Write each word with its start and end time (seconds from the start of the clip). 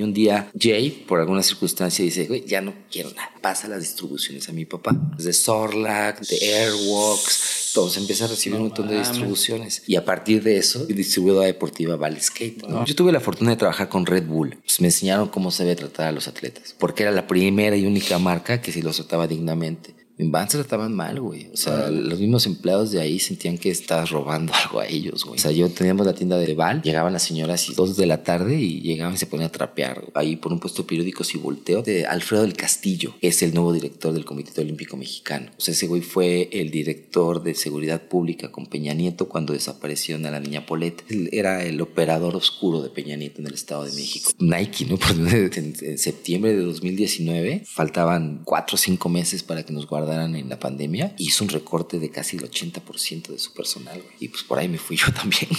Y 0.00 0.02
un 0.02 0.14
día 0.14 0.50
Jay, 0.58 1.04
por 1.06 1.20
alguna 1.20 1.42
circunstancia, 1.42 2.02
dice, 2.02 2.24
güey, 2.24 2.42
ya 2.46 2.62
no 2.62 2.72
quiero 2.90 3.10
nada. 3.10 3.30
Pasa 3.42 3.68
las 3.68 3.80
distribuciones 3.80 4.48
a 4.48 4.52
mi 4.54 4.64
papá. 4.64 4.96
De 5.18 5.30
Sorlac, 5.30 6.20
de 6.26 6.36
Airwalks, 6.54 7.72
todos 7.74 7.98
empieza 7.98 8.24
a 8.24 8.28
recibir 8.28 8.56
un 8.56 8.68
montón 8.68 8.88
de 8.88 8.98
distribuciones. 8.98 9.82
Y 9.86 9.96
a 9.96 10.04
partir 10.06 10.42
de 10.42 10.56
eso, 10.56 10.86
distribuidora 10.86 11.44
deportiva 11.44 11.96
Vale 11.96 12.18
Skate. 12.18 12.64
Yo 12.86 12.94
tuve 12.94 13.12
la 13.12 13.20
fortuna 13.20 13.50
de 13.50 13.58
trabajar 13.58 13.90
con 13.90 14.06
Red 14.06 14.24
Bull. 14.24 14.56
Pues 14.64 14.80
me 14.80 14.88
enseñaron 14.88 15.28
cómo 15.28 15.50
se 15.50 15.64
debe 15.64 15.76
tratar 15.76 16.06
a 16.06 16.12
los 16.12 16.28
atletas. 16.28 16.74
Porque 16.78 17.02
era 17.02 17.12
la 17.12 17.26
primera 17.26 17.76
y 17.76 17.84
única 17.84 18.18
marca 18.18 18.62
que 18.62 18.72
si 18.72 18.80
los 18.80 18.96
trataba 18.96 19.26
dignamente. 19.26 19.94
En 20.20 20.30
Vans 20.30 20.52
se 20.52 20.58
trataban 20.58 20.94
mal, 20.94 21.18
güey. 21.18 21.48
O 21.52 21.56
sea, 21.56 21.88
los 21.88 22.20
mismos 22.20 22.44
empleados 22.44 22.90
de 22.90 23.00
ahí 23.00 23.18
sentían 23.18 23.56
que 23.56 23.70
estabas 23.70 24.10
robando 24.10 24.52
algo 24.64 24.80
a 24.80 24.86
ellos, 24.86 25.24
güey. 25.24 25.38
O 25.38 25.42
sea, 25.42 25.50
yo 25.50 25.70
teníamos 25.70 26.06
la 26.06 26.12
tienda 26.12 26.36
de 26.36 26.54
Val, 26.54 26.82
llegaban 26.82 27.14
las 27.14 27.22
señoras 27.22 27.70
y 27.70 27.74
dos 27.74 27.96
de 27.96 28.06
la 28.06 28.22
tarde 28.22 28.60
y 28.60 28.82
llegaban 28.82 29.14
y 29.14 29.16
se 29.16 29.26
ponían 29.26 29.48
a 29.48 29.52
trapear 29.52 30.04
ahí 30.14 30.36
por 30.36 30.52
un 30.52 30.60
puesto 30.60 30.82
de 30.82 30.88
periódicos 30.88 31.34
y 31.34 31.38
volteo 31.38 31.82
de 31.82 32.04
Alfredo 32.04 32.42
del 32.42 32.52
Castillo, 32.52 33.14
que 33.18 33.28
es 33.28 33.42
el 33.42 33.54
nuevo 33.54 33.72
director 33.72 34.12
del 34.12 34.26
Comité 34.26 34.60
Olímpico 34.60 34.98
Mexicano. 34.98 35.50
O 35.56 35.60
sea, 35.60 35.72
ese 35.72 35.86
güey 35.86 36.02
fue 36.02 36.50
el 36.52 36.70
director 36.70 37.42
de 37.42 37.54
seguridad 37.54 38.02
pública 38.02 38.52
con 38.52 38.66
Peña 38.66 38.92
Nieto 38.92 39.26
cuando 39.26 39.54
desapareció 39.54 40.16
a 40.16 40.18
la 40.18 40.40
niña 40.40 40.66
Polet. 40.66 41.02
Él 41.08 41.30
era 41.32 41.64
el 41.64 41.80
operador 41.80 42.36
oscuro 42.36 42.82
de 42.82 42.90
Peña 42.90 43.16
Nieto 43.16 43.40
en 43.40 43.46
el 43.46 43.54
Estado 43.54 43.84
de 43.84 43.92
México. 43.92 44.32
Nike, 44.38 44.84
¿no? 44.84 44.98
En, 45.30 45.74
en 45.80 45.98
septiembre 45.98 46.54
de 46.54 46.62
2019 46.62 47.62
faltaban 47.64 48.42
cuatro 48.44 48.74
o 48.74 48.78
cinco 48.78 49.08
meses 49.08 49.42
para 49.42 49.64
que 49.64 49.72
nos 49.72 49.86
guardaran 49.86 50.09
en 50.12 50.48
la 50.48 50.58
pandemia, 50.58 51.14
hizo 51.18 51.44
un 51.44 51.50
recorte 51.50 51.98
de 51.98 52.10
casi 52.10 52.36
el 52.36 52.50
80% 52.50 53.28
de 53.28 53.38
su 53.38 53.52
personal. 53.52 54.02
Y 54.18 54.28
pues 54.28 54.42
por 54.42 54.58
ahí 54.58 54.68
me 54.68 54.78
fui 54.78 54.96
yo 54.96 55.12
también. 55.12 55.50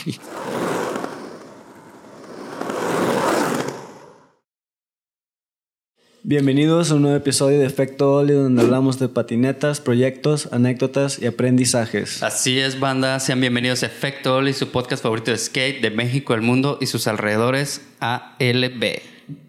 Bienvenidos 6.23 6.91
a 6.91 6.95
un 6.95 7.01
nuevo 7.01 7.17
episodio 7.17 7.59
de 7.59 7.65
Efecto 7.65 8.13
Oli 8.13 8.33
donde 8.33 8.61
hablamos 8.61 8.99
de 8.99 9.09
patinetas, 9.09 9.81
proyectos, 9.81 10.49
anécdotas 10.51 11.19
y 11.19 11.25
aprendizajes. 11.25 12.21
Así 12.21 12.59
es, 12.59 12.79
banda. 12.79 13.19
Sean 13.19 13.41
bienvenidos 13.41 13.81
a 13.81 13.87
Efecto 13.87 14.35
Oli, 14.35 14.53
su 14.53 14.67
podcast 14.67 15.01
favorito 15.01 15.31
de 15.31 15.37
skate 15.37 15.81
de 15.81 15.89
México, 15.89 16.35
el 16.35 16.41
mundo 16.41 16.77
y 16.79 16.85
sus 16.85 17.07
alrededores, 17.07 17.81
ALB. 18.01 19.01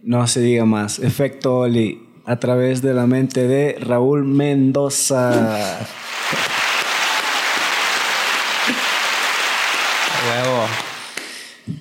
No 0.03 0.27
se 0.27 0.41
diga 0.41 0.65
más. 0.65 0.99
Efecto 0.99 1.59
Oli 1.59 2.12
a 2.25 2.37
través 2.39 2.83
de 2.83 2.95
la 2.95 3.07
mente 3.07 3.47
de 3.47 3.77
Raúl 3.81 4.25
Mendoza. 4.25 5.81
Huevo. 10.29 10.67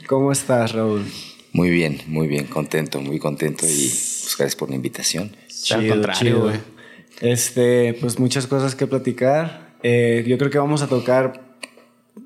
¿Cómo 0.08 0.32
estás, 0.32 0.74
Raúl? 0.74 1.06
Muy 1.54 1.70
bien, 1.70 2.02
muy 2.08 2.28
bien, 2.28 2.46
contento, 2.46 3.02
muy 3.02 3.20
contento 3.20 3.66
y 3.66 3.90
pues 3.90 4.36
gracias 4.38 4.56
por 4.56 4.70
la 4.70 4.76
invitación. 4.76 5.36
Al 5.72 5.88
contrario, 5.88 6.42
güey. 6.42 6.60
Este, 7.20 7.94
pues 8.00 8.20
muchas 8.20 8.48
cosas 8.48 8.74
que 8.76 8.88
platicar. 8.88 9.76
Eh, 9.84 10.24
yo 10.28 10.38
creo 10.38 10.50
que 10.50 10.58
vamos 10.58 10.82
a 10.82 10.88
tocar 10.88 11.51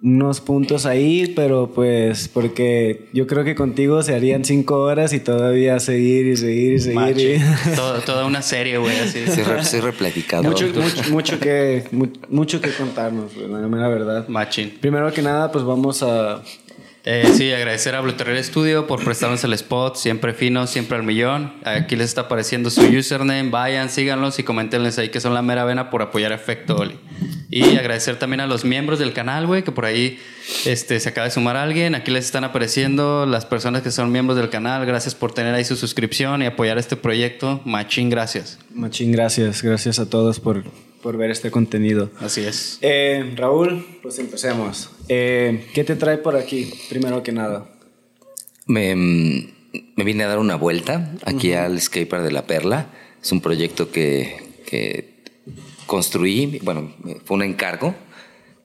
unos 0.02 0.42
puntos 0.42 0.86
ahí, 0.86 1.34
pero 1.36 1.72
pues 1.74 2.28
porque 2.28 3.08
yo 3.14 3.28
creo 3.28 3.44
que 3.44 3.56
contigo 3.56 4.04
se 4.04 4.14
harían 4.14 4.46
cinco 4.46 4.82
horas 4.82 5.14
y 5.14 5.20
todavía 5.20 5.80
seguir 5.80 6.28
y 6.28 6.38
seguir 6.38 6.74
y 6.74 6.80
seguir. 6.80 7.42
toda 8.06 8.26
una 8.26 8.42
serie, 8.42 8.78
güey, 8.78 8.98
así. 9.00 9.26
Soy, 9.64 9.80
replaticado. 9.80 10.44
Mucho, 10.44 10.68
mucho, 11.10 11.40
que, 11.40 11.86
mucho 12.30 12.62
que 12.62 12.72
contarnos, 12.72 13.36
la 13.38 13.88
verdad. 13.88 14.28
Machín. 14.28 14.74
Primero 14.80 15.12
que 15.12 15.22
nada, 15.22 15.52
pues 15.52 15.64
vamos 15.64 16.04
a 16.04 16.42
eh, 17.06 17.32
sí, 17.36 17.52
agradecer 17.54 17.94
a 17.94 18.02
Blue 18.02 18.14
Studio 18.42 18.88
por 18.88 19.04
prestarnos 19.04 19.44
el 19.44 19.54
spot, 19.54 19.96
siempre 19.96 20.34
fino, 20.34 20.66
siempre 20.66 20.98
al 20.98 21.04
millón. 21.04 21.54
Aquí 21.64 21.96
les 21.96 22.08
está 22.08 22.22
apareciendo 22.22 22.72
su 22.72 22.82
username, 22.82 23.52
vayan, 23.52 23.92
síganlos 23.92 24.40
y 24.40 24.44
coméntenles 24.44 24.98
ahí 24.98 25.10
que 25.10 25.20
son 25.20 25.36
la 25.36 25.44
mera 25.44 25.66
vena 25.66 25.92
por 25.92 26.02
apoyar 26.02 26.32
a 26.32 26.36
Efecto 26.36 26.76
Oli. 26.76 27.00
Y 27.52 27.78
agradecer 27.78 28.18
también 28.18 28.42
a 28.42 28.48
los 28.48 28.66
miembros 28.66 28.98
del 28.98 29.14
canal, 29.14 29.46
güey, 29.46 29.64
que 29.64 29.72
por 29.72 29.86
ahí 29.86 30.20
este, 30.66 31.00
se 31.00 31.10
acaba 31.10 31.26
de 31.26 31.32
sumar 31.32 31.58
alguien. 31.58 31.94
Aquí 31.94 32.10
les 32.10 32.26
están 32.26 32.44
apareciendo 32.44 33.28
las 33.28 33.46
personas 33.46 33.84
que 33.84 33.92
son 33.92 34.12
miembros 34.12 34.36
del 34.36 34.50
canal. 34.50 34.84
Gracias 34.88 35.14
por 35.14 35.32
tener 35.32 35.54
ahí 35.54 35.64
su 35.64 35.76
suscripción 35.76 36.42
y 36.42 36.48
apoyar 36.48 36.80
este 36.80 36.96
proyecto. 36.96 37.62
Machín, 37.66 38.10
gracias. 38.10 38.58
Machín, 38.74 39.12
gracias. 39.12 39.62
Gracias 39.62 40.00
a 40.00 40.10
todos 40.10 40.40
por 40.40 40.64
por 41.06 41.18
ver 41.18 41.30
este 41.30 41.52
contenido. 41.52 42.10
Así 42.20 42.42
es. 42.42 42.80
Eh, 42.82 43.32
Raúl, 43.36 43.86
pues 44.02 44.18
empecemos. 44.18 44.90
Eh, 45.08 45.68
¿Qué 45.76 45.84
te 45.84 45.96
trae 45.96 46.18
por 46.18 46.36
aquí, 46.36 46.74
primero 46.90 47.22
que 47.22 47.32
nada? 47.32 47.70
Me, 48.66 48.96
me 48.96 50.04
vine 50.04 50.24
a 50.24 50.28
dar 50.28 50.40
una 50.40 50.56
vuelta 50.56 51.14
aquí 51.24 51.54
al 51.54 51.80
Skater 51.80 52.24
de 52.24 52.32
la 52.32 52.48
Perla. 52.48 52.88
Es 53.22 53.32
un 53.32 53.40
proyecto 53.40 53.92
que, 53.92 54.36
que 54.66 55.22
construí, 55.86 56.60
bueno, 56.64 56.92
fue 57.24 57.36
un 57.36 57.44
encargo 57.44 57.94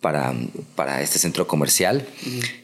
para, 0.01 0.33
para 0.77 1.03
este 1.03 1.19
centro 1.19 1.47
comercial 1.47 2.09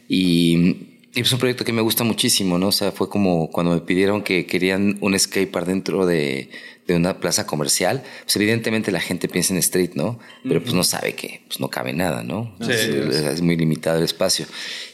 y 0.09 0.97
y 1.17 1.23
es 1.23 1.33
un 1.33 1.39
proyecto 1.39 1.65
que 1.65 1.73
me 1.73 1.81
gusta 1.81 2.05
muchísimo, 2.05 2.59
¿no? 2.59 2.69
O 2.69 2.73
sea, 2.73 2.93
fue 2.93 3.09
como 3.09 3.51
cuando 3.51 3.73
me 3.73 3.81
pidieron 3.81 4.21
que 4.21 4.45
querían 4.45 4.99
un 5.01 5.19
skatepark 5.19 5.67
dentro 5.67 6.05
de, 6.05 6.51
de, 6.87 6.95
una 6.95 7.21
plaza 7.21 7.47
comercial, 7.47 8.03
pues 8.25 8.37
evidentemente 8.37 8.93
la 8.93 9.01
gente 9.01 9.29
piensa 9.29 9.53
en 9.53 9.59
street, 9.59 9.93
¿no? 9.95 10.19
Pero 10.43 10.63
pues 10.63 10.75
no 10.75 10.85
sabe 10.85 11.15
que 11.15 11.43
pues 11.47 11.61
no 11.61 11.69
cabe 11.69 11.93
nada, 11.93 12.23
¿no? 12.23 12.55
Sí, 12.61 12.71
es, 12.73 13.41
muy 13.43 13.57
limitado 13.57 13.99
el 13.99 14.05
espacio. 14.05 14.47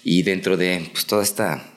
Y 0.03 0.23
dentro 0.23 0.57
de 0.57 0.89
pues, 0.93 1.07
toda 1.07 1.23
esta 1.23 1.73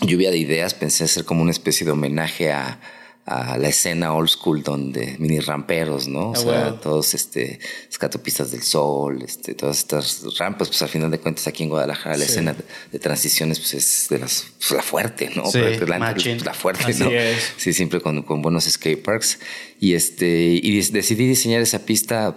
lluvia 0.00 0.30
de 0.30 0.38
ideas 0.38 0.74
pensé 0.74 1.04
hacer 1.04 1.24
como 1.24 1.42
una 1.42 1.50
especie 1.50 1.84
de 1.84 1.92
homenaje 1.92 2.52
a, 2.52 2.80
a 3.28 3.58
la 3.58 3.68
escena 3.68 4.14
old 4.14 4.30
school 4.30 4.62
donde 4.62 5.16
mini 5.18 5.38
ramperos, 5.38 6.08
¿no? 6.08 6.30
O 6.30 6.32
ah, 6.32 6.36
sea, 6.36 6.80
todos 6.80 7.12
este 7.12 7.60
escatopistas 7.90 8.50
del 8.50 8.62
sol, 8.62 9.20
este, 9.22 9.52
todas 9.52 9.78
estas 9.80 10.38
rampas, 10.38 10.68
pues 10.68 10.80
al 10.80 10.88
final 10.88 11.10
de 11.10 11.18
cuentas 11.18 11.46
aquí 11.46 11.62
en 11.62 11.68
Guadalajara 11.68 12.16
la 12.16 12.24
escena 12.24 12.56
de, 12.90 12.98
transiciones 12.98 13.58
pues 13.60 13.74
es 13.74 14.06
de 14.08 14.18
las 14.18 14.46
pues, 14.56 14.70
la 14.70 14.82
fuerte, 14.82 15.30
¿no? 15.36 15.44
Sí, 15.44 15.58
pues, 15.60 16.42
la 16.42 16.54
fuerte, 16.54 16.94
¿no? 16.94 17.10
Sí, 17.58 17.74
siempre 17.74 18.00
con, 18.00 18.22
con 18.22 18.40
buenos 18.40 18.64
skate 18.64 19.02
parks. 19.02 19.38
Y 19.78 19.92
este 19.92 20.58
y 20.62 20.80
decidí 20.90 21.28
diseñar 21.28 21.60
esa 21.60 21.84
pista 21.84 22.34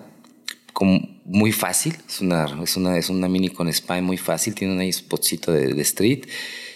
como 0.73 0.99
muy 1.23 1.53
fácil, 1.53 1.95
es 2.05 2.19
una 2.19 2.45
es 2.61 2.75
una 2.75 2.97
es 2.97 3.09
una 3.09 3.29
mini 3.29 3.47
con 3.47 3.71
spine 3.71 4.01
muy 4.01 4.17
fácil, 4.17 4.55
tiene 4.55 4.73
un 4.73 4.91
spotcito 4.91 5.53
de, 5.53 5.73
de 5.73 5.81
street. 5.83 6.25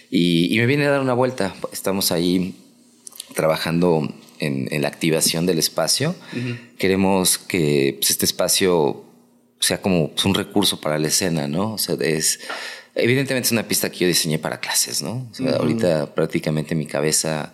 Y, 0.09 0.55
y 0.55 0.59
me 0.59 0.67
viene 0.67 0.85
a 0.85 0.91
dar 0.91 1.01
una 1.01 1.13
vuelta, 1.13 1.53
estamos 1.73 2.13
ahí 2.13 2.55
trabajando 3.35 4.11
en, 4.39 4.81
la 4.81 4.87
activación 4.87 5.45
del 5.45 5.59
espacio. 5.59 6.15
Queremos 6.77 7.37
que 7.37 7.97
pues, 7.99 8.11
este 8.11 8.25
espacio 8.25 9.03
sea 9.59 9.81
como 9.81 10.11
pues, 10.11 10.25
un 10.25 10.33
recurso 10.33 10.81
para 10.81 10.97
la 10.97 11.07
escena, 11.07 11.47
¿no? 11.47 11.73
O 11.73 11.77
sea, 11.77 11.95
es... 11.99 12.39
Evidentemente 12.97 13.47
es 13.47 13.51
una 13.51 13.67
pista 13.67 13.89
que 13.89 13.99
yo 13.99 14.07
diseñé 14.07 14.39
para 14.39 14.61
clases, 14.61 15.01
¿no? 15.01 15.27
O 15.29 15.35
sea, 15.35 15.57
ahorita 15.57 16.15
prácticamente 16.15 16.75
mi 16.75 16.85
cabeza, 16.85 17.53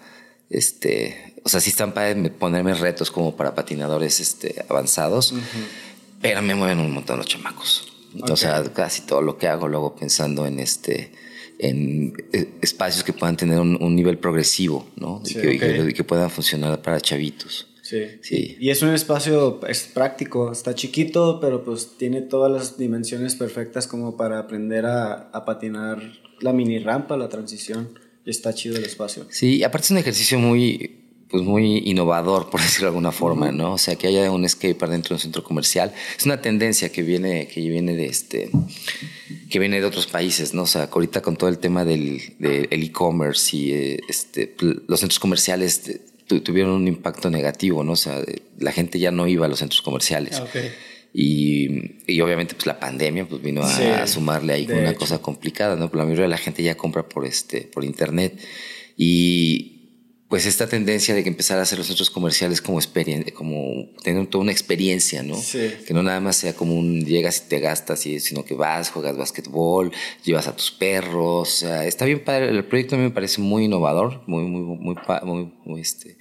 este, 0.52 1.34
o 1.44 1.50
sea, 1.50 1.60
sí 1.60 1.72
están 1.72 1.96
para 1.96 2.16
ponerme 2.34 2.76
retos 2.76 3.10
como 3.10 3.36
para 3.36 3.56
patinadores 3.56 4.20
este, 4.20 4.64
avanzados, 4.70 5.34
pero 6.22 6.44
me 6.44 6.54
mueven 6.54 6.80
un 6.80 6.92
montón 6.92 7.18
los 7.18 7.26
chamacos. 7.26 7.92
O 8.30 8.36
sea, 8.36 8.64
casi 8.72 9.02
todo 9.02 9.22
lo 9.22 9.40
que 9.40 9.48
hago 9.48 9.68
luego 9.68 9.96
pensando 9.96 10.46
en 10.46 10.60
este, 10.60 11.12
en 11.62 12.14
eh, 12.34 12.50
espacios 12.62 13.04
que 13.04 13.14
puedan 13.14 13.38
tener 13.38 13.60
un, 13.60 13.96
nivel 13.96 14.18
progresivo, 14.18 14.88
¿no? 14.96 15.22
y, 15.26 15.94
que, 15.94 16.04
puedan 16.04 16.30
funcionar 16.30 16.82
para 16.82 17.00
chavitos. 17.00 17.68
Sí. 17.84 18.06
sí. 18.22 18.58
Y 18.60 18.70
es 18.70 18.82
un 18.82 18.94
espacio 18.94 19.60
es 19.68 19.84
práctico, 19.84 20.52
está 20.52 20.74
chiquito, 20.74 21.40
pero 21.40 21.64
pues 21.64 21.98
tiene 21.98 22.22
todas 22.22 22.52
las 22.52 22.78
dimensiones 22.78 23.36
perfectas 23.36 23.86
como 23.86 24.18
para 24.18 24.40
aprender 24.40 24.86
a, 24.86 25.30
a 25.30 25.46
patinar 25.46 26.02
la 26.40 26.54
mini 26.54 26.80
rampa, 26.80 27.16
la 27.18 27.30
transición. 27.30 27.90
Y 28.26 28.30
está 28.30 28.54
chido 28.54 28.78
el 28.78 28.84
espacio. 28.84 29.26
Sí, 29.30 29.64
aparte 29.64 29.86
es 29.86 29.92
un 29.92 29.98
ejercicio 29.98 30.38
muy, 30.38 31.01
pues 31.32 31.44
muy 31.44 31.78
innovador, 31.86 32.50
por 32.50 32.62
decirlo 32.62 32.88
de 32.88 32.90
alguna 32.90 33.14
forma, 33.14 33.52
¿no? 33.52 33.74
O 33.74 33.78
sea, 33.78 33.96
que 33.96 34.08
haya 34.08 34.30
un 34.30 34.48
skatepark 34.48 34.92
dentro 34.92 35.10
de 35.10 35.16
un 35.16 35.22
centro 35.22 35.44
comercial. 35.44 35.94
Es 36.18 36.26
una 36.26 36.42
tendencia 36.42 36.92
que 36.92 37.02
viene, 37.02 37.48
que 37.48 37.62
viene 37.62 37.96
de 37.96 38.06
este, 38.06 38.52
que 39.50 39.60
viene 39.60 39.80
de 39.80 39.86
otros 39.86 40.08
países, 40.08 40.54
¿no? 40.54 40.64
O 40.64 40.68
sea, 40.68 40.90
ahorita 40.92 41.22
con 41.22 41.38
todo 41.38 41.50
el 41.50 41.58
tema 41.58 41.86
del 41.86 42.22
e-commerce 42.40 43.56
y 43.56 43.72
eh, 43.72 44.00
este, 44.10 44.54
los 44.60 45.00
centros 45.00 45.20
comerciales 45.20 46.02
tuvieron 46.28 46.74
un 46.74 46.88
impacto 46.88 47.30
negativo, 47.30 47.84
¿no? 47.84 47.94
O 47.94 47.98
sea, 47.98 48.22
la 48.60 48.72
gente 48.72 49.00
ya 49.00 49.12
no 49.12 49.28
iba 49.28 49.46
a 49.46 49.50
los 49.50 49.60
centros 49.60 49.82
comerciales. 49.82 50.36
Ah, 50.36 50.48
y, 51.14 51.98
y, 52.08 52.22
obviamente 52.22 52.56
pues 52.56 52.66
la 52.66 52.80
pandemia 52.80 53.28
pues 53.28 53.42
vino 53.42 53.62
a, 53.64 54.08
sumarle 54.08 54.54
ahí 54.54 54.68
una 54.72 54.94
cosa 54.94 55.22
complicada, 55.22 55.76
¿no? 55.76 55.90
Pero 55.90 56.00
la 56.00 56.06
mayoría 56.06 56.24
de 56.24 56.30
la 56.30 56.38
gente 56.38 56.64
ya 56.64 56.76
compra 56.76 57.08
por 57.08 57.26
este 57.26 57.64
por 57.64 57.84
internet 57.84 58.40
y 58.96 59.81
pues 60.32 60.46
esta 60.46 60.66
tendencia 60.66 61.14
de 61.14 61.24
que 61.24 61.30
empezar 61.30 61.60
a 61.60 61.64
hacer 61.64 61.78
los 61.78 61.88
centros 61.88 62.10
comerciales 62.10 62.62
como 62.62 62.80
como 63.34 63.90
tener 64.02 64.28
toda 64.28 64.42
una 64.42 64.54
experiencia, 64.54 65.24
¿no? 65.24 65.36
Sí. 65.36 65.74
Que 65.86 65.94
no 65.94 66.02
nada 66.04 66.22
más 66.22 66.38
sea 66.38 66.54
como 66.54 66.74
un 66.74 67.04
llegas 67.04 67.44
y 67.46 67.50
te 67.50 67.60
gastas, 67.60 68.00
sino 68.00 68.46
que 68.46 68.54
vas, 68.54 68.92
juegas 68.92 69.18
básquetbol, 69.18 69.92
llevas 70.24 70.48
a 70.48 70.56
tus 70.56 70.72
perros, 70.72 71.50
o 71.50 71.68
sea, 71.68 71.86
está 71.86 72.06
bien 72.06 72.24
padre, 72.24 72.48
el 72.48 72.64
proyecto 72.64 72.96
a 72.96 72.98
mí 72.98 73.04
me 73.04 73.12
parece 73.12 73.42
muy 73.42 73.66
innovador, 73.66 74.22
muy, 74.26 74.44
muy, 74.44 74.62
muy, 74.62 74.96
muy, 75.24 75.52
muy 75.66 75.82
este, 75.82 76.16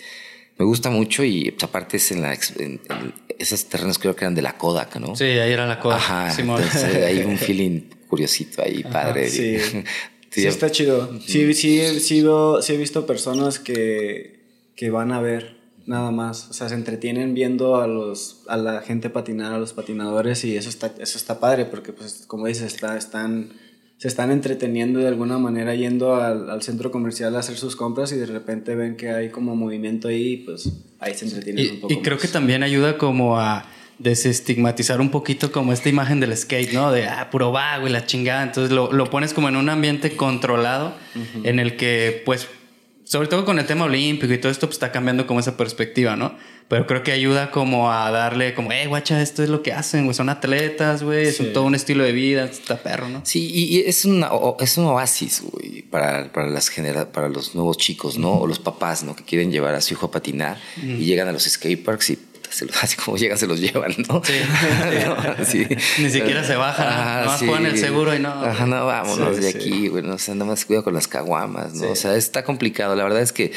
me 0.59 0.65
gusta 0.65 0.91
mucho 0.91 1.23
y 1.23 1.53
pues, 1.53 1.63
aparte 1.63 1.99
es 1.99 2.11
en, 2.11 2.23
la, 2.23 2.37
en, 2.59 2.81
esos 3.39 3.65
terrenos 3.67 4.01
creo 4.01 4.17
que 4.17 4.25
eran 4.25 4.35
de 4.35 4.43
la 4.43 4.59
Kodak, 4.59 4.97
¿no? 4.97 5.15
Sí, 5.15 5.23
ahí 5.23 5.53
era 5.53 5.69
la 5.69 5.79
Kodak. 5.79 5.99
Ajá, 5.99 6.35
entonces 6.37 6.85
hay 6.85 7.21
un 7.21 7.39
feeling 7.39 7.83
curiosito 8.09 8.61
ahí, 8.61 8.83
padre. 8.83 9.31
Sí. 9.31 9.57
Sí, 10.31 10.47
está 10.47 10.71
chido. 10.71 11.11
Sí, 11.21 11.53
sí, 11.55 11.81
he, 11.81 11.99
sido, 11.99 12.63
sí 12.63 12.75
he 12.75 12.77
visto 12.77 13.05
personas 13.05 13.59
que, 13.59 14.71
que 14.77 14.91
van 14.91 15.13
a 15.13 15.21
ver 15.21 15.57
nada 15.87 16.13
más. 16.13 16.49
O 16.51 16.53
sea, 16.53 16.69
se 16.69 16.77
entretienen 16.77 17.35
viendo 17.35 17.77
a, 17.77 17.89
los, 17.89 18.45
a 18.49 18.57
la 18.57 18.81
gente 18.81 19.11
patinar, 19.11 19.53
a 19.53 19.59
los 19.59 19.73
patinadores 19.73 20.45
y 20.45 20.57
eso 20.57 20.69
está, 20.69 20.95
eso 20.99 21.19
está 21.19 21.41
padre 21.41 21.65
porque, 21.65 21.93
pues, 21.93 22.25
como 22.29 22.47
dices, 22.47 22.73
está, 22.73 22.97
están, 22.97 23.51
se 23.99 24.07
están 24.07 24.31
entreteniendo 24.31 25.01
de 25.01 25.09
alguna 25.09 25.39
manera 25.39 25.75
yendo 25.75 26.15
al, 26.15 26.49
al, 26.49 26.63
centro 26.63 26.93
comercial 26.93 27.35
a 27.35 27.41
hacer 27.41 27.57
sus 27.57 27.75
compras 27.75 28.13
y 28.13 28.17
de 28.17 28.27
repente 28.27 28.77
ven 28.77 28.97
que 28.97 29.11
hay 29.11 29.31
como 29.31 29.57
movimiento 29.57 30.07
ahí, 30.07 30.39
pues 30.39 30.71
ahí 31.01 31.15
se 31.15 31.25
entretienen 31.25 31.73
un 31.73 31.81
poco. 31.81 31.93
Y 31.93 32.03
creo 32.03 32.19
que 32.19 32.29
también 32.29 32.63
ayuda 32.63 32.97
como 32.97 33.41
a 33.41 33.69
desestigmatizar 34.01 35.01
un 35.01 35.11
poquito 35.11 35.53
como 35.53 35.73
esta 35.73 35.91
imagen 35.91 36.21
del 36.21 36.37
skate, 36.37 36.73
¿no? 36.73 36.91
De, 36.91 37.07
ah, 37.07 37.29
puro 37.31 37.53
vago 37.53 37.87
y 37.87 37.91
la 37.91 38.07
chingada. 38.07 38.43
Entonces 38.43 38.73
lo, 38.73 38.91
lo 38.93 39.11
pones 39.11 39.35
como 39.35 39.49
en 39.49 39.57
un 39.57 39.69
ambiente 39.69 40.17
controlado 40.17 40.95
en 41.45 41.59
el 41.59 41.77
que, 41.77 42.23
pues, 42.25 42.49
sobre 43.05 43.29
todo 43.29 43.45
con 43.45 43.59
el 43.59 43.67
tema 43.67 43.85
olímpico 43.85 44.33
y 44.33 44.39
todo 44.39 44.51
esto, 44.51 44.67
pues 44.67 44.77
está 44.77 44.91
cambiando 44.91 45.27
como 45.27 45.41
esa 45.41 45.57
perspectiva, 45.57 46.17
¿no? 46.17 46.35
Pero 46.69 46.87
creo 46.87 47.03
que 47.03 47.11
ayuda 47.11 47.51
como 47.51 47.91
a 47.91 48.11
darle 48.13 48.55
como, 48.55 48.71
eh, 48.71 48.87
guacha, 48.87 49.21
esto 49.21 49.43
es 49.43 49.49
lo 49.49 49.63
que 49.63 49.73
hacen, 49.73 50.05
güey, 50.05 50.15
son 50.15 50.29
atletas, 50.29 51.03
güey, 51.03 51.27
es 51.27 51.53
todo 51.53 51.65
un 51.65 51.75
estilo 51.75 52.05
de 52.05 52.13
vida, 52.13 52.45
está 52.45 52.81
perro, 52.81 53.09
¿no? 53.09 53.23
Sí, 53.25 53.51
y 53.53 53.81
es, 53.81 54.05
una, 54.05 54.31
es 54.61 54.79
un 54.79 54.85
oasis, 54.85 55.43
güey, 55.43 55.83
para, 55.83 56.31
para, 56.33 56.47
las 56.47 56.69
genera, 56.69 57.11
para 57.11 57.29
los 57.29 57.57
nuevos 57.57 57.77
chicos, 57.77 58.17
¿no? 58.17 58.35
O 58.35 58.47
los 58.47 58.61
papás, 58.61 59.03
¿no? 59.03 59.17
Que 59.17 59.25
quieren 59.25 59.51
llevar 59.51 59.75
a 59.75 59.81
su 59.81 59.95
hijo 59.95 60.07
a 60.07 60.11
patinar 60.13 60.59
y 60.81 61.05
llegan 61.05 61.27
a 61.27 61.33
los 61.33 61.43
skateparks 61.43 62.11
y 62.11 62.19
así 62.83 62.97
como 62.97 63.17
llegan, 63.17 63.39
se 63.39 63.47
los 63.47 63.61
llevan, 63.61 63.95
¿no? 64.09 64.23
Sí. 65.45 65.67
Ni 65.99 66.11
siquiera 66.11 66.45
se 66.45 66.57
bajan, 66.57 66.87
¿no? 66.89 67.21
Nomás 67.21 67.43
ponen 67.43 67.67
el 67.67 67.79
seguro 67.79 68.15
y 68.15 68.19
no. 68.19 68.31
Ajá, 68.31 68.67
no, 68.67 68.87
vámonos 68.87 69.41
de 69.41 69.49
aquí, 69.49 69.89
güey. 69.89 70.03
No, 70.03 70.15
o 70.15 70.19
sea, 70.19 70.35
nada 70.35 70.51
más 70.51 70.65
cuidado 70.65 70.85
con 70.85 70.95
las 70.95 71.09
caguamas, 71.09 71.75
¿no? 71.75 71.91
O 71.91 71.97
sea, 71.97 72.17
está 72.17 72.45
complicado. 72.45 72.95
La 72.97 73.05
verdad 73.05 73.21
es 73.23 73.33
que, 73.33 73.53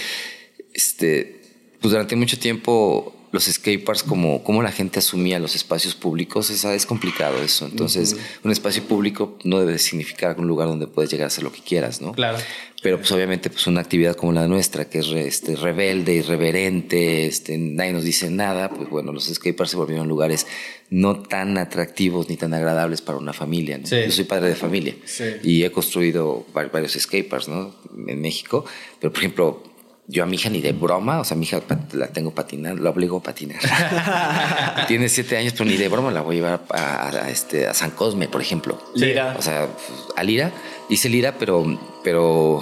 este, 0.73 1.41
pues 1.81 1.91
durante 1.91 2.15
mucho 2.15 2.39
tiempo 2.39 3.15
los 3.33 3.45
skateparks, 3.45 4.03
como, 4.03 4.43
como 4.43 4.61
la 4.61 4.71
gente 4.71 4.99
asumía 4.99 5.39
los 5.39 5.55
espacios 5.55 5.95
públicos, 5.95 6.51
es, 6.51 6.63
es 6.65 6.85
complicado 6.85 7.41
eso. 7.41 7.65
Entonces, 7.65 8.15
un 8.43 8.51
espacio 8.51 8.83
público 8.83 9.39
no 9.43 9.59
debe 9.59 9.79
significar 9.79 10.39
un 10.39 10.47
lugar 10.47 10.67
donde 10.67 10.85
puedes 10.85 11.09
llegar 11.09 11.25
a 11.25 11.27
hacer 11.27 11.43
lo 11.43 11.51
que 11.51 11.61
quieras, 11.61 11.99
¿no? 11.99 12.11
Claro. 12.11 12.37
Pero 12.83 12.97
pues 12.97 13.11
obviamente 13.11 13.49
pues 13.49 13.65
una 13.65 13.81
actividad 13.81 14.15
como 14.15 14.33
la 14.33 14.47
nuestra, 14.47 14.87
que 14.87 14.99
es 14.99 15.07
este, 15.07 15.55
rebelde, 15.55 16.13
irreverente, 16.13 17.25
este, 17.25 17.57
nadie 17.57 17.91
nos 17.93 18.03
dice 18.03 18.29
nada, 18.29 18.69
pues 18.69 18.87
bueno, 18.89 19.11
los 19.11 19.25
skateparks 19.25 19.71
se 19.71 19.77
volvieron 19.77 20.07
lugares 20.07 20.45
no 20.91 21.19
tan 21.23 21.57
atractivos 21.57 22.29
ni 22.29 22.37
tan 22.37 22.53
agradables 22.53 23.01
para 23.01 23.17
una 23.17 23.33
familia. 23.33 23.79
¿no? 23.79 23.87
Yo 23.87 24.11
soy 24.11 24.25
padre 24.25 24.49
de 24.49 24.55
familia 24.55 24.95
y 25.41 25.63
he 25.63 25.71
construido 25.71 26.45
varios 26.53 26.91
skateparks 26.91 27.47
¿no? 27.47 27.73
en 28.05 28.21
México, 28.21 28.63
pero 28.99 29.11
por 29.11 29.19
ejemplo 29.19 29.72
yo 30.07 30.23
a 30.23 30.25
mi 30.25 30.35
hija 30.35 30.49
ni 30.49 30.61
de 30.61 30.73
broma, 30.73 31.19
o 31.19 31.23
sea, 31.23 31.37
mi 31.37 31.45
hija 31.45 31.61
la 31.93 32.07
tengo 32.07 32.31
patinando, 32.31 32.81
lo 32.81 32.89
obligo 32.89 33.17
a 33.17 33.23
patinar. 33.23 33.59
Tiene 34.87 35.07
siete 35.07 35.37
años, 35.37 35.53
pero 35.53 35.65
ni 35.65 35.77
de 35.77 35.87
broma 35.87 36.11
la 36.11 36.21
voy 36.21 36.35
a 36.35 36.39
llevar 36.39 36.65
a, 36.69 37.29
este, 37.29 37.67
a 37.67 37.73
San 37.73 37.91
Cosme, 37.91 38.27
por 38.27 38.41
ejemplo. 38.41 38.81
Lira. 38.95 39.35
O 39.37 39.41
sea, 39.41 39.69
a 40.15 40.23
Lira. 40.23 40.51
Dice 40.89 41.07
Lira, 41.07 41.37
pero, 41.39 41.79
pero 42.03 42.61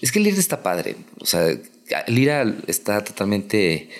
es 0.00 0.10
que 0.10 0.20
Lira 0.20 0.38
está 0.38 0.62
padre. 0.62 0.96
O 1.20 1.26
sea, 1.26 1.48
Lira 2.06 2.44
está 2.66 3.04
totalmente 3.04 3.90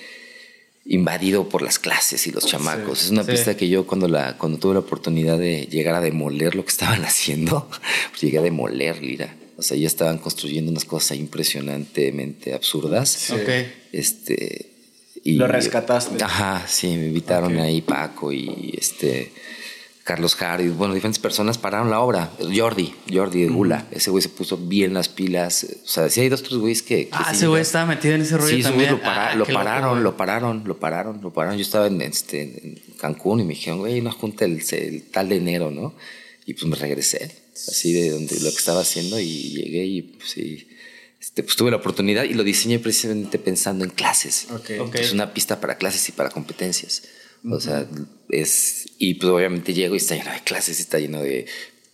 invadido 0.87 1.49
por 1.49 1.63
las 1.63 1.79
clases 1.79 2.27
y 2.27 2.33
los 2.33 2.47
chamacos. 2.47 3.05
es 3.05 3.11
una 3.11 3.25
pista 3.25 3.57
que 3.57 3.69
yo 3.69 3.87
cuando, 3.87 4.09
la, 4.09 4.37
cuando 4.39 4.59
tuve 4.59 4.75
la 4.75 4.81
oportunidad 4.81 5.39
de 5.39 5.67
llegar 5.67 5.95
a 5.95 6.01
demoler 6.01 6.55
lo 6.55 6.65
que 6.65 6.71
estaban 6.71 7.05
haciendo, 7.05 7.69
pues 8.11 8.23
llegué 8.23 8.39
a 8.39 8.43
demoler 8.43 9.03
Lira. 9.03 9.35
O 9.61 9.63
sea, 9.63 9.77
ya 9.77 9.87
estaban 9.87 10.17
construyendo 10.17 10.71
unas 10.71 10.87
cosas 10.87 11.19
impresionantemente 11.19 12.55
absurdas. 12.55 13.31
Ok. 13.31 13.49
Este. 13.93 14.71
Y, 15.23 15.35
Lo 15.35 15.47
rescataste. 15.47 16.25
Ajá, 16.25 16.65
sí, 16.67 16.87
me 16.97 17.09
invitaron 17.09 17.59
ahí 17.59 17.83
Paco 17.83 18.33
y 18.33 18.75
este. 18.79 19.33
Carlos 20.03 20.35
Hardy, 20.35 20.69
bueno, 20.71 20.95
diferentes 20.95 21.19
personas 21.19 21.59
pararon 21.59 21.91
la 21.91 22.01
obra. 22.01 22.31
Jordi, 22.41 22.95
Jordi 23.13 23.43
de 23.43 23.49
Gula, 23.49 23.87
ese 23.91 24.11
güey 24.11 24.23
se 24.23 24.31
puso 24.31 24.57
bien 24.57 24.95
las 24.95 25.11
pilas. 25.11 25.67
O 25.85 25.87
sea, 25.87 26.09
sí 26.09 26.23
hay 26.23 26.31
dos, 26.31 26.43
tres 26.43 26.57
güeyes 26.57 26.81
que. 26.83 27.11
ah, 27.13 27.31
ese 27.31 27.47
güey 27.47 27.61
estaba 27.61 27.85
metido 27.85 28.15
en 28.15 28.23
ese 28.23 28.39
rollo 28.39 28.57
sí, 28.57 28.63
también. 28.63 28.93
Lo, 28.93 29.01
ah, 29.05 29.35
lo 29.37 29.45
pararon, 29.45 30.03
lo 30.03 30.17
pararon, 30.17 30.63
lo 30.65 30.81
pararon, 30.81 31.21
lo 31.21 31.31
pararon. 31.35 31.59
Yo 31.59 31.63
estaba 31.63 31.87
en, 31.87 32.01
este, 32.01 32.41
en 32.41 32.83
Cancún 32.99 33.41
y 33.41 33.45
me 33.45 33.51
dijeron, 33.51 33.81
güey, 33.81 34.01
una 34.01 34.11
junta 34.11 34.47
el, 34.47 34.63
el 34.73 35.03
tal 35.03 35.29
de 35.29 35.37
enero, 35.37 35.71
¿no? 35.71 35.95
Y 36.47 36.55
pues 36.55 36.65
me 36.65 36.77
regresé 36.77 37.40
así 37.69 37.93
de 37.93 38.11
donde 38.11 38.39
lo 38.41 38.51
que 38.51 38.57
estaba 38.57 38.81
haciendo 38.81 39.19
y 39.21 39.51
llegué 39.51 39.85
y 39.85 40.03
pues, 40.03 40.37
este, 41.21 41.43
pues 41.43 41.57
tuve 41.57 41.71
la 41.71 41.77
oportunidad 41.77 42.25
y 42.25 42.35
lo 42.35 42.43
diseñé 42.43 42.79
precisamente 42.79 43.39
pensando 43.39 43.85
en 43.85 43.91
clases. 43.91 44.47
Es 44.95 45.13
una 45.13 45.35
pista 45.35 45.61
para 45.61 45.77
clases 45.77 46.09
y 46.09 46.13
para 46.13 46.31
competencias. 46.31 47.03
O 47.49 47.61
sea, 47.61 47.87
es, 48.29 48.87
y 48.99 49.15
pues 49.15 49.31
obviamente 49.31 49.73
llego 49.73 49.95
y 49.95 49.99
está 49.99 50.15
lleno 50.15 50.31
de 50.31 50.41
clases, 50.41 50.79
y 50.79 50.83
está 50.83 50.99
lleno 50.99 51.23
de, 51.23 51.47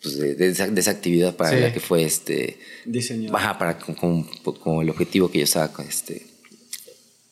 pues 0.02 0.18
de, 0.18 0.48
esa, 0.48 0.90
actividad 0.90 1.36
para 1.36 1.56
la 1.58 1.72
que 1.72 1.80
fue 1.80 2.02
este 2.04 2.58
diseño. 2.84 3.30
Baja 3.30 3.58
para 3.58 3.78
como, 3.78 4.82
el 4.82 4.90
objetivo 4.90 5.30
que 5.30 5.38
yo 5.38 5.44
estaba 5.44 5.72
este 5.88 6.26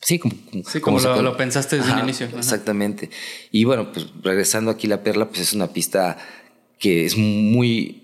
Sí, 0.00 0.18
como, 0.18 0.34
como, 0.82 1.00
lo, 1.00 1.36
pensaste 1.36 1.78
desde 1.78 1.92
el 1.92 2.00
inicio. 2.00 2.28
Exactamente. 2.36 3.08
Y 3.50 3.64
bueno, 3.64 3.90
pues 3.90 4.06
regresando 4.22 4.70
aquí 4.70 4.86
la 4.86 5.02
perla, 5.02 5.28
pues 5.28 5.40
es 5.40 5.54
una 5.54 5.72
pista 5.72 6.18
que 6.78 7.06
es 7.06 7.16
muy 7.16 8.03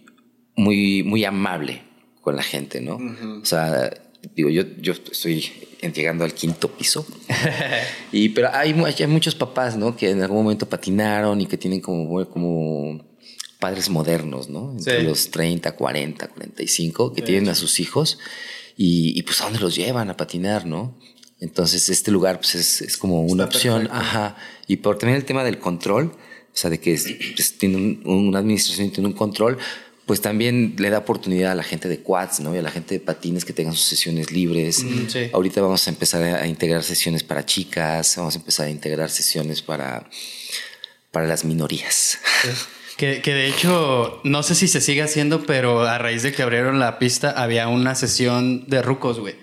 muy, 0.56 1.02
muy 1.02 1.24
amable 1.24 1.82
con 2.20 2.36
la 2.36 2.42
gente, 2.42 2.80
¿no? 2.80 2.98
O 3.40 3.44
sea, 3.44 3.90
digo, 4.34 4.50
yo, 4.50 4.62
yo 4.80 4.92
estoy 4.92 5.50
llegando 5.80 6.24
al 6.24 6.34
quinto 6.34 6.68
piso. 6.68 7.06
y, 8.12 8.30
pero 8.30 8.50
hay, 8.52 8.72
hay, 8.72 9.06
muchos 9.06 9.34
papás, 9.34 9.76
¿no? 9.76 9.96
Que 9.96 10.10
en 10.10 10.22
algún 10.22 10.42
momento 10.42 10.68
patinaron 10.68 11.40
y 11.40 11.46
que 11.46 11.56
tienen 11.56 11.80
como, 11.80 12.28
como 12.28 13.04
padres 13.58 13.88
modernos, 13.88 14.48
¿no? 14.48 14.72
Entre 14.72 15.02
los 15.02 15.30
30, 15.30 15.72
40, 15.72 16.28
45, 16.28 17.12
que 17.12 17.22
tienen 17.22 17.48
a 17.48 17.54
sus 17.54 17.80
hijos 17.80 18.18
y, 18.76 19.18
y, 19.18 19.22
pues 19.22 19.40
a 19.40 19.44
dónde 19.44 19.60
los 19.60 19.74
llevan 19.74 20.10
a 20.10 20.16
patinar, 20.16 20.66
¿no? 20.66 20.98
Entonces 21.40 21.88
este 21.88 22.10
lugar 22.10 22.38
pues 22.38 22.54
es, 22.54 22.82
es 22.82 22.96
como 22.96 23.22
una 23.22 23.44
opción, 23.44 23.88
ajá. 23.90 24.36
Y 24.66 24.76
por 24.76 24.98
también 24.98 25.16
el 25.16 25.24
tema 25.24 25.42
del 25.42 25.58
control, 25.58 26.12
o 26.52 26.56
sea, 26.56 26.68
de 26.68 26.80
que 26.80 26.98
pues, 27.34 27.56
tiene 27.56 28.00
una 28.04 28.40
administración 28.40 28.88
y 28.88 28.90
tiene 28.90 29.08
un 29.08 29.14
control, 29.14 29.58
pues 30.10 30.20
también 30.20 30.74
le 30.78 30.90
da 30.90 30.98
oportunidad 30.98 31.52
a 31.52 31.54
la 31.54 31.62
gente 31.62 31.88
de 31.88 32.00
quads, 32.02 32.40
¿no? 32.40 32.52
Y 32.52 32.58
a 32.58 32.62
la 32.62 32.72
gente 32.72 32.94
de 32.94 33.00
patines 33.00 33.44
que 33.44 33.52
tengan 33.52 33.74
sus 33.74 33.84
sesiones 33.84 34.32
libres. 34.32 34.84
Ahorita 35.32 35.60
vamos 35.60 35.86
a 35.86 35.90
empezar 35.90 36.20
a 36.24 36.48
integrar 36.48 36.82
sesiones 36.82 37.22
para 37.22 37.46
chicas, 37.46 38.16
vamos 38.16 38.34
a 38.34 38.38
empezar 38.38 38.66
a 38.66 38.70
integrar 38.70 39.08
sesiones 39.08 39.62
para, 39.62 40.10
para 41.12 41.28
las 41.28 41.44
minorías. 41.44 42.18
Que, 42.96 43.22
que, 43.22 43.32
de 43.32 43.46
hecho, 43.46 44.20
no 44.24 44.42
sé 44.42 44.56
si 44.56 44.66
se 44.66 44.80
sigue 44.80 45.02
haciendo, 45.02 45.46
pero 45.46 45.82
a 45.82 45.96
raíz 45.98 46.24
de 46.24 46.32
que 46.32 46.42
abrieron 46.42 46.80
la 46.80 46.98
pista, 46.98 47.30
había 47.30 47.68
una 47.68 47.94
sesión 47.94 48.66
de 48.66 48.82
rucos, 48.82 49.20
güey. 49.20 49.36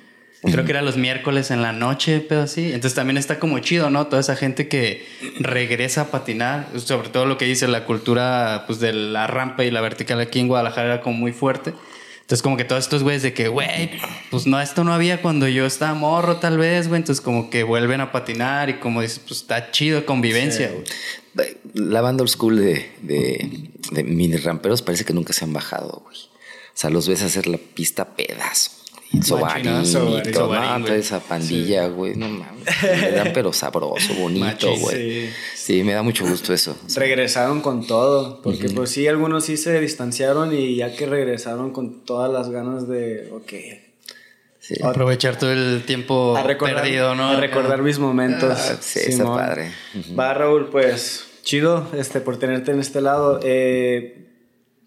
Creo 0.51 0.65
que 0.65 0.71
era 0.71 0.81
los 0.81 0.97
miércoles 0.97 1.51
en 1.51 1.61
la 1.61 1.73
noche, 1.73 2.19
pero 2.27 2.41
así. 2.41 2.65
Entonces 2.65 2.93
también 2.93 3.17
está 3.17 3.39
como 3.39 3.59
chido, 3.59 3.89
¿no? 3.89 4.07
Toda 4.07 4.21
esa 4.21 4.35
gente 4.35 4.67
que 4.67 5.05
regresa 5.39 6.01
a 6.01 6.11
patinar, 6.11 6.67
sobre 6.77 7.09
todo 7.09 7.25
lo 7.25 7.37
que 7.37 7.45
dice 7.45 7.67
la 7.67 7.85
cultura 7.85 8.63
pues 8.67 8.79
de 8.79 8.93
la 8.93 9.27
rampa 9.27 9.63
y 9.63 9.71
la 9.71 9.81
vertical 9.81 10.19
aquí 10.19 10.39
en 10.39 10.47
Guadalajara 10.47 10.93
era 10.95 11.01
como 11.01 11.17
muy 11.17 11.31
fuerte. 11.31 11.73
Entonces 12.21 12.43
como 12.43 12.57
que 12.57 12.65
todos 12.65 12.83
estos 12.83 13.03
güeyes 13.03 13.23
de 13.23 13.33
que, 13.33 13.47
güey, 13.47 13.91
pues 14.29 14.47
no, 14.47 14.59
esto 14.59 14.83
no 14.83 14.93
había 14.93 15.21
cuando 15.21 15.47
yo 15.47 15.65
estaba 15.65 15.93
morro 15.93 16.37
tal 16.37 16.57
vez, 16.57 16.87
güey. 16.89 16.99
Entonces 16.99 17.23
como 17.23 17.49
que 17.49 17.63
vuelven 17.63 18.01
a 18.01 18.11
patinar 18.11 18.69
y 18.69 18.79
como 18.79 19.01
dices, 19.01 19.19
pues 19.19 19.41
está 19.41 19.71
chido 19.71 20.05
convivencia, 20.05 20.71
güey. 20.71 21.55
La 21.73 22.01
banda 22.01 22.23
old 22.23 22.31
school 22.31 22.57
de, 22.57 22.91
de, 23.01 23.69
de 23.91 24.03
mini 24.03 24.37
ramperos 24.37 24.81
parece 24.81 25.05
que 25.05 25.13
nunca 25.13 25.31
se 25.33 25.45
han 25.45 25.53
bajado, 25.53 26.01
güey. 26.03 26.17
O 26.17 26.79
sea, 26.79 26.89
los 26.89 27.07
ves 27.07 27.23
hacer 27.23 27.47
la 27.47 27.57
pista 27.57 28.15
pedazo 28.15 28.76
Sobarín 29.21 29.83
y 29.83 30.31
toda 30.31 30.95
esa 30.95 31.19
pandilla, 31.19 31.87
güey, 31.87 32.15
no 32.15 32.27
mames. 32.27 32.65
Me 32.83 33.11
dan 33.11 33.31
pero 33.33 33.53
sabroso, 33.53 34.13
bonito, 34.15 34.75
güey. 34.77 35.29
Sí. 35.55 35.83
me 35.83 35.93
da 35.93 36.01
mucho 36.01 36.25
gusto 36.25 36.53
eso. 36.53 36.77
Regresaron 36.95 37.61
con 37.61 37.87
todo, 37.87 38.41
porque 38.41 38.69
pues 38.69 38.91
sí, 38.91 39.07
algunos 39.07 39.45
sí 39.45 39.57
se 39.57 39.79
distanciaron 39.79 40.53
y 40.53 40.75
ya 40.75 40.95
que 40.95 41.05
regresaron 41.05 41.71
con 41.71 42.03
todas 42.05 42.31
las 42.31 42.49
ganas 42.49 42.87
de, 42.87 43.29
ok, 43.31 43.53
Aprovechar 44.83 45.37
todo 45.37 45.51
el 45.53 45.83
tiempo 45.85 46.37
perdido, 46.59 47.15
¿no? 47.15 47.29
A 47.29 47.39
recordar 47.39 47.81
mis 47.81 47.99
momentos. 47.99 48.51
Ah, 48.51 48.77
sí, 48.81 48.99
está 49.07 49.23
padre. 49.23 49.71
Va, 50.17 50.33
Raúl, 50.33 50.67
pues 50.69 51.25
chido 51.43 51.87
este, 51.97 52.19
por 52.19 52.37
tenerte 52.37 52.71
en 52.71 52.81
este 52.81 52.99
lado. 52.99 53.39
Eh, 53.43 54.26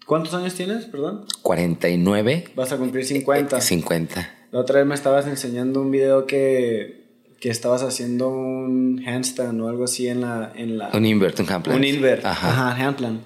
¿Cuántos 0.05 0.33
años 0.33 0.53
tienes, 0.55 0.85
perdón? 0.85 1.25
49. 1.41 2.45
Vas 2.55 2.71
a 2.71 2.77
cumplir 2.77 3.05
50. 3.05 3.61
50. 3.61 4.29
La 4.51 4.59
otra 4.59 4.79
vez 4.79 4.87
me 4.87 4.95
estabas 4.95 5.27
enseñando 5.27 5.81
un 5.81 5.91
video 5.91 6.25
que, 6.25 7.05
que 7.39 7.49
estabas 7.49 7.83
haciendo 7.83 8.29
un 8.29 9.01
handstand 9.05 9.61
o 9.61 9.69
algo 9.69 9.85
así 9.85 10.07
en 10.07 10.21
la... 10.21 10.51
En 10.55 10.77
la 10.77 10.89
un 10.93 11.05
invert, 11.05 11.39
un 11.39 11.49
handplan. 11.49 11.77
Un 11.77 11.83
invert. 11.83 12.25
Ajá, 12.25 12.71
Ajá 12.71 12.87
handplan. 12.87 13.21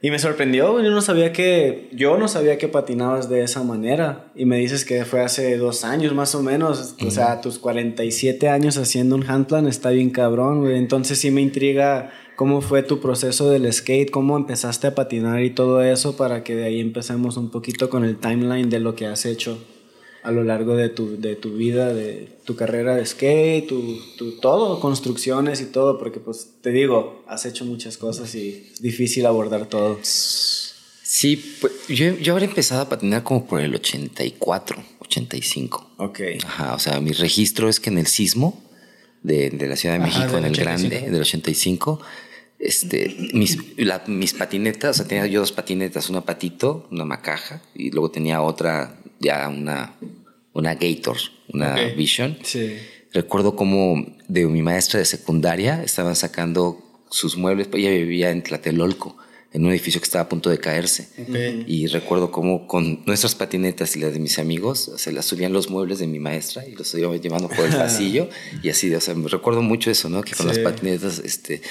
Y 0.00 0.10
me 0.12 0.18
sorprendió, 0.20 0.80
yo 0.80 0.90
no 0.90 1.00
sabía 1.00 1.32
que, 1.32 1.88
yo 1.92 2.18
no 2.18 2.28
sabía 2.28 2.56
que 2.56 2.68
patinabas 2.68 3.28
de 3.28 3.42
esa 3.42 3.64
manera. 3.64 4.26
Y 4.36 4.44
me 4.44 4.58
dices 4.58 4.84
que 4.84 5.04
fue 5.04 5.22
hace 5.22 5.56
dos 5.56 5.84
años 5.84 6.14
más 6.14 6.34
o 6.36 6.42
menos. 6.42 6.94
O 7.04 7.10
sea, 7.10 7.40
tus 7.40 7.58
47 7.58 8.48
años 8.48 8.76
haciendo 8.76 9.16
un 9.16 9.28
handplan 9.28 9.66
está 9.66 9.90
bien 9.90 10.10
cabrón, 10.10 10.60
güey. 10.60 10.76
Entonces 10.76 11.18
sí 11.18 11.32
me 11.32 11.40
intriga 11.40 12.10
cómo 12.38 12.60
fue 12.60 12.84
tu 12.84 13.00
proceso 13.00 13.50
del 13.50 13.70
skate, 13.72 14.12
cómo 14.12 14.36
empezaste 14.36 14.86
a 14.86 14.94
patinar 14.94 15.42
y 15.42 15.50
todo 15.50 15.82
eso 15.82 16.16
para 16.16 16.44
que 16.44 16.54
de 16.54 16.66
ahí 16.66 16.78
empecemos 16.78 17.36
un 17.36 17.50
poquito 17.50 17.90
con 17.90 18.04
el 18.04 18.16
timeline 18.16 18.70
de 18.70 18.78
lo 18.78 18.94
que 18.94 19.06
has 19.06 19.26
hecho 19.26 19.58
a 20.22 20.30
lo 20.30 20.44
largo 20.44 20.76
de 20.76 20.88
tu, 20.88 21.20
de 21.20 21.34
tu 21.34 21.56
vida, 21.56 21.92
de 21.92 22.28
tu 22.44 22.54
carrera 22.54 22.94
de 22.94 23.04
skate, 23.04 23.66
tu, 23.66 23.98
tu, 24.16 24.38
todo, 24.38 24.78
construcciones 24.78 25.60
y 25.60 25.64
todo, 25.66 25.98
porque 25.98 26.20
pues 26.20 26.50
te 26.62 26.70
digo, 26.70 27.24
has 27.26 27.44
hecho 27.44 27.64
muchas 27.64 27.96
cosas 27.96 28.32
y 28.36 28.68
es 28.72 28.80
difícil 28.80 29.26
abordar 29.26 29.66
todo. 29.66 29.98
Sí, 30.02 31.56
pues, 31.60 31.72
yo, 31.88 32.16
yo 32.18 32.34
habré 32.34 32.44
empezado 32.44 32.82
a 32.82 32.88
patinar 32.88 33.24
como 33.24 33.46
por 33.46 33.60
el 33.60 33.74
84, 33.74 34.80
85. 35.00 35.90
Ok. 35.96 36.20
Ajá, 36.44 36.74
o 36.76 36.78
sea, 36.78 37.00
mi 37.00 37.10
registro 37.10 37.68
es 37.68 37.80
que 37.80 37.90
en 37.90 37.98
el 37.98 38.06
sismo 38.06 38.62
de, 39.24 39.50
de 39.50 39.66
la 39.66 39.74
Ciudad 39.74 39.96
de 39.96 40.04
México, 40.04 40.38
en 40.38 40.44
el 40.44 40.54
grande, 40.54 41.00
del 41.00 41.20
85, 41.20 42.00
este, 42.58 43.30
mis, 43.32 43.58
mis 44.06 44.34
patinetas, 44.34 44.90
o 44.90 44.98
sea, 44.98 45.08
tenía 45.08 45.26
yo 45.26 45.40
dos 45.40 45.52
patinetas, 45.52 46.10
una 46.10 46.24
patito, 46.24 46.88
una 46.90 47.04
macaja, 47.04 47.62
y 47.74 47.90
luego 47.90 48.10
tenía 48.10 48.42
otra, 48.42 49.00
ya 49.20 49.48
una 49.48 49.94
una 50.58 50.74
Gator, 50.74 51.16
una 51.52 51.74
Vision. 51.96 52.36
Sí. 52.42 52.76
Recuerdo 53.12 53.54
como 53.54 54.04
de 54.26 54.44
mi 54.46 54.60
maestra 54.60 54.98
de 54.98 55.06
secundaria 55.06 55.82
estaban 55.84 56.16
sacando 56.16 56.82
sus 57.10 57.36
muebles, 57.36 57.68
pues 57.68 57.82
ella 57.82 57.92
vivía 57.92 58.30
en 58.30 58.42
Tlatelolco, 58.42 59.16
en 59.52 59.64
un 59.64 59.70
edificio 59.70 60.00
que 60.00 60.04
estaba 60.04 60.24
a 60.24 60.28
punto 60.28 60.50
de 60.50 60.58
caerse. 60.58 61.08
Y 61.66 61.86
recuerdo 61.86 62.30
como 62.30 62.66
con 62.66 63.02
nuestras 63.06 63.34
patinetas 63.34 63.96
y 63.96 64.00
las 64.00 64.12
de 64.12 64.18
mis 64.18 64.38
amigos, 64.38 64.92
se 64.96 65.12
las 65.12 65.24
subían 65.24 65.52
los 65.52 65.70
muebles 65.70 65.98
de 65.98 66.06
mi 66.06 66.18
maestra 66.18 66.66
y 66.66 66.72
los 66.72 66.92
íbamos 66.94 67.20
llevando 67.20 67.48
por 67.48 67.64
el 67.64 67.72
pasillo. 67.76 68.28
y 68.62 68.68
así, 68.68 68.94
o 68.94 69.00
sea, 69.00 69.14
recuerdo 69.14 69.62
mucho 69.62 69.90
eso, 69.90 70.08
¿no? 70.10 70.22
Que 70.22 70.34
con 70.34 70.46
las 70.46 70.58
patinetas 70.58 71.18
este, 71.20 71.62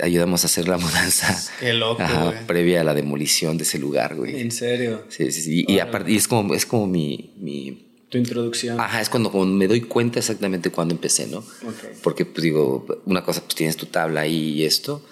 ayudamos 0.00 0.44
a 0.44 0.46
hacer 0.46 0.68
la 0.68 0.78
mudanza 0.78 1.38
Qué 1.60 1.72
loco, 1.72 2.02
previa 2.46 2.82
a 2.82 2.84
la 2.84 2.94
demolición 2.94 3.56
de 3.56 3.64
ese 3.64 3.78
lugar, 3.78 4.14
güey. 4.14 4.40
¿En 4.40 4.50
serio? 4.50 5.04
Sí, 5.08 5.32
sí, 5.32 5.42
sí. 5.42 5.64
Y, 5.66 5.78
aparte, 5.78 6.12
y 6.12 6.16
es 6.16 6.28
como, 6.28 6.54
es 6.54 6.66
como 6.66 6.86
mi, 6.86 7.32
mi 7.38 7.86
tu 8.08 8.16
introducción. 8.16 8.80
Ajá, 8.80 9.00
es 9.02 9.10
cuando, 9.10 9.30
me 9.30 9.66
doy 9.66 9.82
cuenta 9.82 10.18
exactamente 10.18 10.70
cuando 10.70 10.94
empecé, 10.94 11.26
¿no? 11.26 11.44
Porque, 12.02 12.24
pues 12.24 12.42
digo, 12.42 12.86
una 13.04 13.22
cosa, 13.22 13.42
pues 13.42 13.54
tienes 13.54 13.76
tu 13.76 13.86
tabla 13.86 14.22
ahí 14.22 14.54
y 14.54 14.64
esto. 14.64 15.02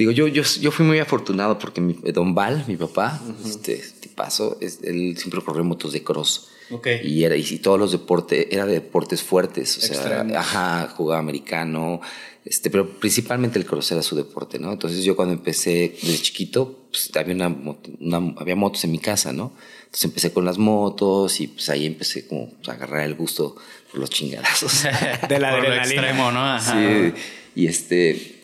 Digo, 0.00 0.12
yo, 0.12 0.28
yo, 0.28 0.42
yo 0.42 0.70
fui 0.70 0.86
muy 0.86 0.98
afortunado 0.98 1.58
porque 1.58 1.82
mi, 1.82 1.92
Don 1.92 2.34
Val, 2.34 2.64
mi 2.66 2.76
papá, 2.78 3.20
este 3.44 4.08
paso, 4.14 4.56
él 4.62 5.14
siempre 5.18 5.42
corrió 5.42 5.62
motos 5.62 5.92
de 5.92 6.02
cross. 6.02 6.48
Okay. 6.70 7.00
Y, 7.06 7.24
era, 7.24 7.36
y, 7.36 7.58
todos 7.58 7.78
los 7.78 7.92
deportes, 7.92 8.46
era 8.50 8.64
de 8.64 8.72
deportes 8.72 9.22
fuertes, 9.22 9.76
o 9.76 9.80
sea, 9.82 10.26
ajá, 10.38 10.88
jugaba 10.96 11.20
americano, 11.20 12.00
este, 12.46 12.70
pero 12.70 12.88
principalmente 12.98 13.58
el 13.58 13.66
cross 13.66 13.92
era 13.92 14.00
su 14.00 14.16
deporte, 14.16 14.58
¿no? 14.58 14.72
Entonces 14.72 15.04
yo 15.04 15.14
cuando 15.16 15.34
empecé 15.34 15.94
desde 16.00 16.22
chiquito, 16.22 16.78
pues 16.90 17.10
había, 17.14 17.34
una, 17.34 18.34
había 18.38 18.56
motos 18.56 18.82
en 18.84 18.92
mi 18.92 19.00
casa, 19.00 19.34
¿no? 19.34 19.52
Entonces 19.80 20.04
empecé 20.06 20.32
con 20.32 20.46
las 20.46 20.56
motos 20.56 21.42
y 21.42 21.48
pues 21.48 21.68
ahí 21.68 21.84
empecé 21.84 22.26
como 22.26 22.54
pues, 22.54 22.70
a 22.70 22.72
agarrar 22.72 23.04
el 23.04 23.16
gusto 23.16 23.54
por 23.90 24.00
los 24.00 24.08
chingadazos. 24.08 24.84
de 25.28 25.38
la 25.38 25.50
adrenalina. 25.54 25.82
extremo, 25.82 26.32
¿no? 26.32 26.58
Sí. 26.58 27.12
Y 27.54 27.66
este... 27.66 28.39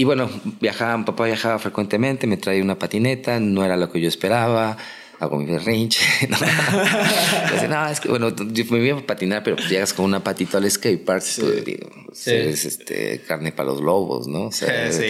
Y 0.00 0.04
bueno, 0.04 0.30
viajaba, 0.62 1.04
papá 1.04 1.26
viajaba 1.26 1.58
frecuentemente, 1.58 2.26
me 2.26 2.38
traía 2.38 2.62
una 2.62 2.78
patineta, 2.78 3.38
no 3.38 3.62
era 3.66 3.76
lo 3.76 3.92
que 3.92 4.00
yo 4.00 4.08
esperaba, 4.08 4.78
hago 5.18 5.36
mi 5.36 5.44
berrinche. 5.44 6.02
¿no? 6.30 6.38
no, 7.68 7.86
es 7.86 8.00
que 8.00 8.08
bueno, 8.08 8.34
yo 8.34 8.64
me 8.70 8.78
iba 8.78 8.98
a 8.98 9.02
patinar, 9.02 9.42
pero 9.42 9.56
pues 9.56 9.68
llegas 9.68 9.92
con 9.92 10.06
una 10.06 10.24
patita 10.24 10.56
al 10.56 10.70
skatepark, 10.70 11.20
sí. 11.20 11.42
pues, 11.42 11.64
digo, 11.66 11.90
sí. 12.14 12.30
es 12.30 12.64
este, 12.64 13.20
carne 13.28 13.52
para 13.52 13.68
los 13.68 13.82
lobos, 13.82 14.26
¿no? 14.26 14.44
O 14.44 14.52
sea, 14.52 14.90
sí. 14.98 15.04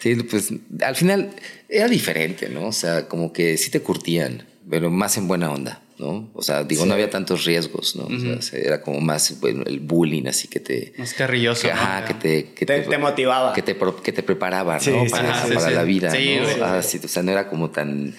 sí, 0.00 0.14
pues 0.22 0.54
al 0.80 0.96
final 0.96 1.34
era 1.68 1.88
diferente, 1.88 2.48
¿no? 2.48 2.68
O 2.68 2.72
sea, 2.72 3.08
como 3.08 3.34
que 3.34 3.58
sí 3.58 3.70
te 3.70 3.82
curtían 3.82 4.46
pero 4.70 4.90
más 4.90 5.16
en 5.16 5.26
buena 5.26 5.50
onda, 5.50 5.82
¿no? 6.00 6.30
O 6.32 6.42
sea, 6.42 6.64
digo, 6.64 6.86
no 6.86 6.94
había 6.94 7.10
tantos 7.10 7.44
riesgos, 7.44 7.94
¿no? 7.94 8.04
o 8.06 8.42
sea, 8.42 8.58
era 8.58 8.80
como 8.80 9.00
más 9.00 9.38
bueno, 9.38 9.62
el 9.66 9.80
bullying, 9.80 10.26
así 10.26 10.48
que 10.48 10.58
te... 10.58 10.94
Más 10.96 11.12
carrilloso. 11.12 11.62
Que, 11.62 11.72
ajá, 11.72 12.06
que 12.06 12.14
te, 12.14 12.52
que 12.54 12.64
te, 12.64 12.80
te, 12.80 12.98
motivaba. 12.98 13.52
Que 13.52 13.62
te, 13.62 13.76
que 14.02 14.12
te 14.12 14.22
preparaba, 14.22 14.78
¿no? 14.78 15.04
para, 15.10 15.44
para 15.46 15.70
la 15.70 15.84
vida, 15.84 16.10
¿no? 16.12 16.64
Ah, 16.64 16.80
o 16.80 17.08
sea, 17.08 17.22
no 17.22 17.30
era 17.30 17.48
como 17.48 17.70
tan... 17.70 18.14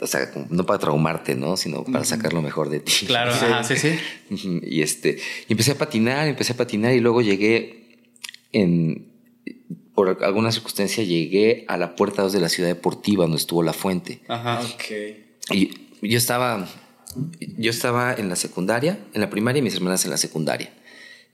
O 0.00 0.06
sea, 0.06 0.30
no 0.48 0.64
para 0.64 0.78
traumarte, 0.78 1.34
¿no? 1.34 1.56
Sino 1.56 1.82
para 1.82 2.04
sacar 2.04 2.32
lo 2.32 2.40
mejor 2.40 2.70
de 2.70 2.78
ti. 2.78 3.06
Claro, 3.06 3.32
ajá, 3.34 3.64
sí, 3.64 3.76
sí. 3.76 3.98
Y 4.62 4.82
este, 4.82 5.18
y 5.48 5.52
empecé 5.52 5.72
a 5.72 5.74
patinar, 5.74 6.28
empecé 6.28 6.52
a 6.52 6.56
patinar 6.56 6.94
y 6.94 7.00
luego 7.00 7.20
llegué 7.20 7.98
en, 8.52 9.08
por 9.92 10.22
alguna 10.22 10.52
circunstancia 10.52 11.02
llegué 11.02 11.64
a 11.66 11.76
la 11.76 11.96
puerta 11.96 12.22
2 12.22 12.32
de 12.32 12.40
la 12.40 12.48
ciudad 12.48 12.68
deportiva 12.68 13.24
donde 13.24 13.38
estuvo 13.38 13.64
la 13.64 13.72
fuente. 13.72 14.20
Ajá. 14.28 14.60
Ok. 14.60 14.84
Y 15.50 15.70
yo 16.02 16.18
estaba, 16.18 16.68
yo 17.56 17.70
estaba 17.70 18.14
en 18.14 18.28
la 18.28 18.36
secundaria, 18.36 18.98
en 19.14 19.20
la 19.20 19.30
primaria 19.30 19.60
y 19.60 19.62
mis 19.62 19.74
hermanas 19.74 20.04
en 20.04 20.10
la 20.10 20.16
secundaria. 20.16 20.72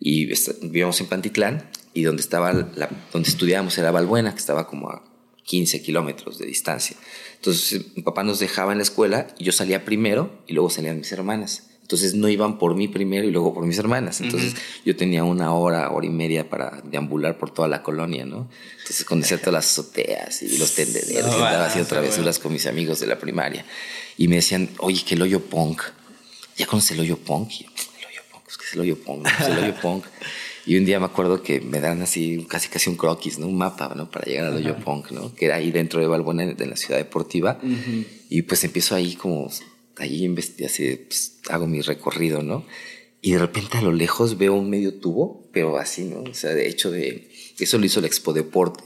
Y 0.00 0.26
vivíamos 0.62 1.00
en 1.00 1.06
Pantitlán 1.06 1.70
y 1.92 2.02
donde, 2.02 2.22
estaba 2.22 2.52
la, 2.52 2.90
donde 3.12 3.28
estudiábamos 3.28 3.78
era 3.78 3.90
Valbuena, 3.90 4.32
que 4.32 4.40
estaba 4.40 4.66
como 4.66 4.90
a 4.90 5.04
15 5.44 5.82
kilómetros 5.82 6.38
de 6.38 6.46
distancia. 6.46 6.96
Entonces 7.36 7.86
mi 7.94 8.02
papá 8.02 8.22
nos 8.24 8.38
dejaba 8.38 8.72
en 8.72 8.78
la 8.78 8.84
escuela 8.84 9.28
y 9.38 9.44
yo 9.44 9.52
salía 9.52 9.84
primero 9.84 10.42
y 10.46 10.54
luego 10.54 10.70
salían 10.70 10.98
mis 10.98 11.12
hermanas. 11.12 11.70
Entonces 11.84 12.14
no 12.14 12.30
iban 12.30 12.58
por 12.58 12.74
mí 12.74 12.88
primero 12.88 13.28
y 13.28 13.30
luego 13.30 13.52
por 13.52 13.66
mis 13.66 13.78
hermanas. 13.78 14.22
Entonces 14.22 14.54
yo 14.86 14.96
tenía 14.96 15.22
una 15.22 15.52
hora, 15.52 15.90
hora 15.90 16.06
y 16.06 16.10
media 16.10 16.48
para 16.48 16.80
deambular 16.82 17.36
por 17.36 17.52
toda 17.52 17.68
la 17.68 17.82
colonia, 17.82 18.24
¿no? 18.24 18.48
Entonces 18.78 19.04
conocía 19.04 19.36
todas 19.38 19.52
las 19.52 19.66
azoteas 19.66 20.42
y 20.42 20.56
los 20.56 20.74
tendederos 20.74 21.30
y 21.30 21.34
andaba 21.34 21.66
haciendo 21.66 21.86
travesuras 21.86 22.38
con 22.38 22.54
mis 22.54 22.66
amigos 22.66 23.00
de 23.00 23.06
la 23.06 23.18
primaria. 23.18 23.66
Y 24.16 24.28
me 24.28 24.36
decían, 24.36 24.70
oye, 24.78 25.02
que 25.04 25.14
el 25.14 25.22
hoyo 25.22 25.40
punk. 25.40 25.82
¿Ya 26.56 26.66
conoces 26.66 26.92
el 26.92 27.00
hoyo 27.00 27.18
punk? 27.18 27.50
Y 27.50 27.64
yo, 27.64 27.70
el 27.98 28.06
hoyo 28.06 28.20
punk, 28.30 28.48
es 28.48 28.56
que 28.56 28.64
es 28.64 28.72
el 28.74 28.80
hoyo 28.80 28.98
punk, 28.98 29.26
es 29.26 29.46
el 29.48 29.58
hoyo 29.58 29.74
punk. 29.82 30.04
Y 30.66 30.76
un 30.76 30.84
día 30.84 30.98
me 30.98 31.06
acuerdo 31.06 31.42
que 31.42 31.60
me 31.60 31.80
dan 31.80 32.00
así 32.00 32.46
casi 32.48 32.68
casi 32.68 32.88
un 32.88 32.96
croquis, 32.96 33.38
¿no? 33.38 33.46
Un 33.46 33.58
mapa, 33.58 33.92
¿no? 33.94 34.10
Para 34.10 34.24
llegar 34.24 34.46
al 34.46 34.56
hoyo 34.56 34.76
punk, 34.76 35.10
¿no? 35.10 35.34
Que 35.34 35.46
era 35.46 35.56
ahí 35.56 35.70
dentro 35.70 36.00
de 36.00 36.06
Balbuena, 36.06 36.44
en 36.44 36.70
la 36.70 36.76
ciudad 36.76 36.98
deportiva. 36.98 37.58
Y 38.30 38.42
pues 38.42 38.64
empiezo 38.64 38.94
ahí 38.94 39.14
como 39.14 39.50
allí 39.98 40.34
así, 40.64 40.96
pues, 41.06 41.40
hago 41.50 41.66
mi 41.66 41.80
recorrido, 41.80 42.42
¿no? 42.42 42.64
Y 43.20 43.32
de 43.32 43.38
repente 43.38 43.78
a 43.78 43.82
lo 43.82 43.92
lejos 43.92 44.38
veo 44.38 44.54
un 44.54 44.68
medio 44.68 44.94
tubo, 44.94 45.48
pero 45.52 45.78
así, 45.78 46.04
¿no? 46.04 46.22
O 46.22 46.34
sea, 46.34 46.50
de 46.50 46.68
hecho, 46.68 46.90
de, 46.90 47.30
eso 47.58 47.78
lo 47.78 47.86
hizo 47.86 48.00
el 48.00 48.06
Expo 48.06 48.32
Deporte. 48.32 48.84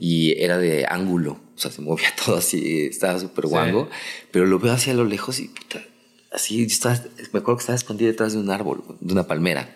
Y 0.00 0.40
era 0.40 0.56
de 0.56 0.86
ángulo, 0.88 1.40
o 1.58 1.60
sea, 1.60 1.72
se 1.72 1.82
movía 1.82 2.08
todo 2.24 2.36
así, 2.36 2.86
estaba 2.86 3.18
súper 3.18 3.46
guango, 3.46 3.88
pero 4.30 4.46
lo 4.46 4.58
veo 4.58 4.72
hacia 4.72 4.94
lo 4.94 5.04
lejos 5.04 5.40
y 5.40 5.48
puta, 5.48 5.84
así, 6.32 6.62
estaba, 6.62 6.94
me 7.32 7.40
acuerdo 7.40 7.56
que 7.56 7.62
estaba 7.62 7.76
escondido 7.76 8.10
detrás 8.10 8.32
de 8.32 8.38
un 8.38 8.50
árbol, 8.50 8.84
de 9.00 9.12
una 9.12 9.26
palmera, 9.26 9.74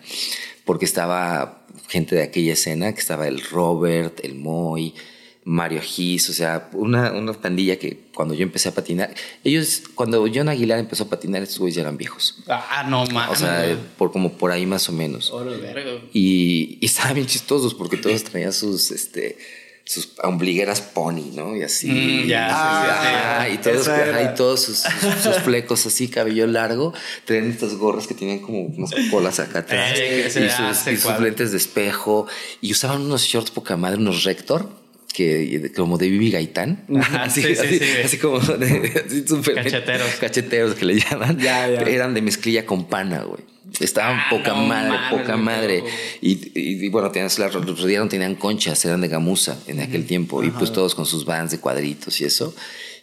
porque 0.65 0.85
estaba 0.85 1.65
gente 1.89 2.15
de 2.15 2.23
aquella 2.23 2.53
escena, 2.53 2.93
que 2.93 3.01
estaba 3.01 3.27
el 3.27 3.41
Robert, 3.41 4.21
el 4.23 4.35
Moy, 4.35 4.93
Mario 5.43 5.81
Gis, 5.81 6.29
o 6.29 6.33
sea, 6.33 6.69
una, 6.71 7.11
una 7.11 7.33
pandilla 7.33 7.77
que 7.77 8.05
cuando 8.15 8.33
yo 8.33 8.43
empecé 8.43 8.69
a 8.69 8.71
patinar, 8.73 9.13
ellos, 9.43 9.83
cuando 9.93 10.25
John 10.33 10.47
Aguilar 10.47 10.79
empezó 10.79 11.03
a 11.03 11.09
patinar, 11.09 11.43
estos 11.43 11.59
güeyes 11.59 11.75
ya 11.75 11.81
eran 11.81 11.97
viejos. 11.97 12.37
Ah, 12.47 12.85
no 12.87 13.05
mames. 13.07 13.29
O 13.29 13.35
sea, 13.35 13.77
por, 13.97 14.13
como 14.13 14.37
por 14.37 14.51
ahí 14.51 14.65
más 14.65 14.87
o 14.87 14.93
menos. 14.93 15.33
y, 16.13 16.77
y 16.79 16.85
estaban 16.85 17.15
bien 17.15 17.27
chistosos 17.27 17.73
porque 17.73 17.97
todos 17.97 18.23
traían 18.23 18.53
sus, 18.53 18.91
este, 18.91 19.37
sus 19.85 20.13
ombligueras 20.23 20.81
pony, 20.81 21.31
¿no? 21.33 21.55
Y 21.55 21.63
así. 21.63 21.89
Mm, 21.89 22.27
ya, 22.27 23.47
y 23.51 23.57
todos, 23.57 23.87
y 23.87 24.35
todos 24.35 24.61
sus, 24.61 24.83
sus, 25.21 25.37
flecos 25.43 25.85
así, 25.85 26.07
cabello 26.07 26.47
largo. 26.47 26.93
Traían 27.25 27.49
estas 27.49 27.75
gorras 27.75 28.07
que 28.07 28.13
tienen 28.13 28.39
como 28.39 28.61
unas 28.61 28.91
colas 29.11 29.39
acá 29.39 29.59
atrás. 29.59 29.97
Eh, 29.97 30.27
y, 30.27 30.49
sus, 30.49 30.87
y 30.87 30.97
sus 30.97 31.19
lentes 31.19 31.51
de 31.51 31.57
espejo. 31.57 32.27
Y 32.61 32.71
usaban 32.71 33.01
unos 33.01 33.23
shorts 33.23 33.51
poca 33.51 33.75
madre, 33.75 33.97
unos 33.97 34.23
rector 34.23 34.82
que 35.13 35.71
como 35.75 35.97
de 35.97 36.09
Bibi 36.09 36.31
Gaitán. 36.31 36.85
así, 37.19 37.41
sí, 37.41 37.55
sí, 37.55 37.79
sí. 37.79 37.85
así, 38.03 38.17
como 38.17 38.39
de, 38.39 39.03
así 39.05 39.27
super 39.27 39.55
cacheteros. 39.55 40.09
Cacheteros 40.19 40.75
que 40.75 40.85
le 40.85 40.99
llaman. 40.99 41.37
Ya, 41.39 41.69
ya. 41.69 41.81
Eran 41.81 42.13
de 42.13 42.21
mezclilla 42.21 42.65
con 42.65 42.85
pana, 42.85 43.23
güey. 43.23 43.43
Estaban 43.79 44.17
Ah, 44.19 44.27
poca 44.29 44.53
no 44.53 44.65
madre, 44.65 44.97
poca 45.09 45.37
madre. 45.37 45.83
Y, 46.21 46.31
y, 46.59 46.85
y 46.85 46.89
bueno, 46.89 47.11
tenían, 47.11 47.31
las 47.37 47.53
rodearon, 47.53 48.09
tenían 48.09 48.35
conchas, 48.35 48.83
eran 48.85 49.01
de 49.01 49.07
gamuza 49.07 49.57
en 49.67 49.79
aquel 49.79 50.05
tiempo. 50.05 50.43
Y 50.43 50.49
pues 50.49 50.71
todos 50.71 50.93
con 50.95 51.05
sus 51.05 51.25
vans 51.25 51.51
de 51.51 51.59
cuadritos 51.59 52.19
y 52.21 52.25
eso. 52.25 52.53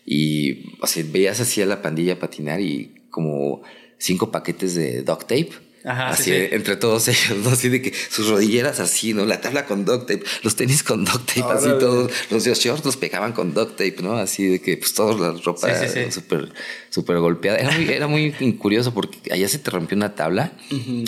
Y 0.04 0.76
así, 0.82 1.02
veías 1.02 1.40
así 1.40 1.62
a 1.62 1.66
la 1.66 1.82
pandilla 1.82 2.18
patinar 2.18 2.60
y 2.60 2.94
como 3.10 3.62
cinco 3.98 4.30
paquetes 4.30 4.74
de 4.74 5.02
duct 5.02 5.22
tape. 5.22 5.50
Ajá, 5.84 6.10
así 6.10 6.24
sí, 6.24 6.30
sí. 6.30 6.48
entre 6.52 6.76
todos 6.76 7.08
ellos, 7.08 7.38
¿no? 7.42 7.50
Así 7.50 7.68
de 7.68 7.80
que 7.80 7.92
sus 8.10 8.28
rodilleras 8.28 8.80
así, 8.80 9.14
¿no? 9.14 9.24
La 9.24 9.40
tabla 9.40 9.64
con 9.64 9.84
duct 9.84 10.06
tape, 10.08 10.24
los 10.42 10.54
tenis 10.56 10.82
con 10.82 11.04
duct 11.04 11.26
tape, 11.26 11.52
así 11.52 11.68
todos, 11.78 12.12
los 12.30 12.44
shorts 12.44 12.84
los 12.84 12.96
pegaban 12.96 13.32
con 13.32 13.54
duct 13.54 13.72
tape, 13.72 13.96
¿no? 14.02 14.16
Así 14.16 14.46
de 14.46 14.60
que 14.60 14.76
pues 14.76 14.92
toda 14.92 15.14
la 15.14 15.40
ropa 15.40 15.68
Sí, 15.74 15.86
sí, 15.88 16.12
súper 16.12 16.52
súper 16.90 17.18
golpeada. 17.18 17.58
Era 17.58 17.70
muy, 17.72 17.88
era 17.88 18.06
muy 18.06 18.32
curioso 18.58 18.92
porque 18.92 19.32
allá 19.32 19.48
se 19.48 19.58
te 19.58 19.70
rompió 19.70 19.96
una 19.96 20.14
tabla. 20.14 20.52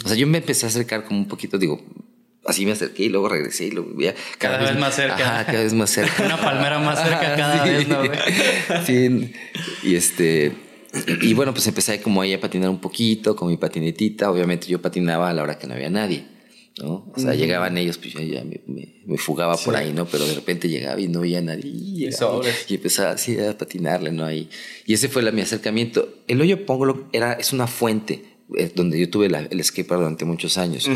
O 0.05 0.09
sea, 0.09 0.17
yo 0.17 0.27
me 0.27 0.39
empecé 0.39 0.67
a 0.67 0.69
acercar 0.69 1.05
como 1.05 1.19
un 1.21 1.29
poquito, 1.29 1.59
digo, 1.59 1.85
así 2.47 2.65
me 2.65 2.73
acerqué 2.73 3.05
y 3.05 3.09
luego 3.09 3.29
regresé 3.29 3.67
y 3.67 3.71
lo 3.73 3.85
veía 3.85 4.15
Cada 4.39 4.59
vez 4.59 4.79
más 4.79 4.95
cerca. 4.95 5.15
Ajá, 5.15 5.47
cada 5.47 5.63
vez 5.63 5.75
más 5.75 5.91
cerca. 5.91 6.23
Una 6.25 6.41
palmera 6.41 6.79
más 6.79 7.03
cerca 7.03 7.37
cada 7.37 7.65
Sí. 7.65 7.71
vez, 7.71 7.89
¿no? 7.89 8.03
Sí, 8.87 9.33
y 9.83 9.95
este... 9.97 10.72
Y 11.23 11.33
bueno, 11.35 11.53
pues 11.55 11.67
empecé 11.67 12.01
como 12.03 12.21
ahí 12.21 12.33
a 12.35 12.41
patinar 12.41 12.69
un 12.71 12.81
poquito 12.81 13.35
con 13.35 13.49
mi 13.49 13.57
patinetita. 13.57 14.31
Obviamente 14.31 14.67
yo 14.67 14.81
patinaba 14.83 15.31
a 15.31 15.33
la 15.33 15.43
hora 15.43 15.59
que 15.59 15.67
no 15.67 15.75
había 15.75 15.89
nadie, 15.91 16.25
¿no? 16.83 17.11
O 17.15 17.19
sea, 17.19 17.35
llegaban 17.35 17.79
ellos, 17.79 17.97
pues 17.99 18.13
yo 18.13 18.21
ya 18.21 18.45
me, 18.45 18.61
me- 18.67 19.01
me 19.07 19.19
fugaba 19.19 19.57
por 19.57 19.75
ahí, 19.75 19.93
¿no? 19.93 20.07
Pero 20.07 20.27
de 20.27 20.35
repente 20.35 20.69
llegaba 20.69 21.01
y 21.01 21.09
no 21.09 21.21
había 21.21 21.41
nadie. 21.41 21.63
Y, 21.67 21.97
llegaba 21.97 22.41
y 22.69 22.75
empezaba 22.75 23.11
así 23.13 23.39
a 23.39 23.57
patinarle, 23.57 24.13
¿no? 24.13 24.25
Ahí. 24.25 24.49
Y 24.87 24.95
ese 24.95 25.09
fue 25.09 25.23
la, 25.23 25.33
mi 25.33 25.41
acercamiento. 25.41 26.09
El 26.29 26.41
hoyo 26.41 26.65
Póngolo 26.67 27.09
era, 27.13 27.33
es 27.35 27.53
una 27.53 27.67
fuente 27.67 28.25
donde 28.75 28.99
yo 29.01 29.09
tuve 29.11 29.29
la- 29.29 29.41
el 29.51 29.63
skatepark 29.65 30.01
durante 30.01 30.25
muchos 30.25 30.59
años. 30.59 30.89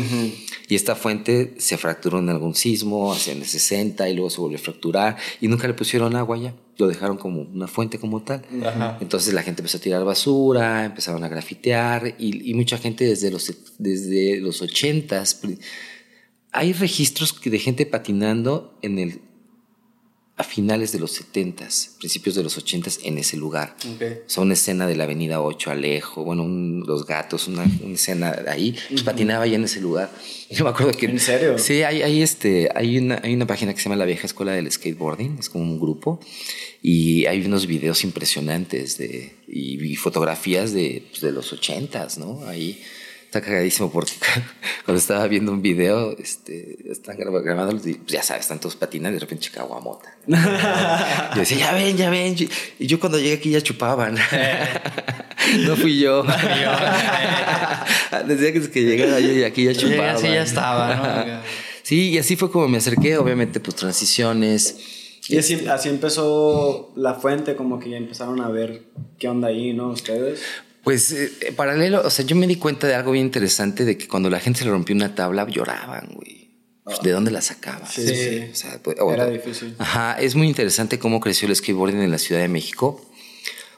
Y 0.67 0.75
esta 0.75 0.95
fuente 0.95 1.55
se 1.57 1.77
fracturó 1.77 2.19
en 2.19 2.29
algún 2.29 2.55
sismo 2.55 3.11
hacia 3.13 3.33
el 3.33 3.45
60 3.45 4.09
y 4.09 4.13
luego 4.13 4.29
se 4.29 4.39
volvió 4.41 4.57
a 4.57 4.61
fracturar 4.61 5.17
y 5.41 5.47
nunca 5.47 5.67
le 5.67 5.73
pusieron 5.73 6.15
agua 6.15 6.37
ya. 6.37 6.55
Lo 6.77 6.87
dejaron 6.87 7.17
como 7.17 7.41
una 7.41 7.67
fuente 7.67 7.97
como 7.97 8.21
tal. 8.23 8.43
Entonces 9.01 9.33
la 9.33 9.41
gente 9.43 9.61
empezó 9.61 9.77
a 9.77 9.81
tirar 9.81 10.03
basura, 10.05 10.85
empezaron 10.85 11.23
a 11.23 11.27
grafitear 11.29 12.15
y, 12.19 12.49
y 12.51 12.53
mucha 12.53 12.77
gente 12.77 13.05
desde 13.05 13.31
los, 13.31 13.51
desde 13.79 14.39
los 14.39 14.61
80s. 14.61 15.35
pri- 15.41 15.57
Hay 16.51 16.73
registros 16.73 17.39
de 17.43 17.59
gente 17.59 17.85
patinando 17.85 18.77
en 18.81 18.99
el, 18.99 19.21
a 20.39 20.43
finales 20.43 20.91
de 20.91 20.99
los 20.99 21.19
70s, 21.19 21.97
principios 21.97 22.35
de 22.35 22.43
los 22.43 22.57
80s 22.63 22.99
en 23.03 23.17
ese 23.17 23.37
lugar. 23.37 23.75
Ok. 23.95 24.01
O 24.27 24.29
sea, 24.29 24.43
una 24.43 24.53
escena 24.53 24.85
de 24.85 24.95
la 24.95 25.05
Avenida 25.05 25.41
8, 25.41 25.71
Alejo, 25.71 26.23
bueno, 26.23 26.43
un- 26.43 26.83
los 26.85 27.07
gatos, 27.07 27.47
una, 27.47 27.63
una 27.83 27.95
escena 27.95 28.31
de 28.31 28.49
ahí. 28.51 28.75
Pues 28.89 29.01
patinaba 29.01 29.45
allá 29.45 29.55
en 29.55 29.63
ese 29.63 29.81
lugar. 29.81 30.11
Yo 30.51 30.63
me 30.63 30.69
acuerdo 30.69 30.93
que. 30.93 31.07
¿En 31.07 31.19
serio? 31.19 31.57
Sí, 31.57 31.81
hay, 31.81 32.03
hay, 32.03 32.21
este, 32.21 32.69
hay, 32.75 32.99
una, 32.99 33.19
hay 33.23 33.33
una 33.33 33.47
página 33.47 33.73
que 33.73 33.79
se 33.79 33.85
llama 33.85 33.95
La 33.95 34.05
Vieja 34.05 34.27
Escuela 34.27 34.51
del 34.51 34.71
Skateboarding, 34.71 35.37
es 35.39 35.49
como 35.49 35.63
un 35.63 35.79
grupo. 35.79 36.19
Y 36.83 37.25
hay 37.25 37.43
unos 37.43 37.65
videos 37.65 38.03
impresionantes 38.03 38.97
de, 38.99 39.33
y, 39.47 39.83
y 39.83 39.95
fotografías 39.95 40.71
de, 40.71 41.03
pues, 41.09 41.21
de 41.21 41.31
los 41.31 41.51
80s, 41.51 42.17
¿no? 42.17 42.45
Ahí. 42.47 42.79
Está 43.37 43.49
cagadísimo 43.51 43.91
porque 43.91 44.13
cuando 44.85 44.99
estaba 44.99 45.27
viendo 45.27 45.51
un 45.51 45.61
video, 45.61 46.17
este, 46.17 46.89
están 46.91 47.17
grab- 47.17 47.43
grabando, 47.43 47.75
y, 47.87 47.93
pues 47.93 48.11
ya 48.13 48.23
sabes, 48.23 48.41
están 48.41 48.59
todos 48.59 48.75
patinando 48.75 49.11
y 49.15 49.19
de 49.19 49.19
repente 49.19 49.43
chica 49.45 49.61
guamota. 49.61 50.15
Yo 51.35 51.39
decía, 51.41 51.57
ya 51.59 51.73
ven, 51.73 51.95
ya 51.95 52.09
ven. 52.09 52.35
Y 52.79 52.87
yo 52.87 52.99
cuando 52.99 53.19
llegué 53.19 53.33
aquí 53.33 53.51
ya 53.51 53.61
chupaban. 53.61 54.15
no 55.59 55.75
fui 55.75 55.99
yo. 55.99 56.23
Desde 58.25 58.53
que, 58.53 58.71
que 58.71 58.83
llegara 58.83 59.19
yo 59.19 59.31
y 59.31 59.43
aquí 59.43 59.65
ya 59.65 59.73
chupaban. 59.75 60.15
así 60.15 60.27
ya 60.27 60.41
estaba, 60.41 60.95
¿no? 60.95 61.41
sí, 61.83 62.09
y 62.09 62.17
así 62.17 62.35
fue 62.35 62.49
como 62.51 62.67
me 62.67 62.77
acerqué, 62.77 63.17
obviamente, 63.17 63.59
pues 63.59 63.75
transiciones. 63.75 65.19
Y 65.29 65.37
así, 65.37 65.67
así 65.67 65.89
empezó 65.89 66.91
la 66.95 67.13
fuente, 67.15 67.55
como 67.55 67.79
que 67.79 67.89
ya 67.91 67.97
empezaron 67.97 68.41
a 68.41 68.49
ver 68.49 68.83
qué 69.19 69.27
onda 69.27 69.49
ahí, 69.49 69.73
¿no? 69.73 69.89
Ustedes. 69.89 70.41
Pues 70.87 71.11
eh, 71.11 71.33
en 71.41 71.53
paralelo, 71.53 72.01
o 72.01 72.09
sea, 72.09 72.23
yo 72.23 72.37
me 72.37 72.47
di 72.47 72.55
cuenta 72.55 72.87
de 72.87 72.95
algo 72.95 73.11
bien 73.11 73.25
interesante 73.25 73.83
de 73.83 73.97
que 73.97 74.07
cuando 74.07 74.29
la 74.29 74.39
gente 74.39 74.59
se 74.59 74.63
le 74.65 74.71
rompió 74.71 74.95
una 74.95 75.13
tabla, 75.15 75.45
lloraban, 75.45 76.11
güey. 76.13 76.49
Pues, 76.85 77.01
¿De 77.01 77.11
dónde 77.11 77.29
la 77.29 77.41
sacaba? 77.41 77.85
Sí, 77.89 78.07
sí. 78.07 78.47
O 78.49 78.55
sea, 78.55 78.81
pues, 78.81 78.95
Era 78.97 79.29
difícil. 79.29 79.75
Ajá, 79.79 80.13
es 80.13 80.35
muy 80.35 80.47
interesante 80.47 80.97
cómo 80.97 81.19
creció 81.19 81.49
el 81.49 81.57
skateboarding 81.57 81.99
en 81.99 82.09
la 82.09 82.17
Ciudad 82.17 82.39
de 82.39 82.47
México, 82.47 83.05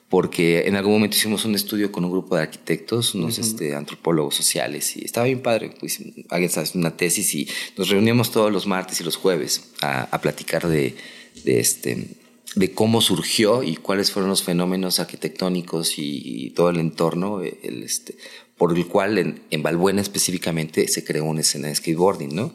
porque 0.07 0.67
en 0.67 0.75
algún 0.75 0.93
momento 0.93 1.17
hicimos 1.17 1.45
un 1.45 1.55
estudio 1.55 1.91
con 1.91 2.05
un 2.05 2.11
grupo 2.11 2.35
de 2.35 2.43
arquitectos, 2.43 3.15
unos 3.15 3.39
este, 3.39 3.73
antropólogos 3.73 4.35
sociales, 4.35 4.95
y 4.95 5.03
estaba 5.03 5.25
bien 5.25 5.41
padre. 5.41 5.73
Pues, 5.79 5.97
alguien 6.29 6.47
estaba 6.47 6.63
haciendo 6.63 6.87
una 6.87 6.95
tesis 6.95 7.33
y 7.33 7.49
nos 7.75 7.89
reuníamos 7.89 8.29
todos 8.29 8.51
los 8.51 8.67
martes 8.67 9.01
y 9.01 9.03
los 9.03 9.15
jueves 9.15 9.71
a, 9.81 10.03
a 10.03 10.21
platicar 10.21 10.67
de, 10.67 10.95
de 11.43 11.59
este 11.59 12.19
de 12.55 12.71
cómo 12.73 12.99
surgió 13.01 13.61
y 13.63 13.75
cuáles 13.75 14.11
fueron 14.11 14.29
los 14.29 14.43
fenómenos 14.43 14.99
arquitectónicos 14.99 15.97
y, 15.99 16.45
y 16.45 16.49
todo 16.51 16.69
el 16.71 16.79
entorno 16.79 17.43
eh, 17.43 17.59
el, 17.63 17.83
este, 17.83 18.15
por 18.57 18.75
el 18.75 18.87
cual 18.87 19.17
en, 19.19 19.41
en 19.51 19.63
Balbuena 19.63 20.01
específicamente 20.01 20.87
se 20.87 21.03
creó 21.05 21.25
una 21.25 21.41
escena 21.41 21.67
de 21.69 21.75
skateboarding, 21.75 22.35
¿no? 22.35 22.53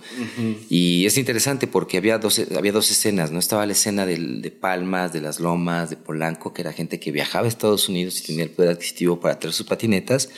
Y 0.68 1.06
es 1.06 1.16
interesante 1.16 1.66
porque 1.66 1.96
había 1.96 2.18
dos, 2.18 2.40
había 2.56 2.72
dos 2.72 2.90
escenas, 2.90 3.30
¿no? 3.30 3.38
Estaba 3.38 3.64
la 3.64 3.72
escena 3.72 4.04
del- 4.04 4.42
de 4.42 4.50
Palmas, 4.50 5.12
de 5.12 5.20
Las 5.22 5.40
Lomas, 5.40 5.88
de 5.90 5.96
Polanco, 5.96 6.52
que 6.52 6.60
era 6.62 6.72
gente 6.74 7.00
que 7.00 7.10
viajaba 7.12 7.46
a 7.46 7.48
Estados 7.48 7.88
Unidos 7.88 8.20
y 8.20 8.24
tenía 8.26 8.42
el 8.44 8.50
poder 8.50 8.72
adquisitivo 8.72 9.20
para 9.20 9.38
traer 9.38 9.54
sus 9.54 9.66
patinetas, 9.66 10.28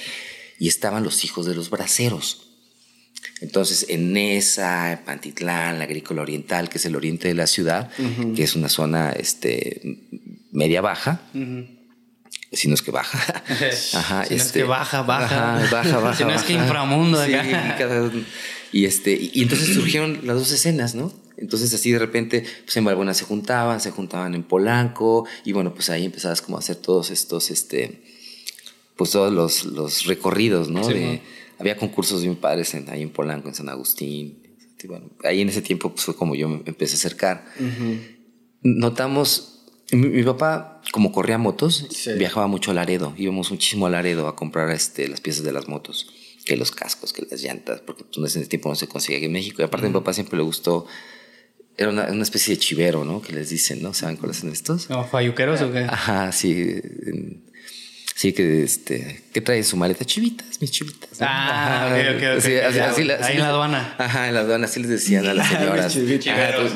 y 0.59 0.69
estaban 0.69 1.03
los 1.03 1.25
hijos 1.25 1.47
de 1.47 1.55
los 1.55 1.69
braceros. 1.71 2.46
Entonces, 3.41 3.87
en 3.89 4.13
Nesa, 4.13 4.93
en 4.93 4.99
Pantitlán, 5.05 5.79
la 5.79 5.85
Agrícola 5.85 6.23
Oriental, 6.23 6.69
que 6.69 6.79
es 6.79 6.85
el 6.87 6.97
oriente 6.97 7.29
de 7.29 7.35
la 7.35 7.47
ciudad, 7.47 7.91
que 8.35 8.43
es 8.43 8.57
una 8.57 8.69
zona 8.69 9.13
este, 9.13 9.81
media 10.53 10.81
baja, 10.81 11.21
si 12.53 12.69
no 12.69 12.75
es 12.75 12.83
que 12.83 12.91
baja. 12.91 13.19
Ajá, 13.95 14.25
Si 14.25 14.35
no 14.37 14.43
es 14.43 14.53
que 14.53 14.63
baja, 14.65 15.03
baja. 15.03 15.57
Ajá, 15.57 15.69
baja, 15.71 15.99
baja. 15.99 16.17
Si 16.19 16.25
no 16.25 16.35
es 16.35 16.43
que 16.43 16.53
inframundo 16.55 17.25
Sí, 17.25 17.33
cada- 17.33 18.11
y, 18.73 18.85
este, 18.85 19.13
y, 19.13 19.31
y 19.35 19.43
entonces 19.43 19.75
surgieron 19.75 20.21
las 20.25 20.37
dos 20.37 20.51
escenas, 20.53 20.95
¿no? 20.95 21.13
Entonces 21.39 21.73
así 21.75 21.93
de 21.93 21.99
repente, 21.99 22.45
pues 22.65 22.77
en 22.79 22.85
Balbuena 22.85 23.13
se 23.15 23.25
juntaban, 23.25 23.81
se 23.81 23.91
juntaban 23.91 24.35
en 24.35 24.43
Polanco, 24.43 25.27
y 25.45 25.53
bueno, 25.53 25.75
pues 25.75 25.91
ahí 25.91 26.05
empezabas 26.07 26.41
como 26.43 26.57
a 26.57 26.61
hacer 26.61 26.77
todos 26.77 27.11
estos, 27.11 27.51
este, 27.51 28.03
pues 28.97 29.11
todos 29.11 29.33
los, 29.33 29.65
los 29.67 30.07
recorridos, 30.07 30.69
¿no? 30.71 30.85
Sí, 30.85 30.95
De- 30.95 31.07
¿no? 31.17 31.21
Había 31.59 31.77
concursos 31.77 32.23
bien 32.23 32.37
padres 32.37 32.75
en, 32.75 32.89
ahí 32.91 33.03
en 33.03 33.11
Polanco, 33.11 33.49
en 33.49 33.55
San 33.55 33.69
Agustín. 33.69 34.43
Bueno, 34.87 35.11
ahí 35.25 35.41
en 35.41 35.49
ese 35.49 35.63
tiempo 35.63 35.91
pues, 35.91 36.05
fue 36.05 36.15
como 36.15 36.35
yo 36.35 36.49
me 36.49 36.63
empecé 36.67 36.95
a 36.95 36.99
acercar. 36.99 37.45
Notamos, 38.63 39.65
mi, 39.93 40.09
mi 40.09 40.23
papá, 40.23 40.81
como 40.93 41.13
corría 41.13 41.39
motos, 41.39 41.87
Sí. 41.91 42.13
viajaba 42.15 42.47
mucho 42.47 42.71
a 42.71 42.75
Laredo. 42.75 43.15
Íbamos 43.17 43.51
muchísimo 43.51 43.87
a 43.87 43.91
Laredo 43.91 44.29
a 44.29 44.37
comprar 44.37 44.71
este, 44.71 45.09
las 45.09 45.21
piezas 45.21 45.45
de 45.45 45.53
las 45.53 45.69
motos, 45.69 46.09
que 46.45 46.57
los 46.57 46.71
cascos, 46.73 47.13
que 47.13 47.27
las 47.31 47.43
llantas, 47.43 47.81
porque 47.81 48.05
pues, 48.05 48.35
en 48.37 48.43
ese 48.43 48.49
tiempo 48.49 48.69
no 48.69 48.75
se 48.75 48.89
conseguía 48.89 49.19
aquí 49.19 49.27
en 49.27 49.33
México. 49.33 49.63
Y 49.63 49.65
aparte, 49.65 49.87
a 49.87 49.91
mi 49.91 49.95
papá 49.95 50.13
siempre 50.13 50.37
le 50.37 50.43
gustó. 50.45 50.87
Era 51.79 51.91
una, 51.91 52.07
una 52.11 52.23
especie 52.23 52.55
de 52.55 52.59
chivero, 52.61 53.05
¿no? 53.05 53.21
Que 53.21 53.33
les 53.35 53.51
dicen, 53.51 53.83
¿no? 53.83 53.93
¿Saben 53.93 54.17
cuáles 54.17 54.39
son 54.39 54.51
estos? 54.51 54.87
¿Como 54.87 55.05
falluqueros 55.05 55.61
o 55.61 55.71
qué? 55.73 55.81
Ajá, 55.81 56.33
sí. 56.33 56.53
en- 56.53 57.45
Sí, 58.19 58.33
que 58.33 58.63
este, 58.63 59.25
que 59.31 59.43
trae 59.43 59.63
su 59.63 59.77
maleta 59.77 60.07
chivitas, 60.07 60.59
mis 60.63 60.71
chivitas. 60.71 61.21
¿no? 61.21 61.27
Ah, 61.29 61.85
Ajá, 61.85 61.95
ok, 61.95 62.17
ok, 62.17 62.23
ok. 62.37 62.41
sí, 62.43 62.57
así- 62.57 62.79
así 62.79 63.05
la- 63.05 63.17
Ahí 63.17 63.35
en 63.37 63.43
la 63.43 63.49
aduana. 63.51 63.95
Ajá, 63.99 64.29
en 64.29 64.33
la 64.35 64.41
aduana, 64.41 64.65
así 64.65 64.81
les 64.81 64.89
decían 64.89 65.27
a 65.27 65.35
las 65.35 65.47
señoras. 65.51 65.95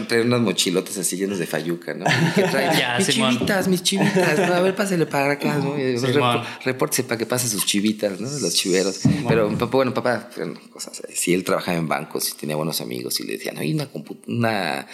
traen 0.06 0.26
unos 0.26 0.42
mochilotes 0.42 0.98
así 0.98 1.16
llenos 1.16 1.38
de 1.38 1.46
fayuca, 1.46 1.94
¿no? 1.94 2.04
¿Qué 2.34 2.42
traen? 2.42 2.72
Ya, 2.78 2.96
mis 2.98 3.06
Simón. 3.06 3.32
chivitas, 3.32 3.68
mis 3.68 3.82
chivitas. 3.82 4.38
No, 4.38 4.52
a 4.54 4.60
ver, 4.60 4.74
pásele 4.74 5.06
para 5.06 5.32
acá, 5.32 5.56
¿no? 5.56 5.76
Repórtese 6.62 7.04
para 7.04 7.16
que 7.16 7.24
pase 7.24 7.48
sus 7.48 7.64
chivitas, 7.64 8.20
¿no? 8.20 8.28
Los 8.28 8.54
chiveros. 8.54 9.00
Pero 9.26 9.48
papá, 9.56 9.76
bueno, 9.78 9.94
papá, 9.94 10.28
bueno, 10.36 10.60
cosas. 10.70 11.00
Sí, 11.14 11.32
él 11.32 11.42
trabajaba 11.42 11.78
en 11.78 11.88
bancos 11.88 12.28
y 12.28 12.34
tenía 12.36 12.56
buenos 12.56 12.82
amigos 12.82 13.18
y 13.20 13.24
le 13.24 13.32
decían, 13.38 13.56
hay 13.56 13.72
una 13.72 13.84
una 13.84 13.86
una 13.86 13.92
computadora, 13.92 14.86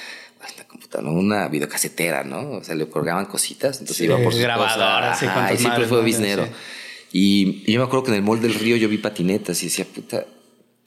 no, 1.02 1.12
una 1.12 1.48
videocasetera, 1.48 2.24
¿no? 2.24 2.52
O 2.58 2.64
sea, 2.64 2.74
le 2.74 2.88
colgaban 2.88 3.26
cositas, 3.26 3.76
entonces 3.80 3.96
Sí, 3.98 4.04
iba 4.04 4.16
por 4.18 4.32
sus 4.32 4.42
grabadora, 4.42 5.12
cosas. 5.12 5.18
sí, 5.20 5.26
Ajá, 5.26 5.52
y 5.54 5.58
siempre 5.58 5.86
fue 5.86 6.02
biznero. 6.04 6.46
Sí. 6.46 6.50
Y, 7.12 7.62
y 7.66 7.72
yo 7.72 7.80
me 7.80 7.86
acuerdo 7.86 8.04
que 8.04 8.10
en 8.10 8.16
el 8.16 8.22
mall 8.22 8.40
del 8.40 8.54
río 8.54 8.76
yo 8.76 8.88
vi 8.88 8.98
patinetas 8.98 9.62
y 9.62 9.66
decía, 9.66 9.84
puta, 9.86 10.26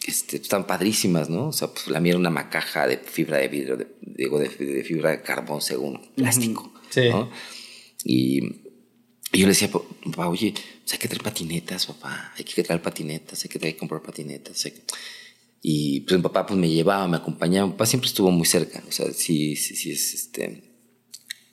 este, 0.06 0.38
están 0.38 0.65
padrísimas, 0.67 1.30
¿no? 1.30 1.48
O 1.48 1.54
sea, 1.54 1.69
pues 1.69 1.88
la 1.88 2.00
mía 2.00 2.12
era 2.12 2.19
una 2.19 2.30
macaja 2.30 2.88
de 2.88 2.98
fibra 2.98 3.38
de 3.38 3.48
vidrio, 3.48 3.78
de, 3.78 3.88
digo, 4.02 4.39
de, 4.39 4.50
de 4.50 4.84
fibra 4.84 5.12
de 5.12 5.22
carbón 5.22 5.62
según 5.62 6.00
plástico. 6.15 6.74
Sí. 6.89 7.10
¿no? 7.10 7.30
Y, 8.04 8.43
y 9.32 9.39
yo 9.39 9.45
le 9.45 9.50
decía, 9.50 9.69
papá, 9.72 10.28
oye, 10.28 10.54
pues 10.54 10.93
hay 10.93 11.00
que 11.00 11.08
traer 11.08 11.24
patinetas, 11.24 11.86
papá, 11.86 12.34
hay 12.38 12.43
que 12.43 12.63
traer 12.63 12.82
patinetas, 12.82 13.43
hay 13.43 13.50
que 13.50 13.60
traer 13.60 13.78
comprar 13.78 14.02
patinetas. 14.02 14.65
hay 14.65 14.72
que-". 14.72 14.82
Y 15.62 16.02
pues 16.02 16.17
mi 16.17 16.24
papá 16.24 16.45
pues 16.45 16.60
me 16.60 16.69
llevaba, 16.69 17.08
me 17.08 17.17
acompañaba. 17.17 17.67
Mi 17.67 17.74
papá 17.74 17.86
siempre 17.86 18.08
estuvo 18.08 18.32
muy 18.32 18.45
cerca, 18.45 18.84
o 18.88 18.91
sea, 18.91 19.12
sí, 19.12 19.56
sí, 19.56 19.76
sí, 19.76 19.91
es 19.91 20.13
este. 20.13 20.63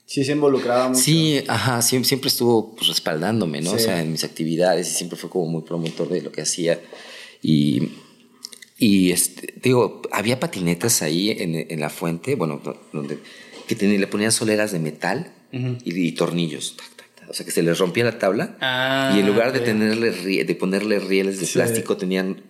Sí, 0.05 0.25
se 0.25 0.33
involucraba 0.33 0.89
mucho. 0.89 1.01
Sí, 1.01 1.43
ajá, 1.49 1.83
siempre, 1.83 2.09
siempre 2.09 2.29
estuvo 2.29 2.77
pues, 2.77 2.87
respaldándome, 2.87 3.61
¿no? 3.61 3.73
O 3.73 3.79
sea, 3.79 4.01
en 4.01 4.13
mis 4.13 4.23
actividades 4.23 4.89
y 4.89 4.95
siempre 4.95 5.19
fue 5.19 5.29
como 5.29 5.47
muy 5.47 5.63
promotor 5.63 6.09
de 6.09 6.23
lo 6.23 6.31
que 6.31 6.43
hacía. 6.43 6.81
Y, 7.43 7.89
y 8.79 9.11
este, 9.11 9.55
digo, 9.61 10.03
había 10.13 10.39
patinetas 10.39 11.03
ahí 11.03 11.31
en, 11.31 11.67
en 11.69 11.81
la 11.81 11.91
fuente, 11.91 12.37
bueno, 12.37 12.63
donde 12.93 13.19
que 13.67 13.75
tenía, 13.75 13.99
le 13.99 14.07
ponían 14.07 14.33
soleras 14.33 14.73
de 14.73 14.79
metal 14.79 15.33
y, 15.85 16.13
tornillos. 16.13 16.77
O 17.29 17.35
sea, 17.35 17.45
que 17.45 17.53
se 17.53 17.63
les 17.63 17.79
rompía 17.79 18.05
la 18.05 18.19
tabla 18.19 18.57
Ah, 18.61 19.13
y 19.17 19.21
en 19.21 19.27
lugar 19.27 19.53
de, 19.53 19.61
tenerle, 19.61 20.45
de 20.45 20.55
ponerle 20.55 20.99
rieles 21.01 21.41
de 21.41 21.47
Sí. 21.47 21.55
plástico, 21.55 21.97
tenían 21.97 22.43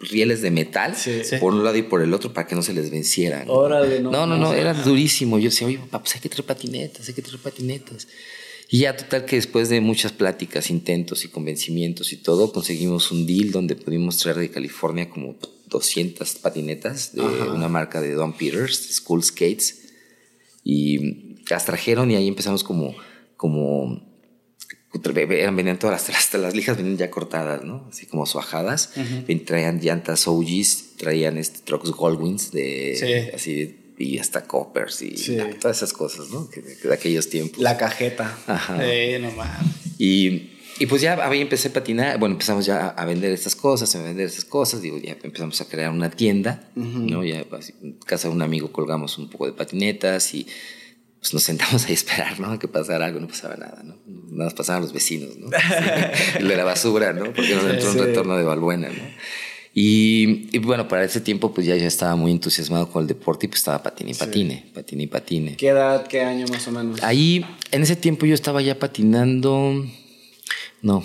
rieles 0.00 0.42
de 0.42 0.50
metal 0.50 0.94
Sí. 0.96 1.22
Sí. 1.24 1.36
por 1.38 1.52
un 1.54 1.64
lado 1.64 1.76
y 1.76 1.82
por 1.82 2.02
el 2.02 2.14
otro 2.14 2.32
para 2.32 2.46
que 2.46 2.54
no 2.54 2.62
se 2.62 2.72
les 2.72 2.90
venciera. 2.90 3.44
¿no? 3.44 3.52
Órale, 3.52 4.00
no. 4.00 4.10
No, 4.10 4.26
no, 4.26 4.36
no, 4.36 4.52
era 4.54 4.74
durísimo. 4.74 5.38
Yo 5.38 5.50
decía, 5.50 5.66
oye, 5.66 5.78
papá, 5.78 6.00
pues 6.00 6.14
hay 6.14 6.20
que 6.20 6.28
traer 6.28 6.44
patinetas, 6.46 7.08
hay 7.08 7.14
que 7.14 7.22
traer 7.22 7.38
patinetas. 7.40 8.06
Y 8.68 8.80
ya 8.80 8.96
total 8.96 9.24
que 9.26 9.36
después 9.36 9.68
de 9.68 9.80
muchas 9.80 10.10
pláticas, 10.12 10.70
intentos 10.70 11.24
y 11.24 11.28
convencimientos 11.28 12.12
y 12.12 12.16
todo, 12.16 12.52
conseguimos 12.52 13.12
un 13.12 13.24
deal 13.26 13.52
donde 13.52 13.76
pudimos 13.76 14.16
traer 14.18 14.38
de 14.38 14.50
California 14.50 15.08
como 15.08 15.36
200 15.68 16.34
patinetas 16.36 17.12
de 17.14 17.22
Ajá. 17.22 17.52
una 17.52 17.68
marca 17.68 18.00
de 18.00 18.12
Don 18.14 18.32
Peters, 18.36 18.96
School 18.96 19.22
Skates. 19.22 19.82
Y 20.64 21.36
las 21.48 21.64
trajeron 21.64 22.10
y 22.10 22.16
ahí 22.16 22.26
empezamos 22.26 22.64
como, 22.64 22.96
como, 23.36 24.02
venían 25.54 25.78
todas 25.78 26.08
las, 26.08 26.34
las 26.40 26.54
lijas 26.54 26.76
venían 26.76 26.96
ya 26.96 27.10
cortadas, 27.10 27.64
¿no? 27.64 27.86
Así 27.90 28.06
como 28.06 28.26
suajadas. 28.26 28.92
Ven- 29.26 29.44
Traían 29.44 29.80
llantas 29.80 30.26
OGs, 30.26 30.96
traían 30.96 31.38
este, 31.38 31.60
trucks 31.60 31.90
Goldwings 31.90 32.50
de, 32.52 32.96
Sí. 32.98 33.34
así, 33.34 33.80
y 33.98 34.18
hasta 34.18 34.46
coppers 34.46 35.02
y 35.02 35.16
Sí. 35.16 35.36
na- 35.36 35.50
todas 35.58 35.78
esas 35.78 35.92
cosas, 35.92 36.30
¿no? 36.30 36.48
Que, 36.50 36.62
que 36.62 36.88
de 36.88 36.94
aquellos 36.94 37.28
tiempos. 37.30 37.58
La 37.58 37.76
cajeta. 37.76 38.36
Ajá. 38.46 38.78
Eh, 38.82 39.18
no. 39.20 39.30
Y, 39.98 40.52
y 40.78 40.86
pues 40.86 41.00
ya 41.00 41.14
ahí 41.26 41.40
empecé 41.40 41.68
a 41.68 41.72
patinar, 41.72 42.18
bueno, 42.18 42.34
empezamos 42.34 42.66
ya 42.66 42.88
a, 42.88 43.04
vender 43.06 43.32
estas 43.32 43.56
cosas, 43.56 43.94
a 43.96 44.02
vender 44.02 44.26
estas 44.26 44.44
cosas, 44.44 44.82
digo, 44.82 44.98
ya 44.98 45.16
empezamos 45.22 45.58
a 45.62 45.68
crear 45.68 45.90
una 45.90 46.10
tienda, 46.10 46.68
¿no? 46.74 47.24
Ya 47.24 47.46
en 47.82 47.92
casa 48.04 48.28
de 48.28 48.34
un 48.34 48.42
amigo 48.42 48.70
colgamos 48.72 49.16
un 49.16 49.30
poco 49.30 49.46
de 49.46 49.52
patinetas 49.52 50.34
y 50.34 50.46
pues 51.20 51.32
nos 51.34 51.42
sentamos 51.42 51.84
ahí 51.86 51.92
a 51.92 51.94
esperar, 51.94 52.38
¿no? 52.40 52.50
A 52.52 52.58
que 52.58 52.68
pasara 52.68 53.06
algo, 53.06 53.20
no 53.20 53.28
pasaba 53.28 53.56
nada, 53.56 53.82
¿no? 53.82 53.96
Nada 54.06 54.44
más 54.44 54.54
pasaban 54.54 54.82
los 54.82 54.92
vecinos, 54.92 55.36
¿no? 55.38 55.48
Sí, 55.50 56.38
el 56.38 56.48
de 56.48 56.56
la 56.56 56.64
basura, 56.64 57.12
¿no? 57.12 57.24
Porque 57.32 57.54
nos 57.54 57.64
entró 57.64 57.88
un 57.90 57.94
Sí. 57.94 58.00
retorno 58.00 58.36
de 58.36 58.44
Valbuena, 58.44 58.88
¿no? 58.88 59.02
Y, 59.78 60.48
y 60.52 60.58
bueno, 60.58 60.88
para 60.88 61.04
ese 61.04 61.20
tiempo 61.20 61.52
pues 61.52 61.66
ya 61.66 61.76
yo 61.76 61.86
estaba 61.86 62.16
muy 62.16 62.32
entusiasmado 62.32 62.88
con 62.90 63.02
el 63.02 63.08
deporte 63.08 63.44
y 63.44 63.48
pues 63.50 63.58
estaba 63.60 63.82
patine 63.82 64.12
y 64.12 64.14
patine, 64.14 64.70
patine 64.72 65.02
y 65.02 65.06
patine. 65.06 65.56
¿Qué 65.56 65.68
edad, 65.68 66.06
qué 66.06 66.22
año 66.22 66.46
más 66.48 66.66
o 66.68 66.70
menos? 66.72 67.02
Ahí, 67.02 67.44
en 67.72 67.82
ese 67.82 67.94
tiempo 67.94 68.24
yo 68.24 68.32
estaba 68.34 68.62
ya 68.62 68.78
patinando. 68.78 69.84
No, 70.80 71.04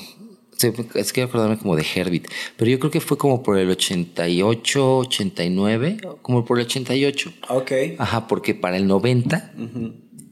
es 0.96 1.14
que 1.14 1.22
acordarme 1.24 1.58
como 1.58 1.76
de 1.76 1.86
Herbit, 1.96 2.28
pero 2.58 2.70
yo 2.72 2.80
creo 2.80 2.92
que 2.92 3.02
fue 3.02 3.18
como 3.18 3.42
por 3.44 3.58
el 3.58 3.70
88, 3.70 4.98
89, 4.98 5.98
como 6.22 6.46
por 6.46 6.60
el 6.60 6.66
88. 6.66 7.34
Ok. 7.50 7.72
Ajá, 7.98 8.28
porque 8.28 8.54
para 8.56 8.78
el 8.78 8.88
90 8.88 9.54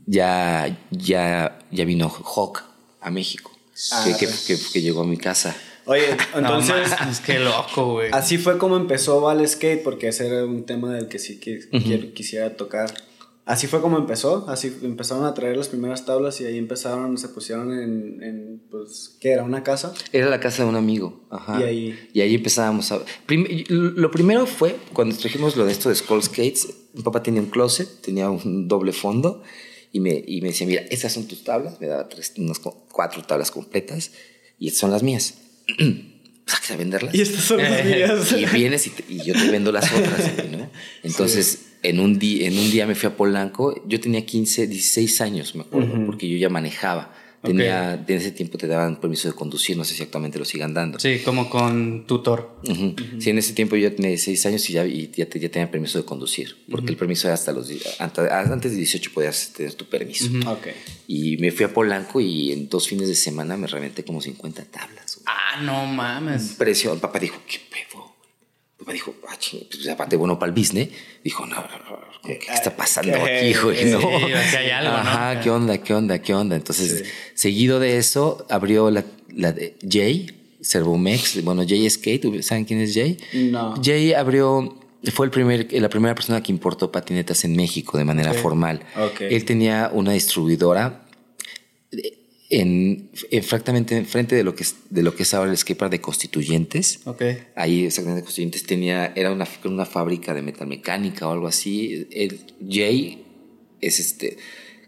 ya, 0.05 0.77
ya, 0.91 1.59
ya 1.71 1.85
vino 1.85 2.09
Hawk 2.09 2.63
a 3.01 3.11
México, 3.11 3.51
Ah, 3.91 4.03
que, 4.05 4.13
que, 4.27 4.31
que- 4.47 4.59
que 4.73 4.81
llegó 4.81 5.01
a 5.01 5.05
mi 5.05 5.17
casa. 5.17 5.55
Oye, 5.85 6.03
No 6.33 6.39
entonces, 6.39 6.91
qué 7.25 7.39
loco, 7.39 7.93
güey. 7.93 8.09
así 8.11 8.37
fue 8.37 8.57
como 8.57 8.75
empezó 8.77 9.21
Val 9.21 9.47
Skate, 9.47 9.81
porque 9.83 10.09
ese 10.09 10.27
era 10.27 10.43
un 10.45 10.65
tema 10.65 10.93
del 10.93 11.07
que 11.07 11.17
sí 11.17 11.39
que 11.39 11.59
quisiera 12.13 12.55
tocar. 12.57 12.93
Así 13.49 13.65
fue 13.65 13.81
como 13.81 13.97
empezó, 13.97 14.47
así 14.47 14.71
empezaron 14.83 15.25
a 15.25 15.33
traer 15.33 15.57
las 15.57 15.69
primeras 15.69 16.05
tablas 16.05 16.39
y 16.39 16.45
ahí 16.45 16.59
empezaron, 16.59 17.17
se 17.17 17.29
pusieron 17.29 17.73
en, 17.73 18.21
en 18.21 18.61
pues, 18.69 19.17
¿qué 19.19 19.31
era? 19.31 19.43
¿Una 19.43 19.63
casa? 19.63 19.91
Era 20.13 20.29
la 20.29 20.39
casa 20.39 20.61
de 20.63 20.69
un 20.69 20.75
amigo. 20.75 21.25
Ajá. 21.31 21.59
Y 21.59 21.63
ahí- 21.63 21.99
Y 22.13 22.21
ahí 22.21 22.35
empezábamos 22.35 22.91
a. 22.91 22.99
Prim- 23.25 23.47
lo 23.67 24.11
primero 24.11 24.45
fue 24.45 24.75
cuando 24.93 25.15
trajimos 25.17 25.57
lo 25.57 25.65
de 25.65 25.71
esto 25.71 25.89
de 25.89 25.95
Skull 25.95 26.21
Skates. 26.21 26.67
Mi 26.93 27.01
papá 27.01 27.23
tenía 27.23 27.41
un 27.41 27.49
closet, 27.49 27.89
tenía 28.01 28.29
un 28.29 28.67
doble 28.67 28.93
fondo. 28.93 29.41
Y 29.91 29.99
me, 29.99 30.23
y 30.27 30.41
me 30.41 30.49
decía: 30.49 30.67
Mira, 30.67 30.83
estas 30.91 31.13
son 31.13 31.27
tus 31.27 31.43
tablas. 31.43 31.81
Me 31.81 31.87
daba 31.87 32.07
tres, 32.07 32.33
unas 32.37 32.59
cu- 32.59 32.75
cuatro 32.91 33.23
tablas 33.23 33.49
completas. 33.49 34.11
Y 34.59 34.67
estas 34.67 34.81
son 34.81 34.91
las 34.91 35.01
mías. 35.01 35.33
Pues 36.45 36.71
a 36.71 36.75
venderlas. 36.77 37.13
Y 37.13 37.21
estas 37.21 37.43
son 37.43 37.57
las 37.57 37.85
mías. 37.85 38.31
Y 38.31 38.45
vienes 38.45 38.87
y, 38.87 38.89
te- 38.91 39.05
y 39.07 39.23
yo 39.23 39.33
te 39.33 39.49
vendo 39.51 39.71
las 39.71 39.91
otras, 39.91 40.31
¿no? 40.51 40.69
Entonces, 41.03 41.59
en, 41.83 41.99
un 41.99 42.19
día, 42.19 42.47
en 42.47 42.57
un 42.57 42.71
día 42.71 42.85
me 42.87 42.95
fui 42.95 43.07
a 43.07 43.15
Polanco. 43.17 43.81
Yo 43.87 43.99
tenía 43.99 44.25
15, 44.25 44.67
16 44.67 45.21
años, 45.21 45.55
me 45.55 45.61
acuerdo, 45.61 46.05
porque 46.05 46.27
yo 46.29 46.37
ya 46.37 46.49
manejaba. 46.49 47.13
Tenía, 47.41 47.93
En 48.05 48.17
ese 48.17 48.31
tiempo 48.31 48.57
te 48.57 48.67
daban 48.67 48.99
permiso 48.99 49.29
de 49.29 49.33
conducir, 49.33 49.77
no 49.77 49.85
sé 49.85 49.93
si 49.95 50.03
actualmente 50.03 50.37
lo 50.37 50.43
sigan 50.43 50.73
dando. 50.73 50.99
Sí, 50.99 51.19
como 51.23 51.49
con 51.49 52.05
tutor. 52.05 52.59
Ujú. 52.67 52.95
Sí, 53.17 53.29
en 53.29 53.37
ese 53.37 53.53
tiempo 53.53 53.77
yo 53.77 53.93
tenía 53.95 54.09
16 54.09 54.45
años 54.47 54.69
y 54.69 54.73
ya, 54.73 54.85
y 54.85 55.09
ya, 55.15 55.25
te- 55.25 55.39
ya 55.39 55.47
tenía 55.47 55.71
permiso 55.71 55.97
de 55.99 56.03
conducir, 56.03 56.57
porque 56.69 56.91
el 56.91 56.97
permiso 56.97 57.27
era 57.29 57.35
hasta 57.35 57.53
los... 57.53 57.71
Antes 57.97 58.71
de 58.71 58.77
18 58.77 59.11
podías 59.13 59.53
tener 59.53 59.73
tu 59.73 59.85
permiso. 59.85 60.25
Ok. 60.47 60.67
Y 61.07 61.37
me 61.37 61.51
fui 61.51 61.63
a 61.65 61.73
Polanco 61.73 62.19
y 62.19 62.51
en 62.51 62.67
dos 62.67 62.89
fines 62.89 63.07
de 63.07 63.15
semana 63.15 63.55
me 63.55 63.67
reventé 63.67 64.03
como 64.03 64.19
50 64.19 64.65
tablas. 64.65 65.15
güey. 65.15 65.25
Ah, 65.27 65.61
no 65.61 65.85
mames. 65.85 66.55
Precio. 66.57 66.91
El 66.91 66.99
papá 66.99 67.19
dijo, 67.19 67.39
¿qué 67.47 67.59
pedo? 67.71 67.88
Papá 68.79 68.93
dijo, 68.93 69.13
ah, 69.27 69.35
ching, 69.37 69.63
pues 69.69 69.87
aparte 69.87 70.15
bueno 70.15 70.39
para 70.39 70.51
el 70.51 70.57
business. 70.57 70.89
Dijo, 71.23 71.45
no, 71.45 71.55
no, 71.55 71.61
no, 71.61 71.99
¿qué, 72.23 72.39
qué 72.39 72.53
está 72.53 72.75
pasando 72.75 73.13
¿Qué? 73.13 73.37
aquí, 73.37 73.53
güey? 73.61 73.85
No. 73.85 73.99
Sí, 73.99 74.33
aquí 74.33 74.55
hay 74.55 74.69
algo, 74.71 74.91
¿no? 74.91 74.97
Ajá, 74.97 75.41
¿qué 75.41 75.49
onda, 75.49 75.77
qué 75.79 75.93
onda, 75.93 76.19
qué 76.21 76.33
onda? 76.33 76.55
Entonces, 76.55 77.05
seguido 77.33 77.79
de 77.79 77.97
eso, 77.97 78.45
abrió 78.49 78.89
la, 78.89 79.03
la 79.35 79.51
de 79.51 79.75
Jay, 79.87 80.31
Servomex, 80.61 81.43
bueno, 81.43 81.63
Jay 81.67 81.89
Skate, 81.89 82.41
¿saben 82.41 82.65
quién 82.65 82.79
es 82.81 82.93
Jay? 82.93 83.17
No. 83.33 83.75
Jay 83.83 84.13
abrió, 84.13 84.77
fue 85.13 85.25
el 85.25 85.31
primer, 85.31 85.67
la 85.73 85.89
primera 85.89 86.15
persona 86.15 86.41
que 86.41 86.51
importó 86.51 86.91
patinetas 86.91 87.43
en 87.43 87.55
México 87.55 87.97
de 87.97 88.05
manera 88.05 88.33
formal. 88.33 88.81
Ok. 88.97 89.21
Él 89.21 89.45
tenía 89.45 89.89
una 89.93 90.13
distribuidora 90.13 91.05
en, 92.49 93.11
exactamente 93.29 93.95
enfrente 93.95 94.35
de 94.35 94.43
lo 94.43 94.55
que 94.55 94.63
es, 94.63 94.75
de 94.89 95.03
lo 95.03 95.15
que 95.15 95.23
es 95.23 95.33
ahora 95.33 95.51
el 95.51 95.57
skatepark 95.57 95.91
de 95.91 96.01
Constituyentes. 96.01 97.01
Ok. 97.05 97.21
Ahí 97.55 97.85
exactamente 97.85 98.23
Constituyentes 98.23 98.63
tenía, 98.63 99.13
era 99.15 99.31
una, 99.31 99.47
una 99.65 99.85
fábrica 99.85 100.33
de 100.33 100.41
metalmecánica 100.41 101.27
o 101.27 101.31
algo 101.31 101.47
así. 101.47 102.07
El 102.11 102.39
Jay 102.67 103.23
es 103.81 103.99
este, 103.99 104.37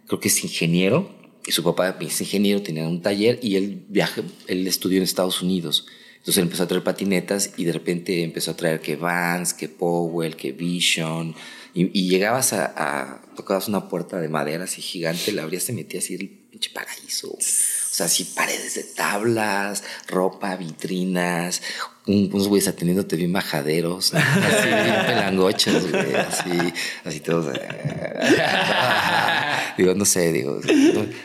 creo 0.08 0.20
que 0.20 0.28
es 0.28 0.44
ingeniero, 0.44 1.16
y 1.46 1.52
su 1.52 1.64
papá 1.64 1.98
es 2.00 2.22
ingeniero, 2.22 2.62
tenía 2.62 2.88
un 2.88 3.02
taller 3.02 3.40
y 3.42 3.56
él 3.56 3.86
viaja, 3.90 4.22
él 4.48 4.68
estudió 4.68 4.98
en 4.98 5.04
Estados 5.04 5.42
Unidos. 5.42 5.88
Entonces 6.18 6.38
él 6.38 6.44
empezó 6.44 6.64
a 6.64 6.68
traer 6.68 6.84
patinetas 6.84 7.54
y 7.58 7.66
de 7.66 7.72
repente 7.72 8.24
empezó 8.24 8.52
a 8.52 8.56
traer 8.56 8.80
que 8.80 8.96
Vans, 8.96 9.54
que 9.56 9.70
Powell, 9.70 10.36
que 10.36 10.52
Vision. 10.52 11.34
Y, 11.74 12.00
y 12.00 12.10
llegabas 12.10 12.54
a, 12.54 12.74
a, 12.76 13.22
tocabas 13.36 13.68
una 13.68 13.90
puerta 13.90 14.20
de 14.20 14.30
madera 14.30 14.66
así 14.66 14.82
gigante, 14.82 15.32
la 15.32 15.44
abrías, 15.44 15.66
te 15.66 15.74
metías 15.74 16.12
y 16.12 16.16
el 16.16 16.41
pinche 16.52 16.70
paraíso. 16.70 17.30
O 17.30 17.38
sea, 17.40 18.06
así 18.06 18.26
paredes 18.26 18.76
de 18.76 18.84
tablas, 18.84 19.84
ropa, 20.08 20.56
vitrinas, 20.56 21.62
unos 22.08 22.48
güeyes 22.48 22.68
atendiéndote 22.68 23.16
bien 23.16 23.32
majaderos, 23.32 24.14
¿no? 24.14 24.20
así 24.48 24.68
bien 24.68 25.06
pelangochos, 25.06 25.92
güey, 25.92 26.16
así, 26.16 26.74
así 27.06 27.20
todos. 27.20 27.56
eh, 27.56 27.62
digo, 29.78 29.94
no 29.96 30.06
sé, 30.06 30.34
digo, 30.34 30.60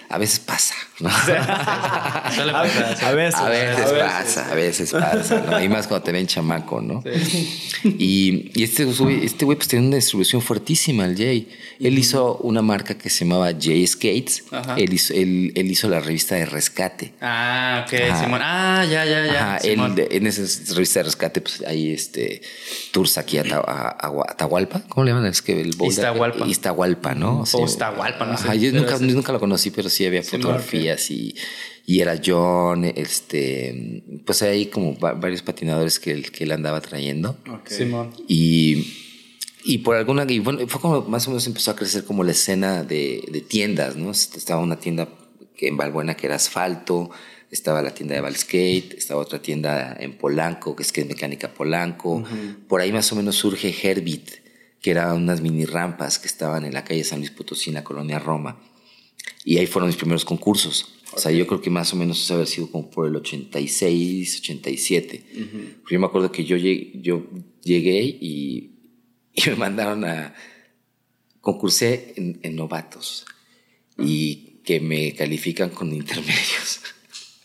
a 0.09 0.19
veces 0.19 0.41
pasa, 0.41 0.75
¿no? 1.01 1.11
A 2.27 2.33
veces. 2.63 3.03
A 3.03 3.13
veces 3.49 3.93
pasa, 3.93 4.51
a 4.51 4.55
veces 4.55 4.93
pasa, 4.93 5.45
¿no? 5.49 5.63
Y 5.63 5.69
más 5.69 5.87
cuando 5.87 6.05
te 6.05 6.13
ven 6.13 6.27
chamaco, 6.27 6.81
¿no? 6.81 7.03
Y, 7.85 8.51
y 8.55 8.63
este 8.63 8.85
güey, 8.85 9.25
este 9.25 9.45
güey 9.45 9.57
pues 9.57 9.69
tenía 9.69 9.87
una 9.87 9.97
distribución 9.97 10.43
fuertísima, 10.43 11.05
el 11.05 11.17
Jay. 11.17 11.49
Él 11.81 11.99
hizo 11.99 12.37
una 12.39 12.63
marca 12.63 12.97
que 12.97 13.11
se 13.11 13.25
llamaba 13.25 13.51
Jay 13.59 13.87
Skates. 13.87 14.45
Ajá. 14.51 14.77
Él 14.77 14.93
hizo, 14.93 15.15
él, 15.15 15.53
él 15.55 15.71
hizo 15.71 15.89
la 15.89 16.01
revista 16.01 16.35
de 16.35 16.47
rescate. 16.47 17.13
Ah, 17.21 17.85
ok. 17.87 17.95
Simón. 18.21 18.41
Ah, 18.43 18.85
ya, 18.85 19.05
ya, 19.05 19.27
ya. 19.27 19.55
Ajá, 19.55 19.57
él, 19.59 20.07
en 20.11 20.27
esa 20.27 20.43
revista 20.75 21.01
de 21.01 21.05
rescate, 21.05 21.41
pues 21.41 21.63
hay 21.67 21.93
este 21.93 22.43
tours 22.93 23.19
aquí 23.19 23.39
a, 23.39 23.45
Ta- 23.45 23.59
a- 23.67 23.91
a- 23.91 24.31
Atahualpa. 24.33 24.83
¿Cómo 24.89 25.05
le 25.05 25.13
llaman? 25.13 25.27
Es 25.27 25.43
que 25.43 25.61
el 25.61 25.75
boulder- 25.77 25.91
Iztahualpa. 25.93 26.47
Iztahualpa, 26.47 27.15
¿no? 27.15 27.45
O 27.53 27.65
Iztahualpa, 27.65 28.25
no 28.27 28.37
sé. 28.37 28.45
Ajá, 28.45 28.55
yo 28.55 28.73
nunca, 28.73 28.95
es- 28.97 29.01
nunca 29.03 29.33
lo 29.33 29.41
conocí, 29.41 29.71
pero 29.71 29.89
sí 29.89 30.05
había 30.07 30.23
fotografías 30.23 31.11
y, 31.11 31.35
y 31.87 32.01
era 32.01 32.21
John, 32.25 32.85
este, 32.85 34.03
pues 34.25 34.43
hay 34.43 34.67
como 34.67 34.99
va- 34.99 35.13
varios 35.13 35.43
patinadores 35.43 35.99
que, 36.01 36.13
él- 36.13 36.31
que 36.33 36.45
él 36.45 36.53
andaba 36.53 36.81
trayendo. 36.81 37.37
Ok. 37.51 37.69
Simón. 37.69 38.13
Y, 38.29 38.93
y 39.65 39.79
por 39.79 39.97
alguna, 39.97 40.25
y 40.29 40.39
bueno, 40.39 40.67
fue 40.69 40.81
como 40.81 41.03
más 41.03 41.27
o 41.27 41.31
menos 41.31 41.47
empezó 41.47 41.71
a 41.73 41.77
crecer 41.77 42.05
como 42.05 42.25
la 42.25 42.33
escena 42.33 42.83
de, 42.83 43.25
de 43.31 43.41
tiendas, 43.41 43.97
¿no? 43.97 44.11
Estaba 44.11 44.61
una 44.61 44.79
tienda 44.79 45.09
que 45.57 45.69
en 45.69 45.77
Valbuena 45.77 46.17
que 46.17 46.27
era 46.27 46.37
asfalto, 46.37 47.11
estaba 47.51 47.83
la 47.83 47.95
tienda 47.95 48.15
de 48.15 48.21
Valskate, 48.21 48.97
estaba 48.97 49.21
otra 49.21 49.41
tienda 49.41 49.97
en 49.99 50.17
Polanco, 50.17 50.75
que 50.75 50.83
es 50.83 50.93
que 50.93 51.03
es 51.03 51.07
mecánica 51.07 51.53
Polanco. 51.53 52.25
Por 52.69 52.81
ahí 52.81 52.93
más 52.93 53.11
o 53.13 53.17
menos 53.17 53.37
surge 53.37 53.75
Herbit, 53.83 54.31
que 54.81 54.91
eran 54.91 55.17
unas 55.17 55.41
mini 55.41 55.65
rampas 55.65 56.19
que 56.19 56.27
estaban 56.27 56.65
en 56.65 56.75
la 56.75 56.85
calle 56.85 57.05
San 57.05 57.19
Luis 57.19 57.31
Potosí, 57.31 57.71
en 57.71 57.75
la 57.75 57.85
colonia 57.85 58.19
Roma. 58.19 58.61
Y 59.45 59.59
ahí 59.59 59.67
fueron 59.67 59.89
mis 59.89 59.97
primeros 59.97 60.25
concursos. 60.25 60.93
O 61.13 61.19
sea, 61.19 61.31
yo 61.31 61.47
creo 61.47 61.61
que 61.61 61.71
más 61.71 61.93
o 61.93 61.97
menos 61.97 62.21
eso 62.21 62.35
haber 62.35 62.47
sido 62.47 62.71
como 62.71 62.91
por 62.91 63.07
el 63.07 63.17
86, 63.17 64.41
87. 64.41 65.25
Yo 65.91 66.01
me 66.01 66.07
acuerdo 66.07 66.33
que 66.33 66.45
yo 66.45 66.57
llegué, 66.57 66.93
yo 67.01 67.27
llegué 67.63 68.01
y, 68.03 68.73
y 69.33 69.51
me 69.51 69.57
mandaron 69.57 70.05
a... 70.05 70.35
Concursé 71.41 72.13
en, 72.17 72.41
en 72.43 72.57
novatos 72.57 73.25
y 73.97 74.61
que 74.65 74.81
me 74.81 75.15
califican 75.15 75.71
con 75.71 75.93
intermedios. 75.93 76.81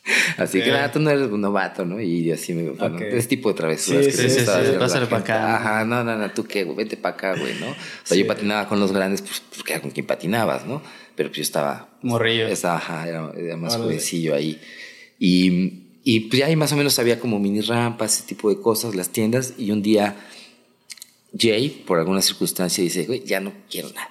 Así 0.38 0.62
que 0.62 0.72
nada, 0.72 0.92
tú 0.92 1.00
no 1.00 1.10
eres 1.10 1.30
un 1.30 1.42
novato, 1.42 1.86
¿no? 1.86 2.02
Y 2.02 2.32
así 2.32 2.54
me. 2.54 2.72
Bueno, 2.72 3.00
ese 3.00 3.28
tipo 3.28 3.50
de 3.50 3.56
travesuras 3.56 4.06
sí, 4.06 4.12
que 4.12 4.18
sí, 4.18 4.30
sí, 4.30 4.40
sí, 4.40 4.78
Pásale 4.80 5.06
para 5.06 5.22
acá. 5.22 5.56
Ajá, 5.56 5.86
no, 5.86 6.04
no, 6.04 6.18
no, 6.18 6.32
tú 6.32 6.44
qué, 6.44 6.64
güey, 6.64 6.76
vete 6.76 6.98
para 6.98 7.16
acá, 7.16 7.36
güey, 7.36 7.54
¿no? 7.60 7.70
O 7.70 7.76
sea, 8.04 8.18
yo 8.18 8.26
patinaba 8.26 8.68
con 8.68 8.80
los 8.80 8.92
grandes, 8.92 9.22
pues, 9.22 9.42
porque 9.56 9.74
era 9.74 9.82
con 9.82 9.92
quien 9.92 10.08
patinabas, 10.08 10.66
¿no? 10.66 10.82
Pero 11.16 11.30
pues 11.30 11.38
yo 11.38 11.44
estaba. 11.44 11.90
Morrillo. 12.02 12.48
Estaba, 12.48 12.78
ajá, 12.78 13.08
era, 13.08 13.32
era 13.38 13.58
más 13.58 13.78
jovencillo 13.78 14.34
ahí. 14.34 14.60
Y, 15.20 15.84
y 16.04 16.22
pues 16.22 16.40
ya 16.40 16.48
ahí 16.48 16.56
más 16.56 16.72
o 16.72 16.78
menos 16.78 16.98
había 16.98 17.20
como 17.20 17.38
mini 17.38 17.62
rampas, 17.62 18.18
ese 18.18 18.28
tipo 18.28 18.50
de 18.50 18.60
cosas, 18.60 18.96
las 18.96 19.10
tiendas. 19.10 19.54
Y 19.60 19.70
un 19.70 19.84
día 19.84 20.16
Jay, 21.38 21.84
por 21.86 22.00
alguna 22.00 22.22
circunstancia, 22.22 22.84
dice, 22.84 23.06
güey, 23.06 23.24
ya 23.24 23.40
no 23.40 23.54
quiero 23.70 23.90
nada. 23.90 24.11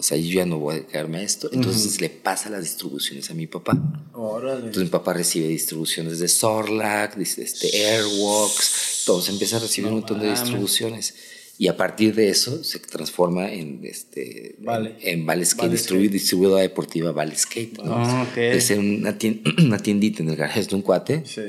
O 0.00 0.02
sea, 0.02 0.16
yo 0.16 0.30
ya 0.32 0.46
no 0.46 0.58
voy 0.58 0.72
a 0.76 0.78
dedicarme 0.80 1.18
a 1.18 1.22
esto. 1.22 1.50
Entonces 1.52 2.00
le 2.00 2.08
pasa 2.08 2.48
las 2.48 2.62
distribuciones 2.64 3.30
a 3.30 3.34
mi 3.34 3.46
papá. 3.46 3.76
Órale. 4.14 4.60
Entonces 4.60 4.84
mi 4.84 4.88
papá 4.88 5.12
recibe 5.12 5.46
distribuciones 5.46 6.18
de 6.18 6.26
Sorlac, 6.26 7.16
de 7.16 7.22
este, 7.44 7.86
Airwalks, 7.86 9.02
todo. 9.06 9.20
Se 9.22 9.30
empieza 9.32 9.56
a 9.56 9.60
recibir 9.60 9.88
un 9.88 9.98
montón 9.98 10.20
de 10.20 10.30
distribuciones. 10.30 11.14
Y 11.58 11.68
a 11.68 11.76
partir 11.76 12.14
de 12.14 12.30
eso 12.30 12.64
se 12.64 12.78
transforma 12.78 13.52
en, 13.52 13.80
este, 13.84 14.56
Vale. 14.60 14.96
en, 15.02 15.20
en 15.20 15.26
Vale 15.26 15.44
Skate, 15.44 15.68
Vale 15.68 15.78
distribu- 15.78 16.08
distribuidora 16.10 16.62
deportiva 16.62 17.12
Vale 17.12 17.36
Skate. 17.36 17.76
¿no? 17.84 17.94
Ah, 17.96 18.26
ok. 18.30 18.34
De 18.36 18.60
ser 18.62 18.78
una, 18.78 19.18
tien- 19.18 19.42
una 19.66 19.78
tiendita 19.78 20.22
en 20.22 20.30
el 20.30 20.36
garaje 20.36 20.62
de 20.64 20.74
un 20.74 20.80
cuate 20.82 21.22
Sí. 21.26 21.42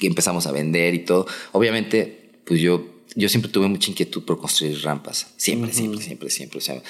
que 0.00 0.06
empezamos 0.08 0.46
a 0.48 0.50
vender 0.52 0.94
y 0.94 1.04
todo. 1.04 1.26
Obviamente, 1.52 2.32
pues 2.44 2.60
yo, 2.60 2.84
yo 3.14 3.28
siempre 3.28 3.48
tuve 3.52 3.68
mucha 3.68 3.88
inquietud 3.88 4.24
por 4.24 4.40
construir 4.40 4.82
rampas. 4.82 5.28
Siempre, 5.36 5.72
siempre, 5.72 6.02
siempre, 6.02 6.28
siempre. 6.30 6.58
O 6.58 6.60
sea, 6.62 6.82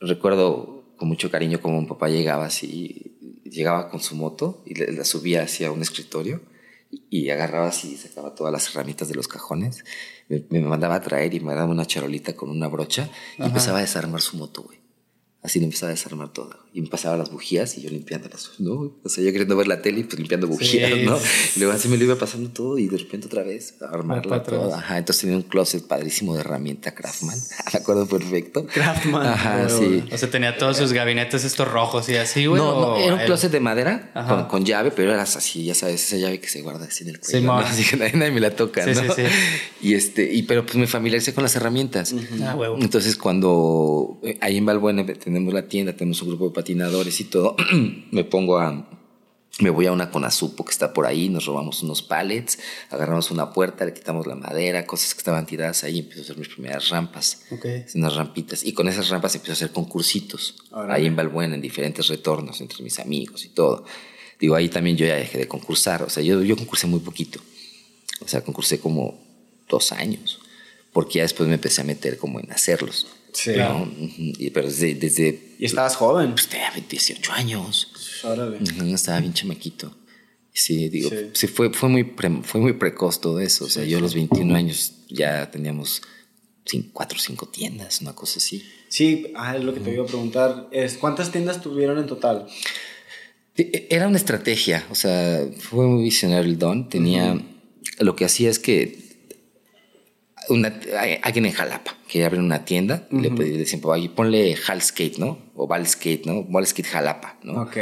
recuerdo 0.00 0.84
con 0.96 1.08
mucho 1.08 1.30
cariño 1.30 1.60
como 1.60 1.78
un 1.78 1.86
papá 1.86 2.08
llegaba 2.08 2.46
así, 2.46 3.40
llegaba 3.44 3.90
con 3.90 4.00
su 4.00 4.14
moto 4.16 4.62
y 4.66 4.74
le- 4.74 4.92
la 4.92 5.04
subía 5.04 5.42
hacia 5.42 5.72
un 5.72 5.82
escritorio 5.82 6.42
y, 7.08 7.30
agarraba 7.30 7.68
así, 7.68 7.96
sacaba 7.96 8.34
todas 8.34 8.52
las 8.52 8.68
herramientas 8.68 9.08
de 9.08 9.14
los 9.14 9.28
cajones, 9.28 9.84
me, 10.28 10.44
me 10.50 10.60
mandaba 10.60 10.96
a 10.96 11.00
traer 11.00 11.32
y 11.34 11.40
me 11.40 11.54
daba 11.54 11.70
una 11.70 11.86
charolita 11.86 12.34
con 12.34 12.50
una 12.50 12.66
brocha 12.68 13.08
y 13.38 13.42
empezaba 13.44 13.78
a 13.78 13.82
desarmar 13.82 14.20
su 14.20 14.36
moto, 14.36 14.62
güey. 14.62 14.78
Así 15.42 15.58
le 15.58 15.64
empezaba 15.66 15.90
a 15.90 15.94
desarmar 15.94 16.32
todo. 16.32 16.50
Y 16.72 16.82
me 16.82 16.88
pasaba 16.88 17.16
las 17.16 17.30
bujías 17.32 17.76
y 17.78 17.82
yo 17.82 17.90
limpiándolas, 17.90 18.50
¿no? 18.60 18.94
O 19.02 19.08
sea, 19.08 19.24
yo 19.24 19.32
queriendo 19.32 19.56
ver 19.56 19.66
la 19.66 19.82
tele 19.82 20.00
y 20.00 20.04
pues 20.04 20.18
limpiando 20.18 20.46
bujías, 20.46 20.92
Sí, 20.92 21.02
¿no? 21.04 21.18
sí. 21.18 21.26
Y 21.56 21.58
luego 21.60 21.74
así 21.74 21.88
me 21.88 21.96
lo 21.96 22.04
iba 22.04 22.14
pasando 22.16 22.48
todo 22.50 22.78
y 22.78 22.86
de 22.86 22.96
repente 22.96 23.26
otra 23.26 23.42
vez 23.42 23.74
a 23.82 23.86
armarla 23.86 24.42
toda. 24.44 24.78
Ajá, 24.78 24.98
entonces 24.98 25.22
tenía 25.22 25.36
un 25.36 25.42
closet 25.42 25.84
padrísimo 25.86 26.34
de 26.34 26.40
herramienta 26.42 26.94
Craftman. 26.94 27.36
Me 27.72 27.78
acuerdo 27.80 28.06
perfecto. 28.06 28.66
Craftman. 28.66 29.26
Ajá, 29.26 29.68
sí. 29.68 30.04
O 30.12 30.16
sea, 30.16 30.30
tenía 30.30 30.56
todos 30.58 30.76
sus 30.76 30.92
gabinetes 30.92 31.44
estos 31.44 31.66
rojos 31.66 32.08
y 32.08 32.14
así, 32.16 32.46
güey. 32.46 32.60
No, 32.62 32.80
no, 32.80 32.96
era 32.98 33.14
un 33.16 33.20
closet 33.22 33.50
de 33.50 33.58
madera 33.60 34.12
con, 34.28 34.44
con 34.46 34.64
llave, 34.64 34.92
pero 34.92 35.12
era 35.12 35.22
así, 35.22 35.64
ya 35.64 35.74
sabes, 35.74 36.04
esa 36.06 36.18
llave 36.18 36.38
que 36.40 36.48
se 36.48 36.62
guarda 36.62 36.84
así 36.86 37.02
en 37.02 37.10
el 37.10 37.18
cuello. 37.20 37.38
Simón. 37.40 37.60
¿no? 37.62 37.66
Así 37.66 37.82
que 37.82 37.96
nadie, 37.96 38.12
nadie 38.16 38.30
me 38.32 38.40
la 38.40 38.54
toca, 38.54 38.84
Sí, 38.84 38.90
¿no? 38.94 39.12
sí, 39.14 39.22
sí. 39.22 39.32
Y 39.82 39.94
este, 39.94 40.30
y 40.32 40.42
pero 40.42 40.64
pues 40.64 40.76
me 40.76 40.86
familiaricé 40.86 41.32
con 41.34 41.42
las 41.42 41.56
herramientas. 41.56 42.14
Ah, 42.44 42.54
huevo. 42.54 42.76
Entonces, 42.80 43.16
cuando 43.16 44.18
eh, 44.22 44.36
ahí 44.40 44.58
en 44.58 44.66
Balbuena 44.66 45.04
tenemos 45.06 45.52
la 45.54 45.66
tienda, 45.68 45.94
tenemos 45.94 46.20
un 46.22 46.28
grupo 46.28 46.44
de 46.48 46.50
patinadores 46.60 47.20
y 47.20 47.24
todo, 47.24 47.56
me 48.10 48.24
pongo 48.24 48.58
a. 48.58 48.86
Me 49.58 49.68
voy 49.68 49.84
a 49.86 49.92
una 49.92 50.10
Conazupo 50.10 50.64
que 50.64 50.70
está 50.70 50.94
por 50.94 51.04
ahí, 51.06 51.28
nos 51.28 51.44
robamos 51.44 51.82
unos 51.82 52.00
pallets, 52.00 52.58
agarramos 52.88 53.30
una 53.30 53.52
puerta, 53.52 53.84
le 53.84 53.92
quitamos 53.92 54.26
la 54.26 54.34
madera, 54.34 54.86
cosas 54.86 55.12
que 55.12 55.18
estaban 55.18 55.44
tiradas 55.44 55.84
ahí, 55.84 55.98
empiezo 55.98 56.20
a 56.20 56.24
hacer 56.24 56.38
mis 56.38 56.48
primeras 56.48 56.88
rampas, 56.88 57.42
Ok. 57.50 57.66
unas 57.94 58.14
rampitas. 58.14 58.64
Y 58.64 58.72
con 58.72 58.88
esas 58.88 59.10
rampas 59.10 59.34
empiezo 59.34 59.52
a 59.52 59.56
hacer 59.56 59.72
concursitos 59.72 60.54
ahí 60.88 61.04
en 61.04 61.14
Balbuena, 61.16 61.56
en 61.56 61.60
diferentes 61.60 62.06
retornos 62.08 62.60
entre 62.62 62.82
mis 62.82 62.98
amigos 63.00 63.44
y 63.44 63.48
todo. 63.50 63.84
Digo, 64.38 64.54
ahí 64.54 64.70
también 64.70 64.96
yo 64.96 65.04
ya 65.04 65.16
dejé 65.16 65.36
de 65.36 65.48
concursar, 65.48 66.02
o 66.04 66.08
sea, 66.08 66.22
yo, 66.22 66.42
yo 66.42 66.56
concursé 66.56 66.86
muy 66.86 67.00
poquito, 67.00 67.40
o 68.24 68.28
sea, 68.28 68.40
concursé 68.42 68.78
como 68.80 69.20
dos 69.68 69.92
años, 69.92 70.38
porque 70.92 71.18
ya 71.18 71.22
después 71.22 71.48
me 71.48 71.56
empecé 71.56 71.82
a 71.82 71.84
meter 71.84 72.16
como 72.16 72.40
en 72.40 72.50
hacerlos. 72.50 73.08
Sí. 73.32 73.52
Y- 74.38 74.50
Pero 74.50 74.68
desde, 74.68 74.94
desde 74.94 75.54
Y 75.58 75.64
estabas 75.66 75.96
joven. 75.96 76.32
pues, 76.32 76.48
tenía 76.48 76.70
18 76.88 77.32
años. 77.32 77.88
Órale. 78.24 78.58
Estaba 78.92 79.20
bien 79.20 79.32
chamaquito. 79.34 79.96
Sí, 80.52 80.88
digo, 80.88 81.08
Sí. 81.10 81.16
sí, 81.32 81.46
fue, 81.46 81.72
fue, 81.72 81.88
muy 81.88 82.04
pre- 82.04 82.42
fue 82.42 82.60
muy 82.60 82.72
precoz 82.74 83.20
todo 83.20 83.40
eso. 83.40 83.64
O 83.66 83.68
sea, 83.70 83.84
yo 83.84 83.98
a 83.98 84.00
los 84.00 84.14
21 84.14 84.54
años 84.54 84.92
ya 85.08 85.50
teníamos 85.50 86.02
cin- 86.66 86.90
cuatro 86.92 87.18
o 87.18 87.20
cinco 87.20 87.46
tiendas, 87.48 88.00
una 88.00 88.14
cosa 88.14 88.38
así. 88.38 88.62
Sí, 88.88 89.28
ah, 89.36 89.56
es 89.56 89.62
lo 89.64 89.72
que 89.72 89.80
te 89.80 89.92
iba 89.92 90.02
a 90.02 90.06
preguntar. 90.06 90.68
Es, 90.72 90.94
¿Cuántas 90.94 91.30
tiendas 91.30 91.60
tuvieron 91.62 91.98
en 91.98 92.06
total? 92.06 92.46
E- 93.56 93.86
Era 93.90 94.08
una 94.08 94.16
estrategia, 94.16 94.86
o 94.90 94.94
sea, 94.94 95.46
fue 95.58 95.86
muy 95.86 96.02
visionario 96.04 96.50
el 96.50 96.58
Don. 96.58 96.88
Tenía, 96.88 97.40
lo 97.98 98.16
que 98.16 98.24
hacía 98.24 98.50
es 98.50 98.58
que 98.58 99.09
una, 100.48 100.80
alguien 101.22 101.46
en 101.46 101.52
Jalapa 101.52 101.96
quería 102.08 102.26
abrir 102.26 102.40
una 102.42 102.64
tienda 102.64 103.06
y 103.10 103.20
le 103.20 103.30
pedí, 103.30 103.50
le 103.52 103.58
decían, 103.58 103.80
"Oye, 103.84 104.08
ponle 104.10 104.56
Hal 104.66 104.82
Skate, 104.82 105.18
¿no? 105.18 105.38
O 105.54 105.66
Val 105.66 105.86
Skate, 105.86 106.26
¿no? 106.26 106.44
Val 106.44 106.66
Skate 106.66 106.88
Jalapa, 106.88 107.38
¿no? 107.42 107.62
Ok. 107.62 107.76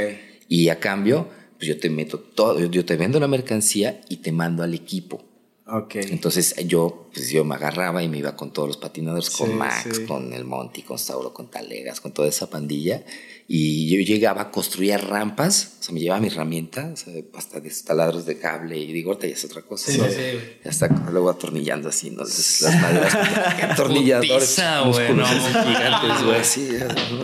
Y 0.48 0.68
a 0.68 0.78
cambio, 0.80 1.28
pues 1.56 1.68
yo 1.68 1.78
te 1.78 1.88
meto 1.90 2.18
todo, 2.18 2.58
yo- 2.66 2.84
te 2.84 2.96
vendo 2.96 3.18
la 3.20 3.28
mercancía 3.28 4.00
y 4.08 4.18
te 4.18 4.32
mando 4.32 4.62
al 4.62 4.74
equipo. 4.74 5.24
Ok. 5.66 5.96
Entonces 5.96 6.54
yo, 6.66 7.10
pues 7.12 7.30
yo 7.30 7.44
me 7.44 7.54
agarraba 7.54 8.02
y 8.02 8.08
me 8.08 8.18
iba 8.18 8.34
con 8.36 8.52
todos 8.52 8.68
los 8.68 8.76
patinadores, 8.78 9.28
con 9.30 9.48
Sí, 9.48 9.54
Max, 9.54 9.88
sí. 9.94 10.04
con 10.06 10.32
el 10.32 10.44
Monty, 10.44 10.82
con 10.82 10.98
Sauro, 10.98 11.34
con 11.34 11.50
Talegas, 11.50 12.00
con 12.00 12.12
toda 12.12 12.28
esa 12.28 12.48
pandilla. 12.48 13.02
Y 13.50 13.88
yo 13.88 14.02
llegaba 14.02 14.42
a 14.42 14.50
construir 14.50 15.00
rampas, 15.00 15.78
o 15.80 15.82
sea, 15.82 15.94
me 15.94 16.00
llevaba 16.00 16.20
mi 16.20 16.26
herramienta, 16.26 16.90
o 16.92 16.96
sea, 16.96 17.14
hasta 17.34 17.60
de 17.60 17.72
taladros 17.82 18.26
de 18.26 18.38
cable 18.38 18.76
y 18.76 18.92
digo, 18.92 19.10
ahorita 19.12 19.26
ya 19.26 19.32
es 19.32 19.44
otra 19.46 19.62
cosa. 19.62 19.90
Sí, 19.90 19.96
¿no? 19.96 20.04
sí, 20.04 20.16
güey. 20.16 20.58
Ya 20.62 20.70
está 20.70 20.88
luego 21.10 21.30
atornillando 21.30 21.88
así, 21.88 22.10
¿no? 22.10 22.24
Las, 22.24 22.60
las 22.60 22.78
maderas, 22.78 23.14
atornilladores 23.70 24.32
Putiza, 24.32 24.80
güey, 24.82 25.14
no. 25.14 25.24
gigantes, 25.26 26.24
güey, 26.26 26.40
así, 26.40 26.68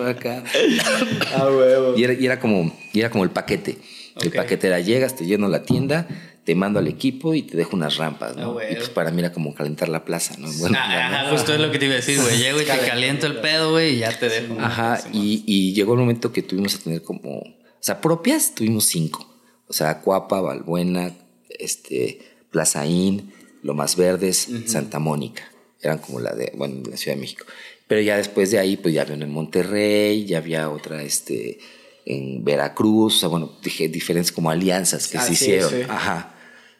acá. 0.08 0.42
Ah, 1.34 1.46
huevo. 1.46 1.94
Y 1.94 2.04
era, 2.04 2.14
y 2.14 2.24
era 2.24 2.40
como, 2.40 2.74
y 2.94 3.00
era 3.00 3.10
como 3.10 3.24
el 3.24 3.30
paquete. 3.30 3.76
El 4.22 4.30
paquete 4.30 4.68
era 4.68 4.80
llegas, 4.80 5.16
te 5.16 5.26
lleno 5.26 5.48
la 5.48 5.62
tienda, 5.64 6.08
te 6.44 6.54
mando 6.54 6.78
al 6.78 6.88
equipo 6.88 7.35
y 7.35 7.42
te 7.42 7.57
dejo 7.57 7.74
unas 7.76 7.96
rampas, 7.96 8.35
Ah, 8.37 8.40
¿no? 8.40 8.52
güey. 8.54 8.72
y 8.72 8.76
pues 8.76 8.90
para 8.90 9.11
mí 9.11 9.20
era 9.20 9.33
como 9.33 9.54
calentar 9.54 9.88
la 9.88 10.04
plaza, 10.04 10.35
¿no? 10.38 10.52
Bueno, 10.59 10.76
Ah, 10.78 11.26
justo 11.30 11.54
es 11.54 11.61
lo 11.61 11.70
que 11.70 11.78
te 11.78 11.87
iba 11.87 11.94
a 11.94 11.96
decir, 11.96 12.20
güey. 12.20 12.37
Llego 12.38 12.61
y 12.61 12.64
te 12.64 12.78
caliento 12.78 13.26
el 13.26 13.37
pedo, 13.40 13.70
güey, 13.72 13.94
y 13.96 13.98
ya 14.00 14.18
te 14.18 14.28
dejo. 14.28 14.57
Ajá, 14.61 15.02
y, 15.12 15.42
y 15.46 15.72
llegó 15.72 15.94
el 15.94 16.00
momento 16.00 16.33
que 16.33 16.42
tuvimos 16.42 16.74
a 16.74 16.78
tener 16.78 17.02
como, 17.02 17.38
o 17.38 17.46
sea, 17.80 18.00
propias 18.00 18.54
tuvimos 18.54 18.85
cinco. 18.87 19.26
O 19.68 19.72
sea, 19.72 20.00
Cuapa, 20.02 20.40
Balbuena, 20.42 21.12
este, 21.48 22.20
Plazaín, 22.50 23.33
Lomas 23.62 23.96
Verdes, 23.96 24.48
Santa 24.66 24.98
Mónica. 24.98 25.42
Eran 25.80 25.98
como 25.98 26.20
la 26.20 26.35
de, 26.35 26.52
bueno, 26.57 26.83
la 26.90 26.96
Ciudad 26.96 27.16
de 27.16 27.20
México. 27.22 27.44
Pero 27.88 28.00
ya 28.00 28.16
después 28.16 28.50
de 28.50 28.59
ahí, 28.59 28.76
pues 28.76 28.94
ya 28.94 29.02
había 29.02 29.14
una 29.16 29.24
en 29.24 29.30
Monterrey, 29.33 30.24
ya 30.26 30.38
había 30.38 30.70
otra, 30.70 31.02
este, 31.02 31.59
en 32.07 32.44
Veracruz, 32.44 33.16
o 33.16 33.18
sea, 33.20 33.28
bueno, 33.30 33.52
dije, 33.62 33.88
diferentes 33.88 34.33
como 34.33 34.50
alianzas 34.50 35.09
que 35.09 35.18
Ah, 35.18 35.22
se 35.22 35.28
sí, 35.28 35.33
hicieron. 35.44 35.70
sí. 35.70 35.76
Ajá, 35.88 36.34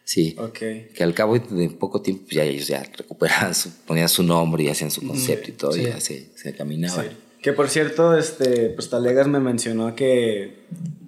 sí. 0.05 0.35
Ok. 0.39 0.59
Que 0.93 1.03
al 1.03 1.13
cabo 1.13 1.37
de 1.37 1.69
poco 1.71 2.01
tiempo, 2.01 2.23
pues 2.23 2.35
ya 2.35 2.43
ellos 2.43 2.67
ya 2.67 2.83
recuperaban, 2.97 3.53
su, 3.53 3.69
ponían 3.85 4.07
su 4.07 4.23
nombre 4.23 4.63
y 4.63 4.69
hacían 4.69 4.91
su 4.91 5.05
concepto 5.05 5.49
y 5.49 5.53
todo, 5.53 5.75
y 5.75 5.83
ya 5.83 5.99
se, 5.99 6.29
se 6.37 6.55
caminaban. 6.55 7.09
Que 7.41 7.51
por 7.53 7.69
cierto, 7.69 8.17
este, 8.17 8.69
pues 8.69 8.89
Talegas 8.89 9.27
me 9.27 9.39
mencionó 9.39 9.93
que, 9.95 10.65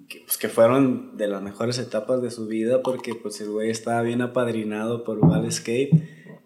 que, 0.10 0.20
pues, 0.26 0.38
que 0.38 0.50
fueron 0.50 1.18
de 1.18 1.28
las 1.28 1.42
mejores 1.42 1.80
etapas 1.80 2.22
de 2.22 2.30
su 2.30 2.48
vida 2.48 2.84
porque 2.84 3.16
pues 3.16 3.42
el 3.42 3.50
güey 3.50 3.72
estaba 3.72 4.02
bien 4.02 4.22
apadrinado 4.22 5.04
por 5.04 5.20
Val 5.20 5.52
Skate 5.52 5.92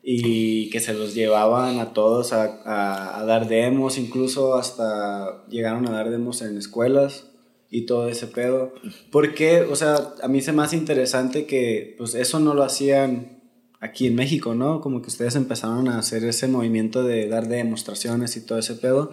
y 0.04 0.70
que 0.70 0.80
se 0.80 0.94
los 0.94 1.14
llevaban 1.14 1.80
a 1.80 1.94
todos 1.94 2.32
a, 2.32 2.62
a, 2.64 3.20
a 3.20 3.26
dar 3.26 3.50
demos, 3.50 3.98
incluso 3.98 4.56
hasta 4.56 5.46
llegaron 5.48 5.88
a 5.88 5.92
dar 5.92 6.10
demos 6.10 6.42
en 6.42 6.58
escuelas 6.58 7.31
y 7.72 7.86
todo 7.86 8.10
ese 8.10 8.28
pedo. 8.28 8.74
Porque, 9.12 9.62
o 9.62 9.76
sea, 9.76 10.14
a 10.22 10.28
mí 10.28 10.42
se 10.42 10.52
me 10.52 10.62
hace 10.62 10.76
interesante 10.76 11.46
que 11.46 11.96
pues 11.98 12.14
eso 12.14 12.40
no 12.40 12.54
lo 12.54 12.64
hacían 12.64 13.42
aquí 13.80 14.06
en 14.06 14.16
México, 14.16 14.54
¿no? 14.54 14.82
Como 14.82 15.02
que 15.02 15.08
ustedes 15.08 15.36
empezaron 15.36 15.88
a 15.88 15.98
hacer 15.98 16.24
ese 16.26 16.48
movimiento 16.48 17.04
de 17.04 17.28
dar 17.28 17.48
demostraciones 17.48 18.36
y 18.38 18.46
todo 18.46 18.60
ese 18.60 18.76
pedo. 18.76 19.12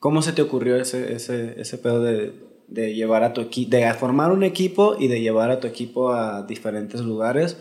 ¿Cómo 0.00 0.22
se 0.22 0.32
te 0.32 0.42
ocurrió 0.42 0.76
ese, 0.76 1.12
ese, 1.12 1.60
ese 1.60 1.78
pedo 1.78 2.02
de, 2.02 2.32
de 2.66 2.94
llevar 2.94 3.22
a 3.22 3.34
tu 3.34 3.42
equipo, 3.42 3.76
de 3.76 3.94
formar 3.94 4.32
un 4.32 4.42
equipo 4.42 4.96
y 4.98 5.08
de 5.08 5.20
llevar 5.20 5.50
a 5.50 5.60
tu 5.60 5.66
equipo 5.66 6.10
a 6.10 6.42
diferentes 6.42 7.02
lugares? 7.02 7.58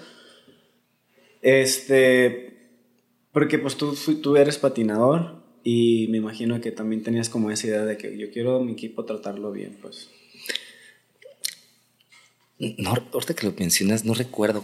Este, 1.41 2.71
porque 3.33 3.59
pues 3.59 3.75
tú, 3.75 3.93
tú 4.21 4.37
eres 4.37 4.57
patinador 4.57 5.42
y 5.63 6.07
me 6.09 6.17
imagino 6.17 6.59
que 6.59 6.71
también 6.71 7.03
tenías 7.03 7.29
como 7.29 7.49
esa 7.51 7.67
idea 7.67 7.85
de 7.85 7.97
que 7.97 8.17
yo 8.17 8.31
quiero 8.31 8.59
mi 8.61 8.73
equipo 8.73 9.05
tratarlo 9.05 9.51
bien, 9.51 9.77
pues. 9.81 10.09
No, 12.59 12.93
ahorita 13.13 13.33
que 13.33 13.47
lo 13.47 13.53
mencionas, 13.57 14.05
no 14.05 14.13
recuerdo 14.13 14.63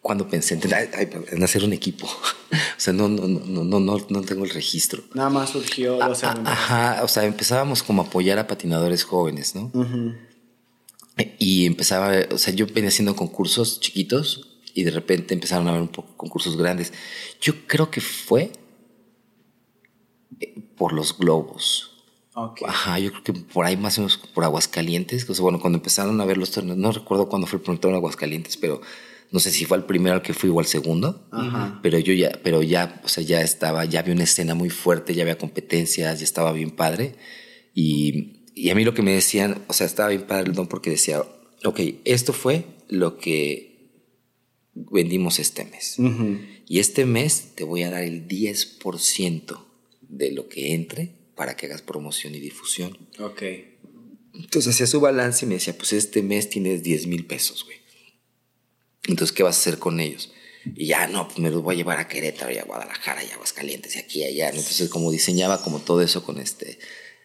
cuando 0.00 0.28
pensé 0.28 0.54
en, 0.54 1.42
hacer 1.42 1.64
un 1.64 1.72
equipo. 1.72 2.06
o 2.52 2.56
sea, 2.76 2.92
no, 2.92 3.08
no, 3.08 3.26
no, 3.26 3.64
no, 3.64 3.80
no, 3.80 4.06
no 4.08 4.22
tengo 4.22 4.44
el 4.44 4.50
registro. 4.50 5.02
Nada 5.14 5.30
más 5.30 5.50
surgió. 5.50 6.00
Ah, 6.00 6.12
ah, 6.22 6.42
ajá, 6.44 7.04
o 7.04 7.08
sea, 7.08 7.24
empezábamos 7.24 7.82
como 7.82 8.02
a 8.02 8.06
apoyar 8.06 8.38
a 8.38 8.46
patinadores 8.46 9.02
jóvenes, 9.02 9.54
¿no? 9.56 9.72
Y 11.38 11.66
empezaba, 11.66 12.12
o 12.30 12.38
sea, 12.38 12.54
yo 12.54 12.66
venía 12.66 12.88
haciendo 12.88 13.16
concursos 13.16 13.80
chiquitos 13.80 14.60
y 14.74 14.84
de 14.84 14.90
repente 14.90 15.34
empezaron 15.34 15.66
a 15.66 15.70
haber 15.70 15.82
un 15.82 15.88
poco 15.88 16.16
concursos 16.16 16.56
grandes. 16.56 16.92
Yo 17.40 17.66
creo 17.66 17.90
que 17.90 18.00
fue 18.00 18.52
por 20.76 20.92
los 20.92 21.16
globos. 21.18 21.92
Ajá, 22.66 22.98
yo 22.98 23.10
creo 23.12 23.22
que 23.24 23.32
por 23.32 23.64
ahí 23.64 23.78
más 23.78 23.96
o 23.96 24.02
menos 24.02 24.18
por 24.18 24.44
Aguascalientes. 24.44 25.28
O 25.28 25.34
sea, 25.34 25.42
bueno, 25.42 25.58
cuando 25.58 25.78
empezaron 25.78 26.20
a 26.20 26.24
ver 26.26 26.36
los 26.36 26.50
torneos, 26.50 26.76
no 26.76 26.92
recuerdo 26.92 27.28
cuándo 27.28 27.46
fue 27.46 27.58
el 27.58 27.62
primer 27.62 27.80
torneo 27.80 27.96
en 27.96 28.02
Aguascalientes, 28.02 28.58
pero 28.58 28.82
no 29.30 29.40
sé 29.40 29.50
si 29.50 29.64
fue 29.64 29.78
el 29.78 29.84
primero 29.84 30.16
al 30.16 30.22
que 30.22 30.34
fui 30.34 30.50
o 30.50 30.58
al 30.58 30.66
segundo. 30.66 31.26
Pero 31.82 31.98
yo 31.98 32.12
ya, 32.12 32.38
pero 32.42 32.62
ya, 32.62 33.00
o 33.04 33.08
sea, 33.08 33.24
ya 33.24 33.40
estaba, 33.40 33.86
ya 33.86 34.00
había 34.00 34.14
una 34.14 34.24
escena 34.24 34.54
muy 34.54 34.68
fuerte, 34.68 35.14
ya 35.14 35.22
había 35.22 35.38
competencias, 35.38 36.18
ya 36.18 36.24
estaba 36.24 36.52
bien 36.52 36.70
padre. 36.70 37.16
Y, 37.74 38.42
y 38.54 38.68
a 38.68 38.74
mí 38.74 38.84
lo 38.84 38.92
que 38.92 39.02
me 39.02 39.12
decían, 39.12 39.62
o 39.68 39.72
sea, 39.72 39.86
estaba 39.86 40.10
bien 40.10 40.26
padre 40.26 40.50
el 40.50 40.54
don 40.54 40.66
porque 40.66 40.90
decía, 40.90 41.22
ok, 41.64 41.80
esto 42.04 42.34
fue 42.34 42.66
lo 42.88 43.16
que 43.16 43.94
vendimos 44.74 45.38
este 45.38 45.64
mes. 45.64 45.96
Y 46.68 46.80
este 46.80 47.06
mes 47.06 47.52
te 47.54 47.64
voy 47.64 47.82
a 47.82 47.90
dar 47.90 48.02
el 48.02 48.28
10% 48.28 49.65
de 50.08 50.32
lo 50.32 50.48
que 50.48 50.74
entre 50.74 51.14
para 51.34 51.56
que 51.56 51.66
hagas 51.66 51.82
promoción 51.82 52.34
y 52.34 52.40
difusión. 52.40 52.98
Ok. 53.18 53.42
Entonces 54.34 54.74
hacía 54.74 54.86
su 54.86 55.00
balance 55.00 55.44
y 55.44 55.48
me 55.48 55.54
decía, 55.54 55.76
pues 55.76 55.92
este 55.92 56.22
mes 56.22 56.50
tienes 56.50 56.82
10 56.82 57.06
mil 57.06 57.26
pesos, 57.26 57.64
güey. 57.64 57.78
Entonces, 59.04 59.34
¿qué 59.34 59.42
vas 59.42 59.56
a 59.56 59.60
hacer 59.60 59.78
con 59.78 60.00
ellos? 60.00 60.32
Y 60.74 60.86
ya, 60.86 61.06
no, 61.06 61.28
pues 61.28 61.38
me 61.38 61.50
los 61.50 61.62
voy 61.62 61.74
a 61.74 61.78
llevar 61.78 61.98
a 61.98 62.08
Querétaro 62.08 62.52
y 62.52 62.58
a 62.58 62.64
Guadalajara 62.64 63.22
y 63.22 63.30
a 63.30 63.34
Aguascalientes 63.34 63.94
y 63.94 63.98
aquí 63.98 64.20
y 64.20 64.24
allá. 64.24 64.48
Entonces, 64.48 64.88
como 64.88 65.10
diseñaba 65.10 65.62
como 65.62 65.80
todo 65.80 66.02
eso 66.02 66.24
con 66.24 66.38
este... 66.40 66.78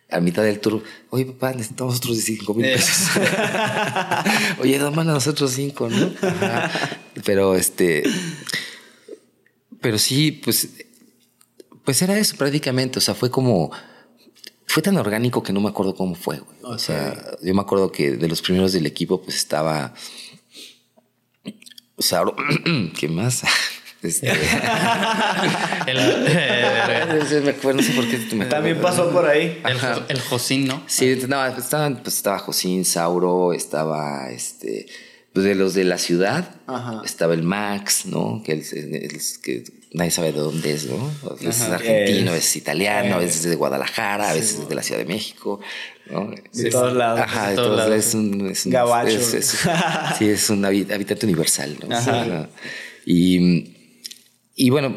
A 0.10 0.20
mitad 0.20 0.44
del 0.44 0.60
tour, 0.60 0.84
oye 1.10 1.26
papá, 1.26 1.54
necesitamos 1.54 1.96
otros 1.96 2.18
5 2.18 2.54
mil 2.54 2.66
pesos. 2.66 3.12
oye, 4.60 4.78
dame 4.78 5.02
a 5.02 5.06
nosotros 5.06 5.54
5, 5.54 5.90
¿no? 5.90 6.14
Pero 7.24 7.56
este... 7.56 8.04
Pero 9.80 9.98
sí, 9.98 10.34
pues... 10.34 10.68
Pues 11.84 12.02
era 12.02 12.18
eso 12.18 12.36
prácticamente, 12.38 13.00
o 13.00 13.02
sea, 13.02 13.14
fue 13.16 13.30
como 13.32 13.72
fue 14.72 14.82
tan 14.82 14.96
orgánico 14.96 15.44
que 15.44 15.52
no 15.52 15.60
me 15.60 15.68
acuerdo 15.68 15.94
cómo 15.96 16.16
fue, 16.16 16.40
güey. 16.40 16.58
O 16.64 16.78
sea, 16.78 17.14
yo 17.42 17.54
me 17.54 17.60
acuerdo 17.62 17.92
que 17.92 18.12
de 18.12 18.28
los 18.30 18.42
primeros 18.42 18.72
del 18.72 18.86
equipo, 18.86 19.22
pues 19.22 19.36
estaba. 19.36 19.94
O 21.98 22.02
sea, 22.02 22.24
¿qué 23.00 23.08
más? 23.10 23.44
Este... 24.02 24.32
el, 25.86 25.98
me 27.44 27.52
acuerdo, 27.52 27.74
no 27.74 27.84
sé 27.84 27.92
por 27.92 28.10
qué 28.10 28.18
me 28.36 28.48
También 28.48 28.82
pasó 28.82 29.12
por 29.12 29.28
ahí. 29.28 29.62
El, 29.64 29.78
el 30.08 30.20
Josín, 30.22 30.66
¿no? 30.66 30.82
Sí, 30.88 31.08
estaba, 31.10 31.54
pues 32.02 32.16
estaba 32.16 32.40
Josín, 32.40 32.84
Sauro, 32.84 33.54
estaba 33.54 34.32
este. 34.32 34.88
Pues 35.34 35.46
de 35.46 35.56
los 35.56 35.74
de 35.74 35.86
la 35.86 35.98
ciudad, 35.98 36.56
estaba 37.06 37.34
el 37.34 37.44
Max, 37.44 38.06
¿no? 38.06 38.42
Que, 38.44 38.52
el, 38.52 38.64
que 39.42 39.64
nadie 39.94 40.12
sabe 40.12 40.34
de 40.34 40.40
dónde 40.40 40.74
es, 40.74 40.88
¿no? 40.88 41.10
A 41.30 41.34
veces 41.36 41.62
es 41.62 41.70
argentino, 41.70 42.32
a 42.32 42.34
veces 42.34 42.50
es 42.50 42.56
italiano, 42.58 43.16
a 43.16 43.20
veces 43.20 43.46
es 43.46 43.50
de 43.50 43.56
Guadalajara, 43.56 44.32
a 44.32 44.34
veces 44.34 44.60
es 44.60 44.70
de 44.70 44.76
la 44.76 44.84
Ciudad 44.84 45.00
de 45.00 45.06
México, 45.06 45.62
¿no? 46.10 46.32
De 46.52 46.70
todos 46.70 46.94
lados. 46.94 47.22
Ajá, 47.22 47.50
de 47.52 47.56
todos 47.56 47.78
lados. 47.78 47.96
Es 47.96 48.14
un, 48.14 48.50
es 48.50 48.66
un 48.66 48.74
Gabacho. 48.74 49.20
sí, 50.18 50.30
es 50.30 50.50
un 50.50 50.66
habitante 50.66 51.26
universal, 51.26 51.78
¿no? 51.88 52.48
Y, 53.06 53.74
y 54.56 54.70
bueno, 54.70 54.96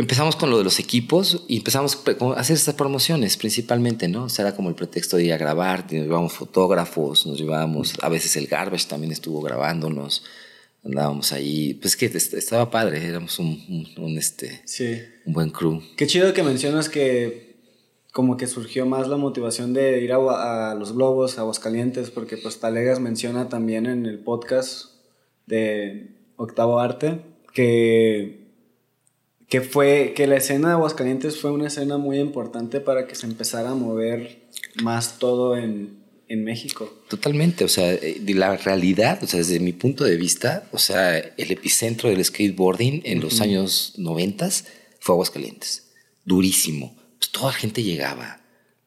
empezamos 0.00 0.36
con 0.36 0.50
lo 0.50 0.58
de 0.58 0.64
los 0.64 0.78
equipos 0.78 1.44
y 1.48 1.58
empezamos 1.58 2.02
a 2.06 2.40
hacer 2.40 2.56
estas 2.56 2.74
promociones 2.74 3.36
principalmente, 3.36 4.08
¿no? 4.08 4.24
O 4.24 4.28
sea, 4.28 4.46
era 4.46 4.56
como 4.56 4.68
el 4.68 4.74
pretexto 4.74 5.16
de 5.16 5.24
ir 5.24 5.32
a 5.32 5.38
grabar, 5.38 5.84
nos 5.84 5.92
llevábamos 5.92 6.32
fotógrafos, 6.32 7.26
nos 7.26 7.38
llevábamos, 7.38 7.94
a 8.00 8.08
veces 8.08 8.36
el 8.36 8.46
Garbage 8.46 8.88
también 8.88 9.12
estuvo 9.12 9.40
grabándonos 9.40 10.22
andábamos 10.84 11.32
ahí, 11.32 11.74
pues 11.74 11.96
que 11.96 12.06
estaba 12.06 12.70
padre, 12.70 13.04
éramos 13.06 13.38
un, 13.38 13.86
un, 13.98 14.18
este, 14.18 14.62
un 15.26 15.32
buen 15.32 15.50
crew. 15.50 15.82
Qué 15.96 16.06
chido 16.06 16.32
que 16.32 16.42
mencionas 16.42 16.88
que 16.88 17.50
como 18.12 18.36
que 18.36 18.46
surgió 18.46 18.86
más 18.86 19.06
la 19.06 19.16
motivación 19.16 19.72
de 19.72 20.00
ir 20.00 20.12
a, 20.12 20.74
los 20.74 20.94
globos, 20.94 21.38
a 21.38 21.42
Aguascalientes, 21.42 22.10
porque 22.10 22.36
pues 22.36 22.58
Talegas 22.58 22.98
menciona 22.98 23.48
también 23.48 23.86
en 23.86 24.06
el 24.06 24.18
podcast 24.18 24.86
de 25.46 26.16
Octavo 26.36 26.80
Arte 26.80 27.20
que, 27.52 28.39
que 29.50 29.60
fue, 29.60 30.14
que 30.16 30.28
la 30.28 30.36
escena 30.36 30.68
de 30.68 30.74
Aguascalientes 30.74 31.38
fue 31.38 31.50
una 31.50 31.66
escena 31.66 31.98
muy 31.98 32.20
importante 32.20 32.80
para 32.80 33.08
que 33.08 33.16
se 33.16 33.26
empezara 33.26 33.70
a 33.70 33.74
mover 33.74 34.48
más 34.82 35.18
todo 35.18 35.56
en, 35.56 35.98
en 36.28 36.44
México. 36.44 37.02
Totalmente, 37.08 37.64
o 37.64 37.68
sea, 37.68 37.92
eh, 37.92 38.18
de 38.20 38.34
la 38.34 38.56
realidad, 38.56 39.18
o 39.22 39.26
sea, 39.26 39.38
desde 39.38 39.58
mi 39.58 39.72
punto 39.72 40.04
de 40.04 40.16
vista, 40.16 40.68
o 40.70 40.78
sea, 40.78 41.18
el 41.18 41.50
epicentro 41.50 42.08
del 42.08 42.24
skateboarding 42.24 43.02
en 43.04 43.20
los 43.20 43.40
años 43.40 43.94
noventas 43.96 44.66
fue 45.00 45.14
Aguascalientes. 45.14 45.90
Durísimo. 46.24 46.96
Pues 47.18 47.32
toda 47.32 47.48
la 47.48 47.58
gente 47.58 47.82
llegaba. 47.82 48.40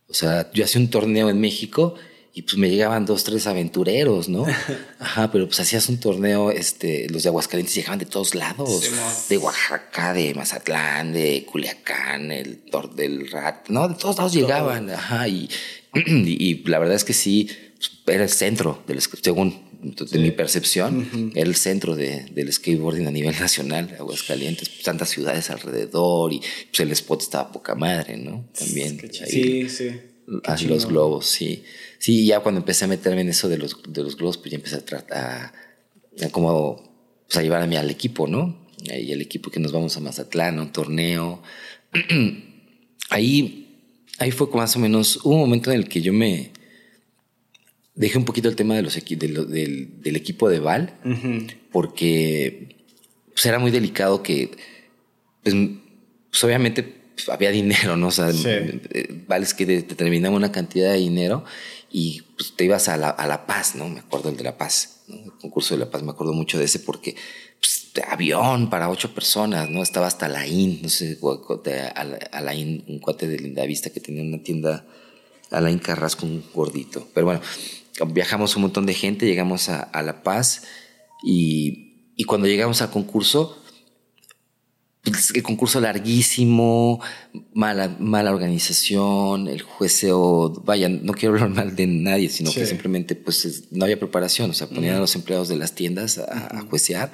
O 0.08 0.13
sea, 0.13 0.49
yo 0.54 0.63
hacía 0.63 0.80
un 0.80 0.89
torneo 0.89 1.30
en 1.30 1.41
México 1.41 1.95
y 2.36 2.41
pues 2.41 2.58
me 2.58 2.67
llegaban 2.69 3.06
dos, 3.06 3.24
tres 3.24 3.46
aventureros, 3.46 4.28
¿no? 4.28 4.46
Ajá, 5.00 5.32
pero 5.32 5.46
pues 5.46 5.60
hacías 5.60 5.88
un 5.89 6.00
torneo, 6.00 6.50
este, 6.50 7.08
los 7.10 7.22
de 7.22 7.30
Aguascalientes 7.30 7.76
llegaban 7.76 8.00
de 8.00 8.08
todos 8.08 8.34
lados, 8.34 8.89
de 9.30 9.38
Oaxaca, 9.38 10.13
de 10.13 10.34
Mazatlán, 10.34 11.13
de 11.13 11.46
Culiacán, 11.50 12.32
el 12.32 12.58
Tor 12.58 12.96
del 12.96 13.30
Rat, 13.30 13.69
no, 13.69 13.88
de 13.88 13.96
todos 13.96 14.17
lados 14.17 14.34
llegaban, 14.34 14.89
ajá, 14.89 15.28
y, 15.28 15.48
y, 15.93 16.63
la 16.63 16.80
verdad 16.80 16.96
es 16.96 17.04
que 17.04 17.13
sí, 17.13 17.50
era 18.08 18.24
el 18.24 18.30
centro, 18.30 18.84
del, 18.88 19.00
según 19.02 19.72
de 19.84 20.17
mi 20.17 20.32
percepción, 20.32 21.32
era 21.36 21.48
el 21.48 21.56
centro 21.56 21.96
de, 21.96 22.26
del 22.32 22.52
skateboarding 22.52 23.06
a 23.06 23.12
nivel 23.12 23.38
nacional, 23.39 23.96
Aguascalientes, 24.00 24.69
pues, 24.69 24.82
tantas 24.82 25.10
ciudades 25.10 25.52
alrededor 25.52 26.34
y 26.34 26.39
pues, 26.39 26.80
el 26.80 26.91
spot 26.93 27.22
estaba 27.22 27.52
poca 27.52 27.76
madre, 27.76 28.17
¿no? 28.17 28.50
También. 28.58 29.00
sí, 29.12 29.69
sí. 29.69 29.89
Así 30.46 30.67
los 30.67 30.86
globos, 30.86 31.26
sí. 31.26 31.63
Sí, 32.03 32.25
ya 32.25 32.41
cuando 32.41 32.59
empecé 32.59 32.83
a 32.83 32.89
meterme 32.89 33.21
en 33.21 33.29
eso 33.29 33.47
de 33.47 33.57
los, 33.57 33.77
de 33.87 34.03
los 34.03 34.17
globos, 34.17 34.37
pues 34.37 34.51
ya 34.51 34.57
empecé 34.57 34.75
a 34.75 34.83
tratar, 34.83 35.53
a, 36.21 36.29
como, 36.31 37.23
pues 37.27 37.37
a 37.37 37.41
llevarme 37.41 37.77
al 37.77 37.89
equipo, 37.89 38.27
¿no? 38.27 38.67
Y 38.83 39.13
el 39.13 39.21
equipo 39.21 39.49
que 39.49 39.61
nos 39.61 39.71
vamos 39.71 39.95
a 39.95 40.01
Mazatlán, 40.01 40.59
a 40.59 40.63
un 40.63 40.71
torneo. 40.73 41.41
Ahí 43.09 43.63
ahí 44.19 44.31
fue 44.31 44.47
más 44.53 44.75
o 44.75 44.79
menos, 44.79 45.17
un 45.23 45.37
momento 45.37 45.71
en 45.71 45.77
el 45.77 45.87
que 45.87 46.01
yo 46.01 46.11
me 46.11 46.51
dejé 47.95 48.17
un 48.17 48.25
poquito 48.25 48.49
el 48.49 48.57
tema 48.57 48.75
de 48.75 48.81
los 48.81 48.95
del, 48.95 50.15
equipo 50.15 50.49
de 50.49 50.59
Val, 50.59 50.93
porque 51.71 52.75
pues, 53.33 53.45
era 53.45 53.59
muy 53.59 53.71
delicado 53.71 54.23
que, 54.23 54.51
pues, 55.41 55.55
pues 56.29 56.43
obviamente 56.43 57.01
había 57.29 57.51
dinero, 57.51 57.95
¿no? 57.95 58.07
O 58.07 58.11
sea, 58.11 58.29
Val 59.27 59.43
es 59.43 59.53
que 59.53 59.65
determinaba 59.65 60.35
una 60.35 60.51
cantidad 60.51 60.91
de 60.91 60.99
dinero 60.99 61.45
y 61.95 62.23
pues, 62.36 62.56
te 62.56 62.65
ibas 62.65 62.89
a 62.89 62.97
la, 62.97 63.10
a 63.10 63.27
la 63.27 63.45
Paz, 63.45 63.75
¿no? 63.75 63.88
Me 63.88 63.99
acuerdo 63.99 64.29
el 64.29 64.36
de 64.36 64.43
La 64.43 64.58
Paz, 64.58 65.03
el 65.08 65.32
concurso 65.39 65.75
de 65.75 65.79
La 65.79 65.91
Paz, 65.91 66.01
me 66.01 66.12
acuerdo 66.12 66.34
mucho 66.34 66.58
de 66.58 66.65
ese 66.65 66.79
porque 66.79 67.15
avión 68.08 68.71
para 68.71 68.89
ocho 68.89 69.13
personas, 69.13 69.69
¿no? 69.69 69.84
Estaba 69.84 70.08
hasta 70.08 70.27
Laín, 70.27 70.79
no 70.82 70.89
sé, 70.89 71.19
Alain, 72.32 72.84
un 72.88 72.99
cuate 72.99 73.27
de 73.27 73.38
Linda 73.38 73.63
Vista 73.65 73.91
que 73.91 73.99
tenía 73.99 74.23
una 74.23 74.41
tienda, 74.41 74.86
Alain 75.51 75.77
Carrasco, 75.77 76.25
un 76.25 76.43
gordito. 76.53 77.08
Pero 77.13 77.27
bueno, 77.27 77.41
viajamos 78.08 78.56
un 78.56 78.63
montón 78.63 78.88
de 78.88 78.95
gente, 78.95 79.27
llegamos 79.27 79.69
a, 79.69 80.01
La 80.01 80.23
Paz 80.23 80.63
y, 81.23 82.12
y, 82.15 82.23
cuando 82.23 82.47
llegamos 82.47 82.82
al 82.82 82.89
concurso, 82.89 83.56
pues, 83.62 83.62
el 85.05 85.43
concurso 85.43 85.81
larguísimo, 85.81 87.01
mala, 87.53 87.95
mala 87.99 88.31
organización, 88.31 89.49
el 89.49 89.61
jueceo, 89.61 90.49
vaya, 90.63 90.87
no 90.87 91.13
quiero 91.13 91.35
hablar 91.35 91.49
mal 91.49 91.75
de 91.75 91.87
nadie, 91.87 92.29
sino 92.29 92.51
que 92.53 92.65
simplemente 92.65 93.15
pues 93.15 93.65
no 93.71 93.83
había 93.83 93.99
preparación, 93.99 94.51
o 94.51 94.53
sea, 94.53 94.67
ponían 94.67 94.95
a 94.95 94.99
los 94.99 95.15
empleados 95.15 95.49
de 95.49 95.57
las 95.57 95.75
tiendas 95.75 96.19
a, 96.19 96.58
a 96.58 96.62
juecear 96.62 97.12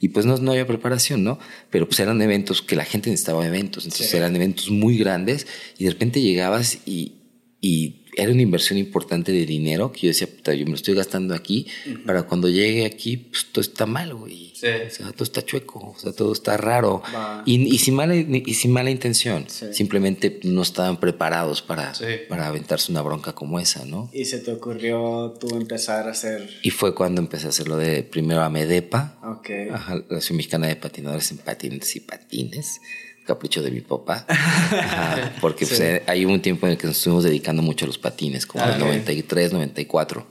y 0.00 0.08
pues 0.08 0.26
no, 0.26 0.36
no 0.38 0.52
había 0.52 0.66
preparación, 0.66 1.24
¿no? 1.24 1.38
Pero 1.70 1.86
pues 1.86 2.00
eran 2.00 2.20
eventos 2.20 2.62
que 2.62 2.76
la 2.76 2.84
gente 2.84 3.10
necesitaba 3.10 3.46
eventos, 3.46 3.84
entonces 3.84 4.12
eran 4.12 4.34
eventos 4.36 4.70
muy 4.70 4.98
grandes 4.98 5.46
y 5.78 5.84
de 5.84 5.90
repente 5.90 6.20
llegabas 6.20 6.78
y, 6.86 7.14
y 7.60 7.99
era 8.16 8.32
una 8.32 8.42
inversión 8.42 8.78
importante 8.78 9.32
de 9.32 9.46
dinero 9.46 9.92
que 9.92 10.00
yo 10.02 10.08
decía, 10.08 10.26
puta, 10.26 10.54
yo 10.54 10.64
me 10.64 10.72
lo 10.72 10.76
estoy 10.76 10.94
gastando 10.94 11.34
aquí, 11.34 11.66
para 12.06 12.24
cuando 12.24 12.48
llegue 12.48 12.84
aquí, 12.84 13.16
pues 13.16 13.46
todo 13.52 13.62
está 13.62 13.86
mal, 13.86 14.14
güey. 14.14 14.52
Sí. 14.54 14.66
O 14.66 14.90
sea, 14.90 15.12
todo 15.12 15.24
está 15.24 15.44
chueco, 15.44 15.94
o 15.96 15.98
sea, 15.98 16.12
todo 16.12 16.32
está 16.32 16.56
raro. 16.56 17.02
Y, 17.46 17.74
y, 17.74 17.78
sin 17.78 17.94
mala, 17.94 18.14
y 18.14 18.54
sin 18.54 18.72
mala 18.72 18.90
intención. 18.90 19.46
Simplemente 19.48 20.40
no 20.44 20.62
estaban 20.62 20.98
preparados 20.98 21.62
para, 21.62 21.92
para 22.28 22.48
aventarse 22.48 22.92
una 22.92 23.02
bronca 23.02 23.34
como 23.34 23.58
esa, 23.58 23.84
¿no? 23.84 24.10
Y 24.12 24.26
se 24.26 24.38
te 24.38 24.52
ocurrió 24.52 25.34
tú 25.40 25.56
empezar 25.56 26.08
a 26.08 26.10
hacer... 26.10 26.48
Y 26.62 26.70
fue 26.70 26.94
cuando 26.94 27.20
empecé 27.20 27.46
a 27.46 27.50
hacerlo 27.50 27.76
de 27.76 28.02
primero 28.02 28.42
a 28.42 28.50
Medepa, 28.50 29.18
Ok. 29.22 29.50
Ajá, 29.72 29.94
la 29.94 30.00
Asociación 30.02 30.36
Mexicana 30.38 30.66
de 30.66 30.76
Patinadores 30.76 31.30
en 31.30 31.38
Patines 31.38 31.96
y 31.96 32.00
Patines 32.00 32.80
capricho 33.24 33.62
de 33.62 33.70
mi 33.70 33.80
papá. 33.80 34.26
Ajá, 34.28 35.34
porque 35.40 35.66
pues, 35.66 35.80
eh, 35.80 36.02
hay 36.06 36.24
un 36.24 36.40
tiempo 36.40 36.66
en 36.66 36.72
el 36.72 36.78
que 36.78 36.86
nos 36.86 36.96
estuvimos 36.96 37.24
dedicando 37.24 37.62
mucho 37.62 37.84
a 37.84 37.88
los 37.88 37.98
patines, 37.98 38.46
como 38.46 38.64
en 38.64 38.70
el 38.72 38.78
93, 38.80 39.52
94, 39.52 40.26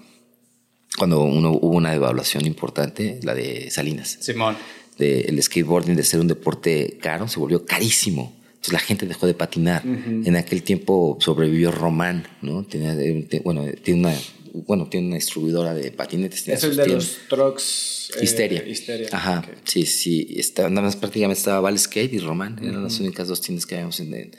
cuando 0.97 1.21
uno, 1.21 1.51
hubo 1.51 1.75
una 1.75 1.91
devaluación 1.91 2.45
importante, 2.45 3.19
la 3.23 3.33
de 3.33 3.69
Salinas. 3.71 4.17
Simón. 4.19 4.57
De, 4.97 5.21
el 5.21 5.41
skateboarding 5.41 5.95
de 5.95 6.03
ser 6.03 6.19
un 6.19 6.27
deporte 6.27 6.97
caro 7.01 7.27
se 7.27 7.39
volvió 7.39 7.65
carísimo. 7.65 8.35
Entonces 8.49 8.73
la 8.73 8.79
gente 8.79 9.05
dejó 9.05 9.25
de 9.25 9.33
patinar. 9.33 9.83
En 9.85 10.35
aquel 10.35 10.63
tiempo 10.63 11.17
sobrevivió 11.21 11.71
Román, 11.71 12.27
¿no? 12.41 12.63
Tenía, 12.63 12.93
eh, 12.93 13.41
bueno, 13.45 13.63
tiene 13.81 14.01
una, 14.01 14.13
bueno, 14.53 14.87
tiene 14.89 15.07
una 15.07 15.15
distribuidora 15.15 15.73
de 15.73 15.91
patinetes. 15.91 16.47
Es 16.47 16.63
el 16.63 16.75
de 16.75 16.87
los 16.87 17.17
trucks. 17.29 18.11
Eh, 18.17 18.23
histeria. 18.23 18.63
Ajá. 19.11 19.45
Sí, 19.63 19.85
sí. 19.85 20.27
Está, 20.35 20.69
nada 20.69 20.83
más 20.83 20.95
prácticamente 20.95 21.39
estaba 21.39 21.59
Val 21.59 21.77
Skate 21.77 22.13
y 22.13 22.19
Román. 22.19 22.59
Eran 22.61 22.83
las 22.83 22.99
únicas 22.99 23.27
dos 23.27 23.41
tiendas 23.41 23.65
que 23.65 23.75
habíamos 23.75 23.99
en. 23.99 24.31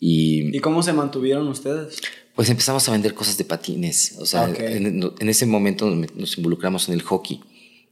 Y, 0.00 0.56
¿Y 0.56 0.60
cómo 0.60 0.82
se 0.82 0.92
mantuvieron 0.92 1.46
ustedes? 1.48 2.00
Pues 2.34 2.50
empezamos 2.50 2.88
a 2.88 2.92
vender 2.92 3.14
cosas 3.14 3.38
de 3.38 3.44
patines. 3.44 4.16
O 4.18 4.26
sea, 4.26 4.48
en, 4.48 4.86
en, 5.18 5.28
ese 5.28 5.46
momento 5.46 5.88
nos 5.88 6.36
involucramos 6.36 6.88
en 6.88 6.94
el 6.94 7.02
hockey. 7.02 7.40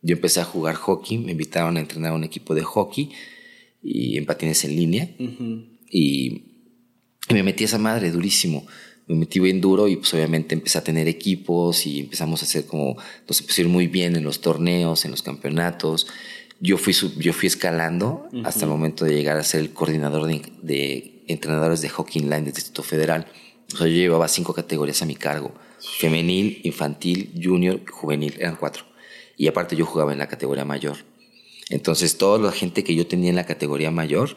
Yo 0.02 0.16
empecé 0.16 0.40
a 0.40 0.44
jugar 0.44 0.74
hockey, 0.74 1.18
me 1.18 1.32
invitaron 1.32 1.76
a 1.76 1.80
entrenar 1.80 2.10
a 2.10 2.14
un 2.14 2.24
equipo 2.24 2.54
de 2.54 2.62
hockey 2.62 3.10
y 3.82 4.18
en 4.18 4.26
patines 4.26 4.64
en 4.64 4.74
línea. 4.74 5.08
y, 5.18 6.42
y, 7.28 7.34
me 7.34 7.44
metí 7.44 7.62
a 7.64 7.66
esa 7.66 7.78
madre 7.78 8.10
durísimo 8.10 8.66
me 9.06 9.16
metí 9.16 9.40
bien 9.40 9.60
duro 9.60 9.88
y 9.88 9.96
pues 9.96 10.12
obviamente 10.14 10.54
empecé 10.54 10.78
a 10.78 10.84
tener 10.84 11.08
equipos 11.08 11.86
y 11.86 12.00
empezamos 12.00 12.42
a 12.42 12.44
hacer 12.44 12.66
como, 12.66 12.96
nos 13.28 13.40
empezó 13.40 13.60
a 13.60 13.64
ir 13.64 13.70
muy 13.70 13.86
bien 13.86 14.16
en 14.16 14.24
los 14.24 14.40
torneos, 14.40 15.04
en 15.04 15.10
los 15.10 15.22
campeonatos. 15.22 16.06
Yo 16.60 16.78
fui, 16.78 16.94
yo 17.16 17.32
fui 17.32 17.48
escalando 17.48 18.28
hasta 18.44 18.64
el 18.64 18.70
momento 18.70 19.04
de 19.04 19.14
llegar 19.14 19.36
a 19.36 19.42
ser 19.42 19.60
el 19.60 19.72
coordinador 19.72 20.26
de, 20.26 20.42
de 20.62 21.24
entrenadores 21.26 21.80
de 21.80 21.88
hockey 21.88 22.22
inline 22.22 22.44
del 22.44 22.54
Distrito 22.54 22.82
Federal. 22.82 23.26
O 23.74 23.76
sea, 23.78 23.86
yo 23.86 23.94
llevaba 23.94 24.28
cinco 24.28 24.54
categorías 24.54 25.02
a 25.02 25.06
mi 25.06 25.16
cargo. 25.16 25.52
Femenil, 25.98 26.60
infantil, 26.62 27.32
junior, 27.42 27.80
juvenil. 27.90 28.34
Eran 28.38 28.56
cuatro. 28.56 28.84
Y 29.36 29.48
aparte 29.48 29.74
yo 29.74 29.86
jugaba 29.86 30.12
en 30.12 30.18
la 30.18 30.28
categoría 30.28 30.64
mayor. 30.64 30.98
Entonces 31.68 32.18
toda 32.18 32.38
la 32.38 32.52
gente 32.52 32.84
que 32.84 32.94
yo 32.94 33.06
tenía 33.06 33.30
en 33.30 33.36
la 33.36 33.46
categoría 33.46 33.90
mayor 33.90 34.36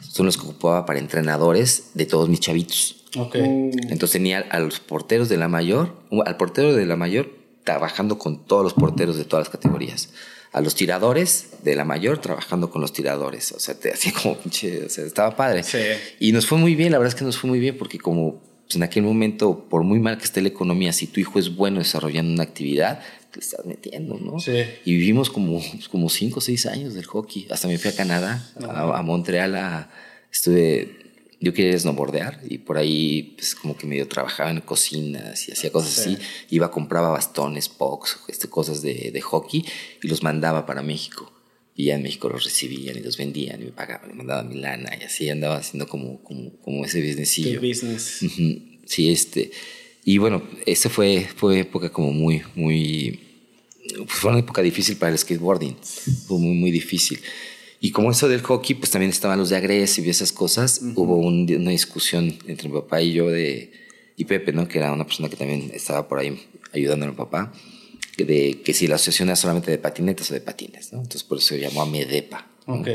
son 0.00 0.26
los 0.26 0.36
que 0.36 0.44
ocupaba 0.44 0.86
para 0.86 1.00
entrenadores 1.00 1.90
de 1.94 2.06
todos 2.06 2.28
mis 2.28 2.40
chavitos. 2.40 2.97
Okay. 3.16 3.42
Entonces 3.42 4.10
tenía 4.10 4.40
a 4.50 4.60
los 4.60 4.80
porteros 4.80 5.28
de 5.28 5.36
la 5.36 5.48
mayor, 5.48 5.94
al 6.24 6.36
portero 6.36 6.74
de 6.74 6.86
la 6.86 6.96
mayor 6.96 7.30
trabajando 7.64 8.18
con 8.18 8.44
todos 8.46 8.62
los 8.62 8.74
porteros 8.74 9.16
de 9.16 9.24
todas 9.24 9.46
las 9.46 9.52
categorías. 9.52 10.10
A 10.52 10.62
los 10.62 10.74
tiradores 10.74 11.50
de 11.62 11.76
la 11.76 11.84
mayor 11.84 12.18
trabajando 12.18 12.70
con 12.70 12.80
los 12.80 12.92
tiradores. 12.92 13.52
O 13.52 13.60
sea, 13.60 13.78
te 13.78 13.90
hacía 13.94 14.12
como 14.12 14.36
pinche, 14.38 14.84
o 14.84 14.88
sea, 14.88 15.04
estaba 15.04 15.36
padre. 15.36 15.62
Sí. 15.62 15.78
Y 16.18 16.32
nos 16.32 16.46
fue 16.46 16.58
muy 16.58 16.74
bien, 16.74 16.92
la 16.92 16.98
verdad 16.98 17.14
es 17.14 17.18
que 17.18 17.24
nos 17.24 17.36
fue 17.36 17.50
muy 17.50 17.60
bien 17.60 17.76
porque 17.76 17.98
como 17.98 18.40
pues, 18.68 18.76
en 18.76 18.82
aquel 18.82 19.02
momento, 19.02 19.66
por 19.68 19.82
muy 19.82 19.98
mal 19.98 20.18
que 20.18 20.24
esté 20.24 20.40
la 20.40 20.48
economía, 20.48 20.92
si 20.92 21.06
tu 21.06 21.20
hijo 21.20 21.38
es 21.38 21.54
bueno 21.54 21.78
desarrollando 21.78 22.32
una 22.32 22.42
actividad, 22.42 23.00
te 23.30 23.40
estás 23.40 23.64
metiendo, 23.66 24.18
¿no? 24.18 24.38
Sí. 24.40 24.64
Y 24.84 24.94
vivimos 24.94 25.28
como, 25.30 25.62
como 25.90 26.08
cinco 26.08 26.38
o 26.38 26.40
seis 26.40 26.64
años 26.66 26.94
del 26.94 27.04
hockey. 27.04 27.46
Hasta 27.50 27.68
me 27.68 27.78
fui 27.78 27.90
a 27.90 27.96
Canadá, 27.96 28.46
a, 28.66 28.98
a 28.98 29.02
Montreal, 29.02 29.54
a, 29.56 29.90
estuve 30.32 30.97
yo 31.40 31.54
quería 31.54 31.78
snowboardear 31.78 32.40
y 32.48 32.58
por 32.58 32.78
ahí 32.78 33.34
pues 33.36 33.54
como 33.54 33.76
que 33.76 33.86
medio 33.86 34.08
trabajaba 34.08 34.50
en 34.50 34.60
cocinas 34.60 35.48
y 35.48 35.52
hacía 35.52 35.70
cosas 35.70 35.92
Sí. 35.94 36.14
así. 36.14 36.18
Iba, 36.50 36.70
compraba 36.70 37.10
bastones, 37.10 37.68
pucks, 37.68 38.18
este, 38.28 38.48
cosas 38.48 38.82
de, 38.82 39.10
de 39.12 39.20
hockey 39.20 39.64
y 40.02 40.08
los 40.08 40.22
mandaba 40.22 40.66
para 40.66 40.82
México. 40.82 41.32
Y 41.76 41.84
ya 41.86 41.94
en 41.94 42.02
México 42.02 42.28
los 42.28 42.42
recibían 42.42 42.96
y 42.96 43.00
los 43.00 43.16
vendían 43.16 43.62
y 43.62 43.66
me 43.66 43.70
pagaban, 43.70 44.08
me 44.08 44.14
mandaban 44.14 44.48
mi 44.48 44.56
lana 44.56 44.90
y 45.00 45.04
así 45.04 45.28
andaba 45.30 45.58
haciendo 45.58 45.86
como, 45.86 46.20
como, 46.24 46.50
como 46.58 46.84
ese 46.84 47.00
businessillo. 47.00 47.60
business. 47.60 48.20
Sí, 48.84 49.10
este. 49.12 49.52
Y 50.04 50.18
bueno, 50.18 50.42
ese 50.66 50.88
fue, 50.88 51.28
fue 51.36 51.60
época 51.60 51.90
como 51.92 52.10
muy, 52.12 52.42
muy. 52.56 53.20
Pues 53.96 54.18
fue 54.18 54.30
una 54.30 54.40
época 54.40 54.60
difícil 54.60 54.96
para 54.96 55.12
el 55.12 55.18
skateboarding. 55.18 55.76
Fue 56.26 56.38
muy, 56.38 56.54
muy 56.56 56.70
difícil. 56.72 57.20
Y 57.80 57.92
como 57.92 58.10
eso 58.10 58.28
del 58.28 58.42
hockey, 58.42 58.74
pues 58.74 58.90
también 58.90 59.10
estaban 59.10 59.38
los 59.38 59.50
de 59.50 59.56
Agresive 59.56 60.08
y 60.08 60.10
esas 60.10 60.32
cosas. 60.32 60.80
Hubo 60.96 61.16
un- 61.16 61.46
una 61.54 61.70
discusión 61.70 62.36
entre 62.46 62.68
mi 62.68 62.74
papá 62.74 63.00
y 63.02 63.12
yo 63.12 63.28
de. 63.28 63.72
Y 64.16 64.24
Pepe, 64.24 64.52
¿no? 64.52 64.66
Que 64.66 64.78
era 64.78 64.92
una 64.92 65.04
persona 65.06 65.28
que 65.28 65.36
también 65.36 65.70
estaba 65.72 66.08
por 66.08 66.18
ahí 66.18 66.36
ayudando 66.72 67.06
a 67.06 67.08
mi 67.10 67.14
papá. 67.14 67.52
De 68.16 68.60
que 68.64 68.74
si 68.74 68.88
la 68.88 68.96
asociación 68.96 69.28
era 69.28 69.36
solamente 69.36 69.70
de 69.70 69.78
patinetas 69.78 70.28
o 70.32 70.34
de 70.34 70.40
patines, 70.40 70.92
¿no? 70.92 70.98
Entonces 70.98 71.22
por 71.22 71.38
eso 71.38 71.48
se 71.54 71.60
llamó 71.60 71.82
Amedepa. 71.82 72.50
¿No? 72.68 72.74
Ok. 72.80 72.88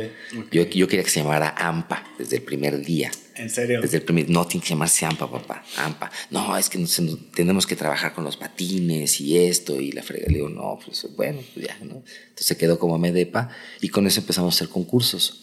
Yo, 0.52 0.64
yo 0.70 0.88
quería 0.88 1.04
que 1.04 1.10
se 1.10 1.20
llamara 1.22 1.54
AMPA 1.58 2.04
desde 2.18 2.38
el 2.38 2.44
primer 2.44 2.84
día. 2.86 3.12
¿En 3.36 3.50
serio? 3.50 3.82
Desde 3.82 3.98
el 3.98 4.04
primer, 4.04 4.30
no 4.30 4.46
tiene 4.46 4.64
que 4.64 4.70
llamarse 4.70 5.06
AMPA, 5.06 5.30
papá. 5.32 5.64
AMPA. 5.78 6.12
No, 6.30 6.56
es 6.56 6.70
que 6.70 6.78
nos- 6.78 7.02
tenemos 7.34 7.66
que 7.66 7.76
trabajar 7.76 8.14
con 8.14 8.24
los 8.24 8.38
patines 8.38 9.20
y 9.20 9.38
esto 9.40 9.82
y 9.82 9.92
la 9.92 10.04
frega. 10.04 10.28
Le 10.28 10.36
digo, 10.36 10.50
no, 10.50 10.80
pues 10.86 11.08
bueno, 11.18 11.42
pues 11.54 11.66
ya, 11.66 11.76
¿no? 11.80 11.96
Entonces 11.96 12.46
se 12.46 12.58
quedó 12.58 12.78
como 12.80 12.98
Medepa 13.00 13.50
y 13.82 13.90
con 13.90 14.06
eso 14.08 14.20
empezamos 14.20 14.54
a 14.54 14.58
hacer 14.58 14.70
concursos. 14.70 15.42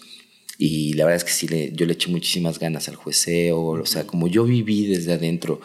Y 0.57 0.93
la 0.93 1.05
verdad 1.07 1.17
es 1.17 1.25
que 1.25 1.33
sí, 1.33 1.49
le, 1.49 1.73
yo 1.73 1.87
le 1.87 1.95
eché 1.95 2.09
muchísimas 2.11 2.59
ganas 2.59 2.89
al 2.89 2.95
jueceo. 2.97 3.61
O 3.61 3.87
sea, 3.87 4.07
como 4.07 4.29
yo 4.29 4.45
viví 4.45 4.87
desde 4.87 5.15
adentro 5.15 5.61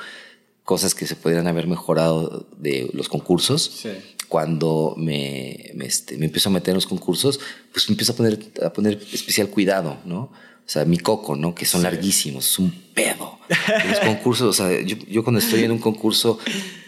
cosas 0.64 0.96
que 0.96 1.06
se 1.06 1.16
podrían 1.16 1.46
haber 1.48 1.68
mejorado 1.68 2.48
de 2.58 2.90
los 2.94 3.08
concursos, 3.10 3.62
Sí. 3.84 3.90
Cuando 4.28 4.94
me, 4.98 5.72
me, 5.76 5.86
este, 5.86 6.18
me 6.18 6.26
empiezo 6.26 6.50
a 6.50 6.52
meter 6.52 6.70
en 6.70 6.76
los 6.76 6.88
concursos, 6.88 7.40
pues 7.72 7.90
me 7.90 7.94
empiezo 7.94 8.14
a 8.14 8.16
poner, 8.16 8.40
a 8.64 8.72
poner 8.72 9.02
especial 9.12 9.50
cuidado, 9.50 9.98
¿no? 10.06 10.32
O 10.66 10.68
sea, 10.68 10.84
mi 10.86 10.98
coco, 10.98 11.36
¿no? 11.36 11.54
Que 11.54 11.66
son 11.66 11.84
larguísimos, 11.84 12.48
es 12.48 12.60
un 12.60 12.72
pedo. 12.94 13.38
Los 13.88 14.00
concursos, 14.00 14.48
o 14.48 14.54
sea, 14.54 14.82
yo, 14.82 14.98
yo 15.08 15.24
cuando 15.24 15.40
estoy 15.40 15.64
en 15.64 15.72
un 15.72 15.78
concurso 15.78 16.40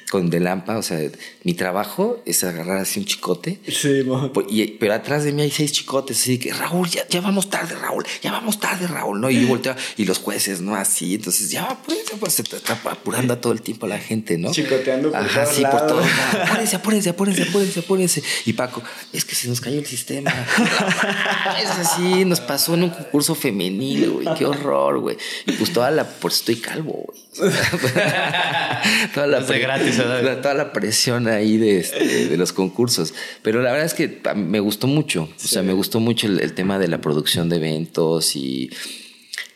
con 0.10 0.30
Delampa, 0.30 0.78
o 0.78 0.82
sea, 0.84 1.00
mi 1.44 1.54
trabajo 1.54 2.22
es 2.26 2.42
agarrar 2.46 2.78
así 2.78 3.00
un 3.00 3.06
chicote. 3.06 3.60
Sí. 3.68 4.04
Pues, 4.34 4.48
y- 4.50 4.68
pero 4.80 4.94
atrás 4.94 5.26
de 5.26 5.34
mí 5.34 5.42
hay 5.42 5.52
seis 5.52 5.74
chicotes, 5.74 6.18
así 6.22 6.38
que 6.40 6.54
Raúl, 6.54 6.90
ya, 6.90 7.06
ya 7.10 7.20
vamos 7.20 7.50
tarde, 7.50 7.76
Raúl, 7.76 8.06
ya 8.24 8.32
vamos 8.32 8.58
tarde, 8.60 8.88
Raúl, 8.88 9.20
¿no? 9.20 9.30
Y 9.30 9.42
yo 9.42 9.48
volteo, 9.50 9.76
y 9.98 10.06
los 10.06 10.20
jueces, 10.20 10.62
¿no? 10.62 10.76
Así, 10.76 11.16
entonces 11.16 11.52
ya, 11.52 11.78
pues, 11.86 11.98
pues 12.20 12.34
se 12.34 12.42
está 12.44 12.80
apurando 12.90 13.34
a 13.34 13.42
todo 13.42 13.52
el 13.52 13.62
tiempo 13.62 13.86
a 13.86 13.90
la 13.90 14.00
gente, 14.00 14.38
¿no? 14.38 14.52
Chicoteando 14.54 15.12
por 15.12 15.20
Ajá, 15.20 15.46
sí, 15.46 15.62
por 15.64 15.74
lados. 15.74 16.06
lados. 16.06 16.50
Apúrense, 16.50 16.76
apúrense, 16.78 17.10
apúrense, 17.10 17.42
apúrense, 17.44 17.80
apúrense. 17.82 18.24
Y 18.46 18.54
Paco, 18.54 18.82
es 19.12 19.26
que 19.26 19.36
se 19.36 19.50
nos 19.50 19.60
cayó 19.60 19.78
el 19.80 19.86
sistema. 19.86 20.32
es 21.62 21.70
así, 21.70 22.24
nos 22.26 22.40
pasó 22.40 22.76
en 22.76 22.84
un 22.84 22.90
concurso 22.92 23.36
femenil, 23.36 24.10
güey, 24.12 24.28
qué 24.38 24.46
horror, 24.46 25.00
güey. 25.00 25.18
Y 25.46 25.52
pues 25.54 25.74
toda 25.74 25.92
la, 25.92 26.06
por 26.08 26.32
eso 26.32 26.40
estoy 26.40 26.56
calvo, 26.58 27.04
güey. 27.08 27.27
toda 29.14 29.28
la 29.28 29.40
Es 29.40 29.48
de 29.48 29.60
gratis, 29.60 29.98
¿verdad? 29.98 30.24
la- 30.24 30.42
toda 30.42 30.54
la 30.54 30.74
presión 30.74 31.28
ahí 31.28 31.58
de, 31.58 31.80
este, 31.80 32.28
de 32.28 32.38
los 32.38 32.54
concursos. 32.54 33.14
Pero 33.42 33.62
la 33.62 33.72
verdad 33.72 33.86
es 33.86 33.94
que 33.94 34.22
me 34.36 34.60
gustó 34.60 34.88
mucho. 34.88 35.30
O 35.44 35.48
sea, 35.48 35.64
me 35.64 35.74
gustó 35.74 36.00
mucho 36.00 36.28
el, 36.28 36.40
el 36.40 36.54
tema 36.54 36.80
de 36.80 36.88
la 36.88 37.02
producción 37.02 37.50
de 37.50 37.58
eventos 37.58 38.36
y, 38.36 38.70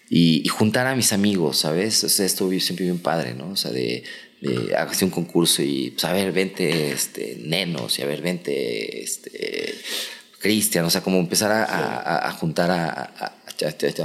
y, 0.09 0.41
y 0.43 0.47
juntar 0.47 0.87
a 0.87 0.95
mis 0.95 1.13
amigos, 1.13 1.57
¿sabes? 1.59 2.03
O 2.03 2.09
sea, 2.09 2.25
esto 2.25 2.49
siempre 2.59 2.85
bien 2.85 2.99
padre, 2.99 3.33
¿no? 3.33 3.49
O 3.51 3.55
sea, 3.55 3.71
de, 3.71 4.03
de 4.41 4.75
hacer 4.75 5.05
un 5.05 5.11
concurso 5.11 5.61
y, 5.63 5.91
pues, 5.91 6.03
a 6.05 6.13
ver, 6.13 6.31
vente, 6.31 6.91
este, 6.91 7.37
nenos 7.41 7.99
y 7.99 8.01
a 8.01 8.05
ver, 8.05 8.21
vente, 8.21 9.03
este, 9.03 9.75
Cristian. 10.39 10.85
O 10.85 10.89
sea, 10.89 11.01
como 11.01 11.19
empezar 11.19 11.51
a, 11.51 11.63
a- 11.63 12.27
a 12.27 12.31
juntar 12.31 12.71
a, 12.71 12.89
a- 12.89 13.03
a- 13.25 13.35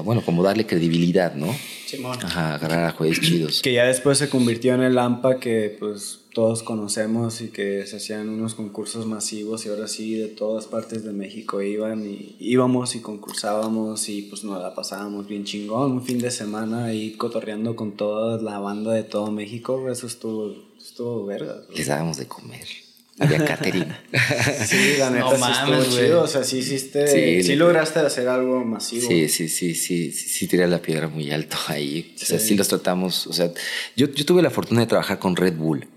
bueno, 0.04 0.22
como 0.24 0.42
darle 0.42 0.66
credibilidad, 0.66 1.34
¿no? 1.34 1.54
Simón. 1.86 2.18
Ajá, 2.22 2.54
agarrar 2.54 2.84
a 2.84 2.92
jueces 2.92 3.20
chidos. 3.20 3.62
Que 3.62 3.72
ya 3.72 3.84
después 3.84 4.18
se 4.18 4.28
convirtió 4.28 4.74
en 4.74 4.82
el 4.82 4.98
AMPA 4.98 5.38
que 5.38 5.76
pues 5.78 6.20
todos 6.34 6.62
conocemos 6.62 7.40
y 7.40 7.48
que 7.48 7.86
se 7.86 7.96
hacían 7.96 8.28
unos 8.28 8.54
concursos 8.54 9.06
masivos 9.06 9.64
y 9.64 9.70
ahora 9.70 9.88
sí 9.88 10.14
de 10.14 10.28
todas 10.28 10.66
partes 10.66 11.04
de 11.04 11.12
México 11.12 11.62
iban 11.62 12.04
y 12.04 12.36
íbamos 12.38 12.94
y 12.94 13.00
concursábamos 13.00 14.08
y 14.08 14.22
pues 14.22 14.44
nos 14.44 14.60
la 14.60 14.74
pasábamos 14.74 15.26
bien 15.26 15.44
chingón 15.44 15.92
un 15.92 16.04
fin 16.04 16.18
de 16.18 16.30
semana 16.30 16.86
ahí 16.86 17.12
cotorreando 17.12 17.74
con 17.74 17.92
toda 17.92 18.42
la 18.42 18.58
banda 18.58 18.92
de 18.92 19.04
todo 19.04 19.30
México, 19.30 19.88
eso 19.90 20.06
estuvo, 20.06 20.54
estuvo 20.78 21.24
verga. 21.24 21.62
Les 21.74 21.86
dábamos 21.86 22.18
de 22.18 22.26
comer. 22.26 22.85
Había 23.18 23.44
catering. 23.44 23.86
sí, 24.66 24.96
la 24.98 25.10
neta 25.10 25.24
No 25.24 25.34
sí 25.34 25.40
mames, 25.40 25.78
estuvo 25.84 25.98
chido. 26.00 26.22
O 26.22 26.26
sea, 26.26 26.44
sí 26.44 26.58
hiciste. 26.58 27.06
Sí, 27.06 27.42
Sí, 27.42 27.48
le- 27.50 27.56
lograste 27.56 27.98
hacer 28.00 28.28
algo 28.28 28.62
masivo. 28.64 29.08
Sí, 29.08 29.28
sí, 29.28 29.48
sí, 29.48 29.74
sí, 29.74 30.12
sí, 30.12 30.28
sí 30.28 30.46
tiré 30.48 30.66
la 30.66 30.82
piedra 30.82 31.08
muy 31.08 31.30
alto 31.30 31.56
ahí. 31.68 32.14
O 32.20 32.24
sea, 32.24 32.38
sí 32.38 32.56
los 32.56 32.68
tratamos. 32.68 33.26
O 33.26 33.32
sea, 33.32 33.50
yo, 33.96 34.08
yo 34.08 34.24
tuve 34.26 34.42
la 34.42 34.50
fortuna 34.50 34.80
de 34.82 34.86
trabajar 34.86 35.18
con 35.18 35.34
Red 35.36 35.54
Bull. 35.54 35.88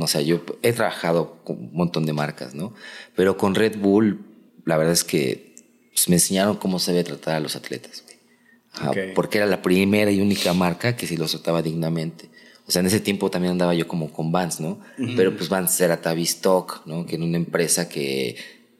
O 0.00 0.06
sea, 0.06 0.20
yo 0.20 0.44
he 0.62 0.72
trabajado 0.72 1.42
con 1.44 1.56
un 1.58 1.72
montón 1.72 2.04
de 2.06 2.12
marcas, 2.12 2.54
¿no? 2.54 2.74
Pero 3.16 3.36
con 3.36 3.54
Red 3.54 3.78
Bull, 3.78 4.20
la 4.66 4.76
verdad 4.76 4.92
es 4.92 5.02
que 5.02 5.54
pues, 5.92 6.08
me 6.10 6.16
enseñaron 6.16 6.56
cómo 6.58 6.78
se 6.78 6.92
debe 6.92 7.04
tratar 7.04 7.36
a 7.36 7.40
los 7.40 7.56
atletas. 7.56 8.04
Ajá. 8.72 8.92
Porque 9.14 9.38
era 9.38 9.46
la 9.46 9.62
primera 9.62 10.10
y 10.12 10.20
única 10.20 10.52
marca 10.52 10.94
que 10.94 11.06
sí 11.06 11.16
los 11.16 11.32
trataba 11.32 11.60
dignamente. 11.62 12.30
O 12.70 12.72
sea, 12.72 12.80
en 12.80 12.86
ese 12.86 13.00
tiempo 13.00 13.32
también 13.32 13.50
andaba 13.50 13.74
yo 13.74 13.88
como 13.88 14.12
con 14.12 14.30
Vans, 14.30 14.60
¿no? 14.60 14.78
Pero 15.16 15.36
pues 15.36 15.48
Vans 15.48 15.80
era 15.80 16.00
Tavistock, 16.00 16.86
¿no? 16.86 17.04
Que 17.04 17.16
era 17.16 17.24
una 17.24 17.36
empresa 17.36 17.88
que 17.88 18.36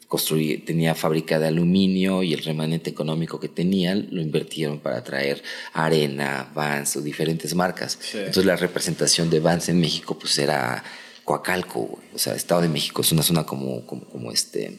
construía, 0.07 0.65
tenía 0.65 0.95
fábrica 0.95 1.41
de 1.41 1.49
aluminio 1.49 2.23
y 2.23 2.33
el 2.33 2.45
remanente 2.45 2.89
económico 2.89 3.41
que 3.41 3.49
tenían 3.49 4.07
lo 4.13 4.23
invirtieron 4.23 4.79
para 4.79 5.03
traer 5.03 5.43
arena, 5.73 6.53
Vans 6.55 6.95
o 6.95 7.01
diferentes 7.01 7.53
marcas. 7.57 7.99
Sí. 8.01 8.19
Entonces 8.19 8.45
la 8.45 8.55
representación 8.55 9.29
de 9.29 9.41
Vans 9.41 9.69
en 9.69 9.81
México 9.81 10.17
pues 10.17 10.39
era 10.39 10.85
Coacalco, 11.25 11.81
güey. 11.81 12.05
o 12.15 12.19
sea, 12.19 12.37
Estado 12.37 12.63
de 12.63 12.69
México 12.69 13.03
es 13.03 13.11
una 13.11 13.25
zona 13.25 13.45
como, 13.45 13.85
como, 13.87 14.05
como 14.05 14.31
este 14.31 14.79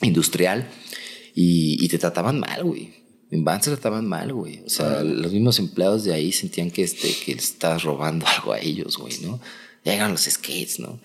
industrial 0.00 0.66
y, 1.36 1.84
y 1.84 1.86
te 1.86 1.98
trataban 1.98 2.40
mal, 2.40 2.64
güey. 2.64 3.01
Vans 3.32 3.64
trataban 3.64 4.06
mal, 4.06 4.32
güey. 4.32 4.60
O 4.66 4.70
sea, 4.70 5.02
los 5.02 5.32
mismos 5.32 5.58
empleados 5.58 6.04
de 6.04 6.12
ahí 6.12 6.32
sentían 6.32 6.70
que, 6.70 6.82
este, 6.82 7.08
que 7.24 7.32
estabas 7.32 7.82
robando 7.82 8.26
algo 8.36 8.52
a 8.52 8.60
ellos, 8.60 8.98
güey, 8.98 9.18
¿no? 9.22 9.40
Llegan 9.84 10.12
los 10.12 10.22
skates, 10.22 10.78
¿no? 10.78 11.00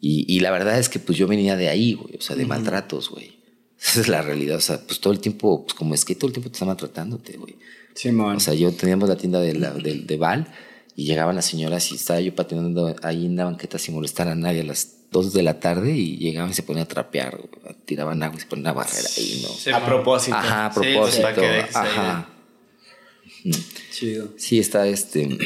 Y, 0.00 0.24
y 0.28 0.40
la 0.40 0.50
verdad 0.50 0.78
es 0.78 0.88
que 0.88 0.98
pues 0.98 1.18
yo 1.18 1.26
venía 1.26 1.56
de 1.56 1.68
ahí, 1.68 1.94
güey, 1.94 2.16
o 2.16 2.20
sea, 2.20 2.36
de 2.36 2.46
maltratos, 2.46 3.10
güey. 3.10 3.38
Esa 3.80 4.00
es 4.00 4.08
la 4.08 4.22
realidad, 4.22 4.56
o 4.56 4.60
sea, 4.60 4.80
pues 4.86 5.00
todo 5.00 5.12
el 5.12 5.20
tiempo, 5.20 5.64
pues 5.64 5.74
como 5.74 5.96
skate, 5.96 6.18
todo 6.18 6.28
el 6.28 6.32
tiempo 6.32 6.48
te 6.48 6.54
están 6.54 6.68
maltratándote, 6.68 7.36
güey. 7.36 7.56
Simón. 7.94 8.36
O 8.36 8.40
sea, 8.40 8.54
yo 8.54 8.72
teníamos 8.72 9.08
la 9.08 9.16
tienda 9.16 9.40
de, 9.40 9.54
la, 9.54 9.72
de, 9.72 9.94
de 9.94 10.16
Val 10.16 10.48
y 10.96 11.04
llegaban 11.06 11.34
las 11.36 11.46
señoras 11.46 11.90
y 11.92 11.96
estaba 11.96 12.20
yo 12.20 12.34
patinando 12.34 12.94
ahí 13.02 13.26
en 13.26 13.36
la 13.36 13.44
banqueta 13.44 13.78
sin 13.78 13.94
molestar 13.94 14.28
a 14.28 14.34
nadie 14.34 14.60
a 14.60 14.64
las 14.64 14.98
2 15.10 15.32
de 15.32 15.42
la 15.42 15.58
tarde 15.60 15.92
y 15.96 16.16
llegaban 16.18 16.50
y 16.50 16.54
se 16.54 16.62
ponían 16.62 16.84
a 16.84 16.88
trapear, 16.88 17.40
tiraban 17.84 18.22
agua 18.22 18.36
y 18.36 18.40
se 18.40 18.46
ponían 18.46 18.68
a 18.68 18.72
barrer 18.72 19.04
ahí, 19.16 19.40
¿no? 19.42 19.48
Sí, 19.48 19.70
a 19.70 19.84
propósito. 19.84 20.36
Ajá, 20.36 20.66
a 20.66 20.72
Sí, 20.72 20.80
pues, 20.80 21.16
propósito. 21.16 21.26
ahí 21.26 21.60
ajá. 21.72 22.30
Chido. 23.92 24.32
Sí, 24.36 24.58
está 24.58 24.86
este. 24.88 25.36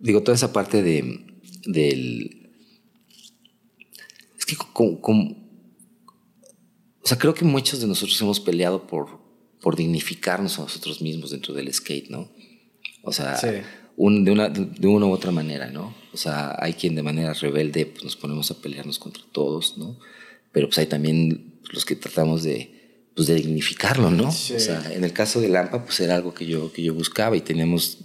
Digo, 0.00 0.22
toda 0.22 0.34
esa 0.34 0.52
parte 0.52 0.82
de. 0.82 1.24
del. 1.66 2.50
Es 4.38 4.46
que 4.46 4.56
con, 4.56 4.96
con- 4.96 5.42
o 7.04 7.06
sea, 7.06 7.18
creo 7.18 7.34
que 7.34 7.44
muchos 7.44 7.80
de 7.80 7.86
nosotros 7.86 8.20
hemos 8.20 8.38
peleado 8.38 8.86
por, 8.86 9.18
por 9.60 9.74
dignificarnos 9.76 10.58
a 10.58 10.62
nosotros 10.62 11.00
mismos 11.02 11.30
dentro 11.30 11.52
del 11.52 11.72
skate, 11.72 12.08
¿no? 12.10 12.28
O 13.02 13.12
sea, 13.12 13.36
Sí. 13.36 13.48
un- 13.96 14.24
de, 14.24 14.30
una, 14.30 14.48
de 14.48 14.86
una 14.86 15.06
u 15.06 15.10
otra 15.12 15.30
manera, 15.30 15.70
¿no? 15.70 15.94
O 16.12 16.16
sea, 16.16 16.56
hay 16.58 16.74
quien 16.74 16.94
de 16.94 17.02
manera 17.02 17.32
rebelde 17.34 17.86
pues, 17.86 18.04
nos 18.04 18.16
ponemos 18.16 18.50
a 18.50 18.60
pelearnos 18.60 18.98
contra 18.98 19.22
todos, 19.32 19.76
¿no? 19.78 19.98
Pero 20.52 20.68
pues 20.68 20.78
hay 20.78 20.86
también 20.86 21.60
los 21.72 21.84
que 21.84 21.96
tratamos 21.96 22.42
de, 22.42 23.08
pues, 23.16 23.26
de 23.28 23.34
dignificarlo, 23.34 24.10
¿no? 24.10 24.30
Sí. 24.30 24.54
O 24.54 24.60
sea, 24.60 24.92
en 24.92 25.04
el 25.04 25.12
caso 25.12 25.40
de 25.40 25.48
Lampa, 25.48 25.84
pues 25.84 25.98
era 26.00 26.14
algo 26.16 26.34
que 26.34 26.46
yo, 26.46 26.72
que 26.72 26.82
yo 26.82 26.94
buscaba 26.94 27.36
y 27.36 27.40
teníamos, 27.40 27.98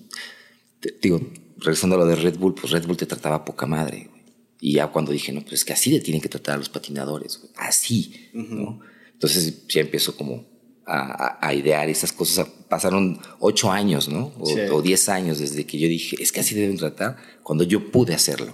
te- 0.80 0.96
digo, 1.02 1.22
regresando 1.58 1.96
a 1.96 2.00
lo 2.00 2.06
de 2.06 2.16
Red 2.16 2.38
Bull, 2.38 2.54
pues 2.56 2.72
Red 2.72 2.86
Bull 2.86 2.98
te 2.98 3.06
trataba 3.06 3.44
poca 3.44 3.66
madre, 3.66 4.08
güey. 4.10 4.22
Y 4.60 4.74
ya 4.74 4.88
cuando 4.88 5.12
dije, 5.12 5.32
no, 5.32 5.42
pues 5.42 5.54
es 5.54 5.66
que 5.66 5.74
así 5.74 5.92
le 5.92 6.00
tienen 6.00 6.22
que 6.22 6.30
tratar 6.30 6.56
a 6.56 6.58
los 6.58 6.70
patinadores, 6.70 7.38
güey. 7.40 7.52
Así, 7.58 8.30
¿no? 8.34 8.80
Entonces 9.14 9.68
ya 9.68 9.82
empiezo 9.82 10.16
como 10.16 10.46
a, 10.86 11.00
a- 11.42 11.48
a 11.48 11.54
idear 11.54 11.90
esas 11.90 12.12
cosas. 12.14 12.48
Pasaron 12.70 13.20
ocho 13.40 13.72
años, 13.72 14.10
¿no? 14.10 14.34
O, 14.40 14.46
Sí. 14.46 14.60
o 14.72 14.82
diez 14.82 15.08
años 15.10 15.40
desde 15.40 15.66
que 15.66 15.78
yo 15.80 15.88
dije, 15.88 16.18
es 16.22 16.32
que 16.32 16.42
así 16.42 16.54
deben 16.56 16.78
tratar, 16.78 17.18
cuando 17.44 17.64
yo 17.64 17.92
pude 17.92 18.14
hacerlo. 18.14 18.54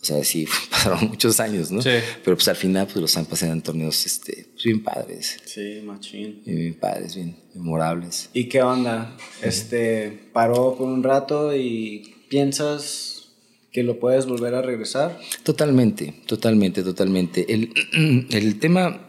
O 0.00 0.04
sea, 0.04 0.24
sí, 0.24 0.46
pasaron 0.70 1.08
muchos 1.10 1.38
años, 1.38 1.70
¿no? 1.70 1.80
Sí. 1.82 1.90
Pero 2.24 2.36
pues 2.36 2.48
al 2.48 2.56
final, 2.56 2.86
pues 2.86 2.96
los 2.96 3.12
Zampas 3.12 3.42
eran 3.42 3.62
torneos 3.62 4.04
este, 4.04 4.48
pues, 4.52 4.64
bien 4.64 4.82
padres. 4.82 5.36
Sí, 5.44 5.80
machín. 5.84 6.42
Bien, 6.44 6.56
bien 6.58 6.74
padres, 6.74 7.14
bien 7.14 7.36
memorables. 7.54 8.28
¿Y 8.32 8.48
qué 8.48 8.62
onda? 8.62 9.16
Este, 9.42 10.30
paró 10.32 10.74
por 10.76 10.88
un 10.88 11.02
rato 11.02 11.54
y 11.56 12.14
piensas 12.28 13.28
que 13.70 13.82
lo 13.82 14.00
puedes 14.00 14.26
volver 14.26 14.54
a 14.54 14.62
regresar. 14.62 15.18
Totalmente, 15.44 16.14
totalmente, 16.26 16.82
totalmente. 16.82 17.52
El, 17.52 17.72
el 18.30 18.58
tema 18.58 19.08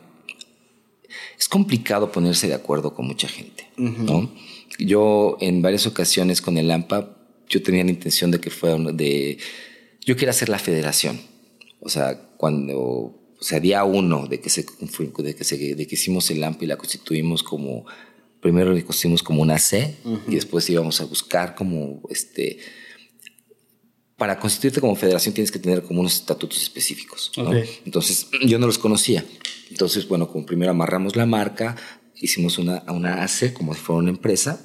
es 1.40 1.48
complicado 1.50 2.12
ponerse 2.12 2.48
de 2.48 2.54
acuerdo 2.54 2.94
con 2.94 3.08
mucha 3.08 3.28
gente, 3.28 3.63
¿no? 3.78 4.34
Yo 4.80 5.38
en 5.40 5.62
varias 5.62 5.86
ocasiones 5.88 6.42
con 6.42 6.58
el 6.58 6.72
AMPA, 6.72 7.18
yo 7.50 7.62
tenía 7.62 7.84
la 7.84 7.92
intención 7.92 8.32
de 8.32 8.40
que 8.40 8.50
fuera 8.50 8.78
de... 8.78 9.38
Yo 10.06 10.16
quería 10.16 10.32
hacer 10.32 10.50
la 10.50 10.60
federación. 10.60 11.20
O 11.80 11.90
sea, 11.90 12.30
cuando... 12.38 12.78
O 12.78 13.46
sea, 13.46 13.60
día 13.60 13.84
uno 13.84 14.28
de 14.28 14.40
que, 14.40 14.50
se, 14.50 14.64
de 14.64 15.36
que, 15.36 15.44
se, 15.44 15.76
de 15.76 15.88
que 15.88 15.96
hicimos 15.96 16.32
el 16.32 16.44
AMPA 16.44 16.64
y 16.64 16.68
la 16.68 16.78
constituimos 16.78 17.44
como... 17.44 17.86
Primero 18.40 18.74
la 18.74 18.82
constituimos 18.84 19.24
como 19.24 19.42
una 19.42 19.58
C 19.58 19.96
y 20.28 20.36
después 20.36 20.70
íbamos 20.70 21.00
a 21.00 21.06
buscar 21.06 21.56
como 21.56 22.02
este 22.10 22.60
para 24.18 24.40
constituirte 24.40 24.80
como 24.80 24.96
federación 24.96 25.34
tienes 25.34 25.52
que 25.52 25.60
tener 25.60 25.84
como 25.84 26.00
unos 26.00 26.16
estatutos 26.16 26.62
específicos. 26.62 27.32
Entonces, 27.86 28.28
yo 28.46 28.60
no 28.60 28.68
los 28.68 28.78
conocía. 28.78 29.26
Entonces, 29.70 30.08
bueno, 30.08 30.30
como 30.30 30.46
primero 30.46 30.72
amarramos 30.72 31.16
la 31.16 31.26
marca, 31.26 31.76
hicimos 32.24 32.58
una, 32.58 32.84
una 32.88 33.24
AC 33.24 33.54
como 33.54 33.74
si 33.74 33.82
fuera 33.82 34.00
una 34.00 34.10
empresa. 34.10 34.62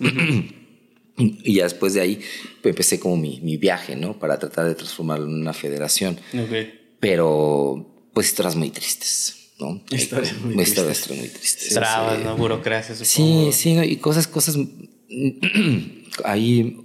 y 1.19 1.55
ya 1.55 1.65
después 1.65 1.95
de 1.95 2.01
ahí 2.01 2.21
empecé 2.63 3.01
como 3.01 3.17
mi, 3.17 3.41
mi 3.41 3.57
viaje, 3.57 3.97
¿no? 3.97 4.19
Para 4.19 4.39
tratar 4.39 4.67
de 4.67 4.75
transformarlo 4.75 5.27
en 5.27 5.35
una 5.35 5.53
federación. 5.53 6.19
Ok. 6.35 6.69
Pero, 7.01 8.09
pues, 8.15 8.29
historias 8.29 8.57
muy 8.57 8.71
tristes, 8.71 9.51
¿no? 9.61 9.83
Historias 9.91 10.37
muy 10.41 10.63
Historias 10.63 10.99
tristes. 11.03 11.19
muy 11.19 11.29
tristes. 11.29 11.75
Trabas, 11.75 12.19
Sí. 12.19 12.25
¿no? 12.25 12.37
Burocracia, 12.37 12.95
Sí, 12.95 13.05
supongo. 13.05 13.53
sí, 13.53 13.75
¿no? 13.75 13.85
y 13.85 13.97
cosas, 13.97 14.27
cosas. 14.27 14.57
Ahí 16.25 16.77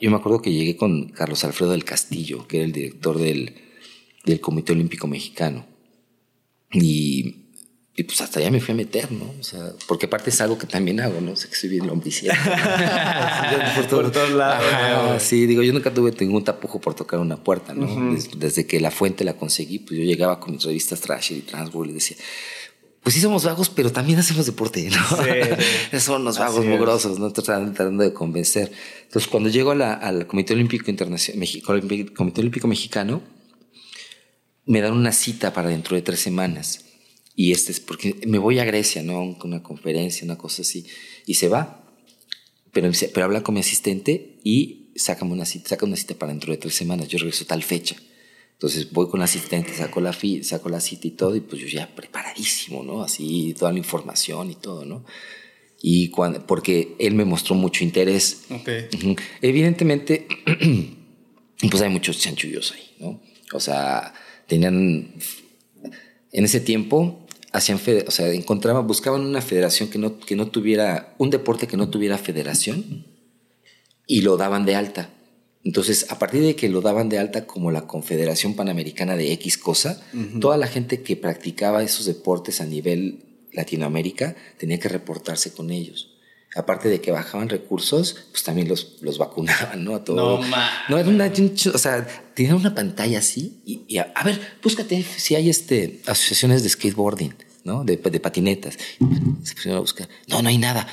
yo 0.00 0.10
me 0.10 0.16
acuerdo 0.16 0.42
que 0.42 0.52
llegué 0.52 0.76
con 0.76 1.08
Carlos 1.10 1.44
Alfredo 1.44 1.72
del 1.72 1.84
Castillo, 1.84 2.46
que 2.46 2.58
era 2.58 2.66
el 2.66 2.72
director 2.72 3.18
del, 3.18 3.54
del 4.24 4.40
Comité 4.40 4.72
Olímpico 4.72 5.06
Mexicano. 5.06 5.66
Y, 6.72 7.47
y 7.98 8.04
pues 8.04 8.20
hasta 8.20 8.38
allá 8.38 8.50
me 8.50 8.60
fui 8.60 8.72
a 8.72 8.76
meter, 8.76 9.10
¿no? 9.10 9.34
O 9.40 9.42
sea, 9.42 9.72
porque 9.88 10.06
aparte 10.06 10.30
es 10.30 10.40
algo 10.40 10.56
que 10.56 10.66
también 10.68 11.00
hago, 11.00 11.20
¿no? 11.20 11.32
O 11.32 11.36
sea, 11.36 11.50
que 11.50 11.56
soy 11.56 11.68
bien 11.68 11.86
lombriciento. 11.86 12.38
por, 13.76 13.88
Por 14.02 14.12
todos 14.12 14.30
lados. 14.30 14.64
Ajá, 14.72 15.18
sí, 15.20 15.46
digo, 15.46 15.62
yo 15.62 15.72
nunca 15.72 15.92
tuve 15.92 16.12
ningún 16.20 16.44
tapujo 16.44 16.80
por 16.80 16.94
tocar 16.94 17.18
una 17.20 17.36
puerta, 17.42 17.74
¿no? 17.74 18.12
Des- 18.14 18.30
desde, 18.38 18.66
que 18.66 18.78
la 18.80 18.90
fuente 18.92 19.24
la 19.24 19.34
conseguí, 19.34 19.80
pues 19.80 19.98
yo 19.98 20.04
llegaba 20.04 20.38
con 20.38 20.52
mis 20.54 20.62
revistas 20.64 21.00
Thrasher 21.00 21.36
y 21.38 21.40
Transworld 21.40 21.90
y 21.90 21.94
decía, 21.94 22.16
pues 23.02 23.14
sí 23.14 23.20
somos 23.20 23.44
vagos, 23.44 23.68
pero 23.70 23.90
también 23.90 24.18
hacemos 24.20 24.46
deporte, 24.46 24.88
¿no? 24.90 24.98
Sí, 25.90 25.98
Son 25.98 26.22
los 26.24 26.36
Así 26.36 26.42
vagos 26.44 26.64
es. 26.64 26.70
mugrosos, 26.70 27.18
¿no? 27.18 27.32
Tratando, 27.32 27.72
tratando 27.72 28.04
de 28.04 28.12
convencer. 28.12 28.70
Entonces, 29.04 29.28
cuando 29.28 29.48
llego 29.48 29.72
a 29.72 29.74
la- 29.74 29.94
al 29.94 30.26
Comité 30.26 30.54
Olímpico 30.54 30.88
Internacional, 30.90 31.48
Comité 32.14 32.40
Olímpico 32.40 32.68
Mexicano, 32.68 33.22
me 34.66 34.80
dan 34.82 34.92
una 34.92 35.12
cita 35.12 35.52
para 35.52 35.70
dentro 35.70 35.96
de 35.96 36.02
tres 36.02 36.20
semanas. 36.20 36.84
Y 37.40 37.52
este 37.52 37.70
es 37.70 37.78
porque 37.78 38.16
me 38.26 38.38
voy 38.38 38.58
a 38.58 38.64
Grecia, 38.64 39.00
¿no? 39.04 39.38
Con 39.38 39.52
una 39.52 39.62
conferencia, 39.62 40.24
una 40.24 40.36
cosa 40.36 40.62
así. 40.62 40.84
Y 41.24 41.34
se 41.34 41.46
va. 41.46 41.84
Pero, 42.72 42.90
pero 43.14 43.26
habla 43.26 43.44
con 43.44 43.54
mi 43.54 43.60
asistente 43.60 44.40
y 44.42 44.90
sácame 44.96 45.34
una 45.34 45.44
cita, 45.44 45.68
saca 45.68 45.86
una 45.86 45.94
cita 45.94 46.16
para 46.16 46.32
dentro 46.32 46.50
de 46.50 46.58
tres 46.58 46.74
semanas. 46.74 47.06
Yo 47.06 47.16
regreso 47.18 47.44
tal 47.46 47.62
fecha. 47.62 47.94
Entonces 48.54 48.90
voy 48.90 49.08
con 49.08 49.20
la 49.20 49.26
asistente, 49.26 49.72
saco 49.72 50.00
la, 50.00 50.12
fi- 50.12 50.42
saco 50.42 50.68
la 50.68 50.80
cita 50.80 51.06
y 51.06 51.12
todo, 51.12 51.36
y 51.36 51.40
pues 51.40 51.62
yo 51.62 51.68
ya 51.68 51.94
preparadísimo, 51.94 52.82
¿no? 52.82 53.04
Así, 53.04 53.54
toda 53.56 53.70
la 53.70 53.78
información 53.78 54.50
y 54.50 54.56
todo, 54.56 54.84
¿no? 54.84 55.04
Y 55.80 56.08
cuando, 56.08 56.44
porque 56.44 56.96
él 56.98 57.14
me 57.14 57.24
mostró 57.24 57.54
mucho 57.54 57.84
interés. 57.84 58.46
Ok. 58.50 58.68
Ujú. 58.96 59.14
Evidentemente, 59.42 60.26
pues 61.70 61.82
hay 61.82 61.88
muchos 61.88 62.18
chanchullos 62.18 62.72
ahí, 62.72 62.82
¿no? 62.98 63.22
O 63.52 63.60
sea, 63.60 64.12
tenían, 64.48 65.14
en 66.32 66.44
ese 66.44 66.58
tiempo, 66.58 67.24
hacían, 67.58 67.80
o 68.06 68.10
sea, 68.10 68.28
encontraban, 68.32 68.86
buscaban 68.86 69.20
una 69.20 69.42
federación 69.42 69.90
que 69.90 69.98
no, 69.98 70.18
que 70.18 70.36
no 70.36 70.48
tuviera, 70.48 71.14
un 71.18 71.30
deporte 71.30 71.66
que 71.66 71.76
no 71.76 71.90
tuviera 71.90 72.18
federación 72.18 73.06
y 74.06 74.22
lo 74.22 74.36
daban 74.36 74.64
de 74.64 74.74
alta. 74.74 75.10
Entonces, 75.64 76.06
a 76.10 76.18
partir 76.18 76.42
de 76.42 76.56
que 76.56 76.68
lo 76.68 76.80
daban 76.80 77.08
de 77.08 77.18
alta 77.18 77.46
como 77.46 77.70
la 77.70 77.86
Confederación 77.86 78.54
Panamericana 78.54 79.16
de 79.16 79.32
X 79.32 79.58
cosa, 79.58 80.00
toda 80.40 80.56
la 80.56 80.66
gente 80.66 81.02
que 81.02 81.16
practicaba 81.16 81.82
esos 81.82 82.06
deportes 82.06 82.60
a 82.60 82.64
nivel 82.64 83.24
Latinoamérica 83.52 84.36
tenía 84.56 84.78
que 84.78 84.88
reportarse 84.88 85.52
con 85.52 85.70
ellos. 85.70 86.14
Aparte 86.54 86.88
de 86.88 87.00
que 87.00 87.10
bajaban 87.10 87.50
recursos, 87.50 88.28
pues 88.30 88.42
también 88.42 88.68
los, 88.68 88.96
los 89.02 89.18
vacunaban, 89.18 89.84
¿no? 89.84 89.96
A 89.96 90.04
todo. 90.04 90.40
No. 90.40 90.56
No, 90.88 90.98
era 90.98 91.08
una, 91.08 91.30
o 91.30 91.78
sea, 91.78 92.06
tenían 92.34 92.54
una 92.54 92.74
pantalla 92.74 93.18
así 93.18 93.60
y, 93.66 93.82
y 93.86 93.98
a, 93.98 94.12
a 94.14 94.24
ver, 94.24 94.40
búscate 94.62 95.02
si 95.02 95.34
hay 95.34 95.50
este, 95.50 96.00
asociaciones 96.06 96.62
de 96.62 96.70
skateboarding, 96.70 97.34
¿no? 97.68 97.84
De, 97.84 97.96
de 97.96 98.20
patinetas. 98.20 98.76
Se 99.44 99.54
pusieron 99.54 99.78
a 99.78 99.80
buscar. 99.80 100.08
No, 100.26 100.42
no 100.42 100.48
hay 100.48 100.58
nada. 100.58 100.88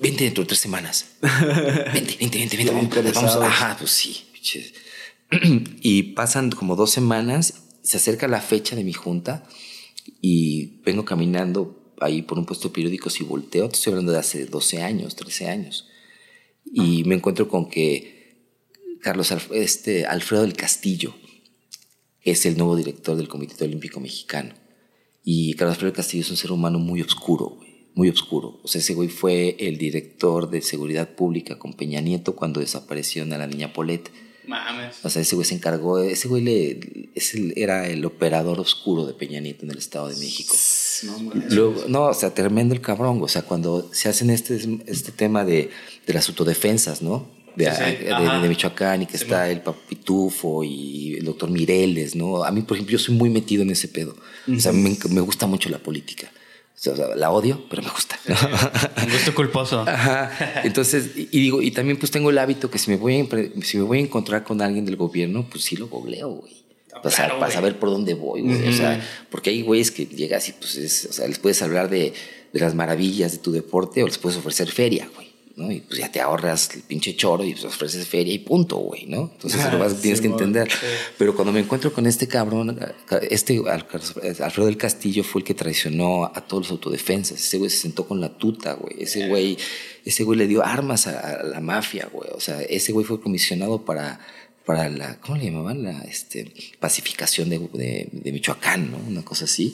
Vente 0.00 0.24
dentro 0.24 0.44
de 0.44 0.48
tres 0.48 0.60
semanas. 0.60 1.06
Vente, 1.92 2.16
vente, 2.18 2.38
vente, 2.38 2.56
vente. 2.56 2.72
Vamos, 3.12 3.14
vamos. 3.14 3.36
Ajá, 3.36 3.76
pues 3.78 3.90
sí. 3.90 4.24
Y 5.82 6.14
pasan 6.14 6.50
como 6.50 6.76
dos 6.76 6.90
semanas, 6.90 7.64
se 7.82 7.96
acerca 7.96 8.28
la 8.28 8.40
fecha 8.40 8.76
de 8.76 8.84
mi 8.84 8.92
junta 8.92 9.44
y 10.20 10.80
vengo 10.84 11.04
caminando 11.04 11.94
ahí 12.00 12.22
por 12.22 12.38
un 12.38 12.46
puesto 12.46 12.68
de 12.68 12.74
periódicos 12.74 13.20
y 13.20 13.24
volteo. 13.24 13.68
Te 13.68 13.74
estoy 13.74 13.92
hablando 13.92 14.12
de 14.12 14.18
hace 14.18 14.46
12 14.46 14.82
años, 14.82 15.16
13 15.16 15.48
años. 15.48 15.88
Y 16.64 17.04
me 17.04 17.16
encuentro 17.16 17.48
con 17.48 17.68
que 17.68 18.16
Carlos 19.02 19.32
este, 19.52 20.06
Alfredo 20.06 20.42
del 20.42 20.54
Castillo 20.54 21.14
es 22.22 22.46
el 22.46 22.56
nuevo 22.56 22.76
director 22.76 23.16
del 23.16 23.28
Comité 23.28 23.64
Olímpico 23.64 24.00
Mexicano. 24.00 24.54
Y 25.28 25.54
Carlos 25.54 25.80
del 25.80 25.92
Castillo 25.92 26.22
es 26.22 26.30
un 26.30 26.36
ser 26.36 26.52
humano 26.52 26.78
muy 26.78 27.02
oscuro, 27.02 27.56
güey, 27.56 27.88
muy 27.96 28.08
oscuro. 28.08 28.60
O 28.62 28.68
sea, 28.68 28.80
ese 28.80 28.94
güey 28.94 29.08
fue 29.08 29.56
el 29.58 29.76
director 29.76 30.48
de 30.48 30.62
seguridad 30.62 31.16
pública 31.16 31.58
con 31.58 31.72
Peña 31.74 32.00
Nieto 32.00 32.36
cuando 32.36 32.60
desaparecieron 32.60 33.32
a 33.32 33.38
la 33.38 33.48
niña 33.48 33.72
Polet. 33.72 34.08
Mames. 34.46 35.04
O 35.04 35.10
sea, 35.10 35.22
ese 35.22 35.34
güey 35.34 35.44
se 35.44 35.56
encargó, 35.56 35.98
ese 35.98 36.28
güey 36.28 36.42
le, 36.44 37.10
es 37.16 37.34
el- 37.34 37.52
era 37.56 37.88
el 37.88 38.04
operador 38.04 38.60
oscuro 38.60 39.04
de 39.04 39.14
Peña 39.14 39.40
Nieto 39.40 39.64
en 39.64 39.72
el 39.72 39.78
Estado 39.78 40.08
de 40.08 40.14
México. 40.16 40.54
No. 41.02 41.32
Luego, 41.50 41.84
no, 41.88 42.04
o 42.04 42.14
sea, 42.14 42.32
tremendo 42.32 42.72
el 42.72 42.80
cabrón. 42.80 43.18
O 43.20 43.26
sea, 43.26 43.42
cuando 43.42 43.90
se 43.92 44.08
hacen 44.08 44.30
este, 44.30 44.60
este 44.86 45.10
tema 45.10 45.44
de, 45.44 45.70
de 46.06 46.14
las 46.14 46.28
autodefensas, 46.28 47.02
¿no? 47.02 47.26
De, 47.56 47.64
Sí, 47.70 47.70
sí, 47.76 48.04
de- 48.04 48.40
de 48.42 48.48
Michoacán 48.48 49.02
y 49.02 49.06
que 49.06 49.16
está 49.16 49.50
el 49.50 49.62
Papitufo 49.62 50.62
y 50.62 51.14
el 51.18 51.24
doctor 51.24 51.50
Mireles, 51.50 52.14
¿no? 52.14 52.44
A 52.44 52.50
mí, 52.50 52.62
por 52.62 52.76
ejemplo, 52.76 52.92
yo 52.92 52.98
soy 52.98 53.14
muy 53.14 53.30
metido 53.30 53.62
en 53.62 53.70
ese 53.70 53.88
pedo. 53.88 54.14
O 54.54 54.60
sea, 54.60 54.72
me, 54.72 54.96
me 55.10 55.20
gusta 55.22 55.46
mucho 55.46 55.68
la 55.70 55.78
política. 55.78 56.30
O 56.74 56.78
sea, 56.78 56.94
la 57.16 57.30
odio, 57.30 57.64
pero 57.70 57.82
me 57.82 57.88
gusta. 57.88 58.18
¿no? 58.28 58.34
Un 59.04 59.10
gusto 59.10 59.34
culposo. 59.34 59.80
Ajá. 59.88 60.60
Entonces, 60.62 61.12
y, 61.16 61.28
y 61.32 61.40
digo, 61.40 61.62
y 61.62 61.70
también 61.70 61.96
pues 61.98 62.12
tengo 62.12 62.28
el 62.28 62.36
hábito 62.38 62.70
que 62.70 62.78
si 62.78 62.90
me 62.90 62.96
voy 62.98 63.18
a, 63.18 63.62
si 63.64 63.78
me 63.78 63.84
voy 63.84 63.98
a 63.98 64.00
encontrar 64.02 64.44
con 64.44 64.60
alguien 64.60 64.84
del 64.84 64.96
gobierno, 64.96 65.46
pues 65.50 65.64
sí 65.64 65.76
lo 65.76 65.88
googleo, 65.88 66.28
güey. 66.28 66.52
Para, 67.02 67.10
sa- 67.10 67.24
claro, 67.24 67.38
para 67.40 67.52
saber 67.52 67.78
por 67.78 67.88
dónde 67.90 68.12
voy, 68.14 68.42
güey. 68.42 68.68
O 68.68 68.72
sea, 68.72 69.02
porque 69.30 69.50
hay 69.50 69.62
güeyes 69.62 69.90
que 69.90 70.04
llegas 70.06 70.48
y 70.50 70.52
pues 70.52 70.76
es, 70.76 71.06
o 71.10 71.12
sea, 71.14 71.26
les 71.26 71.38
puedes 71.38 71.60
hablar 71.62 71.88
de, 71.88 72.12
de 72.52 72.60
las 72.60 72.74
maravillas 72.74 73.32
de 73.32 73.38
tu 73.38 73.52
deporte 73.52 74.02
o 74.02 74.06
les 74.06 74.18
puedes 74.18 74.38
ofrecer 74.38 74.68
feria, 74.70 75.08
güey. 75.14 75.25
¿No? 75.56 75.72
Y 75.72 75.80
pues 75.80 75.98
ya 76.00 76.12
te 76.12 76.20
ahorras 76.20 76.68
el 76.74 76.82
pinche 76.82 77.16
choro 77.16 77.42
y 77.44 77.52
pues 77.52 77.64
ofreces 77.64 78.06
feria 78.06 78.32
y 78.34 78.38
punto, 78.38 78.76
güey, 78.76 79.06
¿no? 79.06 79.30
Entonces 79.34 79.60
Ah, 79.62 79.72
lo 79.72 79.78
vas, 79.78 79.96
tienes 80.02 80.20
que 80.20 80.26
entender. 80.26 80.68
Pero 81.18 81.34
cuando 81.34 81.52
me 81.52 81.60
encuentro 81.60 81.92
con 81.92 82.06
este 82.06 82.28
cabrón, 82.28 82.78
este 83.30 83.58
Al- 83.68 83.86
Alfredo 84.40 84.66
del 84.66 84.76
Castillo 84.76 85.24
fue 85.24 85.40
el 85.40 85.44
que 85.46 85.54
traicionó 85.54 86.26
a 86.26 86.46
todos 86.46 86.64
los 86.64 86.70
autodefensas. 86.72 87.40
Ese 87.40 87.58
güey 87.58 87.70
se 87.70 87.78
sentó 87.78 88.06
con 88.06 88.20
la 88.20 88.36
tuta, 88.36 88.74
güey. 88.74 89.02
Ese 89.02 89.28
güey, 89.28 89.56
ese 90.04 90.24
güey 90.24 90.38
le 90.38 90.46
dio 90.46 90.64
armas 90.64 91.06
a, 91.06 91.40
a 91.40 91.42
la 91.42 91.60
mafia, 91.60 92.08
güey. 92.12 92.28
O 92.34 92.40
sea, 92.40 92.60
ese 92.62 92.92
güey 92.92 93.06
fue 93.06 93.20
comisionado 93.20 93.84
para, 93.84 94.20
para 94.66 94.88
la, 94.90 95.18
¿cómo 95.20 95.38
le 95.38 95.46
llamaban? 95.46 95.82
La 95.82 96.00
este, 96.02 96.52
pacificación 96.80 97.48
de, 97.48 97.58
de, 97.72 98.08
de 98.12 98.32
Michoacán, 98.32 98.90
¿no? 98.90 98.98
Una 99.08 99.24
cosa 99.24 99.46
así. 99.46 99.72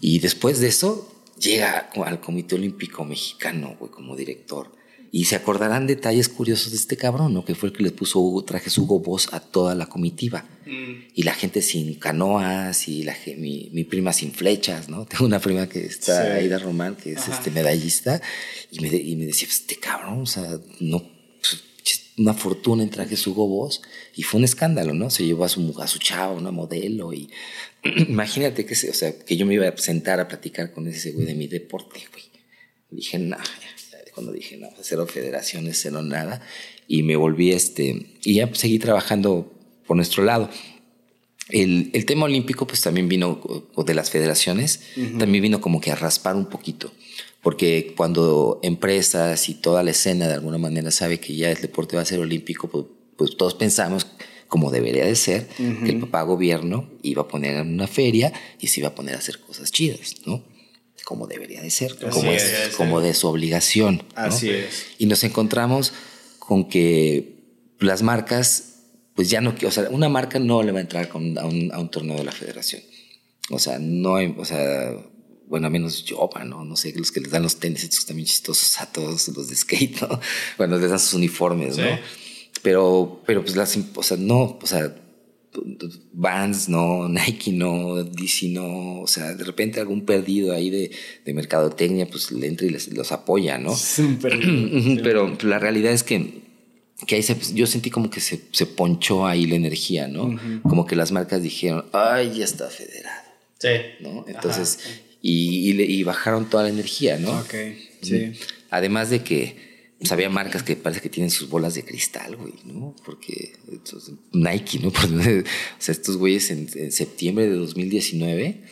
Y 0.00 0.20
después 0.20 0.60
de 0.60 0.68
eso, 0.68 1.12
llega 1.40 1.90
al 2.04 2.20
Comité 2.20 2.54
Olímpico 2.54 3.04
Mexicano, 3.04 3.76
güey, 3.80 3.90
como 3.90 4.14
director. 4.16 4.77
Y 5.10 5.24
se 5.24 5.36
acordarán 5.36 5.86
detalles 5.86 6.28
curiosos 6.28 6.70
de 6.72 6.76
este 6.76 6.96
cabrón, 6.96 7.32
¿no? 7.32 7.44
Que 7.44 7.54
fue 7.54 7.70
el 7.70 7.74
que 7.74 7.82
le 7.82 7.90
puso 7.92 8.20
Hugo, 8.20 8.44
trajes 8.44 8.76
Hugo 8.76 9.00
Boss 9.00 9.28
a 9.32 9.40
toda 9.40 9.74
la 9.74 9.86
comitiva. 9.86 10.44
Y 11.14 11.22
la 11.22 11.32
gente 11.32 11.62
sin 11.62 11.94
canoas 11.94 12.88
y 12.88 13.02
la, 13.04 13.16
mi, 13.38 13.70
mi 13.72 13.84
prima 13.84 14.12
sin 14.12 14.32
flechas, 14.32 14.90
¿no? 14.90 15.06
Tengo 15.06 15.24
una 15.24 15.40
prima 15.40 15.66
que 15.66 15.86
está, 15.86 16.24
Sí. 16.24 16.30
Aida 16.42 16.58
Román, 16.58 16.94
que 16.96 17.12
es 17.12 17.26
este 17.26 17.50
medallista, 17.50 18.20
y 18.70 18.80
me, 18.80 18.90
de- 18.90 19.00
y 19.02 19.16
me 19.16 19.24
decía, 19.24 19.48
pues, 19.48 19.60
este 19.60 19.76
cabrón, 19.76 20.20
o 20.20 20.26
sea, 20.26 20.58
no, 20.80 20.98
pues, 21.40 21.62
una 22.18 22.34
fortuna 22.34 22.82
en 22.82 22.90
trajes 22.90 23.26
Hugo 23.26 23.48
Boss. 23.48 23.80
Y 24.14 24.24
fue 24.24 24.38
un 24.38 24.44
escándalo, 24.44 24.92
¿no? 24.92 25.08
Se 25.08 25.24
llevó 25.24 25.44
a 25.46 25.48
su, 25.48 25.74
a 25.80 25.86
su 25.86 25.98
chava, 26.00 26.32
una 26.34 26.50
modelo, 26.50 27.14
y 27.14 27.30
imagínate 28.08 28.66
que, 28.66 28.74
se- 28.74 28.90
o 28.90 28.94
sea, 28.94 29.18
que 29.18 29.38
yo 29.38 29.46
me 29.46 29.54
iba 29.54 29.66
a 29.68 29.76
sentar 29.78 30.20
a 30.20 30.28
platicar 30.28 30.72
con 30.72 30.86
ese 30.86 31.12
güey 31.12 31.24
de 31.26 31.34
mi 31.34 31.46
deporte, 31.46 32.00
güey. 32.12 32.24
Dije, 32.90 33.18
no, 33.18 33.36
ya, 33.36 33.67
cuando 34.18 34.32
dije, 34.32 34.56
no, 34.56 34.68
cero 34.82 35.06
federaciones, 35.06 35.78
cero 35.80 36.02
nada. 36.02 36.42
Y 36.88 37.04
me 37.04 37.14
volví, 37.14 37.52
este, 37.52 38.06
y 38.24 38.34
ya 38.34 38.48
pues, 38.48 38.58
seguí 38.58 38.80
trabajando 38.80 39.52
por 39.86 39.96
nuestro 39.96 40.24
lado. 40.24 40.50
El, 41.50 41.90
el 41.94 42.04
tema 42.04 42.24
olímpico, 42.24 42.66
pues 42.66 42.80
también 42.82 43.08
vino, 43.08 43.40
o- 43.74 43.84
de 43.84 43.94
las 43.94 44.10
federaciones, 44.10 44.80
también 45.18 45.42
vino 45.42 45.60
como 45.60 45.80
que 45.80 45.92
a 45.92 45.94
raspar 45.94 46.34
un 46.36 46.46
poquito. 46.46 46.92
Porque 47.42 47.94
cuando 47.96 48.58
empresas 48.64 49.48
y 49.48 49.54
toda 49.54 49.82
la 49.84 49.92
escena 49.92 50.26
de 50.26 50.34
alguna 50.34 50.58
manera 50.58 50.90
sabe 50.90 51.20
que 51.20 51.36
ya 51.36 51.50
el 51.52 51.60
deporte 51.60 51.94
va 51.94 52.02
a 52.02 52.06
ser 52.06 52.18
olímpico, 52.18 52.68
pues, 52.68 52.86
pues 53.16 53.36
todos 53.36 53.54
pensamos, 53.54 54.06
como 54.48 54.70
debería 54.72 55.04
de 55.06 55.14
ser, 55.14 55.46
que 55.56 55.90
el 55.90 56.00
papá 56.00 56.22
gobierno 56.22 56.90
iba 57.02 57.22
a 57.22 57.28
poner 57.28 57.54
en 57.56 57.72
una 57.72 57.86
feria 57.86 58.32
y 58.60 58.66
se 58.66 58.80
iba 58.80 58.88
a 58.88 58.94
poner 58.96 59.14
a 59.14 59.18
hacer 59.18 59.38
cosas 59.38 59.70
chidas, 59.70 60.16
¿no? 60.26 60.42
Como 61.08 61.26
debería 61.26 61.62
de 61.62 61.70
ser, 61.70 61.96
como, 61.96 62.30
es, 62.30 62.42
es, 62.42 62.66
sí. 62.70 62.76
como 62.76 63.00
de 63.00 63.14
su 63.14 63.28
obligación. 63.28 63.96
¿no? 63.96 64.04
Así 64.14 64.50
es. 64.50 64.88
Y 64.98 65.06
nos 65.06 65.24
encontramos 65.24 65.94
con 66.38 66.68
que 66.68 67.38
las 67.80 68.02
marcas, 68.02 68.74
pues 69.14 69.30
ya 69.30 69.40
no, 69.40 69.54
o 69.66 69.70
sea, 69.70 69.88
una 69.90 70.10
marca 70.10 70.38
no 70.38 70.62
le 70.62 70.70
va 70.72 70.80
a 70.80 70.82
entrar 70.82 71.08
con- 71.08 71.38
a, 71.38 71.46
un, 71.46 71.72
a 71.72 71.78
un 71.78 71.90
torneo 71.90 72.16
de 72.18 72.24
la 72.24 72.32
federación. 72.32 72.82
O 73.50 73.58
sea, 73.58 73.78
no 73.78 74.16
hay, 74.16 74.34
o 74.36 74.44
sea, 74.44 74.92
bueno, 75.46 75.68
a 75.68 75.70
menos 75.70 76.04
yo, 76.04 76.28
¿no? 76.44 76.62
No 76.66 76.76
sé, 76.76 76.92
los 76.94 77.10
que 77.10 77.20
les 77.20 77.30
dan 77.30 77.42
los 77.42 77.56
tenis, 77.58 77.84
estos 77.84 78.04
también 78.04 78.26
chistosos 78.26 78.78
a 78.78 78.84
todos 78.92 79.28
los 79.28 79.48
de 79.48 79.56
skate, 79.56 80.02
¿no? 80.02 80.20
Bueno, 80.58 80.76
les 80.78 80.90
dan 80.90 80.98
sus 81.00 81.14
uniformes, 81.14 81.76
Sí. 81.76 81.80
¿no? 81.80 81.98
Pero, 82.62 83.22
pero 83.24 83.40
pues 83.42 83.56
las, 83.56 83.78
o 83.94 84.02
sea, 84.02 84.18
no, 84.18 84.58
o 84.60 84.66
sea, 84.66 84.94
Vans 86.12 86.68
no, 86.68 87.08
Nike 87.08 87.52
no, 87.52 88.02
DC 88.04 88.48
no, 88.48 89.00
o 89.00 89.06
sea, 89.06 89.34
de 89.34 89.44
repente 89.44 89.80
algún 89.80 90.04
perdido 90.04 90.52
ahí 90.54 90.70
de, 90.70 90.90
de 91.24 91.34
mercadotecnia, 91.34 92.06
pues 92.08 92.30
le 92.32 92.46
entra 92.46 92.66
y 92.66 92.70
les, 92.70 92.88
los 92.88 93.12
apoya, 93.12 93.58
¿no? 93.58 93.74
Súper. 93.74 94.38
Pero 95.02 95.36
la 95.42 95.58
realidad 95.58 95.92
es 95.92 96.02
que, 96.02 96.42
que 97.06 97.14
ahí 97.16 97.22
se- 97.22 97.54
yo 97.54 97.66
sentí 97.66 97.90
como 97.90 98.10
que 98.10 98.20
se, 98.20 98.40
se 98.52 98.66
ponchó 98.66 99.26
ahí 99.26 99.46
la 99.46 99.54
energía, 99.56 100.08
¿no? 100.08 100.38
Como 100.62 100.86
que 100.86 100.96
las 100.96 101.12
marcas 101.12 101.42
dijeron, 101.42 101.84
ay, 101.92 102.32
ya 102.38 102.44
está 102.44 102.68
federado, 102.68 103.28
Sí. 103.58 103.68
¿no? 104.00 104.24
Entonces, 104.28 104.78
y, 105.22 105.70
y 105.70 105.72
le- 105.74 105.84
y 105.84 106.02
bajaron 106.04 106.48
toda 106.48 106.64
la 106.64 106.68
energía, 106.70 107.18
¿no? 107.18 107.38
Ok, 107.40 107.54
sí. 108.02 108.32
Además 108.70 109.10
de 109.10 109.22
que 109.22 109.67
pues, 109.98 110.12
había 110.12 110.28
marcas 110.30 110.62
que 110.62 110.76
parece 110.76 111.00
que 111.00 111.08
tienen 111.08 111.30
sus 111.30 111.48
bolas 111.48 111.74
de 111.74 111.84
cristal, 111.84 112.36
güey, 112.36 112.54
¿no? 112.64 112.94
Porque 113.04 113.56
estos- 113.72 114.12
Nike, 114.32 114.78
¿no? 114.80 114.88
O 115.78 115.80
sea, 115.80 115.92
estos 115.92 116.16
güeyes 116.16 116.50
en, 116.50 116.68
en 116.74 116.92
septiembre 116.92 117.48
de 117.48 117.56
2019, 117.56 118.62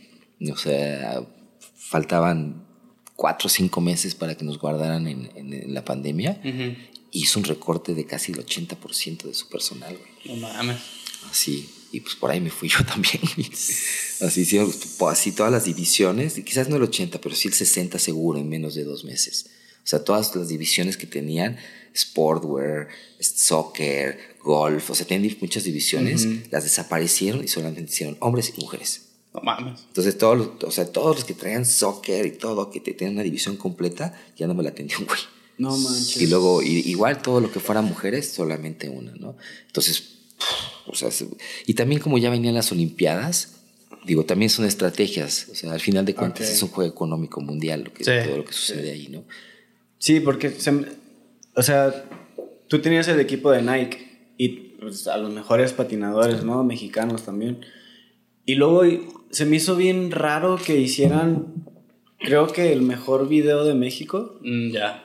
o 0.52 0.56
sea, 0.56 1.22
faltaban 1.76 2.64
cuatro 3.16 3.46
o 3.46 3.50
cinco 3.50 3.80
meses 3.80 4.14
para 4.14 4.36
que 4.36 4.44
nos 4.44 4.58
guardaran 4.58 5.06
en, 5.08 5.30
en- 5.34 5.52
en 5.52 5.74
la 5.74 5.84
pandemia. 5.84 6.40
Hizo 7.12 7.38
un 7.38 7.44
recorte 7.44 7.94
de 7.94 8.04
casi 8.04 8.32
el 8.32 8.38
80% 8.44 9.22
de 9.24 9.34
su 9.34 9.48
personal, 9.48 9.96
güey. 9.96 10.36
No 10.38 10.48
mames. 10.48 10.76
Así, 11.30 11.68
y 11.92 12.00
pues 12.00 12.14
por 12.14 12.30
ahí 12.30 12.40
me 12.40 12.50
fui 12.50 12.68
yo 12.68 12.84
también. 12.84 13.20
así 14.20 14.42
hicieron, 14.42 14.72
pues, 14.98 15.18
así 15.18 15.32
todas 15.32 15.50
las 15.50 15.64
divisiones, 15.64 16.36
y 16.38 16.42
quizás 16.42 16.68
no 16.68 16.76
el 16.76 16.82
80, 16.82 17.20
pero 17.20 17.34
sí 17.34 17.48
el 17.48 17.54
60 17.54 17.98
seguro 17.98 18.38
en 18.38 18.48
menos 18.48 18.74
de 18.74 18.84
dos 18.84 19.04
meses. 19.04 19.50
O 19.86 19.88
sea, 19.88 20.02
todas 20.02 20.34
las 20.34 20.48
divisiones 20.48 20.96
que 20.96 21.06
tenían, 21.06 21.58
sportwear, 21.96 22.88
soccer, 23.20 24.18
golf, 24.42 24.90
o 24.90 24.94
sea, 24.96 25.06
tenían 25.06 25.36
muchas 25.40 25.62
divisiones, 25.64 26.26
las 26.50 26.64
desaparecieron 26.64 27.44
y 27.44 27.48
solamente 27.48 27.92
hicieron 27.92 28.16
hombres 28.20 28.52
y 28.56 28.60
mujeres. 28.60 29.02
No 29.32 29.40
mames. 29.42 29.80
Entonces, 29.88 30.18
todos 30.18 30.36
los, 30.38 30.48
o 30.64 30.70
sea, 30.70 30.86
todos 30.90 31.16
los 31.16 31.24
que 31.24 31.34
traían 31.34 31.64
soccer 31.66 32.26
y 32.26 32.32
todo, 32.32 32.70
que 32.70 32.80
te 32.80 32.94
tenían 32.94 33.14
una 33.14 33.22
división 33.22 33.56
completa, 33.56 34.18
ya 34.36 34.46
no 34.46 34.54
me 34.54 34.62
la 34.62 34.70
atendían, 34.70 35.04
güey. 35.04 35.18
No 35.58 35.76
manches. 35.76 36.20
Y 36.20 36.26
luego, 36.26 36.62
y- 36.62 36.80
igual 36.90 37.22
todo 37.22 37.40
lo 37.40 37.50
que 37.52 37.60
fuera 37.60 37.80
mujeres, 37.82 38.28
solamente 38.32 38.88
una, 38.88 39.12
¿no? 39.12 39.36
Entonces, 39.66 40.02
o 40.86 40.94
sea, 40.94 41.10
se- 41.10 41.28
y 41.66 41.74
también 41.74 42.00
como 42.00 42.18
ya 42.18 42.30
venían 42.30 42.54
las 42.54 42.72
Olimpiadas, 42.72 43.52
digo, 44.04 44.24
también 44.24 44.50
son 44.50 44.64
estrategias, 44.64 45.46
o 45.50 45.54
sea, 45.54 45.72
al 45.72 45.80
final 45.80 46.04
de 46.04 46.14
cuentas 46.14 46.48
es 46.50 46.62
un 46.62 46.68
juego 46.70 46.90
económico 46.90 47.40
mundial, 47.40 47.84
lo 47.84 47.92
que, 47.92 48.04
Sí. 48.04 48.10
todo 48.26 48.38
lo 48.38 48.44
que 48.44 48.52
sucede 48.52 48.90
ahí, 48.90 49.08
¿no? 49.08 49.24
Sí, 50.06 50.20
porque, 50.20 50.50
se 50.50 50.70
o 51.56 51.62
sea, 51.62 52.04
tú 52.68 52.78
tenías 52.80 53.08
el 53.08 53.18
equipo 53.18 53.50
de 53.50 53.60
Nike 53.62 53.98
y 54.38 54.48
pues, 54.78 55.08
a 55.08 55.16
los 55.18 55.32
mejores 55.32 55.72
patinadores, 55.72 56.44
¿no? 56.44 56.62
Mexicanos 56.62 57.24
también. 57.24 57.58
Y 58.44 58.54
luego 58.54 58.82
se 59.30 59.46
me 59.46 59.56
hizo 59.56 59.74
bien 59.74 60.12
raro 60.12 60.58
que 60.64 60.78
hicieran, 60.78 61.64
creo 62.20 62.46
que 62.46 62.72
el 62.72 62.82
mejor 62.82 63.28
video 63.28 63.64
de 63.64 63.74
México. 63.74 64.38
Mm, 64.42 64.70
ya. 64.70 65.02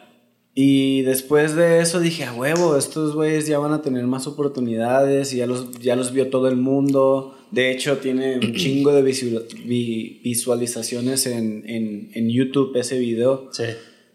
Y 0.54 1.02
después 1.02 1.56
de 1.56 1.80
eso 1.80 2.00
dije, 2.00 2.26
a 2.26 2.34
huevo, 2.34 2.78
estos 2.78 3.16
güeyes 3.16 3.48
ya 3.48 3.58
van 3.58 3.72
a 3.74 3.82
tener 3.82 4.06
más 4.06 4.28
oportunidades 4.28 5.34
y 5.34 5.38
ya 5.38 5.48
los, 5.48 5.80
ya 5.80 5.96
los 5.96 6.14
vio 6.14 6.30
todo 6.30 6.48
el 6.48 6.58
mundo. 6.58 7.36
De 7.50 7.72
hecho, 7.72 7.98
tiene 7.98 8.36
un 8.38 8.54
chingo 8.62 8.92
de 8.94 9.02
visual- 9.02 9.48
vi- 9.66 10.20
visualizaciones 10.24 11.26
en, 11.26 11.64
en, 11.68 12.12
en 12.14 12.30
YouTube 12.30 12.76
ese 12.78 13.00
video. 13.00 13.50
Sí. 13.52 13.64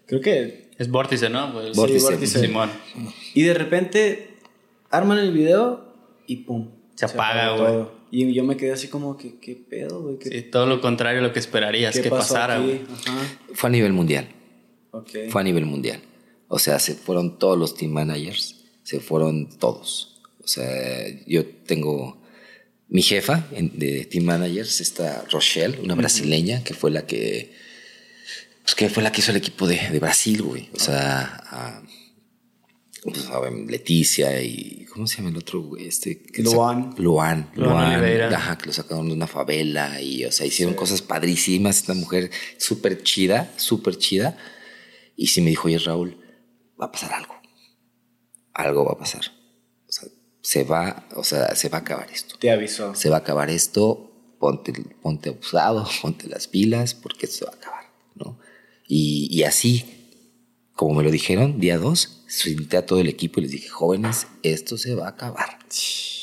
Creo 0.06 0.20
que... 0.20 0.65
Es 0.78 0.90
vórtice, 0.90 1.28
¿no? 1.30 1.52
Pues, 1.52 1.76
Vórtice. 1.76 2.00
Sí, 2.00 2.04
vórtice. 2.04 2.40
Simón. 2.40 2.70
Y 3.34 3.42
de 3.42 3.54
repente 3.54 4.36
arman 4.90 5.18
el 5.18 5.32
video 5.32 5.92
y 6.26 6.36
pum. 6.36 6.68
Se 6.94 7.06
apaga, 7.06 7.56
güey. 7.56 7.96
Y 8.10 8.32
yo 8.32 8.44
me 8.44 8.56
quedé 8.56 8.72
así 8.72 8.88
como 8.88 9.16
que, 9.16 9.38
¿qué 9.38 9.56
pedo, 9.56 10.00
güey? 10.02 10.18
¿Qué, 10.18 10.28
Sí, 10.30 10.42
todo 10.42 10.66
lo 10.66 10.80
contrario 10.80 11.20
a 11.20 11.22
lo 11.22 11.32
que 11.32 11.38
esperarías 11.40 11.94
qué 11.94 12.02
que 12.02 12.10
pasara, 12.10 12.58
güey. 12.58 12.80
Fue 13.54 13.68
a 13.68 13.70
nivel 13.72 13.92
mundial. 13.92 14.28
Ok. 14.92 15.10
Fue 15.30 15.40
a 15.40 15.44
nivel 15.44 15.64
mundial. 15.66 16.00
O 16.48 16.58
sea, 16.58 16.78
se 16.78 16.94
fueron 16.94 17.38
todos 17.38 17.58
los 17.58 17.74
team 17.74 17.90
managers, 17.92 18.64
se 18.84 19.00
fueron 19.00 19.48
todos. 19.58 20.20
O 20.42 20.46
sea, 20.46 20.64
yo 21.26 21.44
tengo 21.44 22.22
mi 22.88 23.02
jefa 23.02 23.46
en- 23.52 23.76
de 23.78 24.04
team 24.04 24.24
managers, 24.24 24.80
esta 24.80 25.24
Rochelle, 25.30 25.80
una 25.80 25.96
brasileña, 25.96 26.62
que 26.62 26.72
fue 26.72 26.92
la 26.92 27.04
que, 27.06 27.52
pues, 28.66 28.74
que 28.74 28.90
fue 28.90 29.02
la 29.02 29.10
que 29.12 29.20
hizo 29.20 29.30
el 29.30 29.38
equipo 29.38 29.66
de, 29.66 29.76
de 29.90 29.98
Brasil, 29.98 30.42
güey. 30.42 30.68
O 30.74 30.78
sea, 30.78 31.40
a- 31.50 31.82
pues, 33.02 33.26
a 33.28 33.40
Leticia 33.50 34.42
y 34.42 34.84
¿cómo 34.92 35.06
se 35.06 35.18
llama 35.18 35.28
el 35.30 35.36
otro 35.36 35.60
güey? 35.62 35.86
Este 35.86 36.22
Luan. 36.38 36.92
Luan, 36.98 37.50
Luan 37.54 38.00
Luan, 38.02 38.34
ajá, 38.34 38.58
que 38.58 38.66
lo 38.66 38.72
sacaron 38.72 39.06
de 39.08 39.14
una 39.14 39.28
favela 39.28 40.00
y 40.00 40.24
o 40.24 40.32
sea, 40.32 40.44
hicieron 40.46 40.74
cosas 40.74 41.02
padrísimas, 41.02 41.76
esta 41.76 41.94
mujer 41.94 42.30
súper 42.58 43.02
chida, 43.04 43.52
súper 43.56 43.96
chida. 43.96 44.36
Y 45.14 45.28
sí 45.28 45.40
me 45.40 45.50
dijo, 45.50 45.68
oye 45.68 45.78
Raúl, 45.78 46.18
va 46.80 46.86
a 46.86 46.92
pasar 46.92 47.12
algo. 47.14 47.34
Algo 48.54 48.84
va 48.84 48.92
a 48.92 48.98
pasar. 48.98 49.22
O 49.88 49.92
sea, 49.92 50.08
se 50.42 50.64
va, 50.64 51.06
o 51.14 51.22
sea, 51.24 51.54
se 51.54 51.68
va 51.68 51.78
a 51.78 51.80
acabar 51.82 52.10
esto. 52.10 52.36
Te 52.38 52.50
avisó. 52.50 52.94
Se 52.94 53.08
va 53.08 53.16
a 53.16 53.20
acabar 53.20 53.50
esto, 53.50 54.34
ponte, 54.40 54.72
ponte 55.00 55.28
abusado, 55.28 55.88
ponte 56.02 56.26
las 56.28 56.48
pilas, 56.48 56.94
porque 56.94 57.26
esto 57.26 57.38
se 57.38 57.44
va 57.44 57.52
a 57.52 57.56
acabar, 57.56 57.84
¿no? 58.16 58.38
Y, 58.88 59.28
y 59.30 59.42
así, 59.44 59.84
como 60.74 60.94
me 60.94 61.02
lo 61.02 61.10
dijeron, 61.10 61.58
día 61.58 61.78
dos, 61.78 62.22
senté 62.28 62.76
a 62.76 62.86
todo 62.86 63.00
el 63.00 63.08
equipo 63.08 63.40
y 63.40 63.44
les 63.44 63.52
dije, 63.52 63.68
jóvenes, 63.68 64.26
esto 64.42 64.78
se 64.78 64.94
va 64.94 65.06
a 65.06 65.10
acabar. 65.10 65.58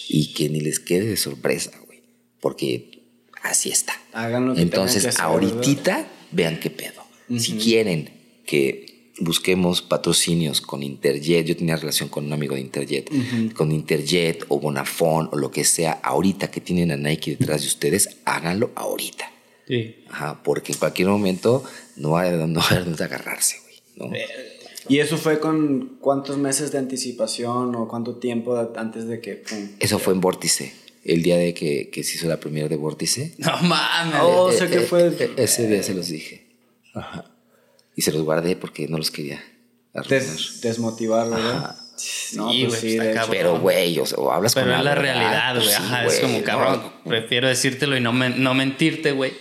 Y 0.07 0.34
que 0.34 0.49
ni 0.49 0.61
les 0.61 0.80
quede 0.80 1.05
de 1.07 1.18
sorpresa, 1.18 1.72
güey. 1.86 2.01
Porque 2.39 3.03
así 3.41 3.70
está. 3.70 3.93
Hagan 4.14 4.47
lo 4.47 4.55
que 4.55 4.61
Entonces, 4.61 5.03
que 5.03 5.09
hacer, 5.09 5.22
ahorita, 5.22 6.07
vean 6.32 6.59
qué 6.59 6.70
pedo. 6.70 7.03
Si 7.38 7.53
quieren 7.53 8.09
que 8.45 9.11
busquemos 9.20 9.82
patrocinios 9.82 10.61
con 10.61 10.84
Interjet, 10.84 11.45
yo 11.45 11.55
tenía 11.55 11.76
relación 11.76 12.09
con 12.09 12.26
un 12.26 12.34
amigo 12.34 12.55
de 12.55 12.61
Interjet, 12.61 13.09
con 13.53 13.72
Interjet 13.72 14.45
o 14.49 14.59
Bonafón 14.59 15.30
o 15.32 15.38
lo 15.38 15.51
que 15.51 15.64
sea, 15.64 15.93
ahorita 15.93 16.51
que 16.51 16.61
tienen 16.61 16.91
a 16.91 16.97
Nike 16.97 17.38
detrás 17.38 17.61
de 17.61 17.68
ustedes, 17.68 18.18
háganlo 18.26 18.72
ahorita. 18.76 19.32
Sí. 19.68 20.03
Ajá, 20.09 20.41
porque 20.43 20.74
en 20.74 20.78
cualquier 20.80 21.07
momento 21.07 21.64
no 21.95 22.11
va 22.11 22.24
a 22.24 22.32
no 22.32 22.59
va 22.59 22.66
a 22.66 22.70
haber 22.72 22.86
dónde 22.86 23.03
agarrarse, 23.03 23.57
güey. 23.64 24.09
¿no? 24.11 24.16
¿Y 24.89 24.99
eso 24.99 25.18
fue 25.18 25.39
con 25.39 25.97
cuántos 26.01 26.38
meses 26.38 26.72
de 26.74 26.78
anticipación 26.80 27.74
o 27.76 27.88
cuánto 27.88 28.16
tiempo 28.18 28.57
antes 28.76 29.07
de 29.07 29.22
que... 29.22 29.36
pum? 29.36 29.70
Eso 29.80 29.97
fue 29.99 30.14
en 30.14 30.20
Vórtice, 30.20 30.74
el 31.05 31.24
día 31.24 31.38
de 31.38 31.53
que, 31.53 31.89
que 31.89 32.03
se 32.03 32.16
hizo 32.18 32.28
la 32.28 32.39
primera 32.41 32.68
de 32.68 32.76
Vórtice. 32.76 33.34
No 33.38 33.55
mames. 33.61 34.20
Oh, 34.22 34.43
o 34.45 34.51
Eh, 34.51 34.57
sea 34.57 34.68
que 34.68 34.78
eh, 34.80 34.82
fue... 34.82 35.07
eh, 35.07 35.32
ese 35.38 35.68
día 35.68 35.82
se 35.84 35.93
los 35.93 36.09
dije. 36.09 36.47
Ajá. 36.93 37.26
Y 37.95 38.01
se 38.01 38.11
los 38.11 38.24
guardé 38.24 38.55
porque 38.57 38.88
no 38.89 38.97
los 38.97 39.11
quería 39.11 39.41
des- 40.09 40.59
desmotivar, 40.61 41.30
¿verdad? 41.30 41.55
Ajá. 41.57 41.80
No, 42.34 42.51
Sí, 42.51 42.66
pues 42.68 42.82
güey, 42.82 42.91
sí, 42.93 42.97
hecho. 42.99 43.14
cabrón. 43.14 43.30
Pero, 43.38 43.59
güey, 43.59 43.99
o, 43.99 44.05
sea, 44.05 44.18
o 44.18 44.32
hablas 44.32 44.55
Pero 44.55 44.66
con 44.72 44.80
es 44.80 44.84
la 44.84 44.95
verdad, 44.95 45.01
realidad, 45.03 45.53
pues 45.53 45.66
güey. 45.66 45.78
sí, 45.78 45.84
Ajá, 45.84 46.05
es 46.07 46.20
como, 46.20 46.38
no. 46.39 46.43
cabrón, 46.43 46.82
prefiero 47.05 47.47
decírtelo 47.47 47.95
y 47.95 48.01
no, 48.01 48.11
men- 48.11 48.41
no 48.43 48.53
mentirte, 48.55 49.11
güey. 49.11 49.32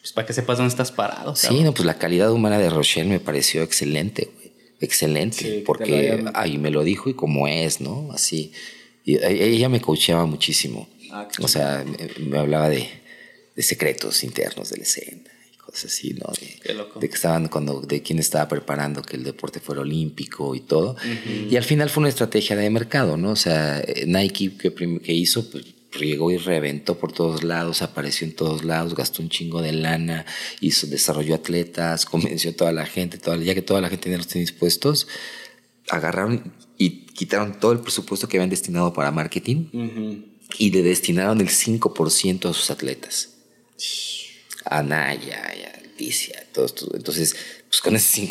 Pues 0.00 0.12
para 0.12 0.26
que 0.26 0.32
sepas 0.32 0.56
dónde 0.58 0.70
estás 0.70 0.92
parado. 0.92 1.36
Sí, 1.36 1.48
cabrón. 1.48 1.64
no, 1.66 1.74
pues 1.74 1.84
la 1.86 1.98
calidad 1.98 2.32
humana 2.32 2.58
de 2.58 2.70
Rochelle 2.70 3.08
me 3.08 3.20
pareció 3.20 3.62
excelente, 3.62 4.30
güey. 4.34 4.50
Excelente. 4.80 5.36
Sí, 5.38 5.62
porque 5.66 6.24
ahí 6.34 6.56
me 6.56 6.70
lo 6.70 6.82
dijo 6.84 7.10
y 7.10 7.14
como 7.14 7.46
es, 7.48 7.80
¿no? 7.82 8.10
Así. 8.12 8.52
Y 9.04 9.16
e- 9.16 9.44
ella 9.54 9.68
me 9.68 9.80
coacheaba 9.80 10.24
muchísimo. 10.26 10.88
Ah, 11.12 11.28
o 11.42 11.48
sea, 11.48 11.84
me, 11.84 12.24
me 12.26 12.38
hablaba 12.38 12.68
de, 12.70 12.88
de 13.56 13.62
secretos 13.62 14.24
internos 14.24 14.70
de 14.70 14.78
la 14.78 14.84
escena 14.84 15.22
y 15.52 15.56
cosas 15.58 15.86
así, 15.86 16.14
¿no? 16.14 16.32
De, 16.40 16.58
Qué 16.62 16.72
loco. 16.72 16.98
de 16.98 17.08
que 17.10 17.14
estaban 17.14 17.48
cuando, 17.48 17.80
de 17.82 18.00
quién 18.02 18.18
estaba 18.18 18.48
preparando 18.48 19.02
que 19.02 19.16
el 19.16 19.24
deporte 19.24 19.60
fuera 19.60 19.82
olímpico 19.82 20.54
y 20.54 20.60
todo. 20.60 20.96
Y 21.50 21.56
al 21.56 21.64
final 21.64 21.90
fue 21.90 22.00
una 22.02 22.08
estrategia 22.08 22.56
de 22.56 22.70
mercado, 22.70 23.18
¿no? 23.18 23.32
O 23.32 23.36
sea, 23.36 23.80
eh, 23.80 24.04
Nike 24.06 24.52
que, 24.56 24.72
que 25.02 25.12
hizo, 25.12 25.50
pues, 25.50 25.64
llegó 25.98 26.30
y 26.30 26.36
reventó 26.36 26.98
por 26.98 27.12
todos 27.12 27.42
lados, 27.42 27.82
apareció 27.82 28.26
en 28.26 28.34
todos 28.34 28.64
lados, 28.64 28.94
gastó 28.94 29.22
un 29.22 29.28
chingo 29.28 29.62
de 29.62 29.72
lana, 29.72 30.24
hizo, 30.60 30.86
desarrolló 30.86 31.34
atletas, 31.34 32.06
convenció 32.06 32.50
a 32.50 32.54
toda 32.54 32.72
la 32.72 32.86
gente, 32.86 33.18
toda, 33.18 33.36
ya 33.36 33.54
que 33.54 33.62
toda 33.62 33.80
la 33.80 33.88
gente 33.88 34.04
tenía 34.04 34.18
los 34.18 34.28
tenis 34.28 34.52
puestos, 34.52 35.08
agarraron 35.88 36.54
y 36.78 37.06
quitaron 37.06 37.58
todo 37.58 37.72
el 37.72 37.80
presupuesto 37.80 38.28
que 38.28 38.36
habían 38.36 38.50
destinado 38.50 38.92
para 38.92 39.10
marketing 39.10 39.66
y 40.58 40.70
le 40.70 40.82
destinaron 40.82 41.40
el 41.40 41.48
5% 41.48 42.48
a 42.48 42.54
sus 42.54 42.70
atletas. 42.70 43.36
A 44.64 44.82
Naya, 44.82 45.52
y 45.56 45.62
a 45.62 45.80
Leticia, 45.82 46.46
todos. 46.52 46.74
Entonces, 46.94 47.36
pues 47.70 47.80
con 47.82 47.94
ese 47.94 48.22
5% 48.26 48.30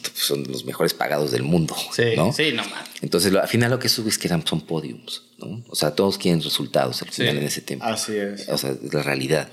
pues, 0.00 0.12
son 0.14 0.44
los 0.44 0.64
mejores 0.64 0.94
pagados 0.94 1.32
del 1.32 1.42
mundo. 1.42 1.74
Sí, 1.92 2.04
¿no? 2.16 2.32
sí, 2.32 2.52
no 2.52 2.62
mames. 2.64 2.88
Entonces, 3.02 3.32
lo- 3.32 3.42
al 3.42 3.48
final 3.48 3.70
lo 3.72 3.78
que 3.80 3.88
sube 3.88 4.08
es 4.10 4.16
que 4.16 4.28
eran, 4.28 4.46
son 4.46 4.60
podiums, 4.60 5.22
¿no? 5.38 5.64
O 5.68 5.74
sea, 5.74 5.94
todos 5.96 6.18
quieren 6.18 6.40
resultados 6.40 7.02
al 7.02 7.08
Sí. 7.10 7.22
final 7.22 7.38
en 7.38 7.42
ese 7.44 7.62
tiempo. 7.62 7.84
Así 7.84 8.16
es. 8.16 8.48
O 8.48 8.56
sea, 8.56 8.70
es 8.70 8.94
la 8.94 9.02
realidad. 9.02 9.48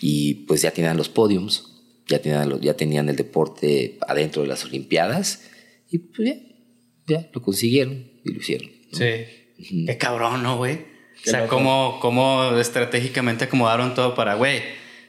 Y 0.00 0.34
pues 0.46 0.62
ya 0.62 0.72
tenían 0.72 0.96
los 0.96 1.08
podiums, 1.08 1.64
ya 2.08 2.20
tenían, 2.20 2.48
los- 2.48 2.60
ya 2.60 2.74
tenían 2.74 3.08
el 3.08 3.14
deporte 3.14 3.98
adentro 4.08 4.42
de 4.42 4.48
las 4.48 4.64
Olimpiadas 4.64 5.42
y 5.88 5.98
pues 5.98 6.28
ya, 6.28 6.34
ya 7.06 7.30
lo 7.32 7.40
consiguieron 7.40 8.10
y 8.24 8.32
lo 8.32 8.40
hicieron. 8.40 8.68
Sí. 8.92 9.84
Qué 9.86 9.96
cabrón, 9.98 10.42
¿no, 10.42 10.56
güey? 10.56 10.90
O 11.24 11.30
sea, 11.30 11.46
cómo, 11.46 11.98
cómo 12.00 12.58
estratégicamente 12.58 13.44
acomodaron 13.44 13.94
todo 13.94 14.16
para, 14.16 14.34
güey, 14.34 14.60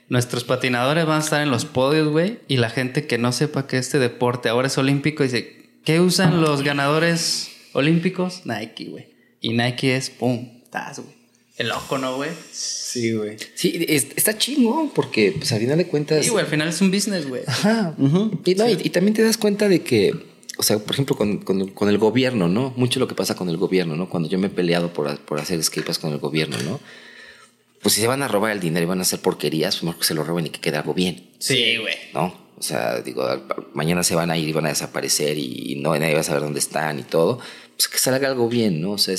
nuestros 0.10 0.44
patinadores 0.44 1.06
van 1.06 1.22
a 1.22 1.24
estar 1.24 1.42
en 1.42 1.50
los 1.52 1.66
podios, 1.66 2.08
güey, 2.10 2.40
y 2.48 2.58
la 2.58 2.70
gente 2.70 3.08
que 3.08 3.18
no 3.18 3.32
sepa 3.32 3.68
que 3.68 3.78
este 3.78 4.00
deporte 4.00 4.50
ahora 4.50 4.68
es 4.68 4.78
olímpico 4.78 5.24
dice, 5.24 5.70
¿qué 5.86 6.00
usan 6.00 6.42
los 6.42 6.62
ganadores 6.64 7.50
olímpicos? 7.74 8.42
Nike, 8.46 8.86
güey. 8.86 9.08
Y 9.42 9.54
Nike 9.54 9.96
es, 9.96 10.10
pum, 10.10 10.48
estás, 10.64 11.00
güey. 11.00 11.14
El 11.58 11.70
loco, 11.70 11.98
¿no, 12.00 12.16
güey? 12.16 12.32
Sí, 12.52 13.14
güey. 13.14 13.38
Sí, 13.54 13.86
es- 13.88 14.08
está 14.16 14.38
chingón 14.38 14.90
porque 14.90 15.34
pues 15.38 15.52
al 15.52 15.60
final 15.60 15.78
de 15.78 15.86
cuentas... 15.86 16.24
Sí, 16.26 16.32
güey, 16.32 16.44
al 16.44 16.50
final 16.50 16.68
es 16.68 16.82
un 16.82 16.90
business, 16.92 17.28
güey. 17.28 17.44
Ajá. 17.46 17.96
y, 18.46 18.56
no, 18.56 18.68
y, 18.70 18.78
y 18.84 18.90
también 18.90 19.14
te 19.14 19.22
das 19.24 19.38
cuenta 19.38 19.68
de 19.70 19.84
que, 19.84 20.14
o 20.58 20.64
sea, 20.64 20.80
por 20.80 20.94
ejemplo, 20.96 21.16
con, 21.16 21.38
con- 21.40 21.68
con 21.70 21.90
el 21.90 21.98
gobierno, 22.00 22.48
¿no? 22.48 22.74
Mucho 22.76 23.00
lo 23.00 23.08
que 23.08 23.14
pasa 23.16 23.36
con 23.36 23.50
el 23.50 23.58
gobierno, 23.58 23.96
¿no? 23.96 24.10
Cuando 24.10 24.30
yo 24.30 24.40
me 24.40 24.48
he 24.48 24.50
peleado 24.50 24.94
por, 24.94 25.16
por 25.20 25.40
hacer 25.40 25.62
skateparks 25.64 26.00
con 26.00 26.12
el 26.12 26.18
gobierno, 26.18 26.58
¿no? 26.64 26.80
Pues 27.84 27.94
si 27.96 28.02
se 28.02 28.08
van 28.08 28.24
a 28.24 28.28
robar 28.28 28.52
el 28.52 28.60
dinero 28.60 28.86
y 28.86 28.88
van 28.90 29.00
a 29.00 29.02
hacer 29.04 29.20
porquerías, 29.20 29.76
pues 29.76 29.84
mejor 29.84 30.00
que 30.00 30.08
se 30.08 30.14
lo 30.16 30.24
roben 30.24 30.48
y 30.48 30.50
que 30.50 30.60
quede 30.60 30.78
algo 30.78 30.94
bien, 30.94 31.30
Sí, 31.38 31.78
güey. 31.78 31.94
¿no? 32.14 32.42
O 32.58 32.62
sea, 32.62 33.02
digo, 33.02 33.28
mañana 33.74 34.04
se 34.04 34.16
van 34.16 34.32
a 34.32 34.38
ir 34.38 34.48
y 34.48 34.54
van 34.54 34.66
a 34.66 34.70
desaparecer 34.70 35.38
y, 35.38 35.76
no 35.82 35.94
nadie 36.00 36.14
va 36.14 36.22
a 36.22 36.24
saber 36.24 36.42
dónde 36.42 36.60
están 36.60 37.00
y 37.00 37.04
todo. 37.04 37.40
Pues 37.76 37.90
que 37.90 37.98
salga 37.98 38.30
algo 38.30 38.48
bien, 38.48 38.80
¿no? 38.80 38.92
O 38.92 38.98
sea, 38.98 39.16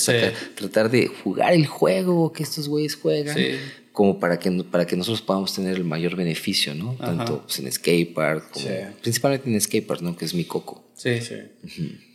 tratar 0.54 0.90
de 0.90 1.08
jugar 1.08 1.52
el 1.52 1.66
juego 1.66 2.32
que 2.32 2.42
estos 2.42 2.68
güeyes 2.68 2.94
juegan. 2.96 3.36
Sí. 3.36 3.50
Como 3.92 4.18
para 4.18 4.38
que, 4.38 4.50
para 4.50 4.86
que 4.86 4.96
nosotros 4.96 5.20
podamos 5.20 5.54
tener 5.54 5.76
el 5.76 5.84
mayor 5.84 6.16
beneficio, 6.16 6.74
¿no? 6.74 6.94
Tanto 6.94 7.42
pues, 7.42 7.58
en 7.58 7.70
skatepark, 7.70 8.50
como, 8.50 8.66
Sí. 8.66 8.72
principalmente 9.02 9.50
en 9.50 9.60
skatepark, 9.60 10.00
¿no? 10.00 10.16
Que 10.16 10.24
es 10.24 10.32
mi 10.34 10.44
coco. 10.44 10.82
Sí, 10.94 11.20
Sí. 11.20 11.34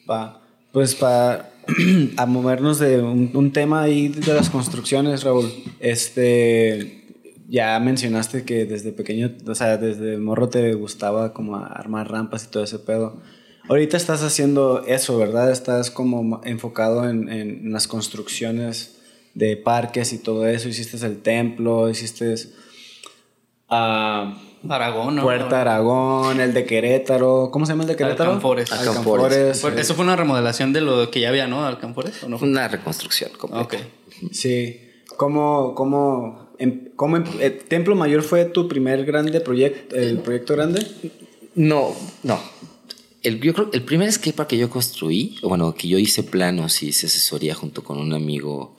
Va. 0.10 0.42
Pues 0.72 0.96
para 0.96 1.52
a 2.18 2.26
movernos 2.26 2.80
de 2.80 3.02
un, 3.02 3.32
un 3.34 3.52
tema 3.52 3.82
ahí 3.82 4.10
de 4.10 4.34
las 4.34 4.50
construcciones, 4.50 5.24
Raúl. 5.24 5.52
Este, 5.80 7.00
ya 7.48 7.80
mencionaste 7.80 8.44
que 8.44 8.66
desde 8.66 8.92
pequeño, 8.92 9.32
o 9.48 9.56
sea, 9.56 9.78
desde 9.78 10.18
morro 10.18 10.50
te 10.50 10.74
gustaba 10.74 11.34
como 11.34 11.58
armar 11.58 12.12
rampas 12.12 12.46
y 12.46 12.52
todo 12.52 12.64
ese 12.64 12.80
pedo. 12.80 13.22
Ahorita 13.68 13.98
estás 13.98 14.24
haciendo 14.24 14.84
eso, 14.86 15.18
¿verdad? 15.18 15.52
Estás 15.52 15.92
como 15.92 16.42
enfocado 16.44 17.10
en, 17.10 17.30
en 17.30 17.72
las 17.72 17.88
construcciones 17.88 19.00
de 19.34 19.58
parques 19.58 20.14
y 20.14 20.18
todo 20.18 20.48
eso. 20.48 20.70
Hiciste 20.70 21.04
el 21.06 21.22
templo, 21.22 21.90
hiciste 21.90 22.36
ah, 23.70 24.38
Aragón, 24.68 25.16
¿no? 25.16 25.24
Puerta 25.24 25.62
Aragón, 25.62 26.42
el 26.42 26.54
de 26.54 26.66
Querétaro. 26.66 27.50
¿Cómo 27.52 27.66
se 27.66 27.72
llama 27.72 27.84
el 27.84 27.90
de 27.90 27.96
Querétaro? 27.96 28.32
Alcanfores. 28.32 28.72
Alcanfores. 28.72 29.64
Eso 29.78 29.96
fue 29.96 30.04
una 30.04 30.16
remodelación 30.16 30.74
de 30.74 30.82
lo 30.82 31.10
que 31.12 31.22
ya 31.22 31.30
había, 31.30 31.48
¿no? 31.48 31.66
Alcanfores, 31.66 32.24
¿o 32.24 32.30
no? 32.30 32.38
Una 32.38 32.68
reconstrucción 32.68 33.32
completa. 33.38 33.64
Ok. 33.64 33.76
Sí. 34.32 34.82
¿Cómo, 35.18 35.74
cómo, 35.76 36.50
em- 36.60 36.90
cómo 36.96 37.18
em- 37.18 37.24
eh, 37.40 37.50
Templo 37.52 37.96
Mayor 37.96 38.22
fue 38.24 38.46
tu 38.46 38.68
primer 38.68 39.06
grande 39.06 39.40
proyecto, 39.42 39.96
el 39.96 40.20
proyecto 40.20 40.56
grande? 40.56 40.86
No, 41.56 41.94
no. 42.24 42.40
el, 43.24 43.40
yo 43.42 43.54
creo, 43.54 43.70
el 43.74 43.84
primer 43.84 44.12
skatepark 44.12 44.50
que 44.50 44.58
yo 44.58 44.70
construí, 44.70 45.38
bueno, 45.42 45.74
que 45.74 45.88
yo 45.90 45.98
hice 45.98 46.24
planos 46.24 46.82
y 46.84 46.88
hice 46.90 47.08
asesoría 47.08 47.54
junto 47.56 47.84
con 47.84 47.98
un 47.98 48.14
amigo, 48.14 48.78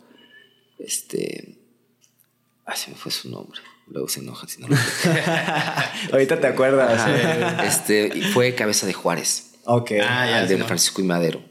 este, 0.78 1.58
ay, 2.64 2.76
se 2.76 2.90
me 2.90 2.96
fue 2.96 3.12
su 3.12 3.28
nombre. 3.30 3.60
Luego 3.90 4.08
se 4.08 4.20
enoja 4.20 4.46
si 4.46 4.60
no 4.60 4.68
lo 4.68 4.76
Ahorita 6.12 6.40
te 6.40 6.46
acuerdas. 6.46 7.64
Este, 7.64 8.22
fue 8.32 8.54
Cabeza 8.54 8.86
de 8.86 8.92
Juárez. 8.92 9.52
Ok. 9.64 9.92
Ah, 10.02 10.26
ya, 10.28 10.46
de. 10.46 10.56
Francisco 10.64 11.00
y 11.00 11.04
Madero. 11.04 11.42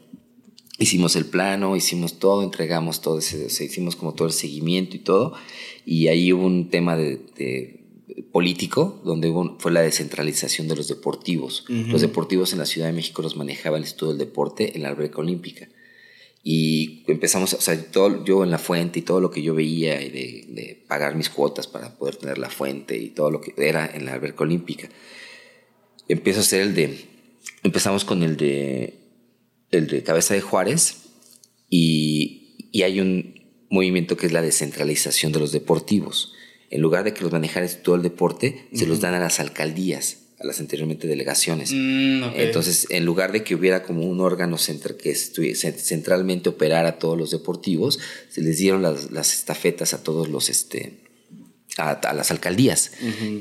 Hicimos 0.78 1.14
el 1.16 1.26
plano, 1.26 1.76
hicimos 1.76 2.18
todo, 2.18 2.42
entregamos 2.42 3.02
todo, 3.02 3.18
ese, 3.18 3.46
o 3.46 3.50
sea, 3.50 3.66
hicimos 3.66 3.96
como 3.96 4.14
todo 4.14 4.26
el 4.26 4.32
seguimiento 4.32 4.96
y 4.96 5.00
todo. 5.00 5.34
Y 5.84 6.08
ahí 6.08 6.32
hubo 6.32 6.46
un 6.46 6.70
tema 6.70 6.96
de, 6.96 7.20
de 7.36 7.80
político, 8.32 9.00
donde 9.04 9.28
hubo 9.28 9.56
fue 9.58 9.72
la 9.72 9.82
descentralización 9.82 10.68
de 10.68 10.76
los 10.76 10.88
deportivos. 10.88 11.64
Los 11.68 12.00
deportivos 12.00 12.52
en 12.52 12.58
la 12.58 12.66
Ciudad 12.66 12.86
de 12.86 12.92
México 12.92 13.22
los 13.22 13.36
manejaba 13.36 13.76
el 13.76 13.82
Instituto 13.82 14.08
del 14.08 14.18
Deporte 14.18 14.76
en 14.76 14.82
la 14.82 14.88
alberca 14.88 15.20
olímpica. 15.20 15.68
Y 16.42 17.04
empezamos, 17.06 17.52
o 17.52 17.60
sea, 17.60 17.78
todo, 17.90 18.24
yo 18.24 18.44
en 18.44 18.50
la 18.50 18.58
fuente 18.58 19.00
y 19.00 19.02
todo 19.02 19.20
lo 19.20 19.30
que 19.30 19.42
yo 19.42 19.54
veía 19.54 20.00
y 20.00 20.08
de, 20.08 20.46
de 20.48 20.84
pagar 20.88 21.14
mis 21.14 21.28
cuotas 21.28 21.66
para 21.66 21.96
poder 21.96 22.16
tener 22.16 22.38
la 22.38 22.48
fuente 22.48 22.96
y 22.96 23.10
todo 23.10 23.30
lo 23.30 23.40
que 23.40 23.52
era 23.58 23.86
en 23.86 24.06
la 24.06 24.14
alberca 24.14 24.44
olímpica. 24.44 24.88
Empiezo 26.08 26.40
a 26.40 26.42
hacer 26.42 26.62
el 26.62 26.74
de, 26.74 26.98
empezamos 27.62 28.04
con 28.04 28.22
el 28.22 28.36
de, 28.36 28.98
el 29.70 29.86
de 29.86 30.02
Cabeza 30.02 30.34
de 30.34 30.40
Juárez 30.40 30.96
y, 31.68 32.56
y 32.72 32.82
hay 32.82 33.00
un 33.00 33.40
movimiento 33.68 34.16
que 34.16 34.26
es 34.26 34.32
la 34.32 34.42
descentralización 34.42 35.32
de 35.32 35.40
los 35.40 35.52
deportivos. 35.52 36.32
En 36.70 36.80
lugar 36.80 37.04
de 37.04 37.12
que 37.12 37.22
los 37.22 37.32
manejara 37.32 37.66
todo 37.82 37.96
el 37.96 38.02
deporte, 38.02 38.68
se 38.72 38.86
los 38.86 39.00
dan 39.00 39.14
a 39.14 39.20
las 39.20 39.40
alcaldías, 39.40 40.19
a 40.40 40.46
las 40.46 40.58
anteriormente 40.58 41.06
delegaciones. 41.06 41.70
Mm. 41.72 42.22
Entonces, 42.36 42.86
en 42.88 43.04
lugar 43.04 43.30
de 43.32 43.44
que 43.44 43.54
hubiera 43.54 43.82
como 43.82 44.06
un 44.06 44.20
órgano 44.20 44.56
centra- 44.56 44.96
que 44.96 45.14
centralmente 45.14 46.48
operara 46.48 46.98
todos 46.98 47.18
los 47.18 47.30
deportivos, 47.30 47.98
se 48.30 48.40
les 48.40 48.56
dieron 48.58 48.80
las, 48.82 49.10
las 49.10 49.34
estafetas 49.34 49.92
a 49.92 50.02
todos 50.02 50.28
los, 50.30 50.48
este, 50.48 51.00
a, 51.76 51.90
a 51.92 52.14
las 52.14 52.30
alcaldías. 52.30 52.90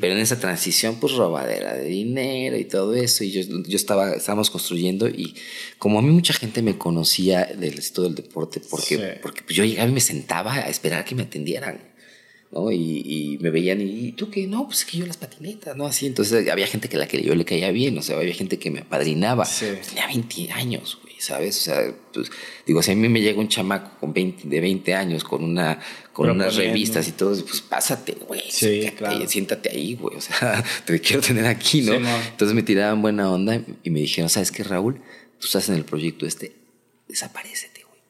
Pero 0.01 0.13
en 0.13 0.19
esa 0.19 0.39
transición, 0.39 0.97
pues 0.99 1.13
robadera 1.13 1.73
de 1.73 1.85
dinero 1.85 2.57
y 2.57 2.65
todo 2.65 2.93
eso. 2.95 3.23
Y 3.23 3.31
yo, 3.31 3.41
yo 3.65 3.75
estaba, 3.77 4.11
estábamos 4.13 4.49
construyendo 4.49 5.07
y 5.07 5.35
como 5.77 5.99
a 5.99 6.01
mí 6.01 6.09
mucha 6.09 6.33
gente 6.33 6.61
me 6.61 6.77
conocía 6.77 7.45
del 7.45 7.79
esto 7.79 8.03
del 8.03 8.15
deporte, 8.15 8.59
porque, 8.69 8.97
Sí. 8.97 9.01
porque 9.21 9.41
yo 9.53 9.63
llegaba 9.63 9.89
y 9.89 9.93
me 9.93 10.01
sentaba 10.01 10.53
a 10.53 10.69
esperar 10.69 11.05
que 11.05 11.15
me 11.15 11.23
atendieran. 11.23 11.79
¿No? 12.51 12.71
Y, 12.71 13.03
y 13.05 13.37
me 13.39 13.51
veían 13.51 13.81
y 13.81 14.07
¿y 14.07 14.11
tú 14.13 14.29
qué? 14.29 14.47
No, 14.47 14.65
pues 14.65 14.85
que 14.85 14.97
yo 14.97 15.05
las 15.05 15.17
patinetas, 15.17 15.75
¿no? 15.75 15.85
Así, 15.85 16.07
entonces 16.07 16.49
había 16.49 16.67
gente 16.67 16.89
que 16.89 16.97
la 16.97 17.07
que 17.07 17.21
yo 17.21 17.35
le 17.35 17.45
caía 17.45 17.71
bien, 17.71 17.97
o 17.97 18.01
sea, 18.01 18.17
había 18.17 18.33
gente 18.33 18.57
que 18.57 18.71
me 18.71 18.79
apadrinaba. 18.79 19.45
Sí. 19.45 19.67
Tenía 19.87 20.07
20 20.07 20.51
años, 20.51 20.97
güey, 21.01 21.15
¿sabes? 21.19 21.57
O 21.57 21.61
sea, 21.61 21.93
pues, 22.13 22.31
digo, 22.65 22.81
si 22.81 22.91
a 22.91 22.95
mí 22.95 23.07
me 23.07 23.21
llega 23.21 23.39
un 23.39 23.49
chamaco 23.49 23.91
con 23.99 24.13
20, 24.13 24.47
de 24.47 24.61
20 24.61 24.93
años 24.95 25.23
con 25.23 25.43
una 25.43 25.79
con 26.19 26.31
unas 26.31 26.55
revistas 26.57 27.07
y 27.07 27.13
todo, 27.13 27.31
pues 27.45 27.61
pásate, 27.61 28.17
güey. 28.27 28.41
Sí, 28.49 28.81
siéntate, 28.81 28.95
claro. 28.97 29.27
siéntate 29.27 29.69
ahí, 29.69 29.95
güey. 29.95 30.17
O 30.17 30.21
sea, 30.21 30.63
te 30.85 30.99
quiero 30.99 31.21
tener 31.21 31.45
aquí, 31.45 31.81
¿no? 31.81 31.93
Sí, 31.93 31.99
mo. 31.99 32.17
Entonces 32.31 32.53
me 32.53 32.63
tiraban 32.63 33.01
buena 33.01 33.31
onda 33.31 33.61
y 33.83 33.89
me 33.89 34.01
dijeron, 34.01 34.29
¿sabes 34.29 34.51
qué, 34.51 34.63
Raúl? 34.63 34.95
Tú 35.39 35.45
estás 35.45 35.69
en 35.69 35.75
el 35.75 35.85
proyecto 35.85 36.25
este, 36.25 36.53
desaparécete, 37.07 37.83
güey. 37.83 38.01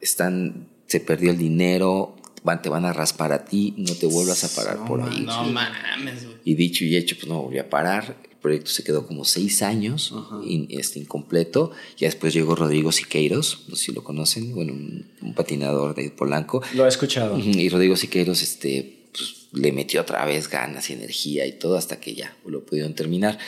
Están, 0.00 0.68
se 0.86 1.00
perdió 1.00 1.30
el 1.30 1.38
dinero, 1.38 2.16
van, 2.44 2.60
te 2.62 2.68
van 2.68 2.84
a 2.84 2.92
raspar 2.92 3.32
a 3.32 3.44
ti, 3.44 3.74
no 3.76 3.94
te 3.94 4.06
vuelvas 4.06 4.44
a 4.44 4.48
parar 4.54 4.78
No, 4.78 4.84
por 4.86 5.02
ahí. 5.02 5.20
No 5.20 5.44
mames, 5.44 6.24
güey. 6.24 6.36
Y 6.44 6.54
dicho 6.54 6.84
y 6.84 6.96
hecho, 6.96 7.16
pues 7.16 7.28
no 7.28 7.42
volví 7.42 7.58
a 7.58 7.68
parar. 7.70 8.16
El 8.30 8.36
proyecto 8.38 8.70
se 8.72 8.82
quedó 8.82 9.06
como 9.06 9.24
seis 9.24 9.62
años 9.62 10.12
in- 10.44 10.66
este, 10.70 10.98
incompleto. 10.98 11.70
Ya 11.96 12.08
después 12.08 12.34
llegó 12.34 12.56
Rodrigo 12.56 12.90
Siqueiros, 12.90 13.64
no 13.68 13.76
sé 13.76 13.84
si 13.86 13.92
lo 13.92 14.02
conocen, 14.02 14.52
bueno, 14.54 14.72
un, 14.72 15.06
un 15.20 15.34
patinador 15.34 15.94
de 15.94 16.10
Polanco. 16.10 16.60
Lo 16.74 16.84
he 16.84 16.88
escuchado. 16.88 17.38
Y 17.38 17.68
Rodrigo 17.68 17.94
Siqueiros 17.96 18.42
este, 18.42 19.06
pues, 19.12 19.46
le 19.52 19.70
metió 19.70 20.00
otra 20.00 20.24
vez 20.24 20.48
ganas 20.48 20.90
y 20.90 20.94
energía 20.94 21.46
y 21.46 21.52
todo 21.52 21.76
hasta 21.76 22.00
que 22.00 22.14
ya 22.14 22.36
lo 22.44 22.64
pudieron 22.66 22.94
terminar. 22.94 23.38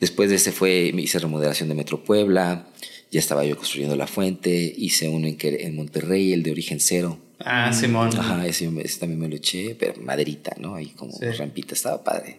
Después 0.00 0.30
de 0.30 0.36
ese 0.36 0.50
fue, 0.50 0.92
hice 0.98 1.18
remodelación 1.20 1.68
de 1.68 1.76
Metro 1.76 2.02
Puebla, 2.02 2.66
ya 3.10 3.18
estaba 3.18 3.44
yo 3.44 3.56
construyendo 3.56 3.96
la 3.96 4.06
fuente, 4.06 4.72
hice 4.76 5.08
uno 5.08 5.26
en, 5.28 5.74
Monterrey, 5.76 6.32
el 6.32 6.42
de 6.42 6.52
origen 6.52 6.78
cero. 6.80 7.18
Ah, 7.40 7.72
Simón. 7.72 8.10
Ajá, 8.16 8.46
ese, 8.46 8.70
ese 8.84 9.00
también 9.00 9.18
me 9.18 9.28
lo 9.28 9.36
eché, 9.36 9.74
pero 9.74 10.00
maderita, 10.00 10.54
¿no? 10.58 10.74
Ahí 10.76 10.88
como 10.88 11.12
Sí. 11.12 11.24
rampita, 11.26 11.74
estaba 11.74 12.04
padre. 12.04 12.38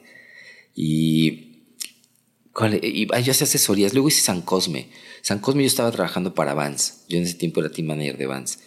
Y, 0.76 1.64
¿cuál? 2.54 2.80
y 2.84 3.08
ah, 3.12 3.20
yo 3.20 3.32
hacía 3.32 3.46
asesorías, 3.46 3.94
luego 3.94 4.08
hice 4.08 4.22
San 4.22 4.42
Cosme. 4.42 4.88
San 5.22 5.40
Cosme 5.40 5.64
yo 5.64 5.68
estaba 5.68 5.92
trabajando 5.92 6.34
para 6.34 6.54
Vans, 6.54 7.04
yo 7.10 7.18
en 7.18 7.24
ese 7.24 7.34
tiempo 7.36 7.60
era 7.60 7.72
team 7.72 7.88
manager 7.88 8.18
de 8.18 8.26
Vans. 8.28 8.60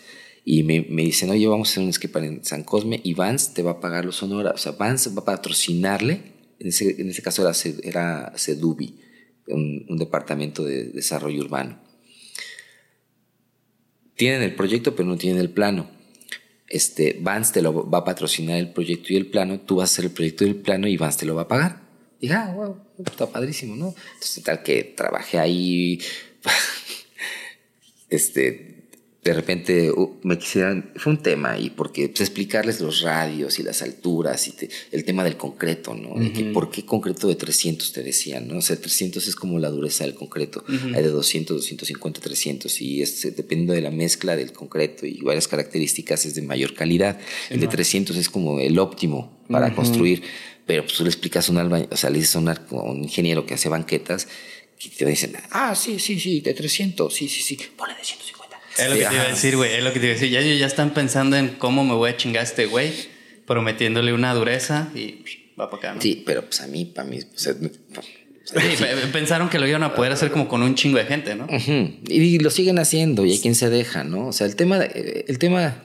Y 0.45 0.63
me, 0.63 0.83
me 0.91 1.03
dicen, 1.03 1.31
oye, 1.31 1.47
vamos 1.47 1.69
a 1.69 1.71
hacer 1.73 1.85
un 1.85 1.93
skatepark 1.93 2.27
en 2.27 2.45
San 2.45 2.65
Cosme 2.65 3.01
y 3.03 3.15
Vans 3.15 3.55
te 3.55 3.63
va 3.63 3.73
a 3.73 3.81
pagar 3.81 4.05
los 4.05 4.23
honorarios. 4.23 4.61
O 4.61 4.63
sea, 4.63 4.73
Vans 4.73 5.09
va 5.17 5.23
a 5.23 5.25
patrocinarle, 5.25 6.21
en 6.59 6.69
ese, 6.69 7.01
en 7.01 7.09
ese 7.09 7.23
caso 7.23 7.43
era, 7.43 7.57
era 7.83 8.33
Sedubi, 8.37 9.01
un, 9.49 9.87
un 9.89 9.97
departamento 9.97 10.63
de 10.65 10.85
desarrollo 10.85 11.41
urbano. 11.43 11.83
Tienen 14.17 14.43
el 14.43 14.55
proyecto, 14.55 14.95
pero 14.95 15.09
no 15.09 15.17
tienen 15.17 15.41
el 15.41 15.51
plano 15.51 15.89
este, 16.75 17.17
Vance 17.21 17.53
te 17.53 17.63
lo 17.63 17.89
va 17.89 17.99
a 17.99 18.05
patrocinar 18.05 18.59
el 18.59 18.73
proyecto 18.73 19.13
y 19.13 19.17
el 19.17 19.27
plano, 19.27 19.61
tú 19.61 19.77
vas 19.77 19.91
a 19.91 19.93
hacer 19.93 20.07
el 20.07 20.11
proyecto 20.11 20.45
y 20.45 20.49
el 20.49 20.57
plano 20.57 20.89
y 20.89 20.97
Vance 20.97 21.21
te 21.21 21.27
lo 21.27 21.35
va 21.35 21.43
a 21.43 21.49
pagar. 21.49 21.83
Y 22.21 22.31
ah, 22.31 22.53
wow, 22.55 22.77
está 23.05 23.31
padrísimo, 23.31 23.77
¿no? 23.77 23.95
Entonces, 24.15 24.43
tal 24.43 24.63
que 24.63 24.83
trabajé 24.83 25.39
ahí, 25.39 26.01
este, 28.11 28.74
de 29.25 29.33
repente 29.33 29.91
uh, 29.91 30.19
me 30.23 30.39
quisieran, 30.39 30.93
fue 30.97 31.13
un 31.15 31.23
tema 31.23 31.53
ahí, 31.53 31.71
porque 31.71 32.09
pues, 32.11 32.21
explicarles 32.21 32.81
los 32.81 33.01
radios 33.01 33.59
y 33.59 33.63
las 33.63 33.81
alturas 33.81 34.47
y 34.49 34.53
te- 34.53 34.69
el 34.93 35.05
tema 35.05 35.25
del 35.25 35.39
concreto, 35.39 35.95
¿no? 35.95 36.21
De 36.21 36.31
que 36.31 36.45
por 36.45 36.71
qué 36.71 36.85
concreto 36.85 37.27
de 37.29 37.35
300 37.35 37.91
te 37.93 38.03
decían, 38.03 38.47
¿no? 38.49 38.59
O 38.59 38.61
sea, 38.61 38.77
300 38.77 39.27
es 39.27 39.35
como 39.35 39.59
la 39.59 39.71
dureza 39.71 40.05
del 40.05 40.15
concreto, 40.15 40.63
hay 40.69 41.03
de 41.03 41.09
200, 41.09 41.57
250, 41.57 42.21
300 42.21 42.81
y 42.83 43.01
es 43.03 43.25
eh, 43.25 43.31
dependiendo 43.31 43.73
de 43.73 43.81
la 43.81 43.91
mezcla 43.91 44.37
del 44.37 44.53
concreto 44.53 45.07
y 45.07 45.21
varias 45.23 45.49
características 45.49 46.27
es 46.27 46.35
de 46.35 46.43
mayor 46.43 46.75
calidad. 46.75 47.19
el 47.49 47.61
de 47.61 47.67
300 47.69 48.17
es 48.17 48.29
como 48.29 48.61
el 48.61 48.79
óptimo 48.79 49.39
para 49.49 49.69
construir, 49.75 50.23
pero 50.67 50.83
pues 50.85 50.95
tú 50.99 51.03
le 51.03 51.09
explicas 51.09 51.49
a 51.49 51.53
un 51.53 51.59
albañil, 51.59 51.89
o 51.91 51.97
sea, 51.97 52.11
le 52.11 52.19
dices 52.19 52.37
a 52.37 52.41
un, 52.41 52.49
ar- 52.49 52.67
a 52.71 52.75
un 52.83 53.03
ingeniero 53.05 53.47
que 53.47 53.55
hace 53.55 53.69
banquetas 53.71 54.29
que 54.79 54.91
te 54.91 55.07
dicen, 55.07 55.33
ah, 55.51 55.75
sí, 55.75 55.99
sí, 55.99 56.21
sí, 56.21 56.41
de 56.41 56.53
300, 56.53 57.13
sí, 57.15 57.29
sí, 57.29 57.41
sí, 57.43 57.57
ponle 57.77 57.95
de 57.95 58.05
150. 58.05 58.34
Es 58.79 58.89
lo 58.89 58.95
que 58.97 59.05
te 59.07 59.15
iba 59.15 59.23
a 59.23 59.29
decir, 59.29 59.57
güey. 59.57 59.73
Es 59.75 59.83
lo 59.85 59.93
que 59.93 60.01
te 60.01 60.07
iba 60.07 60.13
a 60.17 60.19
decir. 60.19 60.31
Ya 60.31 60.41
ya 60.41 60.67
están 60.67 60.91
pensando 60.95 61.37
en 61.37 61.49
cómo 61.51 61.85
me 61.85 61.95
voy 61.95 62.11
a 62.11 62.17
chingar 62.17 62.41
a 62.41 62.45
este 62.45 62.67
güey, 62.67 62.93
prometiéndole 63.47 64.13
una 64.13 64.35
dureza 64.35 64.89
y 64.95 65.23
va 65.59 65.71
para 65.71 65.79
acá, 65.81 65.95
¿no? 65.95 66.01
Sí, 66.01 66.23
pero 66.27 66.43
pues 66.45 66.61
a 66.61 66.67
mí, 66.67 66.85
para 66.85 67.09
mí, 67.09 67.19
sea, 67.35 67.55
Sí, 68.47 68.53
pe- 68.79 69.07
pensaron 69.11 69.49
que 69.49 69.59
lo 69.59 69.67
iban 69.67 69.83
a 69.83 69.95
poder 69.95 70.13
hacer 70.13 70.31
como 70.31 70.49
con 70.49 70.63
un 70.63 70.75
chingo 70.75 70.99
de 70.99 71.07
gente, 71.07 71.35
¿no? 71.35 71.47
Y, 72.09 72.39
lo 72.41 72.51
siguen 72.51 72.79
haciendo 72.79 73.25
y 73.25 73.33
hay 73.33 73.39
quien 73.39 73.55
se 73.55 73.71
deja, 73.71 74.05
¿no? 74.05 74.27
O 74.29 74.33
sea, 74.33 74.47
el 74.47 74.55
tema, 74.55 74.79
de- 74.79 75.25
el 75.29 75.39
tema 75.39 75.77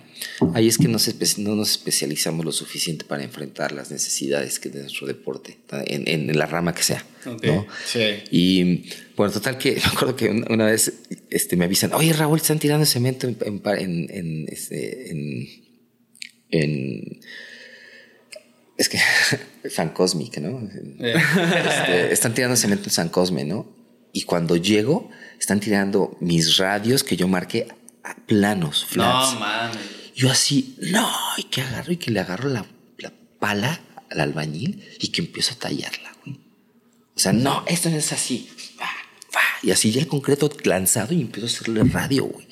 ahí 0.53 0.67
es 0.67 0.77
que 0.77 0.87
no, 0.87 0.99
se 0.99 1.13
espe- 1.17 1.37
no 1.37 1.55
nos 1.55 1.71
especializamos 1.71 2.45
lo 2.45 2.51
suficiente 2.51 3.05
para 3.05 3.23
enfrentar 3.23 3.71
las 3.71 3.91
necesidades 3.91 4.59
que 4.59 4.69
de 4.69 4.81
nuestro 4.81 5.07
deporte, 5.07 5.57
en, 5.71 6.07
en 6.07 6.37
la 6.37 6.45
rama 6.45 6.73
que 6.73 6.83
sea. 6.83 7.05
¿no? 7.25 7.65
Sí. 7.85 7.99
Y 8.31 8.89
bueno, 9.15 9.31
total 9.33 9.57
que 9.57 9.73
me 9.75 9.81
acuerdo 9.83 10.15
que 10.15 10.29
una, 10.29 10.47
una 10.49 10.65
vez 10.65 10.93
este, 11.29 11.55
me 11.55 11.65
avisan, 11.65 11.93
oye 11.93 12.13
Raúl, 12.13 12.37
están 12.39 12.59
tirando 12.59 12.85
cemento 12.85 13.27
en, 13.27 13.37
en, 14.09 14.45
este, 14.49 15.11
en, 15.11 15.47
en- 16.51 17.19
es 18.77 18.87
que 18.89 18.97
San 19.69 19.89
Cosmic, 19.89 20.37
¿no? 20.37 20.69
Eh, 20.99 21.15
Este, 21.67 22.13
están 22.13 22.33
tirando 22.33 22.55
cemento 22.55 22.85
en 22.85 22.91
San 22.91 23.09
Cosme, 23.09 23.43
¿no? 23.43 23.77
Y 24.13 24.23
cuando 24.23 24.55
llego, 24.55 25.09
están 25.39 25.59
tirando 25.59 26.17
mis 26.21 26.57
radios 26.57 27.03
que 27.03 27.15
yo 27.17 27.27
marqué 27.27 27.67
a 28.03 28.15
planos, 28.25 28.85
flats. 28.85 29.33
no, 29.33 29.39
mames. 29.41 29.77
Yo 30.19 30.29
así, 30.29 30.75
no, 30.81 31.07
y 31.37 31.43
que 31.43 31.61
agarro 31.61 31.93
y 31.93 31.97
que 31.97 32.11
le 32.11 32.19
agarro 32.19 32.49
la, 32.49 32.65
la 32.97 33.13
pala 33.39 33.79
al 34.11 34.19
albañil 34.19 34.83
y 34.99 35.07
que 35.09 35.21
empiezo 35.21 35.53
a 35.53 35.59
tallarla, 35.59 36.11
güey. 36.25 36.35
O 37.15 37.19
sea, 37.19 37.31
no, 37.31 37.63
esto 37.67 37.89
no 37.89 37.95
es 37.97 38.11
así. 38.11 38.49
Va, 38.79 38.85
va. 39.33 39.41
Y 39.63 39.71
así 39.71 39.91
ya 39.91 40.01
el 40.01 40.07
concreto 40.07 40.49
lanzado 40.65 41.13
y 41.13 41.21
empiezo 41.21 41.47
a 41.47 41.49
hacerle 41.49 41.83
radio, 41.85 42.25
güey. 42.25 42.45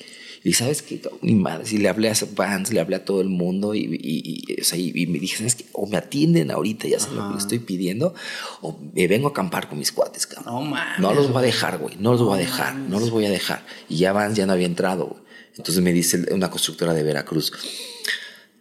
Y 0.44 0.52
sabes 0.54 0.80
que 0.82 1.02
mi 1.20 1.34
madre, 1.34 1.66
si 1.66 1.76
le 1.78 1.88
hablé 1.90 2.08
a 2.08 2.14
Vans, 2.34 2.72
le 2.72 2.80
hablé 2.80 2.96
a 2.96 3.04
todo 3.04 3.20
el 3.20 3.28
mundo 3.28 3.74
y, 3.74 3.80
y- 3.80 4.44
y, 4.46 4.60
o 4.60 4.64
sea, 4.64 4.78
y- 4.78 4.92
y 4.94 5.06
me 5.06 5.18
dije, 5.18 5.36
¿sabes 5.36 5.56
qué? 5.56 5.66
O 5.72 5.86
me 5.86 5.96
atienden 5.98 6.50
ahorita, 6.50 6.86
ya 6.88 6.98
sé 7.00 7.10
lo 7.10 7.26
que 7.26 7.32
le 7.34 7.38
estoy 7.38 7.58
pidiendo, 7.58 8.14
o 8.62 8.78
me 8.94 9.06
vengo 9.08 9.28
a 9.28 9.30
acampar 9.32 9.68
con 9.68 9.78
mis 9.78 9.92
cuates, 9.92 10.26
cabrón. 10.26 10.54
No 10.54 10.62
mames. 10.62 11.00
No 11.00 11.12
los 11.12 11.28
voy 11.30 11.42
a 11.42 11.46
dejar, 11.46 11.76
güey. 11.78 11.96
No 11.98 12.12
los 12.12 12.22
voy 12.22 12.38
a 12.38 12.40
dejar. 12.42 12.74
No 12.76 12.98
los 13.00 13.10
voy 13.10 13.26
a 13.26 13.30
dejar. 13.30 13.66
Y 13.90 13.96
ya 13.98 14.12
Vans 14.14 14.36
ya 14.36 14.46
no 14.46 14.52
había 14.54 14.66
entrado, 14.66 15.06
güey. 15.08 15.27
Entonces 15.58 15.82
me 15.82 15.92
dice 15.92 16.24
una 16.32 16.50
constructora 16.50 16.94
de 16.94 17.02
Veracruz, 17.02 17.52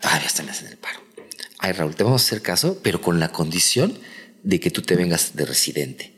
todavía 0.01 0.27
están 0.27 0.49
en 0.49 0.67
el 0.67 0.77
paro. 0.77 0.99
Ay, 1.59 1.71
Raúl, 1.71 1.95
te 1.95 2.03
vamos 2.03 2.23
a 2.23 2.25
hacer 2.25 2.41
caso, 2.41 2.79
pero 2.83 3.01
con 3.01 3.19
la 3.19 3.31
condición 3.31 3.97
de 4.43 4.59
que 4.59 4.71
tú 4.71 4.81
te 4.81 4.95
vengas 4.95 5.35
de 5.35 5.45
residente. 5.45 6.13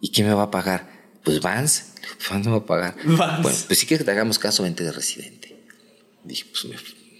¿Y 0.00 0.10
quién 0.10 0.26
me 0.26 0.34
va 0.34 0.44
a 0.44 0.50
pagar? 0.50 0.90
Pues 1.24 1.40
Vans, 1.40 1.92
Vans 2.28 2.46
no 2.46 2.52
va 2.52 2.58
a 2.58 2.66
pagar. 2.66 2.96
Bueno, 3.04 3.40
pues 3.42 3.78
sí 3.78 3.86
que 3.86 3.98
te 3.98 4.10
hagamos 4.10 4.38
caso, 4.38 4.62
vente 4.64 4.84
de 4.84 4.92
residente. 4.92 5.64
Dije, 6.24 6.44
pues 6.50 6.64
me, 6.64 6.76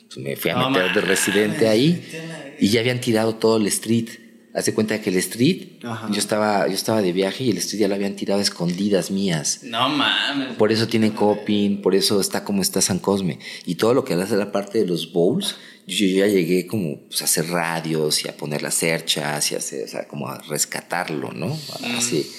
pues 0.06 0.16
me 0.18 0.36
fui 0.36 0.50
a 0.50 0.68
meter 0.68 0.94
de 0.94 1.00
residente 1.00 1.68
ahí 1.68 2.56
y 2.58 2.68
ya 2.68 2.80
habían 2.80 3.00
tirado 3.00 3.36
todo 3.36 3.56
el 3.56 3.66
street. 3.68 4.08
Hace 4.54 4.74
cuenta 4.74 5.00
que 5.00 5.08
el 5.08 5.16
street, 5.16 5.80
yo 5.80 6.18
estaba, 6.18 6.68
yo 6.68 6.74
estaba 6.74 7.00
de 7.00 7.12
viaje 7.12 7.42
y 7.44 7.50
el 7.50 7.56
street 7.56 7.80
ya 7.80 7.88
lo 7.88 7.94
habían 7.94 8.16
tirado 8.16 8.38
a 8.38 8.42
escondidas 8.42 9.10
mías. 9.10 9.60
No 9.62 9.88
mames. 9.88 10.56
Por 10.56 10.72
eso 10.72 10.86
tiene 10.88 11.14
coping, 11.14 11.80
por 11.80 11.94
eso 11.94 12.20
está 12.20 12.44
como 12.44 12.60
está 12.60 12.82
San 12.82 12.98
Cosme. 12.98 13.38
Y 13.64 13.76
todo 13.76 13.94
lo 13.94 14.04
que 14.04 14.12
hace 14.12 14.36
la 14.36 14.52
parte 14.52 14.78
de 14.78 14.86
los 14.86 15.10
bowls, 15.10 15.56
yo 15.86 16.06
ya 16.06 16.26
llegué 16.26 16.66
como 16.66 17.00
pues, 17.08 17.22
a 17.22 17.24
hacer 17.24 17.48
radios 17.48 18.26
y 18.26 18.28
a 18.28 18.36
poner 18.36 18.60
las 18.60 18.74
cerchas 18.74 19.50
y 19.50 19.54
a 19.54 19.58
hacer, 19.58 19.84
o 19.84 19.88
sea, 19.88 20.06
como 20.06 20.28
a 20.28 20.38
rescatarlo, 20.42 21.32
¿no? 21.32 21.58
Así. 21.96 22.30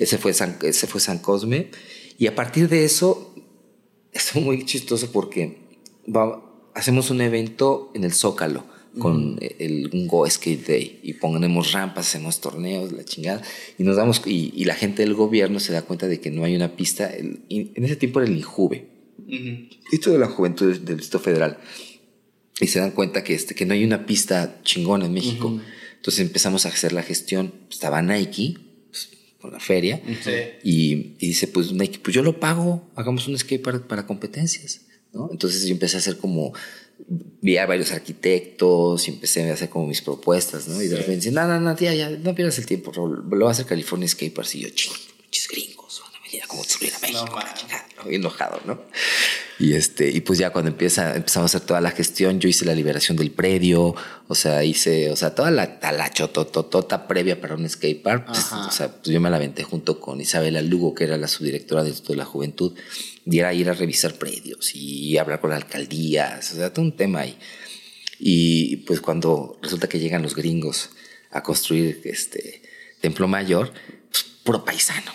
Ese 0.00 0.18
fue, 0.18 0.34
San, 0.34 0.58
ese 0.62 0.88
fue 0.88 1.00
San 1.00 1.20
Cosme. 1.20 1.70
Y 2.18 2.26
a 2.26 2.34
partir 2.34 2.68
de 2.68 2.84
eso, 2.84 3.32
es 4.12 4.34
muy 4.34 4.64
chistoso 4.66 5.12
porque 5.12 5.62
hacemos 6.74 7.10
un 7.10 7.20
evento 7.20 7.92
en 7.94 8.02
el 8.02 8.12
Zócalo 8.12 8.71
con 8.98 9.38
el, 9.58 9.90
un 9.92 10.06
Go 10.06 10.28
Skate 10.28 10.66
Day 10.66 11.00
y 11.02 11.14
ponemos 11.14 11.72
rampas, 11.72 12.08
hacemos 12.08 12.40
torneos, 12.40 12.92
la 12.92 13.04
chingada, 13.04 13.42
y 13.78 13.84
nos 13.84 13.96
damos, 13.96 14.22
y, 14.26 14.64
la 14.64 14.74
gente 14.74 15.02
del 15.02 15.14
gobierno 15.14 15.60
se 15.60 15.72
da 15.72 15.82
cuenta 15.82 16.08
de 16.08 16.20
que 16.20 16.30
no 16.30 16.44
hay 16.44 16.54
una 16.54 16.76
pista, 16.76 17.10
en 17.14 17.72
ese 17.74 17.96
tiempo 17.96 18.20
era 18.20 18.28
el 18.28 18.36
INJUVE, 18.36 18.86
esto 19.90 20.10
de 20.10 20.18
la 20.18 20.28
juventud 20.28 20.76
del 20.76 20.96
Distrito 20.96 21.20
Federal, 21.20 21.58
y 22.60 22.66
se 22.66 22.80
dan 22.80 22.90
cuenta 22.90 23.24
que, 23.24 23.34
este, 23.34 23.54
que 23.54 23.64
no 23.66 23.74
hay 23.74 23.84
una 23.84 24.06
pista 24.06 24.60
chingona 24.62 25.06
en 25.06 25.14
México. 25.14 25.60
Entonces 25.96 26.20
empezamos 26.20 26.66
a 26.66 26.68
hacer 26.68 26.92
la 26.92 27.02
gestión, 27.02 27.52
estaba 27.70 28.02
Nike, 28.02 28.56
pues, 28.90 29.08
con 29.40 29.52
la 29.52 29.60
feria, 29.60 30.02
y, 30.62 31.14
dice, 31.18 31.48
pues 31.48 31.72
Nike, 31.72 31.98
pues 32.02 32.14
yo 32.14 32.22
lo 32.22 32.40
pago, 32.40 32.90
hagamos 32.94 33.26
un 33.26 33.38
skate 33.38 33.62
para 33.62 34.06
competencias. 34.06 34.82
¿no? 35.12 35.28
Entonces 35.30 35.64
yo 35.66 35.72
empecé 35.72 35.96
a 35.96 36.00
hacer 36.00 36.16
como 36.16 36.52
vi 37.40 37.56
a 37.58 37.66
varios 37.66 37.92
arquitectos 37.92 39.08
y 39.08 39.10
empecé 39.10 39.48
a 39.50 39.54
hacer 39.54 39.68
como 39.68 39.86
mis 39.86 40.00
propuestas, 40.00 40.68
¿no? 40.68 40.80
Y 40.80 40.88
de 40.88 40.96
repente 40.96 41.30
no, 41.30 41.46
no, 41.46 41.60
no, 41.60 41.74
tía, 41.74 41.94
ya, 41.94 42.10
no 42.10 42.34
pierdas 42.34 42.58
el 42.58 42.66
tiempo, 42.66 42.92
lo 42.94 43.22
voy 43.22 43.48
a 43.48 43.50
hacer 43.50 43.66
California 43.66 44.06
Escapers 44.06 44.54
y 44.54 44.60
yo, 44.60 44.68
chingos, 44.70 45.08
gringos, 45.50 46.02
van 46.04 46.14
a 46.20 46.24
venir 46.24 46.42
a 46.42 46.46
como 46.46 46.62
destruir 46.62 46.94
a 46.94 46.98
México, 47.00 47.38
no, 48.04 48.10
enojado, 48.10 48.60
¿no? 48.64 48.80
Y, 49.58 49.74
este, 49.74 50.10
y 50.10 50.20
pues 50.22 50.38
ya 50.38 50.50
cuando 50.50 50.70
empieza, 50.70 51.14
empezamos 51.14 51.54
a 51.54 51.56
hacer 51.56 51.66
toda 51.66 51.80
la 51.80 51.90
gestión, 51.90 52.40
yo 52.40 52.48
hice 52.48 52.64
la 52.64 52.74
liberación 52.74 53.16
del 53.16 53.30
predio, 53.30 53.94
o 54.26 54.34
sea, 54.34 54.64
hice, 54.64 55.10
o 55.10 55.16
sea, 55.16 55.34
toda 55.34 55.50
la 55.50 55.78
talachotototota 55.78 57.06
previa 57.06 57.40
para 57.40 57.54
un 57.54 57.68
skatepark, 57.68 58.26
pues, 58.26 58.52
o 58.52 58.70
sea, 58.70 58.88
pues 58.88 59.12
yo 59.12 59.20
me 59.20 59.30
la 59.30 59.36
aventé 59.36 59.62
junto 59.62 60.00
con 60.00 60.20
Isabela 60.20 60.62
Lugo, 60.62 60.94
que 60.94 61.04
era 61.04 61.16
la 61.16 61.28
subdirectora 61.28 61.84
de 61.84 62.16
la 62.16 62.24
Juventud, 62.24 62.74
y 63.24 63.38
era 63.38 63.54
ir 63.54 63.68
a 63.68 63.74
revisar 63.74 64.14
predios 64.14 64.74
y 64.74 65.16
hablar 65.18 65.40
con 65.40 65.50
la 65.50 65.56
alcaldía, 65.56 66.36
o 66.38 66.42
sea, 66.42 66.72
todo 66.72 66.84
un 66.84 66.96
tema 66.96 67.20
ahí. 67.20 67.38
Y 68.18 68.76
pues 68.78 69.00
cuando 69.00 69.58
resulta 69.62 69.88
que 69.88 69.98
llegan 69.98 70.22
los 70.22 70.34
gringos 70.34 70.90
a 71.30 71.42
construir 71.42 72.00
este 72.04 72.62
Templo 73.00 73.26
Mayor, 73.26 73.72
pues 74.10 74.24
puro 74.44 74.64
paisano. 74.64 75.12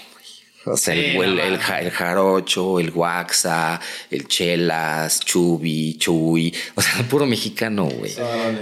O 0.68 0.76
sea, 0.76 0.94
el, 0.94 1.40
el, 1.40 1.60
jarocho, 1.60 2.80
el 2.80 2.92
guaxa, 2.92 3.80
el 4.12 4.28
chelas, 4.28 5.22
chubi, 5.22 5.98
chuy, 5.98 6.54
o 6.76 6.82
sea, 6.82 7.08
puro 7.08 7.26
mexicano, 7.26 7.86
güey. 7.86 8.14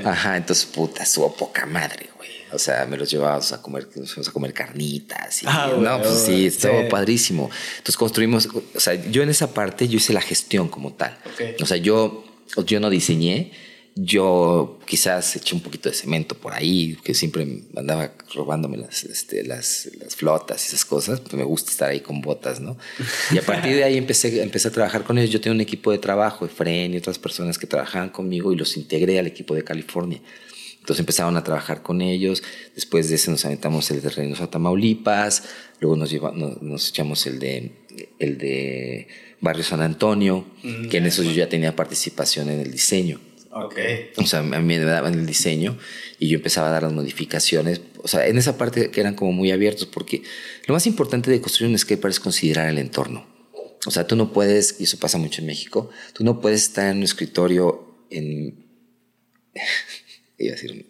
Ajá, 0.04 0.38
entonces, 0.38 0.66
puta, 0.66 1.04
subo 1.06 1.36
poca 1.36 1.66
madre, 1.66 2.10
güey. 2.16 2.30
O 2.56 2.60
sea, 2.60 2.86
me 2.86 2.98
los 2.98 3.10
llevábamos 3.10 3.52
a 3.52 3.62
comer, 3.62 3.88
a 3.88 4.32
comer 4.32 4.54
carnitas. 4.54 5.44
Y, 5.44 5.46
ah, 5.48 5.74
no, 5.78 6.02
pues 6.02 6.24
sí, 6.26 6.48
estuvo 6.48 6.88
padrísimo. 6.90 7.50
Entonces 7.78 7.98
construimos, 7.98 8.48
o 8.74 8.80
sea, 8.80 8.96
yo 8.96 9.22
en 9.22 9.30
esa 9.30 9.54
parte 9.54 9.88
yo 9.88 9.98
hice 9.98 10.14
la 10.14 10.22
gestión 10.22 10.70
como 10.70 10.94
tal. 10.94 11.18
O 11.62 11.66
sea, 11.66 11.78
yo, 11.78 12.24
yo 12.66 12.80
no 12.80 12.90
diseñé, 12.90 13.52
yo 13.98 14.78
quizás 14.86 15.38
eché 15.38 15.56
un 15.56 15.62
poquito 15.62 15.88
de 15.88 15.96
cemento 15.96 16.36
por 16.36 16.54
ahí, 16.54 16.98
que 17.02 17.14
siempre 17.14 17.48
andaba 17.78 18.12
robándome 18.34 18.76
las, 18.76 19.06
este, 19.06 19.44
las, 19.46 19.90
las, 20.00 20.18
flotas 20.18 20.64
y 20.64 20.68
esas 20.68 20.84
cosas, 20.84 21.22
pues 21.22 21.34
me 21.34 21.46
gusta 21.46 21.72
estar 21.72 21.90
ahí 21.90 22.02
con 22.02 22.20
botas, 22.20 22.60
¿no? 22.60 22.78
Y 23.32 23.38
a 23.38 23.42
partir 23.42 23.74
de 23.74 23.86
ahí 23.86 23.98
empecé, 23.98 24.44
empecé 24.44 24.68
a 24.68 24.72
trabajar 24.72 25.06
con 25.06 25.18
ellos. 25.18 25.32
Yo 25.32 25.40
tenía 25.40 25.56
un 25.56 25.62
equipo 25.62 25.92
de 25.92 25.98
trabajo, 25.98 26.46
Efren 26.46 26.94
y 26.94 26.98
otras 26.98 27.18
personas 27.18 27.58
que 27.58 27.68
trabajaban 27.68 28.10
conmigo 28.10 28.52
y 28.52 28.58
los 28.58 28.76
integré 28.76 29.18
al 29.18 29.28
equipo 29.28 29.56
de 29.56 29.64
California. 29.64 30.20
Entonces 30.86 31.00
empezaron 31.00 31.36
a 31.36 31.44
trabajar 31.44 31.82
con 31.82 32.00
ellos. 32.00 32.44
Después 32.76 33.10
de 33.10 33.16
ese 33.16 33.32
nos 33.32 33.44
aventamos 33.44 33.90
el 33.90 34.04
de 34.04 34.10
Reynosa, 34.12 34.52
Tamaulipas. 34.52 35.42
Luego 35.80 35.96
nos, 35.96 36.12
lleva, 36.12 36.32
nos, 36.32 36.90
echamos 36.90 37.26
el 37.26 37.40
de, 37.40 37.72
el 38.20 38.38
de 38.38 39.08
Barrio 39.42 39.64
San 39.64 39.82
Antonio, 39.82 40.46
mm, 40.62 40.90
que 40.90 40.98
en 40.98 41.08
eso 41.08 41.24
yo 41.24 41.32
ya 41.32 41.50
tenía 41.50 41.76
participación 41.76 42.52
en 42.52 42.60
el 42.60 42.72
diseño. 42.72 43.20
Okay. 43.50 44.12
O 44.18 44.28
sea, 44.28 44.42
a 44.42 44.44
mí 44.44 44.60
me 44.62 44.78
daban 44.78 45.16
el 45.16 45.26
diseño 45.26 45.76
y 46.20 46.28
yo 46.28 46.36
empezaba 46.36 46.68
a 46.68 46.72
dar 46.72 46.84
las 46.84 46.94
modificaciones. 46.94 47.82
O 48.04 48.08
sea, 48.08 48.28
en 48.28 48.38
esa 48.38 48.56
parte 48.56 48.92
que 48.92 49.02
eran 49.02 49.16
como 49.16 49.32
muy 49.32 49.50
abiertos, 49.50 49.88
porque 49.88 50.22
lo 50.68 50.76
más 50.76 50.86
importante 50.86 51.32
de 51.32 51.42
construir 51.42 51.72
un 51.72 51.80
skatepark 51.80 52.12
es 52.12 52.20
considerar 52.20 52.70
el 52.70 52.78
entorno. 52.78 53.26
O 53.88 53.92
sea, 53.92 54.06
tú 54.06 54.16
no 54.16 54.32
puedes, 54.32 54.80
y 54.80 54.84
eso 54.84 55.00
pasa 55.00 55.18
mucho 55.18 55.42
en 55.42 55.48
México, 55.48 55.90
tú 56.14 56.24
no 56.24 56.42
puedes 56.42 56.62
estar 56.62 56.92
en 56.92 56.98
un 56.98 57.04
escritorio 57.04 58.06
en 58.12 58.66
iba 60.38 60.54
a 60.54 60.56
decir, 60.56 60.86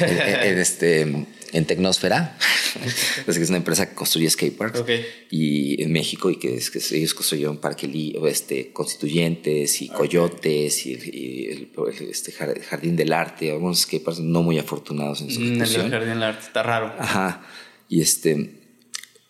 en, 0.00 0.58
este, 0.58 1.00
en 1.00 1.64
Tecnosfera, 1.66 2.36
es 3.26 3.36
que 3.36 3.42
es 3.42 3.48
una 3.48 3.58
empresa 3.58 3.88
que 3.88 3.94
construye 3.94 4.28
skateparks 4.28 4.84
y 5.30 5.82
en 5.82 5.92
México 5.92 6.30
y 6.30 6.36
que, 6.36 6.56
es, 6.56 6.70
que 6.70 6.78
ellos 6.96 7.14
construyeron 7.14 7.58
Parque 7.58 7.90
este, 8.26 8.72
Constituyentes 8.72 9.80
y 9.80 9.88
Coyotes 9.88 10.86
y, 10.86 11.46
el, 11.48 11.70
este 12.10 12.32
Jardín 12.32 12.96
del 12.96 13.12
Arte, 13.12 13.50
algunos 13.50 13.80
skateparks 13.80 14.20
no 14.20 14.42
muy 14.42 14.58
afortunados 14.58 15.22
en 15.22 15.30
su 15.30 15.40
mm, 15.40 15.62
El 15.62 15.90
Jardín 15.90 16.10
del 16.10 16.22
Arte 16.22 16.46
está 16.46 16.62
raro. 16.62 16.94
Ajá, 16.98 17.46
y 17.88 18.00
este, 18.02 18.50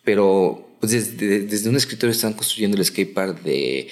pero 0.03 0.77
pues 0.81 0.91
desde, 0.91 1.41
desde 1.41 1.69
un 1.69 1.77
escritorio 1.77 2.11
están 2.11 2.33
construyendo 2.33 2.77
el 2.77 2.83
skatepark 2.83 3.41
de 3.43 3.87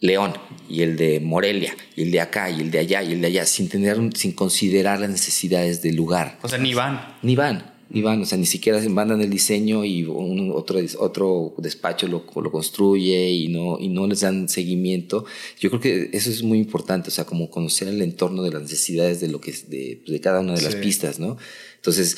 León 0.00 0.32
y 0.68 0.82
el 0.82 0.96
de 0.96 1.20
Morelia 1.20 1.76
y 1.94 2.02
el 2.02 2.10
de 2.10 2.20
acá 2.20 2.50
y 2.50 2.60
el 2.60 2.70
de 2.70 2.78
allá 2.78 3.02
y 3.02 3.12
el 3.12 3.20
de 3.20 3.26
allá 3.26 3.44
sin 3.44 3.68
tener 3.68 3.98
sin 4.14 4.32
considerar 4.32 5.00
las 5.00 5.10
necesidades 5.10 5.82
del 5.82 5.96
lugar. 5.96 6.38
O 6.42 6.48
sea, 6.48 6.58
ni 6.58 6.72
van. 6.72 7.16
Ni 7.22 7.36
van, 7.36 7.74
ni 7.90 8.00
van, 8.00 8.22
o 8.22 8.24
sea, 8.24 8.38
ni 8.38 8.46
siquiera 8.46 8.80
mandan 8.88 9.20
el 9.20 9.28
diseño 9.28 9.84
y 9.84 10.06
otro, 10.06 10.80
otro 10.98 11.54
despacho 11.58 12.08
lo, 12.08 12.24
lo, 12.34 12.50
construye 12.50 13.30
y 13.30 13.48
no, 13.48 13.78
y 13.78 13.88
no 13.88 14.06
les 14.06 14.20
dan 14.20 14.48
seguimiento. 14.48 15.26
Yo 15.58 15.68
creo 15.68 15.80
que 15.80 16.10
eso 16.16 16.30
es 16.30 16.42
muy 16.42 16.58
importante, 16.58 17.08
o 17.08 17.12
sea, 17.12 17.24
como 17.24 17.50
conocer 17.50 17.88
el 17.88 18.00
entorno 18.00 18.42
de 18.42 18.52
las 18.52 18.62
necesidades 18.62 19.20
de 19.20 19.28
lo 19.28 19.40
que 19.40 19.52
de, 19.68 20.02
de 20.06 20.20
cada 20.20 20.40
una 20.40 20.54
de 20.54 20.62
las 20.62 20.76
pistas, 20.76 21.18
¿no? 21.18 21.36
Entonces, 21.76 22.16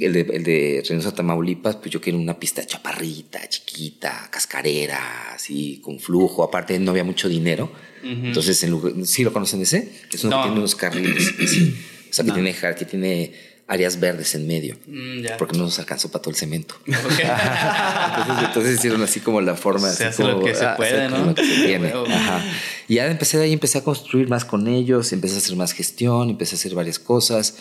el 0.00 0.12
de, 0.12 0.20
el 0.20 0.44
de 0.44 0.84
Reynosa 0.86 1.14
Tamaulipas, 1.14 1.76
pues 1.76 1.90
yo 1.90 2.00
quiero 2.00 2.18
una 2.18 2.38
pista 2.38 2.64
chaparrita, 2.66 3.48
chiquita, 3.48 4.28
cascarera, 4.30 5.32
así, 5.34 5.80
con 5.82 5.98
flujo. 5.98 6.42
Aparte, 6.42 6.78
no 6.78 6.90
había 6.90 7.04
mucho 7.04 7.28
dinero. 7.28 7.70
Entonces, 8.02 8.62
en 8.62 9.06
¿sí 9.06 9.24
lo 9.24 9.32
conocen 9.32 9.62
ese? 9.62 9.90
Es 10.12 10.22
uno 10.24 10.36
que 10.36 10.42
tiene 10.44 10.58
unos 10.58 10.74
carriles. 10.74 11.34
O 12.08 12.14
sea, 12.16 12.24
que, 12.24 12.32
tiene, 12.32 12.54
que 12.54 12.84
tiene 12.86 13.32
áreas 13.66 13.98
verdes 14.00 14.34
en 14.36 14.46
medio. 14.46 14.76
Mm, 14.86 15.26
porque 15.38 15.56
no 15.58 15.64
nos 15.64 15.78
alcanzó 15.78 16.08
para 16.10 16.22
todo 16.22 16.30
el 16.30 16.36
cemento. 16.36 16.76
entonces, 16.86 18.76
hicieron 18.78 19.02
así 19.02 19.20
como 19.20 19.40
la 19.40 19.54
forma. 19.54 19.90
Se 19.90 20.06
hace 20.06 20.24
lo 20.24 20.42
que 20.42 20.54
se 20.54 20.64
ah, 20.64 20.76
puede, 20.76 21.08
¿no? 21.08 21.34
Y 22.88 22.94
ya 22.94 23.06
empecé 23.06 23.38
de 23.38 23.44
ahí, 23.44 23.52
empecé 23.52 23.78
a 23.78 23.84
construir 23.84 24.28
más 24.28 24.44
con 24.44 24.68
ellos, 24.68 25.12
empecé 25.12 25.34
a 25.34 25.38
hacer 25.38 25.56
más 25.56 25.72
gestión, 25.72 26.30
empecé 26.30 26.54
a 26.54 26.58
hacer 26.58 26.74
varias 26.74 26.98
cosas. 26.98 27.58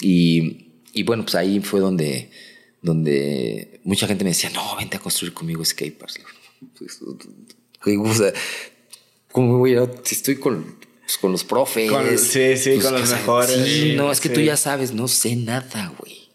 Y 0.00 0.73
y 0.94 1.02
bueno, 1.02 1.24
pues 1.24 1.34
ahí 1.34 1.60
fue 1.60 1.80
donde, 1.80 2.30
donde 2.80 3.80
mucha 3.82 4.06
gente 4.06 4.22
me 4.22 4.30
decía, 4.30 4.50
no, 4.50 4.76
vente 4.76 4.96
a 4.96 5.00
construir 5.00 5.34
conmigo 5.34 5.64
skateparks. 5.64 6.20
Pues, 6.78 7.00
o 7.02 8.14
sea, 8.14 8.32
¿cómo 9.32 9.58
voy 9.58 9.74
a 9.76 9.90
si 10.04 10.14
estoy 10.14 10.36
con, 10.36 10.78
pues, 11.00 11.18
con 11.18 11.32
los 11.32 11.42
profes? 11.42 11.90
sí, 12.20 12.56
sí, 12.56 12.70
pues, 12.74 12.84
con 12.84 12.94
los 12.94 13.10
mejores. 13.10 13.66
Sí, 13.66 13.94
no, 13.96 14.12
es 14.12 14.20
que 14.20 14.28
tú 14.28 14.40
ya 14.40 14.56
sabes, 14.56 14.94
no 14.94 15.08
sé 15.08 15.34
nada, 15.34 15.92
güey. 15.98 16.28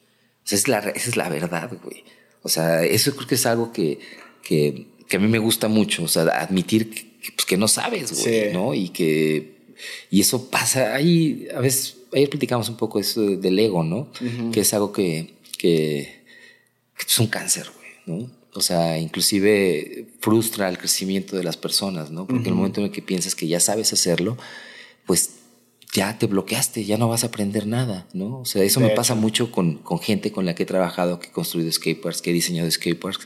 O 0.44 0.48
sea, 0.50 0.58
es 0.58 0.68
la, 0.68 0.80
esa 0.80 1.10
es 1.10 1.16
la 1.16 1.30
verdad, 1.30 1.72
güey. 1.82 2.04
O 2.42 2.50
sea, 2.50 2.84
eso 2.84 3.16
creo 3.16 3.28
que 3.28 3.36
es 3.36 3.46
algo 3.46 3.72
que, 3.72 4.00
que, 4.44 4.88
que 5.08 5.18
a 5.18 5.20
mí 5.20 5.28
me 5.28 5.40
gusta 5.40 5.70
mucho. 5.70 6.04
O 6.04 6.08
sea, 6.10 6.24
admitir 6.24 6.90
que, 6.90 7.32
pues, 7.34 7.46
que 7.46 7.56
no 7.56 7.70
sabes, 7.70 8.24
güey, 8.24 8.52
¿no? 8.52 8.74
Y 8.74 8.90
que. 8.90 9.58
Y 10.12 10.20
eso 10.20 10.50
pasa 10.50 10.94
ahí, 10.94 11.48
a 11.56 11.62
veces 11.62 11.99
ayer 12.14 12.30
platicamos 12.30 12.70
un 12.70 12.78
poco 12.78 13.00
eso 13.00 13.22
del 13.22 13.60
ego, 13.60 13.84
¿no? 13.84 14.12
Que 14.52 14.62
es 14.62 14.74
algo 14.74 14.92
que, 14.92 15.36
que, 15.58 16.24
es 17.00 17.20
un 17.20 17.28
cáncer, 17.28 17.70
güey, 17.76 18.20
¿no? 18.20 18.30
O 18.54 18.62
sea, 18.62 18.98
inclusive 18.98 20.08
frustra 20.20 20.70
el 20.70 20.78
crecimiento 20.78 21.38
de 21.38 21.44
las 21.44 21.56
personas, 21.56 22.12
¿no? 22.12 22.26
Porque 22.26 22.44
en 22.44 22.50
el 22.50 22.56
momento 22.56 22.82
en 22.82 22.88
el 22.88 22.92
que 22.92 23.02
piensas 23.02 23.36
que 23.36 23.48
ya 23.48 23.60
sabes 23.60 23.94
hacerlo, 23.94 24.38
pues 25.06 25.32
ya 25.94 26.18
te 26.18 26.28
bloqueaste, 26.28 26.86
ya 26.86 26.98
no 26.98 27.08
vas 27.08 27.24
a 27.24 27.28
aprender 27.28 27.66
nada, 27.68 28.08
¿no? 28.14 28.40
O 28.40 28.46
sea, 28.46 28.64
eso 28.64 28.80
me 28.80 28.90
pasa 28.90 29.16
mucho 29.16 29.52
con, 29.52 29.78
con, 29.78 30.00
gente 30.00 30.32
con 30.32 30.46
la 30.46 30.56
que 30.56 30.64
he 30.64 30.66
trabajado, 30.66 31.20
que 31.20 31.28
he 31.28 31.32
construido 31.32 31.72
skateparks, 31.72 32.22
que 32.22 32.32
he 32.32 32.34
diseñado 32.34 32.70
skateparks, 32.70 33.26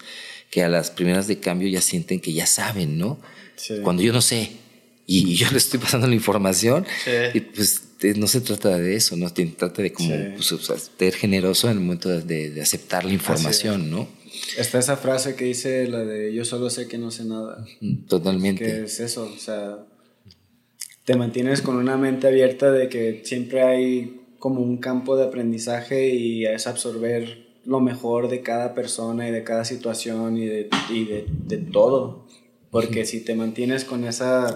que 0.49 0.63
a 0.63 0.69
las 0.69 0.91
primeras 0.91 1.27
de 1.27 1.39
cambio 1.39 1.67
ya 1.67 1.81
sienten 1.81 2.19
que 2.19 2.31
ya 2.31 2.45
saben, 2.45 2.97
¿no? 2.97 3.19
Cuando 3.83 4.01
yo 4.03 4.13
no 4.13 4.21
sé 4.21 4.51
y 5.05 5.35
yo 5.35 5.49
le 5.51 5.57
estoy 5.57 5.79
pasando 5.79 6.07
la 6.07 6.15
información, 6.15 6.85
y 7.33 7.39
pues 7.39 7.81
no 8.15 8.27
se 8.27 8.41
trata 8.41 8.77
de 8.77 8.95
eso, 8.95 9.15
¿no? 9.15 9.29
Se 9.29 9.45
trata 9.47 9.81
de 9.81 9.93
como 9.93 10.09
pues, 10.35 10.53
ser 10.97 11.13
generoso 11.13 11.69
en 11.69 11.77
el 11.77 11.83
momento 11.83 12.09
de, 12.09 12.61
aceptar 12.61 13.05
la 13.05 13.13
información, 13.13 13.89
¿no? 13.89 14.07
Está 14.57 14.79
esa 14.79 14.97
frase 14.97 15.35
que 15.35 15.45
dice 15.45 15.87
la 15.87 15.99
de 15.99 16.33
yo 16.33 16.43
solo 16.43 16.69
sé 16.69 16.87
que 16.87 16.97
no 16.97 17.11
sé 17.11 17.25
nada. 17.25 17.65
Totalmente. 18.07 18.65
Que 18.65 18.83
es 18.83 18.99
eso, 18.99 19.31
o 19.33 19.37
sea, 19.37 19.85
te 21.05 21.15
mantienes 21.15 21.61
con 21.61 21.77
una 21.77 21.97
mente 21.97 22.27
abierta 22.27 22.71
de 22.71 22.89
que 22.89 23.21
siempre 23.23 23.61
hay 23.61 24.21
como 24.39 24.61
un 24.61 24.77
campo 24.77 25.15
de 25.15 25.25
aprendizaje 25.25 26.09
y 26.09 26.45
es 26.45 26.67
absorber 26.67 27.47
lo 27.65 27.79
mejor 27.79 28.27
de 28.29 28.41
cada 28.41 28.73
persona 28.73 29.27
y 29.29 29.31
de 29.31 29.43
cada 29.43 29.65
situación 29.65 30.37
y 30.37 30.45
de, 30.45 30.69
y 30.89 31.05
de, 31.05 31.25
de 31.45 31.57
todo. 31.57 32.27
Porque 32.71 33.05
si 33.05 33.23
te 33.23 33.35
mantienes 33.35 33.85
con 33.85 34.03
esa, 34.03 34.53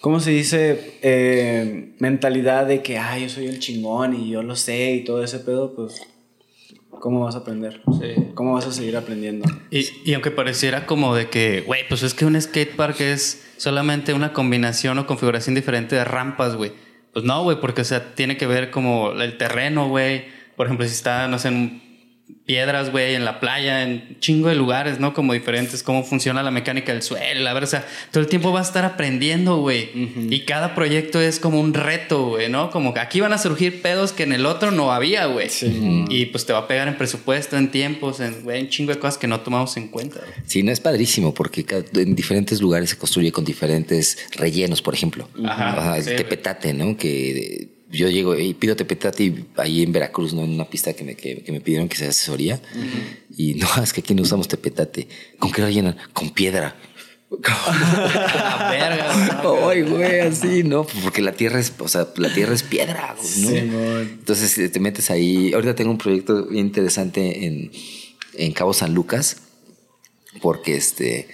¿cómo 0.00 0.20
se 0.20 0.30
dice? 0.30 0.98
Eh, 1.02 1.94
mentalidad 1.98 2.66
de 2.66 2.82
que, 2.82 2.98
ah, 2.98 3.18
yo 3.18 3.28
soy 3.28 3.46
el 3.46 3.58
chingón 3.58 4.14
y 4.14 4.30
yo 4.30 4.42
lo 4.42 4.56
sé 4.56 4.92
y 4.92 5.04
todo 5.04 5.22
ese 5.22 5.38
pedo, 5.38 5.74
pues, 5.74 6.02
¿cómo 6.90 7.24
vas 7.24 7.34
a 7.34 7.38
aprender? 7.38 7.82
Sí. 8.00 8.30
¿Cómo 8.34 8.54
vas 8.54 8.66
a 8.66 8.72
seguir 8.72 8.96
aprendiendo? 8.96 9.48
Y, 9.70 9.86
y 10.04 10.14
aunque 10.14 10.30
pareciera 10.30 10.86
como 10.86 11.14
de 11.14 11.28
que, 11.28 11.62
güey, 11.62 11.86
pues 11.88 12.02
es 12.02 12.14
que 12.14 12.24
un 12.24 12.40
skatepark 12.40 13.00
es 13.00 13.46
solamente 13.56 14.14
una 14.14 14.32
combinación 14.32 14.98
o 14.98 15.06
configuración 15.06 15.54
diferente 15.54 15.96
de 15.96 16.04
rampas, 16.04 16.56
güey. 16.56 16.72
Pues 17.12 17.24
no, 17.24 17.42
güey, 17.42 17.60
porque, 17.60 17.82
o 17.82 17.84
sea, 17.84 18.14
tiene 18.14 18.36
que 18.36 18.46
ver 18.46 18.70
como 18.70 19.12
el 19.12 19.36
terreno, 19.36 19.88
güey. 19.88 20.24
Por 20.56 20.66
ejemplo, 20.66 20.86
si 20.86 20.92
está, 20.92 21.26
no 21.26 21.38
sé, 21.38 21.48
en 21.48 21.89
piedras, 22.46 22.90
güey, 22.90 23.14
en 23.14 23.24
la 23.24 23.38
playa, 23.38 23.82
en 23.82 24.18
chingo 24.18 24.48
de 24.48 24.54
lugares, 24.54 24.98
¿no? 24.98 25.14
Como 25.14 25.32
diferentes, 25.32 25.82
cómo 25.82 26.02
funciona 26.02 26.42
la 26.42 26.50
mecánica 26.50 26.92
del 26.92 27.02
suelo, 27.02 27.40
la 27.40 27.52
verdad, 27.52 27.68
o 27.68 27.70
sea, 27.70 27.86
todo 28.10 28.22
el 28.22 28.28
tiempo 28.28 28.52
va 28.52 28.60
a 28.60 28.62
estar 28.62 28.84
aprendiendo, 28.84 29.58
güey. 29.58 29.90
Y 30.30 30.40
cada 30.40 30.74
proyecto 30.74 31.20
es 31.20 31.38
como 31.38 31.60
un 31.60 31.74
reto, 31.74 32.30
güey, 32.30 32.48
¿no? 32.48 32.70
Como 32.70 32.92
que 32.92 33.00
aquí 33.00 33.20
van 33.20 33.32
a 33.32 33.38
surgir 33.38 33.82
pedos 33.82 34.12
que 34.12 34.24
en 34.24 34.32
el 34.32 34.46
otro 34.46 34.70
no 34.70 34.92
había, 34.92 35.26
güey. 35.26 35.48
Y 36.08 36.26
pues 36.26 36.46
te 36.46 36.52
va 36.52 36.60
a 36.60 36.68
pegar 36.68 36.88
en 36.88 36.96
presupuesto, 36.96 37.56
en 37.56 37.70
tiempos, 37.70 38.20
en, 38.20 38.42
güey, 38.42 38.60
en 38.60 38.68
chingo 38.68 38.92
de 38.92 38.98
cosas 38.98 39.18
que 39.18 39.26
no 39.26 39.40
tomamos 39.40 39.76
en 39.76 39.88
cuenta. 39.88 40.20
Sí, 40.46 40.62
no 40.62 40.72
es 40.72 40.80
padrísimo 40.80 41.32
porque 41.32 41.64
en 41.94 42.14
diferentes 42.14 42.60
lugares 42.60 42.90
se 42.90 42.96
construye 42.96 43.30
con 43.32 43.44
diferentes 43.44 44.18
rellenos, 44.32 44.82
por 44.82 44.94
ejemplo. 44.94 45.28
Ajá. 45.44 45.98
el 45.98 46.04
tepetate, 46.04 46.74
¿no? 46.74 46.96
Que 46.96 47.79
yo 47.90 48.08
llego 48.08 48.38
y 48.38 48.54
pido 48.54 48.76
tepetate 48.76 49.46
ahí 49.56 49.82
en 49.82 49.92
Veracruz, 49.92 50.32
¿no? 50.32 50.44
En 50.44 50.50
una 50.50 50.68
pista 50.68 50.92
que 50.92 51.04
me, 51.04 51.16
que, 51.16 51.44
me 51.48 51.60
pidieron 51.60 51.88
que 51.88 51.96
se 51.96 52.06
asesoría. 52.06 52.60
Y 53.36 53.54
no, 53.54 53.66
es 53.82 53.92
que 53.92 54.00
aquí 54.00 54.14
no 54.14 54.22
usamos 54.22 54.48
tepetate. 54.48 55.08
¿Con 55.38 55.50
qué 55.50 55.62
rellenan? 55.62 55.96
Con 56.12 56.30
piedra. 56.30 56.76
la 57.30 58.68
verga. 58.70 59.68
Ay, 59.68 59.82
güey, 59.82 60.20
así, 60.20 60.62
¿no? 60.62 60.86
Porque 61.02 61.22
la 61.22 61.32
tierra 61.32 61.60
es, 61.60 61.72
o 61.78 61.88
sea, 61.88 62.08
la 62.16 62.32
tierra 62.32 62.54
es 62.54 62.62
piedra, 62.62 63.14
¿no? 63.16 63.22
Sí, 63.22 63.56
Entonces 63.56 64.56
eh, 64.58 64.68
te 64.68 64.80
metes 64.80 65.10
ahí. 65.10 65.52
Ahorita 65.52 65.74
tengo 65.74 65.90
un 65.90 65.98
proyecto 65.98 66.46
bien 66.46 66.66
interesante 66.66 67.46
en, 67.46 67.72
en 68.34 68.52
Cabo 68.52 68.72
San 68.72 68.94
Lucas, 68.94 69.38
porque 70.40 70.76
este 70.76 71.28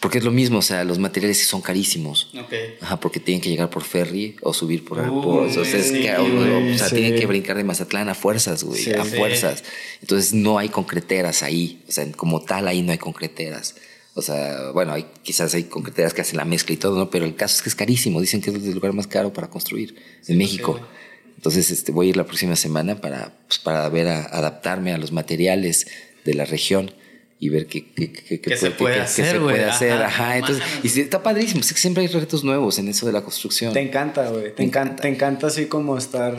porque 0.00 0.18
es 0.18 0.24
lo 0.24 0.30
mismo, 0.30 0.58
o 0.58 0.62
sea, 0.62 0.82
los 0.84 0.98
materiales 0.98 1.46
son 1.46 1.60
carísimos. 1.60 2.32
Ajá, 2.80 2.98
porque 2.98 3.20
tienen 3.20 3.42
que 3.42 3.50
llegar 3.50 3.68
por 3.68 3.84
ferry 3.84 4.36
o 4.40 4.54
subir 4.54 4.82
por... 4.82 4.98
o, 4.98 5.48
sea, 5.50 6.88
tienen 6.88 7.16
que 7.16 7.26
brincar 7.26 7.56
de 7.56 7.64
Mazatlán 7.64 8.08
a 8.08 8.14
fuerzas, 8.14 8.64
güey, 8.64 8.92
a 8.94 9.04
fuerzas. 9.04 9.62
Entonces 10.00 10.32
no 10.32 10.58
hay 10.58 10.70
concreteras 10.70 11.42
ahí, 11.42 11.82
o 11.86 11.92
sea, 11.92 12.10
como 12.12 12.40
tal 12.42 12.66
ahí 12.66 12.80
no 12.82 12.92
hay 12.92 12.98
concreteras. 12.98 13.74
O 14.14 14.22
sea, 14.22 14.70
bueno, 14.72 14.92
hay, 14.92 15.06
quizás 15.22 15.54
hay 15.54 15.64
concreteras 15.64 16.14
que 16.14 16.22
hacen 16.22 16.38
la 16.38 16.44
mezcla 16.44 16.74
y 16.74 16.78
todo, 16.78 16.98
¿no? 16.98 17.10
Pero 17.10 17.26
el 17.26 17.36
caso 17.36 17.56
es 17.56 17.62
que 17.62 17.68
es 17.68 17.74
carísimo. 17.74 18.20
Dicen 18.20 18.40
que 18.40 18.50
es 18.50 18.56
el 18.56 18.74
lugar 18.74 18.92
más 18.92 19.06
caro 19.06 19.32
para 19.32 19.48
construir 19.48 19.94
en 20.26 20.36
México. 20.36 20.80
Entonces 21.36 21.70
este, 21.70 21.92
voy 21.92 22.06
a 22.06 22.10
ir 22.10 22.16
la 22.16 22.26
próxima 22.26 22.56
semana 22.56 23.00
para, 23.00 23.38
pues, 23.46 23.58
para 23.60 23.88
ver 23.88 24.08
a, 24.08 24.24
adaptarme 24.24 24.92
a 24.92 24.98
los 24.98 25.12
materiales 25.12 25.86
de 26.24 26.34
la 26.34 26.44
región 26.44 26.92
y 27.42 27.48
ver 27.48 27.66
qué, 27.66 27.90
qué, 27.90 28.12
qué, 28.12 28.56
se 28.58 28.70
puede 28.70 29.00
hacer, 29.00 29.32
se 29.32 29.40
puede 29.40 29.64
hacer. 29.64 29.92
Ajá, 29.92 30.36
entonces, 30.36 30.62
y 30.82 31.00
está 31.00 31.22
padrísimo, 31.22 31.62
es 31.62 31.72
que 31.72 31.80
siempre 31.80 32.02
hay 32.02 32.08
retos 32.08 32.44
nuevos 32.44 32.78
en 32.78 32.86
eso 32.88 33.06
de 33.06 33.12
la 33.12 33.22
construcción. 33.22 33.72
Te 33.72 33.80
encanta, 33.80 34.28
güey, 34.28 34.54
te, 34.54 34.62
encanta, 34.62 35.02
te 35.02 35.08
encanta 35.08 35.46
así 35.46 35.64
como 35.64 35.96
estar 35.96 36.36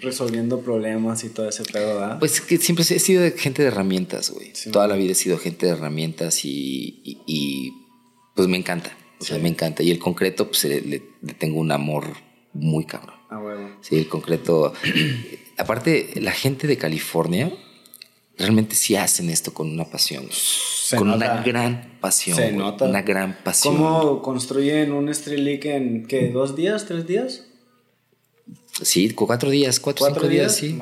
resolviendo 0.00 0.62
problemas 0.62 1.22
y 1.24 1.28
todo 1.28 1.50
ese 1.50 1.64
pedo, 1.64 2.00
¿verdad? 2.00 2.18
Pues 2.18 2.40
que 2.40 2.56
siempre 2.56 2.82
he 2.88 2.98
sido 2.98 3.30
gente 3.36 3.60
de 3.60 3.68
herramientas, 3.68 4.30
güey. 4.30 4.54
Toda 4.72 4.88
la 4.88 4.96
vida 4.96 5.12
he 5.12 5.14
sido 5.14 5.36
gente 5.36 5.66
de 5.66 5.72
herramientas 5.72 6.42
y, 6.46 7.02
y, 7.04 7.74
pues 8.34 8.48
me 8.48 8.56
encanta, 8.56 8.96
o 9.20 9.24
sea, 9.24 9.38
me 9.38 9.50
encanta. 9.50 9.82
Y 9.82 9.90
el 9.90 9.98
concreto, 9.98 10.48
pues 10.48 10.64
le, 10.64 10.80
le 10.80 11.34
tengo 11.34 11.60
un 11.60 11.72
amor 11.72 12.06
muy 12.54 12.86
cabrón. 12.86 13.16
Ah, 13.28 13.38
bueno. 13.38 13.76
Sí, 13.82 13.96
el 13.96 14.08
concreto. 14.08 14.72
Aparte, 15.58 16.08
la 16.22 16.32
gente 16.32 16.66
de 16.66 16.78
California 16.78 17.52
realmente 18.38 18.74
sí 18.74 18.96
hacen 18.96 19.30
esto 19.30 19.52
con 19.52 19.68
una 19.70 19.84
pasión. 19.84 20.28
con 20.96 21.10
una 21.10 21.42
gran 21.42 21.98
pasión. 22.00 22.36
Se 22.36 22.52
nota. 22.52 22.86
Una 22.86 23.02
gran 23.02 23.36
pasión. 23.42 23.76
¿Cómo 23.76 24.22
construyen 24.22 24.92
un 24.92 25.08
Street 25.08 25.40
League 25.40 25.76
en 25.76 26.06
qué? 26.06 26.28
¿Dos 26.28 26.56
días? 26.56 26.86
¿Tres 26.86 27.06
días? 27.06 27.44
Sí, 28.82 29.10
cuatro 29.10 29.50
días, 29.50 29.80
cuatro, 29.80 30.06
cinco 30.06 30.28
días, 30.28 30.54
sí. 30.54 30.78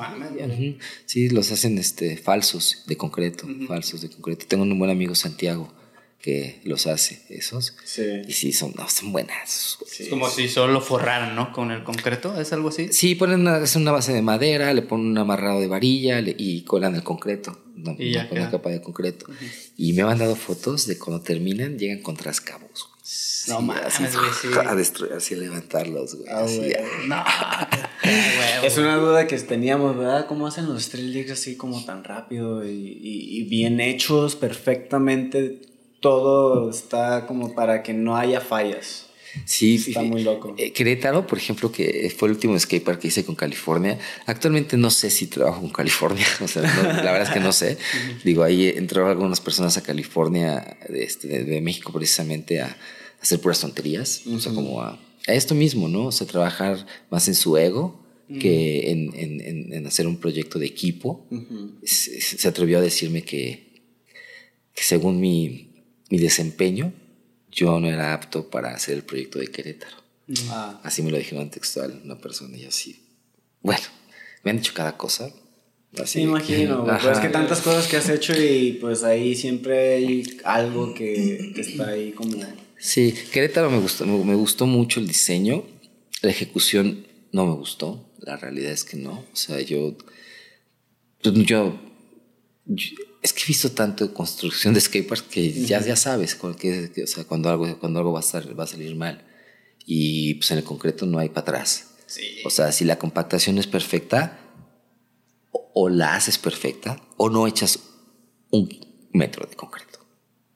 Sí, 1.05 1.29
los 1.29 1.51
hacen 1.51 1.79
este, 1.79 2.15
falsos 2.15 2.83
de 2.85 2.95
concreto, 2.95 3.47
falsos 3.67 4.01
de 4.01 4.09
concreto. 4.09 4.45
Tengo 4.47 4.63
un 4.63 4.77
buen 4.77 4.91
amigo 4.91 5.15
Santiago 5.15 5.73
que 6.21 6.61
los 6.63 6.87
hace 6.87 7.21
esos. 7.29 7.75
Sí. 7.83 8.03
Y 8.27 8.33
sí, 8.33 8.51
son, 8.51 8.73
no, 8.75 8.89
son 8.89 9.11
buenas. 9.11 9.77
es 9.99 10.09
como 10.09 10.29
si 10.29 10.49
solo 10.49 10.81
forraran, 10.81 11.35
¿no? 11.35 11.53
Con 11.53 11.71
el 11.71 11.83
concreto, 11.83 12.39
¿es 12.39 12.51
algo 12.53 12.69
así? 12.69 12.91
Sí, 12.91 13.15
ponen 13.15 13.41
una, 13.41 13.61
una 13.75 13.91
base 13.91 14.13
de 14.13 14.21
madera, 14.21 14.73
le 14.73 14.81
ponen 14.81 15.07
un 15.07 15.17
amarrado 15.17 15.59
de 15.59 15.67
varilla 15.67 16.19
y 16.19 16.63
colan 16.63 16.95
el 16.95 17.03
concreto, 17.03 17.57
una, 17.75 17.95
una, 18.31 18.51
capa 18.51 18.69
de 18.69 18.81
concreto. 18.81 19.27
Y 19.77 19.93
me 19.93 20.01
han 20.01 20.17
dado 20.17 20.35
fotos 20.35 20.87
de 20.87 20.97
cuando 20.97 21.21
terminan, 21.21 21.77
llegan 21.77 22.01
con 22.01 22.17
trascabos. 22.17 22.89
No 23.47 23.61
mames, 23.61 23.93
A 24.67 24.75
destruir, 24.75 25.13
así 25.13 25.35
a 25.35 25.37
levantarlos, 25.37 26.15
güey. 26.15 26.27
Ah, 26.29 26.45
no. 27.05 27.23
es 28.67 28.77
una 28.77 28.97
duda 28.97 29.27
que 29.27 29.37
teníamos, 29.37 29.95
¿verdad? 29.95 30.25
¿Cómo 30.27 30.47
hacen 30.47 30.65
los 30.65 30.81
Street 30.81 31.31
así 31.31 31.55
como 31.55 31.85
tan 31.85 32.03
rápido 32.03 32.67
y, 32.67 32.97
y 33.01 33.43
bien 33.43 33.79
hechos, 33.79 34.35
perfectamente 34.35 35.61
todo 35.99 36.69
está 36.69 37.25
como 37.25 37.53
para 37.53 37.83
que 37.83 37.93
no 37.93 38.17
haya 38.17 38.41
fallas. 38.41 39.07
Sí, 39.45 39.75
está 39.75 40.01
muy 40.01 40.23
loco. 40.23 40.55
Eh, 40.57 40.71
Querétaro, 40.71 41.27
por 41.27 41.37
ejemplo, 41.37 41.71
que 41.71 42.13
fue 42.15 42.27
el 42.29 42.35
último 42.35 42.57
skatepark 42.57 42.99
que 42.99 43.07
hice 43.09 43.25
con 43.25 43.35
California. 43.35 43.99
Actualmente 44.25 44.77
no 44.77 44.89
sé 44.89 45.09
si 45.09 45.27
trabajo 45.27 45.61
con 45.61 45.69
California, 45.69 46.25
o 46.41 46.47
sea, 46.47 46.61
la 46.63 47.11
verdad 47.11 47.23
es 47.23 47.29
que 47.29 47.39
no 47.39 47.51
sé. 47.51 47.77
Digo, 48.23 48.43
ahí 48.43 48.67
entraron 48.69 49.09
algunas 49.09 49.41
personas 49.41 49.77
a 49.77 49.83
California, 49.83 50.77
de, 50.89 51.03
este, 51.03 51.43
de, 51.43 51.61
México 51.61 51.91
precisamente, 51.91 52.61
a, 52.61 52.75
hacer 53.21 53.39
puras 53.39 53.59
tonterías, 53.59 54.25
o 54.27 54.39
sea, 54.39 54.53
como 54.53 54.81
a, 54.81 54.99
esto 55.25 55.55
mismo, 55.55 55.87
¿no? 55.87 56.05
O 56.05 56.11
sea, 56.11 56.25
trabajar 56.27 56.85
más 57.09 57.27
en 57.27 57.35
su 57.35 57.57
ego 57.57 58.03
que 58.39 58.91
en, 58.91 59.13
en, 59.15 59.73
en, 59.73 59.87
hacer 59.87 60.05
un 60.05 60.17
proyecto 60.17 60.59
de 60.59 60.65
equipo. 60.65 61.25
se, 61.83 62.19
se, 62.19 62.47
atrevió 62.47 62.77
a 62.77 62.81
decirme 62.81 63.21
que, 63.21 63.81
que 64.75 64.83
según 64.83 65.21
mi, 65.21 65.66
mi 66.09 66.17
desempeño, 66.19 66.93
yo 67.51 67.79
no 67.79 67.87
era 67.87 68.13
apto 68.13 68.49
para 68.49 68.73
hacer 68.73 68.95
el 68.95 69.03
proyecto 69.03 69.39
de 69.39 69.47
Querétaro. 69.47 69.97
Ah. 70.49 70.79
Así 70.83 71.01
me 71.01 71.11
lo 71.11 71.17
dijeron 71.17 71.49
textual 71.49 72.01
una 72.03 72.19
persona 72.19 72.57
y 72.57 72.65
así. 72.65 73.03
Bueno, 73.61 73.83
me 74.43 74.51
han 74.51 74.57
dicho 74.57 74.73
cada 74.73 74.97
cosa. 74.97 75.31
Así 76.01 76.19
me 76.19 76.25
imagino, 76.25 76.85
pues 76.85 77.05
es 77.05 77.19
que 77.19 77.29
tantas 77.29 77.61
cosas 77.61 77.87
que 77.87 77.97
has 77.97 78.09
hecho 78.09 78.33
y 78.33 78.73
pues 78.73 79.03
ahí 79.03 79.35
siempre 79.35 79.95
hay 79.95 80.37
algo 80.43 80.93
que, 80.93 81.53
está 81.55 81.89
ahí 81.89 82.11
como... 82.11 82.37
Sí, 82.77 83.15
Querétaro 83.31 83.71
me 83.71 83.79
gustó, 83.79 84.05
me, 84.05 84.35
gustó 84.35 84.67
mucho 84.67 84.99
el 84.99 85.07
diseño, 85.07 85.63
la 86.21 86.29
ejecución 86.29 87.07
no 87.31 87.47
me 87.47 87.55
gustó, 87.55 88.11
la 88.19 88.37
realidad 88.37 88.71
es 88.71 88.83
que 88.83 88.97
no, 88.97 89.25
o 89.31 89.35
sea, 89.35 89.59
yo, 89.61 89.97
yo 91.23 91.79
es 93.21 93.33
que 93.33 93.43
he 93.43 93.47
visto 93.47 93.71
tanto 93.71 94.13
construcción 94.13 94.73
de 94.73 94.81
skateparks 94.81 95.23
que 95.23 95.51
ya, 95.51 95.81
ya 95.81 95.95
sabes 95.95 96.35
que, 96.35 96.91
o 97.03 97.07
sea, 97.07 97.23
cuando 97.23 97.49
algo, 97.49 97.79
cuando 97.79 97.99
algo 97.99 98.13
va, 98.13 98.19
a 98.19 98.23
estar, 98.23 98.57
va 98.57 98.63
a 98.63 98.67
salir 98.67 98.95
mal. 98.95 99.25
Y 99.85 100.35
pues 100.35 100.51
en 100.51 100.59
el 100.59 100.63
concreto 100.63 101.05
no 101.05 101.19
hay 101.19 101.29
para 101.29 101.41
atrás. 101.41 101.95
O 102.45 102.49
sea, 102.49 102.71
si 102.71 102.85
la 102.85 102.99
compactación 102.99 103.57
es 103.57 103.67
perfecta, 103.67 104.39
o, 105.51 105.89
la 105.89 106.15
haces 106.15 106.37
perfecta, 106.37 107.01
o 107.17 107.29
no 107.29 107.47
echas 107.47 107.79
un 108.49 108.69
metro 109.11 109.45
de 109.45 109.55
concreto. 109.55 109.99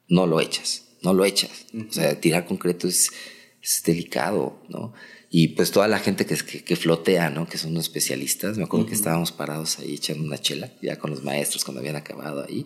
No 0.08 0.26
lo 0.26 0.40
echas, 0.40 0.86
no 1.02 1.14
lo 1.14 1.26
echas. 1.26 1.66
O 1.74 1.92
sea, 1.92 2.20
tirar 2.20 2.46
concreto 2.46 2.88
es, 2.88 3.12
es 3.62 3.84
delicado, 3.84 4.62
¿no? 4.70 4.94
Y 5.34 5.48
pues 5.50 5.72
toda 5.72 5.88
la 5.88 5.98
gente 5.98 6.26
que, 6.26 6.36
que, 6.36 6.62
que 6.62 6.76
flotea, 6.76 7.30
¿no? 7.30 7.48
Que 7.48 7.58
son 7.58 7.74
los 7.74 7.86
especialistas. 7.86 8.58
Me 8.58 8.66
acuerdo 8.66 8.86
que 8.86 8.94
estábamos 8.94 9.32
parados 9.32 9.80
ahí 9.80 9.94
echando 9.94 10.26
una 10.26 10.38
chela, 10.38 10.74
ya 10.82 11.00
con 11.00 11.10
los 11.10 11.24
maestros 11.24 11.64
cuando 11.64 11.80
habían 11.80 11.96
acabado 11.96 12.44
ahí. 12.44 12.66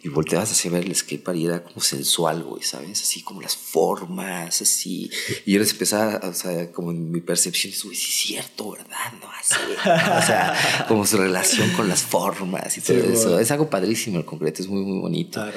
Y 0.00 0.08
volteabas 0.10 0.52
así 0.52 0.68
a 0.68 0.70
ver 0.70 0.84
el 0.84 0.94
skatepark 0.94 1.36
y 1.36 1.46
era 1.46 1.64
como 1.64 1.80
sensual, 1.80 2.44
güey, 2.44 2.62
¿sabes? 2.62 3.02
Así 3.02 3.22
como 3.22 3.42
las 3.42 3.56
formas, 3.56 4.62
así. 4.62 5.10
Y 5.44 5.54
yo 5.54 5.58
les 5.58 5.72
empezaba, 5.72 6.20
o 6.28 6.32
sea, 6.32 6.70
como 6.70 6.92
en 6.92 7.10
mi 7.10 7.20
percepción, 7.20 7.72
güey, 7.82 7.96
sí 7.96 8.06
es 8.08 8.28
cierto, 8.28 8.70
¿verdad? 8.70 9.12
No 9.20 9.28
así. 9.32 9.54
o 9.82 10.24
sea, 10.24 10.84
como 10.86 11.04
su 11.06 11.16
relación 11.16 11.70
con 11.70 11.88
las 11.88 12.04
formas 12.04 12.78
y 12.78 12.80
todo 12.80 12.96
eso. 12.96 13.40
Es 13.40 13.50
algo 13.50 13.68
padrísimo 13.68 14.18
el 14.18 14.24
concreto, 14.24 14.62
es 14.62 14.68
muy, 14.68 14.84
muy 14.84 15.00
bonito. 15.00 15.40
Ah, 15.42 15.50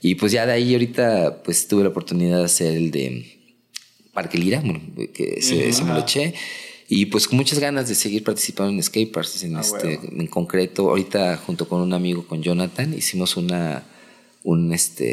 y 0.00 0.14
pues 0.14 0.32
ya 0.32 0.46
de 0.46 0.52
ahí 0.52 0.72
ahorita, 0.72 1.42
pues 1.42 1.68
tuve 1.68 1.82
la 1.82 1.90
oportunidad 1.90 2.38
de 2.38 2.44
hacer 2.46 2.74
el 2.74 2.90
de 2.90 3.37
Parque 4.18 4.36
Lira, 4.38 4.60
bueno, 4.60 4.80
que 5.16 5.40
se, 5.42 5.72
se 5.72 5.84
me 5.84 5.92
lo 5.94 6.00
eché. 6.00 6.34
Y 6.90 7.06
pues 7.06 7.28
con 7.28 7.36
muchas 7.36 7.58
ganas 7.58 7.86
de 7.88 7.94
seguir 7.94 8.24
participando 8.24 8.72
en 8.72 8.82
skateparks 8.82 9.42
en, 9.44 9.56
Ah, 9.56 9.60
este, 9.60 10.00
en 10.22 10.26
concreto. 10.26 10.88
Ahorita 10.90 11.36
junto 11.44 11.68
con 11.68 11.80
un 11.82 11.92
amigo, 11.92 12.26
con 12.26 12.42
Jonathan, 12.42 12.94
hicimos 12.94 13.36
una, 13.36 13.82
un, 14.42 14.72
este, 14.72 15.12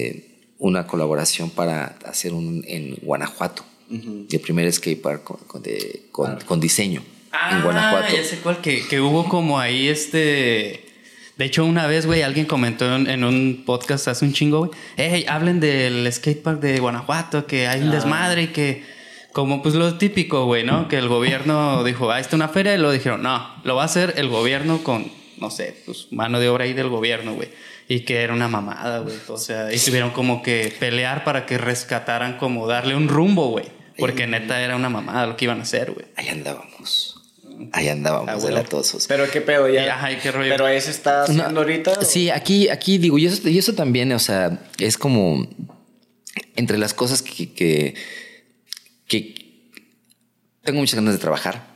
una 0.57 0.87
colaboración 0.87 1.49
para 1.49 1.97
hacer 2.05 2.31
un 2.33 2.63
en 2.67 2.95
Guanajuato. 3.01 3.63
El 4.31 4.39
primer 4.39 4.71
skatepark 4.71 5.23
con, 5.23 5.37
con, 5.51 5.61
de- 5.61 6.03
con- 6.11 6.39
con 6.47 6.59
diseño 6.59 7.01
en 7.51 7.61
Guanajuato. 7.61 8.07
Ah, 8.09 8.15
ya 8.15 8.23
sé 8.23 8.37
cuál, 8.37 8.61
que, 8.61 8.81
que 8.89 8.99
hubo 9.01 9.27
como 9.29 9.59
ahí 9.59 9.87
este... 9.89 10.81
De 11.37 11.43
hecho, 11.43 11.65
una 11.65 11.85
vez, 11.85 12.05
güey, 12.05 12.21
alguien 12.21 12.45
comentó 12.45 12.85
en, 12.95 13.07
en 13.09 13.25
un 13.25 13.63
podcast 13.65 14.07
hace 14.07 14.23
un 14.23 14.31
chingo, 14.31 14.59
güey. 14.59 14.71
Hey, 14.95 15.25
hablen 15.27 15.59
del 15.59 16.09
skatepark 16.11 16.61
de 16.61 16.79
Guanajuato, 16.79 17.45
que 17.45 17.67
hay 17.67 17.81
un 17.81 17.91
desmadre 17.91 18.43
y 18.43 18.47
que... 18.47 18.94
Como 19.35 19.61
pues 19.61 19.75
lo 19.75 19.95
típico, 19.97 20.45
güey, 20.45 20.63
¿no? 20.63 20.87
Que 20.87 20.97
el 20.97 21.09
gobierno 21.09 21.83
dijo, 21.83 22.09
ah, 22.09 22.21
está 22.21 22.37
una 22.37 22.47
feria 22.47 22.73
y 22.73 22.77
lo 22.77 22.89
dijeron, 22.89 23.21
no, 23.21 23.45
lo 23.65 23.75
va 23.75 23.81
a 23.81 23.85
hacer 23.85 24.13
el 24.15 24.29
gobierno 24.29 24.81
con, 24.81 25.11
no 25.39 25.51
sé, 25.51 25.75
pues 25.85 26.07
mano 26.11 26.39
de 26.39 26.47
obra 26.47 26.63
ahí 26.63 26.71
del 26.71 26.87
gobierno, 26.87 27.33
güey. 27.33 27.49
Y 27.89 28.05
que 28.05 28.21
era 28.21 28.33
una 28.33 28.47
mamada, 28.47 28.99
güey. 28.99 29.17
O 29.27 29.37
sea, 29.37 29.73
y 29.73 29.77
tuvieron 29.77 30.11
como 30.11 30.41
que 30.41 30.73
pelear 30.79 31.25
para 31.25 31.45
que 31.45 31.57
rescataran, 31.57 32.37
como 32.37 32.65
darle 32.65 32.95
un 32.95 33.09
rumbo, 33.09 33.49
güey. 33.49 33.65
Porque 33.97 34.25
neta 34.25 34.61
era 34.61 34.77
una 34.77 34.87
mamada 34.87 35.27
lo 35.27 35.35
que 35.35 35.43
iban 35.43 35.59
a 35.59 35.63
hacer, 35.63 35.91
güey. 35.91 36.05
Ahí 36.15 36.29
andábamos. 36.29 37.21
Ahí 37.73 37.89
andábamos, 37.89 38.29
Ah, 38.29 38.37
bueno. 38.37 38.63
Pero 39.09 39.29
qué 39.29 39.41
pedo 39.41 39.67
ya. 39.67 39.95
Ajá, 39.95 40.13
¿y 40.13 40.15
qué 40.15 40.31
rollo? 40.31 40.49
Pero 40.49 40.65
ahí 40.65 40.79
se 40.79 40.91
está 40.91 41.23
haciendo 41.23 41.51
No, 41.51 41.59
ahorita. 41.59 41.91
o- 41.91 42.05
Sí, 42.05 42.29
aquí, 42.29 42.69
aquí 42.69 42.99
digo, 42.99 43.17
y 43.17 43.25
eso, 43.25 43.49
y 43.49 43.57
eso 43.57 43.73
también, 43.73 44.13
o 44.13 44.19
sea, 44.19 44.61
es 44.79 44.97
como 44.97 45.45
entre 46.55 46.77
las 46.77 46.93
cosas 46.93 47.21
que, 47.21 47.51
que, 47.53 47.95
que 49.07 49.45
tengo 50.65 50.79
muchas 50.79 50.95
ganas 50.95 51.13
de 51.13 51.19
trabajar. 51.19 51.75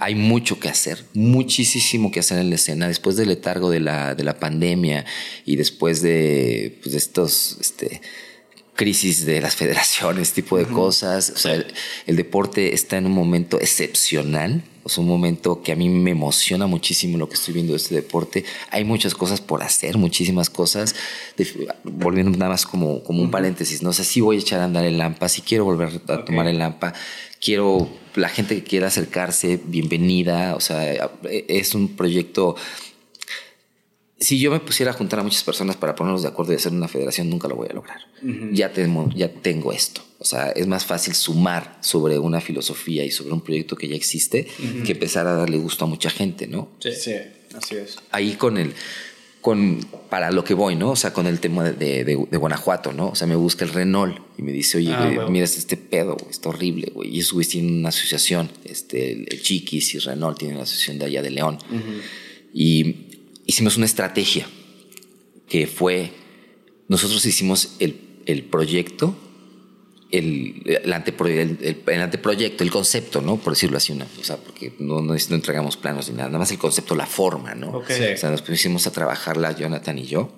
Hay 0.00 0.14
mucho 0.14 0.58
que 0.58 0.70
hacer, 0.70 1.04
muchísimo 1.12 2.10
que 2.10 2.20
hacer 2.20 2.38
en 2.38 2.48
la 2.48 2.56
escena. 2.56 2.88
Después 2.88 3.16
del 3.16 3.28
letargo 3.28 3.70
de 3.70 3.80
la, 3.80 4.14
de 4.14 4.24
la 4.24 4.38
pandemia 4.38 5.04
y 5.44 5.56
después 5.56 6.00
de, 6.00 6.78
pues, 6.82 6.92
de 6.92 6.98
estos 6.98 7.58
este, 7.60 8.00
crisis 8.74 9.26
de 9.26 9.42
las 9.42 9.56
federaciones, 9.62 10.32
tipo 10.32 10.56
de 10.56 10.64
cosas. 10.64 11.30
O 11.30 11.38
sea, 11.38 11.54
el, 11.54 11.66
el 12.06 12.16
deporte 12.16 12.74
está 12.74 12.96
en 12.96 13.06
un 13.06 13.12
momento 13.12 13.60
excepcional. 13.60 14.62
O 14.82 14.88
sea, 14.88 15.02
un 15.02 15.08
momento 15.08 15.62
que 15.62 15.72
a 15.72 15.76
mí 15.76 15.88
me 15.88 16.10
emociona 16.12 16.66
muchísimo 16.66 17.18
lo 17.18 17.28
que 17.28 17.34
estoy 17.34 17.54
viendo 17.54 17.72
de 17.72 17.76
este 17.78 17.94
deporte. 17.94 18.44
Hay 18.70 18.84
muchas 18.84 19.14
cosas 19.14 19.40
por 19.40 19.62
hacer, 19.62 19.98
muchísimas 19.98 20.48
cosas. 20.50 20.94
De- 21.36 21.68
volviendo 21.84 22.36
nada 22.38 22.50
más 22.52 22.66
como, 22.66 23.02
como 23.02 23.22
un 23.22 23.30
paréntesis, 23.30 23.82
no 23.82 23.92
sé 23.92 24.04
si 24.04 24.20
voy 24.20 24.36
a 24.36 24.40
echar 24.40 24.60
a 24.60 24.64
andar 24.64 24.84
el 24.84 24.98
Lampa, 24.98 25.28
si 25.28 25.42
quiero 25.42 25.64
volver 25.64 26.00
a 26.08 26.24
tomar 26.24 26.46
el 26.48 26.58
Lampa, 26.58 26.94
quiero 27.40 27.88
la 28.14 28.28
gente 28.28 28.54
que 28.56 28.64
quiera 28.64 28.88
acercarse, 28.88 29.60
bienvenida. 29.64 30.54
O 30.56 30.60
sea, 30.60 31.10
es 31.30 31.74
un 31.74 31.88
proyecto 31.96 32.56
si 34.20 34.38
yo 34.38 34.50
me 34.50 34.60
pusiera 34.60 34.90
a 34.90 34.94
juntar 34.94 35.18
a 35.20 35.22
muchas 35.22 35.42
personas 35.42 35.76
para 35.76 35.94
ponernos 35.94 36.22
de 36.22 36.28
acuerdo 36.28 36.52
y 36.52 36.56
hacer 36.56 36.72
una 36.72 36.88
federación, 36.88 37.30
nunca 37.30 37.48
lo 37.48 37.56
voy 37.56 37.68
a 37.70 37.72
lograr. 37.74 37.98
ya, 38.52 38.72
tengo, 38.72 39.08
ya 39.14 39.32
tengo 39.32 39.72
esto. 39.72 40.02
O 40.18 40.24
sea, 40.26 40.50
es 40.50 40.66
más 40.66 40.84
fácil 40.84 41.14
sumar 41.14 41.78
sobre 41.80 42.18
una 42.18 42.42
filosofía 42.42 43.02
y 43.04 43.10
sobre 43.10 43.32
un 43.32 43.40
proyecto 43.40 43.74
que 43.76 43.88
ya 43.88 43.96
existe 43.96 44.46
que 44.84 44.92
empezar 44.92 45.26
a 45.26 45.32
darle 45.32 45.56
gusto 45.56 45.86
a 45.86 45.88
mucha 45.88 46.10
gente, 46.10 46.46
¿no? 46.46 46.68
Sí, 46.80 46.90
sí, 46.92 47.14
así 47.56 47.76
es. 47.76 47.96
Ahí 48.10 48.34
con 48.34 48.58
el, 48.58 48.74
con, 49.40 49.78
para 50.10 50.30
lo 50.30 50.44
que 50.44 50.52
voy, 50.52 50.76
¿no? 50.76 50.90
O 50.90 50.96
sea, 50.96 51.14
con 51.14 51.26
el 51.26 51.40
tema 51.40 51.64
de, 51.70 52.04
de, 52.04 52.26
de 52.30 52.36
Guanajuato, 52.36 52.92
¿no? 52.92 53.08
O 53.08 53.14
sea, 53.14 53.26
me 53.26 53.36
busca 53.36 53.64
el 53.64 53.72
Renault 53.72 54.18
y 54.36 54.42
me 54.42 54.52
dice, 54.52 54.76
oye, 54.76 54.92
Ah, 54.92 55.04
güey, 55.04 55.16
huevo. 55.16 55.30
mira 55.30 55.46
este 55.46 55.78
pedo, 55.78 56.16
güey, 56.16 56.30
está 56.30 56.50
horrible, 56.50 56.92
güey. 56.94 57.16
Y 57.16 57.20
esos 57.20 57.32
güeyes 57.32 57.48
tienen 57.52 57.78
una 57.78 57.88
asociación, 57.88 58.50
este, 58.66 59.12
el, 59.12 59.26
el 59.30 59.40
Chiquis 59.40 59.94
y 59.94 59.98
Renault 60.00 60.36
tienen 60.38 60.56
una 60.58 60.64
asociación 60.64 60.98
de 60.98 61.06
allá 61.06 61.22
de 61.22 61.30
León. 61.30 61.56
Y 62.52 63.06
hicimos 63.50 63.76
una 63.76 63.86
estrategia 63.86 64.46
que 65.48 65.66
fue, 65.66 66.12
nosotros 66.88 67.24
hicimos 67.26 67.74
el, 67.80 67.96
el 68.26 68.44
proyecto, 68.44 69.16
el, 70.12 70.62
el, 70.66 70.92
antepro- 70.92 71.28
el- 71.28 72.00
anteproyecto, 72.00 72.64
el 72.64 72.70
concepto, 72.70 73.20
¿no? 73.20 73.36
Por 73.36 73.52
decirlo 73.54 73.76
así, 73.76 73.92
una, 73.92 74.06
o 74.20 74.24
sea, 74.24 74.36
porque 74.36 74.72
no, 74.78 75.00
no, 75.02 75.14
no 75.14 75.34
entregamos 75.36 75.76
planos 75.76 76.08
ni 76.08 76.16
nada, 76.16 76.28
nada 76.28 76.38
más 76.40 76.50
el 76.52 76.58
concepto, 76.58 76.94
la 76.94 77.06
forma, 77.06 77.54
¿no? 77.54 77.68
Ok. 77.78 77.90
Sí. 77.90 78.02
O 78.14 78.16
sea, 78.16 78.30
nos 78.30 78.42
pusimos 78.42 78.86
a 78.86 78.92
trabajarla 78.92 79.56
Jonathan 79.56 79.98
y 79.98 80.06
yo. 80.06 80.32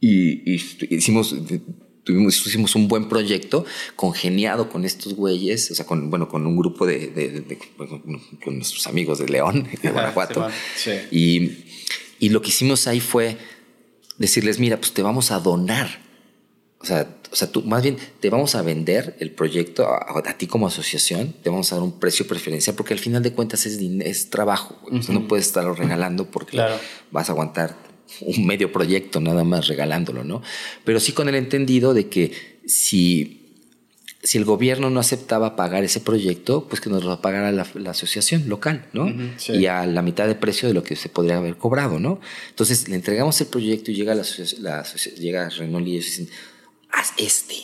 Y, 0.00 0.52
y 0.52 0.60
hicimos, 0.90 1.34
tuvimos, 2.04 2.46
hicimos 2.46 2.74
un 2.76 2.86
buen 2.88 3.08
proyecto 3.08 3.64
congeniado 3.96 4.68
con 4.70 4.84
estos 4.84 5.14
güeyes, 5.14 5.70
o 5.70 5.74
sea, 5.74 5.84
con, 5.86 6.08
bueno, 6.08 6.28
con 6.28 6.46
un 6.46 6.56
grupo 6.56 6.86
de, 6.86 7.08
de- 7.08 7.28
de- 7.30 7.40
de- 7.40 7.58
con 8.44 8.56
nuestros 8.56 8.86
amigos 8.86 9.18
de 9.18 9.28
León, 9.28 9.66
de 9.82 9.90
Guanajuato. 9.90 10.48
Sí. 10.76 10.92
Y, 11.10 11.64
y 12.18 12.28
lo 12.30 12.42
que 12.42 12.48
hicimos 12.48 12.86
ahí 12.86 13.00
fue 13.00 13.36
decirles, 14.18 14.58
mira, 14.58 14.78
pues 14.78 14.92
te 14.92 15.02
vamos 15.02 15.30
a 15.30 15.38
donar. 15.40 16.06
O 16.80 16.86
sea, 16.86 17.16
o 17.30 17.36
sea, 17.36 17.50
tú 17.50 17.62
más 17.62 17.82
bien 17.82 17.96
te 18.20 18.30
vamos 18.30 18.54
a 18.54 18.62
vender 18.62 19.16
el 19.20 19.32
proyecto 19.32 19.86
a, 19.86 19.98
a 20.24 20.38
ti 20.38 20.46
como 20.46 20.66
asociación, 20.66 21.34
te 21.42 21.50
vamos 21.50 21.70
a 21.72 21.76
dar 21.76 21.82
un 21.84 21.98
precio 21.98 22.26
preferencial 22.26 22.74
porque 22.76 22.94
al 22.94 23.00
final 23.00 23.22
de 23.22 23.32
cuentas 23.32 23.66
es, 23.66 24.30
trabajo. 24.30 24.78
güey. 24.82 25.00
O 25.00 25.02
sea, 25.02 25.14
no 25.14 25.26
puedes 25.28 25.46
estarlo 25.46 25.74
regalando 25.74 26.30
porque 26.30 26.52
Claro. 26.52 26.76
vas 27.10 27.28
a 27.28 27.32
aguantar 27.32 27.76
un 28.20 28.46
medio 28.46 28.72
proyecto 28.72 29.20
nada 29.20 29.44
más 29.44 29.66
regalándolo, 29.66 30.24
¿no? 30.24 30.40
Pero 30.84 30.98
sí 31.00 31.12
con 31.12 31.28
el 31.28 31.34
entendido 31.34 31.92
de 31.94 32.08
que 32.08 32.60
si, 32.66 33.37
si 34.22 34.36
el 34.36 34.44
gobierno 34.44 34.90
no 34.90 34.98
aceptaba 34.98 35.54
pagar 35.54 35.84
ese 35.84 36.00
proyecto, 36.00 36.66
pues 36.68 36.80
que 36.80 36.90
nos 36.90 37.04
lo 37.04 37.20
pagara 37.20 37.52
la, 37.52 37.66
la 37.74 37.90
asociación 37.90 38.48
local, 38.48 38.86
¿no? 38.92 39.12
sí. 39.36 39.52
Y 39.52 39.66
a 39.66 39.86
la 39.86 40.02
mitad 40.02 40.26
de 40.26 40.34
precio 40.34 40.68
de 40.68 40.74
lo 40.74 40.82
que 40.82 40.96
se 40.96 41.08
podría 41.08 41.36
haber 41.36 41.56
cobrado, 41.56 42.00
¿no? 42.00 42.20
Entonces 42.50 42.88
le 42.88 42.96
entregamos 42.96 43.40
el 43.40 43.46
proyecto 43.46 43.90
y 43.90 43.94
llega 43.94 44.14
la, 44.14 44.24
la 44.58 44.82
llega 45.16 45.48
Renault 45.50 45.86
y 45.86 45.92
ellos 45.92 46.06
dicen, 46.06 46.28
haz 46.90 47.12
este. 47.16 47.54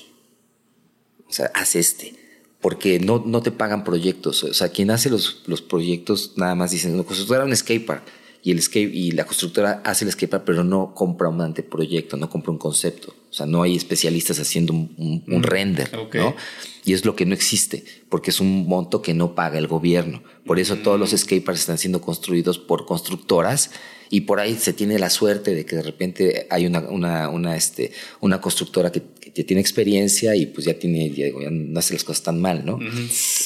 O 1.28 1.32
sea, 1.32 1.50
haz 1.54 1.74
este. 1.74 2.14
Porque 2.60 3.00
no, 3.00 3.22
no 3.26 3.42
te 3.42 3.50
pagan 3.50 3.82
proyectos. 3.82 4.44
O 4.44 4.54
sea, 4.54 4.68
quien 4.68 4.90
hace 4.90 5.10
los, 5.10 5.42
los 5.46 5.60
proyectos 5.60 6.34
nada 6.36 6.54
más 6.54 6.70
dicen, 6.70 6.96
la 6.96 7.02
constructora 7.02 7.44
un 7.44 7.54
skatepark 7.54 8.04
y, 8.44 8.50
el 8.52 8.60
skate, 8.62 8.94
y 8.94 9.10
la 9.12 9.24
constructora 9.24 9.80
hace 9.84 10.04
el 10.04 10.12
skatepark, 10.12 10.44
pero 10.44 10.62
no 10.64 10.94
compra 10.94 11.28
un 11.30 11.40
anteproyecto, 11.40 12.16
no 12.18 12.28
compra 12.28 12.52
un 12.52 12.58
concepto. 12.58 13.14
O 13.30 13.32
sea, 13.32 13.46
no 13.46 13.62
hay 13.62 13.74
especialistas 13.74 14.38
haciendo 14.38 14.72
un, 14.74 14.94
un- 14.98 15.24
un 15.34 15.42
render, 15.42 15.90
ok. 15.96 16.14
¿no? 16.16 16.36
Y 16.84 16.92
es 16.92 17.04
lo 17.06 17.16
que 17.16 17.24
no 17.26 17.32
existe, 17.34 17.84
porque 18.10 18.30
es 18.30 18.40
un 18.40 18.68
monto 18.68 19.00
que 19.02 19.14
no 19.14 19.34
paga 19.34 19.58
el 19.58 19.66
gobierno. 19.66 20.22
Por 20.46 20.60
eso 20.60 20.76
todos 20.76 21.00
los 21.00 21.10
skateparks 21.12 21.60
están 21.62 21.78
siendo 21.78 22.00
construidos 22.02 22.58
por 22.58 22.84
constructoras 22.84 23.70
y 24.10 24.20
por 24.22 24.38
ahí 24.38 24.54
se 24.56 24.74
tiene 24.74 24.98
la 24.98 25.08
suerte 25.08 25.54
de 25.54 25.64
que 25.64 25.76
de 25.76 25.82
repente 25.82 26.46
hay 26.50 26.66
una, 26.66 26.80
una, 26.80 27.30
una, 27.30 27.56
este, 27.56 27.92
una 28.20 28.40
constructora 28.42 28.92
que, 28.92 29.02
que 29.34 29.42
tiene 29.44 29.60
experiencia 29.60 30.36
y 30.36 30.46
pues 30.46 30.64
ya 30.66 30.74
tiene, 30.74 31.10
ya, 31.10 31.24
digo, 31.26 31.42
ya 31.42 31.50
no 31.50 31.78
hace 31.78 31.94
las 31.94 32.04
cosas 32.04 32.22
tan 32.22 32.40
mal, 32.40 32.64
¿no? 32.64 32.78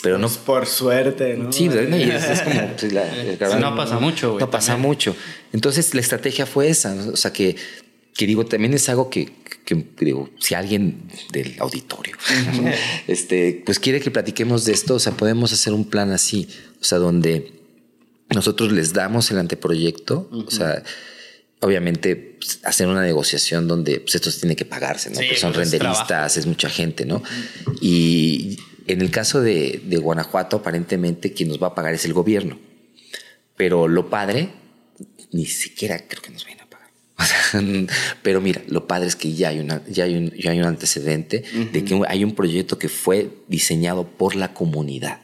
Pero 0.03 0.19
no... 0.19 0.27
Pues 0.29 0.39
por 0.39 0.67
suerte, 0.67 1.37
¿no? 1.37 1.51
Sí, 1.53 1.69
pues, 1.69 1.89
no, 1.89 1.97
y 1.97 2.03
es, 2.03 2.25
es 2.25 2.43
como... 2.43 2.61
pues, 2.79 2.93
la- 2.93 3.37
cabrón- 3.39 3.61
no 3.61 3.75
pasa 3.75 3.99
mucho, 3.99 4.33
güey, 4.33 4.41
No 4.45 4.51
pasa 4.51 4.73
también. 4.73 4.89
mucho. 4.89 5.17
Entonces 5.53 5.95
la 5.95 6.01
estrategia 6.01 6.45
fue 6.47 6.69
esa, 6.69 6.95
¿no? 6.95 7.13
o 7.13 7.17
sea 7.17 7.33
que, 7.33 7.57
que 8.15 8.27
digo, 8.27 8.45
también 8.45 8.75
es 8.75 8.89
algo 8.89 9.09
que, 9.09 9.31
que, 9.65 9.83
que 9.97 10.05
digo, 10.05 10.29
si 10.39 10.55
alguien 10.55 11.03
del 11.33 11.55
auditorio, 11.59 12.17
este, 13.07 13.63
pues 13.65 13.79
quiere 13.79 14.01
que 14.01 14.11
platiquemos 14.11 14.65
de 14.65 14.73
esto, 14.73 14.95
o 14.95 14.99
sea, 14.99 15.13
podemos 15.13 15.53
hacer 15.53 15.73
un 15.73 15.85
plan 15.85 16.11
así, 16.11 16.49
o 16.81 16.85
sea, 16.85 16.99
donde 16.99 17.53
nosotros 18.35 18.73
les 18.73 18.93
damos 18.93 19.31
el 19.31 19.39
anteproyecto, 19.39 20.29
o 20.31 20.51
sea, 20.51 20.83
obviamente 21.61 22.17
pues, 22.17 22.61
hacer 22.65 22.89
una 22.89 23.03
negociación 23.03 23.67
donde 23.69 24.01
pues, 24.01 24.15
esto 24.15 24.31
se 24.31 24.41
tiene 24.41 24.57
que 24.57 24.65
pagarse, 24.65 25.11
¿no? 25.11 25.17
Sí, 25.17 25.27
son 25.37 25.53
pues, 25.53 25.67
es 25.67 25.73
renderistas, 25.73 26.07
trabajo. 26.07 26.39
es 26.39 26.47
mucha 26.47 26.69
gente, 26.69 27.05
¿no? 27.05 27.23
Y 27.81 28.59
en 28.87 29.01
el 29.03 29.11
caso 29.11 29.41
de, 29.41 29.83
de 29.85 29.97
Guanajuato, 29.99 30.57
aparentemente 30.57 31.33
quien 31.33 31.49
nos 31.49 31.63
va 31.63 31.69
a 31.69 31.75
pagar 31.75 31.95
es 31.95 32.05
el 32.05 32.13
gobierno. 32.13 32.59
Pero 33.57 33.89
lo 33.89 34.09
padre, 34.09 34.51
ni 35.33 35.47
siquiera 35.47 36.07
creo 36.07 36.23
que 36.23 36.31
nos 36.31 36.45
vayan 36.45 36.61
a 36.61 36.67
pagar. 36.67 36.89
O 37.19 37.25
sea, 37.25 37.61
pero 38.23 38.41
mira, 38.41 38.63
lo 38.69 38.87
padre 38.87 39.09
es 39.09 39.17
que 39.17 39.33
ya 39.33 39.49
hay, 39.49 39.59
una, 39.59 39.83
ya 39.89 40.05
hay, 40.05 40.15
un, 40.15 40.31
ya 40.31 40.53
hay 40.53 40.61
un 40.61 40.67
antecedente 40.67 41.43
de 41.73 41.85
que 41.85 42.01
hay 42.07 42.23
un 42.23 42.35
proyecto 42.35 42.79
que 42.79 42.89
fue 42.89 43.31
diseñado 43.49 44.07
por 44.07 44.37
la 44.37 44.55
comunidad. 44.55 45.21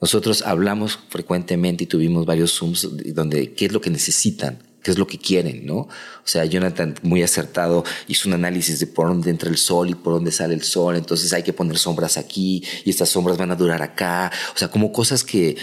Nosotros 0.00 0.42
hablamos 0.42 0.98
frecuentemente 1.08 1.84
y 1.84 1.86
tuvimos 1.86 2.26
varios 2.26 2.52
Zooms 2.52 2.88
donde 3.14 3.52
qué 3.52 3.66
es 3.66 3.72
lo 3.72 3.80
que 3.80 3.90
necesitan, 3.90 4.58
qué 4.86 4.92
es 4.92 4.98
lo 4.98 5.06
que 5.08 5.18
quieren, 5.18 5.66
¿no? 5.66 5.78
O 5.78 5.88
sea, 6.24 6.44
Jonathan, 6.44 6.94
muy 7.02 7.20
acertado, 7.24 7.82
hizo 8.06 8.28
un 8.28 8.34
análisis 8.34 8.78
de 8.78 8.86
por 8.86 9.08
dónde 9.08 9.30
entra 9.30 9.50
el 9.50 9.56
sol 9.56 9.90
y 9.90 9.94
por 9.96 10.12
dónde 10.12 10.30
sale 10.30 10.54
el 10.54 10.62
sol, 10.62 10.94
entonces 10.94 11.32
hay 11.32 11.42
que 11.42 11.52
poner 11.52 11.76
sombras 11.76 12.16
aquí 12.18 12.62
y 12.84 12.90
estas 12.90 13.08
sombras 13.08 13.36
van 13.36 13.50
a 13.50 13.56
durar 13.56 13.82
acá, 13.82 14.30
o 14.54 14.58
sea, 14.58 14.68
como 14.68 14.92
cosas 14.92 15.24
que, 15.24 15.56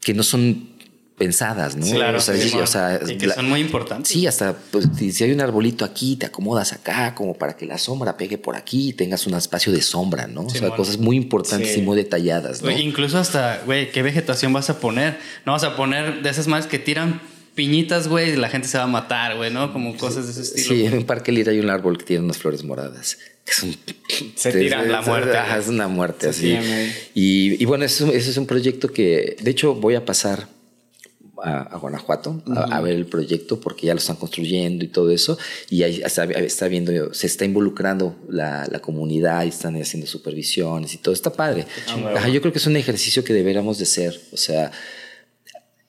que 0.00 0.14
no 0.14 0.22
son 0.22 0.72
pensadas, 1.18 1.76
¿no? 1.76 1.86
Claro, 1.86 2.16
o 2.18 2.20
sea, 2.20 2.34
sí, 2.36 2.56
o 2.56 2.66
sea, 2.66 2.98
y 3.06 3.18
que 3.18 3.26
la- 3.26 3.34
son 3.34 3.48
muy 3.48 3.60
importantes. 3.60 4.10
Sí, 4.10 4.26
hasta 4.26 4.56
pues, 4.70 4.88
si 4.96 5.22
hay 5.22 5.30
un 5.32 5.40
arbolito 5.42 5.84
aquí, 5.84 6.16
te 6.16 6.24
acomodas 6.26 6.72
acá, 6.72 7.14
como 7.14 7.34
para 7.34 7.56
que 7.56 7.66
la 7.66 7.76
sombra 7.78 8.16
pegue 8.16 8.38
por 8.38 8.56
aquí 8.56 8.88
y 8.88 8.92
tengas 8.94 9.26
un 9.26 9.34
espacio 9.34 9.70
de 9.72 9.82
sombra, 9.82 10.26
¿no? 10.26 10.46
o 10.46 10.50
sea, 10.50 10.70
cosas 10.70 10.96
muy 10.98 11.16
importantes 11.16 11.74
Sí. 11.74 11.80
y 11.80 11.82
muy 11.82 11.96
detalladas, 11.96 12.62
incluso 12.80 13.18
hasta, 13.18 13.60
güey, 13.66 13.92
¿qué 13.92 14.02
vegetación 14.02 14.52
vas 14.54 14.70
a 14.70 14.80
poner? 14.80 15.18
No 15.44 15.52
vas 15.52 15.62
a 15.64 15.76
poner 15.76 16.22
de 16.22 16.30
esas 16.30 16.48
más 16.48 16.66
que 16.66 16.78
tiran 16.78 17.20
piñitas, 17.54 18.08
güey, 18.08 18.36
la 18.36 18.48
gente 18.48 18.68
se 18.68 18.78
va 18.78 18.84
a 18.84 18.88
matar, 18.88 19.36
güey, 19.36 19.52
¿no? 19.52 19.72
Como 19.72 19.96
cosas 19.96 20.26
de 20.26 20.32
ese 20.32 20.42
estilo. 20.42 20.68
Sí, 20.68 20.86
en 20.86 21.04
Parque 21.04 21.32
Lira 21.32 21.52
hay 21.52 21.60
un 21.60 21.70
árbol 21.70 21.98
que 21.98 22.04
tiene 22.04 22.24
unas 22.24 22.38
flores 22.38 22.64
moradas. 22.64 23.18
Es 23.46 23.62
un, 23.62 23.76
Se 24.36 24.52
tiran 24.52 24.90
la 24.90 25.02
muerte. 25.02 25.36
ajá, 25.36 25.58
es 25.58 25.68
una 25.68 25.88
muerte 25.88 26.28
así. 26.28 26.56
Y, 27.14 27.62
y 27.62 27.64
bueno, 27.64 27.84
ese 27.84 28.04
es, 28.04 28.10
un, 28.10 28.16
ese 28.16 28.30
es 28.30 28.36
un 28.36 28.46
proyecto 28.46 28.88
que, 28.88 29.36
de 29.40 29.50
hecho, 29.50 29.74
voy 29.74 29.94
a 29.94 30.04
pasar 30.04 30.48
a, 31.42 31.62
a 31.62 31.76
Guanajuato 31.76 32.40
a, 32.54 32.76
a 32.76 32.80
ver 32.80 32.94
el 32.94 33.06
proyecto 33.06 33.58
porque 33.58 33.88
ya 33.88 33.94
lo 33.94 33.98
están 33.98 34.16
construyendo 34.16 34.84
y 34.84 34.88
todo 34.88 35.10
eso. 35.10 35.36
Y 35.68 35.82
ahí 35.82 36.00
está, 36.04 36.24
está 36.24 36.68
viendo, 36.68 37.12
se 37.12 37.26
está 37.26 37.44
involucrando 37.44 38.16
la, 38.28 38.66
la 38.70 38.78
comunidad 38.78 39.44
y 39.44 39.48
están 39.48 39.80
haciendo 39.80 40.06
supervisiones 40.06 40.94
y 40.94 40.98
todo. 40.98 41.12
Está 41.12 41.32
padre. 41.32 41.66
Ajá, 42.14 42.28
yo 42.28 42.40
creo 42.40 42.52
que 42.52 42.58
es 42.58 42.66
un 42.66 42.76
ejercicio 42.76 43.24
que 43.24 43.34
deberíamos 43.34 43.78
de 43.78 43.84
hacer. 43.84 44.20
O 44.32 44.36
sea, 44.36 44.70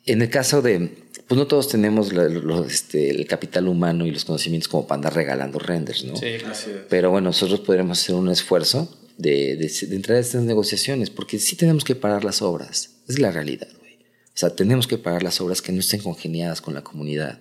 en 0.05 0.21
el 0.21 0.29
caso 0.29 0.61
de, 0.61 1.02
pues 1.27 1.37
no 1.37 1.47
todos 1.47 1.67
tenemos 1.69 2.11
la- 2.13 2.27
este, 2.67 3.09
el 3.11 3.25
capital 3.27 3.67
humano 3.67 4.05
y 4.05 4.11
los 4.11 4.25
conocimientos 4.25 4.67
como 4.67 4.85
para 4.87 4.97
andar 4.99 5.15
regalando 5.15 5.59
renders, 5.59 6.03
¿no? 6.05 6.15
Sí, 6.15 6.35
Así 6.49 6.69
es. 6.71 6.77
Pero 6.89 7.11
bueno, 7.11 7.29
nosotros 7.29 7.59
podremos 7.61 7.99
hacer 8.01 8.15
un 8.15 8.29
esfuerzo 8.29 8.93
de, 9.17 9.55
de, 9.55 9.71
de 9.87 9.95
entrar 9.95 10.17
a 10.17 10.21
estas 10.21 10.43
negociaciones, 10.43 11.09
porque 11.09 11.39
sí 11.39 11.55
tenemos 11.55 11.83
que 11.83 11.95
parar 11.95 12.23
las 12.23 12.41
obras. 12.41 12.91
Es 13.07 13.19
la 13.19 13.31
realidad, 13.31 13.67
güey. 13.79 13.93
O 13.95 14.35
sea, 14.37 14.49
tenemos 14.55 14.87
que 14.87 14.97
parar 14.97 15.21
las 15.23 15.39
obras 15.41 15.61
que 15.61 15.71
no 15.71 15.79
estén 15.81 16.01
congeniadas 16.01 16.61
con 16.61 16.73
la 16.73 16.83
comunidad. 16.83 17.39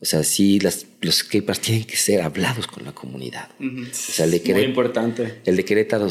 O 0.00 0.04
sea, 0.04 0.22
sí, 0.22 0.60
las, 0.60 0.86
los 1.00 1.16
skateparks 1.16 1.60
tienen 1.60 1.84
que 1.84 1.96
ser 1.96 2.20
hablados 2.22 2.66
con 2.68 2.84
la 2.84 2.92
comunidad. 2.94 3.48
O 3.60 3.64
sea, 3.92 4.26
el 4.26 4.30
de 4.32 4.52
Muy 4.54 4.62
importante. 4.62 5.40
el 5.44 5.56
de 5.56 5.64
Querétaro 5.64 6.08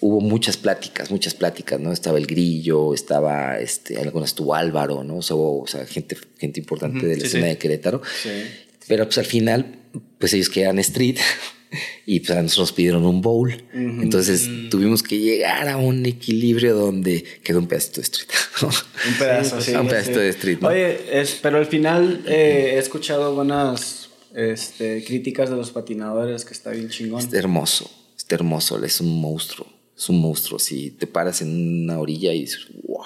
hubo 0.00 0.20
muchas 0.20 0.56
pláticas, 0.56 1.10
muchas 1.10 1.34
pláticas, 1.34 1.80
¿no? 1.80 1.92
Estaba 1.92 2.18
el 2.18 2.26
Grillo, 2.26 2.94
estaba, 2.94 3.58
este, 3.58 3.98
algunas 3.98 4.30
estuvo 4.30 4.54
Álvaro, 4.54 5.04
¿no? 5.04 5.18
O 5.18 5.22
sea, 5.22 5.36
hubo, 5.36 5.62
o 5.62 5.66
sea, 5.66 5.86
gente, 5.86 6.16
gente 6.38 6.60
importante 6.60 7.06
de 7.06 7.16
la 7.16 7.20
sí, 7.20 7.26
escena 7.26 7.46
sí. 7.46 7.50
de 7.50 7.58
Querétaro. 7.58 8.02
Sí. 8.22 8.30
Pero 8.88 9.04
pues 9.04 9.18
al 9.18 9.26
final, 9.26 9.76
pues 10.18 10.32
ellos 10.34 10.48
querían 10.48 10.78
street 10.78 11.18
y 12.06 12.20
pues 12.20 12.30
a 12.30 12.42
nosotros 12.42 12.70
nos 12.70 12.72
pidieron 12.72 13.04
un 13.04 13.20
bowl. 13.20 13.52
Entonces 13.72 14.48
tuvimos 14.70 15.02
que 15.02 15.18
llegar 15.18 15.68
a 15.68 15.76
un 15.76 16.04
equilibrio 16.06 16.74
donde 16.74 17.24
quedó 17.42 17.58
un 17.58 17.66
pedacito 17.66 18.00
de 18.00 18.04
street. 18.04 18.28
¿no? 18.62 18.68
Un 18.68 19.18
pedazo, 19.18 19.60
sí. 19.60 19.74
Un 19.74 19.88
pedacito 19.88 20.20
de 20.20 20.28
street, 20.30 20.58
¿no? 20.60 20.68
Oye, 20.68 21.20
es, 21.20 21.38
pero 21.40 21.58
al 21.58 21.66
final 21.66 22.24
eh, 22.26 22.72
he 22.74 22.78
escuchado 22.78 23.34
buenas 23.34 24.10
este, 24.34 25.04
críticas 25.04 25.50
de 25.50 25.56
los 25.56 25.70
patinadores, 25.70 26.44
que 26.44 26.54
está 26.54 26.70
bien 26.70 26.88
chingón. 26.88 27.20
Está 27.20 27.38
hermoso, 27.38 27.90
está 28.16 28.34
hermoso, 28.34 28.82
es 28.84 29.00
un 29.00 29.20
monstruo, 29.20 29.66
es 29.96 30.08
un 30.08 30.20
monstruo. 30.20 30.58
Si 30.58 30.90
te 30.90 31.06
paras 31.06 31.42
en 31.42 31.84
una 31.84 31.98
orilla 31.98 32.32
y 32.32 32.40
dices, 32.40 32.66
wow, 32.84 33.04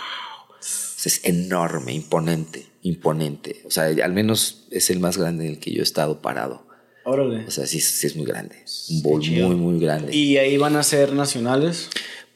es 1.07 1.21
enorme, 1.25 1.93
imponente, 1.93 2.67
imponente. 2.83 3.63
O 3.65 3.71
sea, 3.71 3.85
al 3.85 4.13
menos 4.13 4.67
es 4.71 4.91
el 4.91 5.01
más 5.01 5.17
grande 5.17 5.47
en 5.47 5.53
el 5.53 5.59
que 5.59 5.73
yo 5.73 5.81
he 5.81 5.85
estado 5.85 6.21
parado. 6.21 6.67
Órale. 7.05 7.47
O 7.47 7.51
sea, 7.51 7.67
sí, 7.67 7.81
sí 7.81 8.07
es 8.09 8.17
muy 8.17 8.27
grande, 8.27 8.57
un 8.91 9.03
bowl 9.03 9.21
muy, 9.31 9.55
muy 9.55 9.81
grande. 9.81 10.15
Y 10.15 10.39
ahí 10.39 10.57
van 10.57 10.75
a 10.75 10.83
ser 10.83 11.13
nacionales. 11.13 11.89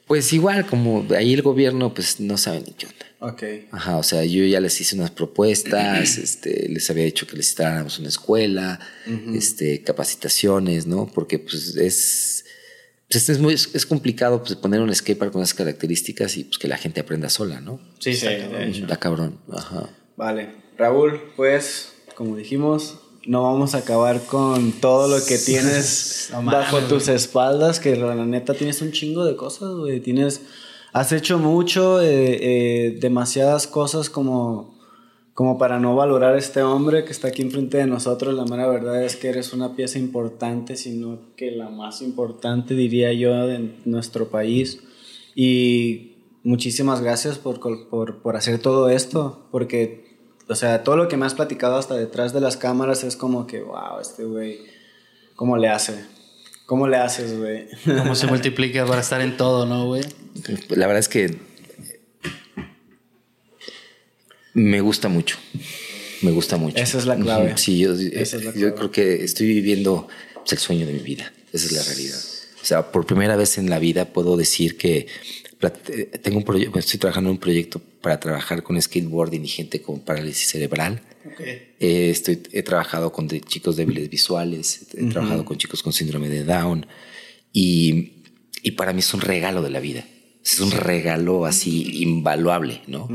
Pues 0.07 0.33
igual, 0.33 0.67
como 0.67 1.07
ahí 1.17 1.35
el 1.35 1.43
gobierno, 1.43 1.93
pues 1.93 2.21
no 2.21 2.37
sabe 2.37 2.61
ni 2.61 2.73
qué 2.73 2.87
onda. 2.87 3.33
Ok. 3.33 3.43
Ajá, 3.73 3.97
o 3.97 4.03
sea, 4.03 4.25
yo 4.25 4.45
ya 4.45 4.61
les 4.61 4.81
hice 4.81 4.95
unas 4.95 5.11
propuestas, 5.11 6.19
este, 6.19 6.69
les 6.69 6.89
había 6.89 7.05
dicho 7.05 7.27
que 7.27 7.37
les 7.37 7.49
instaláramos 7.49 7.99
una 7.99 8.09
escuela, 8.09 8.79
este, 9.35 9.83
capacitaciones, 9.83 10.87
¿no? 10.87 11.07
Porque 11.13 11.41
pues 11.41 11.77
es, 11.77 12.45
pues, 13.11 13.29
es 13.29 13.39
muy, 13.41 13.55
es 13.55 13.87
complicado 13.87 14.43
pues, 14.43 14.55
poner 14.55 14.81
un 14.81 14.95
skatepark 14.95 15.33
con 15.33 15.43
esas 15.43 15.55
características 15.55 16.37
y 16.37 16.45
pues 16.45 16.59
que 16.59 16.69
la 16.69 16.77
gente 16.77 17.01
aprenda 17.01 17.29
sola, 17.29 17.61
¿no? 17.61 17.81
Sí, 17.99 18.15
sí. 18.15 18.27
de 18.27 18.69
hecho. 18.69 18.87
Da 18.87 18.97
cabrón, 18.97 19.39
ajá. 19.53 19.91
Vale. 20.17 20.51
Raúl, 20.79 21.21
pues, 21.37 21.93
como 22.15 22.37
dijimos, 22.37 22.99
no 23.27 23.43
vamos 23.43 23.75
a 23.75 23.79
acabar 23.79 24.23
con 24.23 24.73
todo 24.73 25.09
lo 25.09 25.25
que 25.25 25.39
tienes 25.39 26.31
No 26.33 26.43
bajo 26.45 26.79
tus 26.81 27.09
espaldas, 27.09 27.81
que 27.81 27.97
la 27.97 28.15
neta 28.25 28.55
tienes 28.55 28.81
un 28.81 28.93
chingo 28.93 29.25
de 29.25 29.37
cosas, 29.37 29.75
güey. 29.75 30.01
Tienes, 30.01 30.43
has 30.93 31.13
hecho 31.13 31.39
mucho, 31.39 32.01
eh, 32.01 32.07
eh, 32.41 32.99
demasiadas 33.01 33.67
cosas 33.67 34.09
como, 34.09 34.79
como 35.41 35.57
para 35.57 35.81
no 35.81 35.97
valorar 35.97 36.35
a 36.35 36.39
este 36.39 36.63
hombre 36.63 37.07
que 37.07 37.13
está 37.13 37.29
aquí 37.29 37.41
enfrente 37.41 37.79
de 37.79 37.87
nosotros. 37.87 38.35
La 38.35 38.45
mera 38.45 38.69
verdad 38.69 39.03
es 39.03 39.17
que 39.17 39.31
eres 39.31 39.55
una 39.55 39.75
pieza 39.75 39.99
importante, 39.99 40.77
sino 40.77 41.19
que 41.35 41.51
la 41.51 41.71
más 41.71 42.03
importante, 42.03 42.75
diría 42.75 43.11
yo, 43.15 43.47
de 43.47 43.75
nuestro 43.87 44.29
país. 44.29 44.83
Y 45.35 46.19
muchísimas 46.43 47.01
gracias 47.01 47.39
por, 47.39 47.59
por, 47.59 48.19
por 48.21 48.37
hacer 48.37 48.59
todo 48.59 48.91
esto, 48.91 49.49
porque, 49.51 50.19
o 50.47 50.55
sea, 50.55 50.85
todo 50.85 50.99
lo 50.99 51.09
que 51.09 51.17
me 51.17 51.25
has 51.25 51.33
platicado 51.33 51.77
hasta 51.77 51.95
detrás 51.95 52.35
de 52.35 52.43
las 52.43 52.59
cámaras 52.59 53.03
es 53.03 53.17
como 53.17 53.47
que, 53.47 53.63
wow, 53.63 53.99
este 53.99 54.25
güey, 54.25 54.59
¿cómo 55.37 55.57
le 55.57 55.71
hace? 55.71 56.05
¿Cómo 56.67 56.87
le 56.87 56.99
haces, 56.99 57.39
güey? 57.39 57.67
Cómo 57.87 58.15
se 58.15 58.27
multiplica 58.27 58.85
para 58.85 59.01
estar 59.01 59.23
en 59.23 59.39
todo, 59.39 59.65
¿no, 59.65 59.87
güey? 59.87 60.03
La 60.69 60.87
verdad 60.87 60.99
es 60.99 61.09
que 61.09 61.50
me 64.55 64.81
gusta 64.81 65.09
mucho. 65.09 65.37
Me 66.23 66.31
gusta 66.33 66.57
mucho. 66.57 66.77
Esa 66.77 66.99
es 66.99 67.07
la 67.07 67.17
clave. 67.17 67.57
Sí, 67.57 67.79
yo, 67.79 67.93
Esa 67.95 68.37
es 68.37 68.45
la 68.45 68.55
yo 68.55 68.75
creo 68.75 68.91
que 68.91 69.25
estoy 69.25 69.47
viviendo 69.47 70.07
el 70.51 70.59
sueño 70.59 70.87
de 70.87 70.93
mi 70.93 70.99
vida. 71.01 71.33
Esa 71.53 71.67
es 71.67 71.73
la 71.73 71.83
realidad. 71.83 72.19
O 72.63 72.65
sea, 72.65 72.93
por 72.93 73.07
primera 73.07 73.37
vez 73.37 73.57
en 73.59 73.71
la 73.71 73.79
vida 73.79 74.05
puedo 74.13 74.37
decir 74.37 74.77
que 74.77 75.07
eh, 75.63 76.19
tengo 76.23 76.39
un 76.39 76.45
proyecto, 76.45 76.79
estoy 76.79 76.99
trabajando 76.99 77.31
en 77.31 77.37
un 77.37 77.41
proyecto 77.41 77.81
para 78.03 78.19
trabajar 78.21 78.63
con 78.63 78.81
skateboarding 78.81 79.45
y 79.45 79.49
gente 79.49 79.81
con 79.81 80.01
parálisis 80.01 80.49
cerebral. 80.49 81.01
Eh, 81.39 82.11
estoy, 82.11 82.43
he 82.53 82.63
trabajado 82.63 83.13
con 83.13 83.29
de- 83.29 83.41
chicos 83.41 83.77
débiles 83.77 84.09
visuales, 84.11 84.87
he 84.95 85.05
trabajado 85.05 85.45
con 85.45 85.57
chicos 85.59 85.83
con 85.83 85.93
síndrome 85.93 86.29
de 86.29 86.45
Down 86.45 86.87
y, 87.53 88.13
y 88.63 88.71
para 88.73 88.93
mí 88.93 89.01
es 89.01 89.13
un 89.15 89.21
regalo 89.21 89.63
de 89.63 89.71
la 89.71 89.81
vida. 89.81 90.05
Es 90.45 90.59
un 90.61 90.71
regalo 90.71 91.45
así 91.45 92.03
invaluable, 92.03 92.83
¿no? 92.87 93.09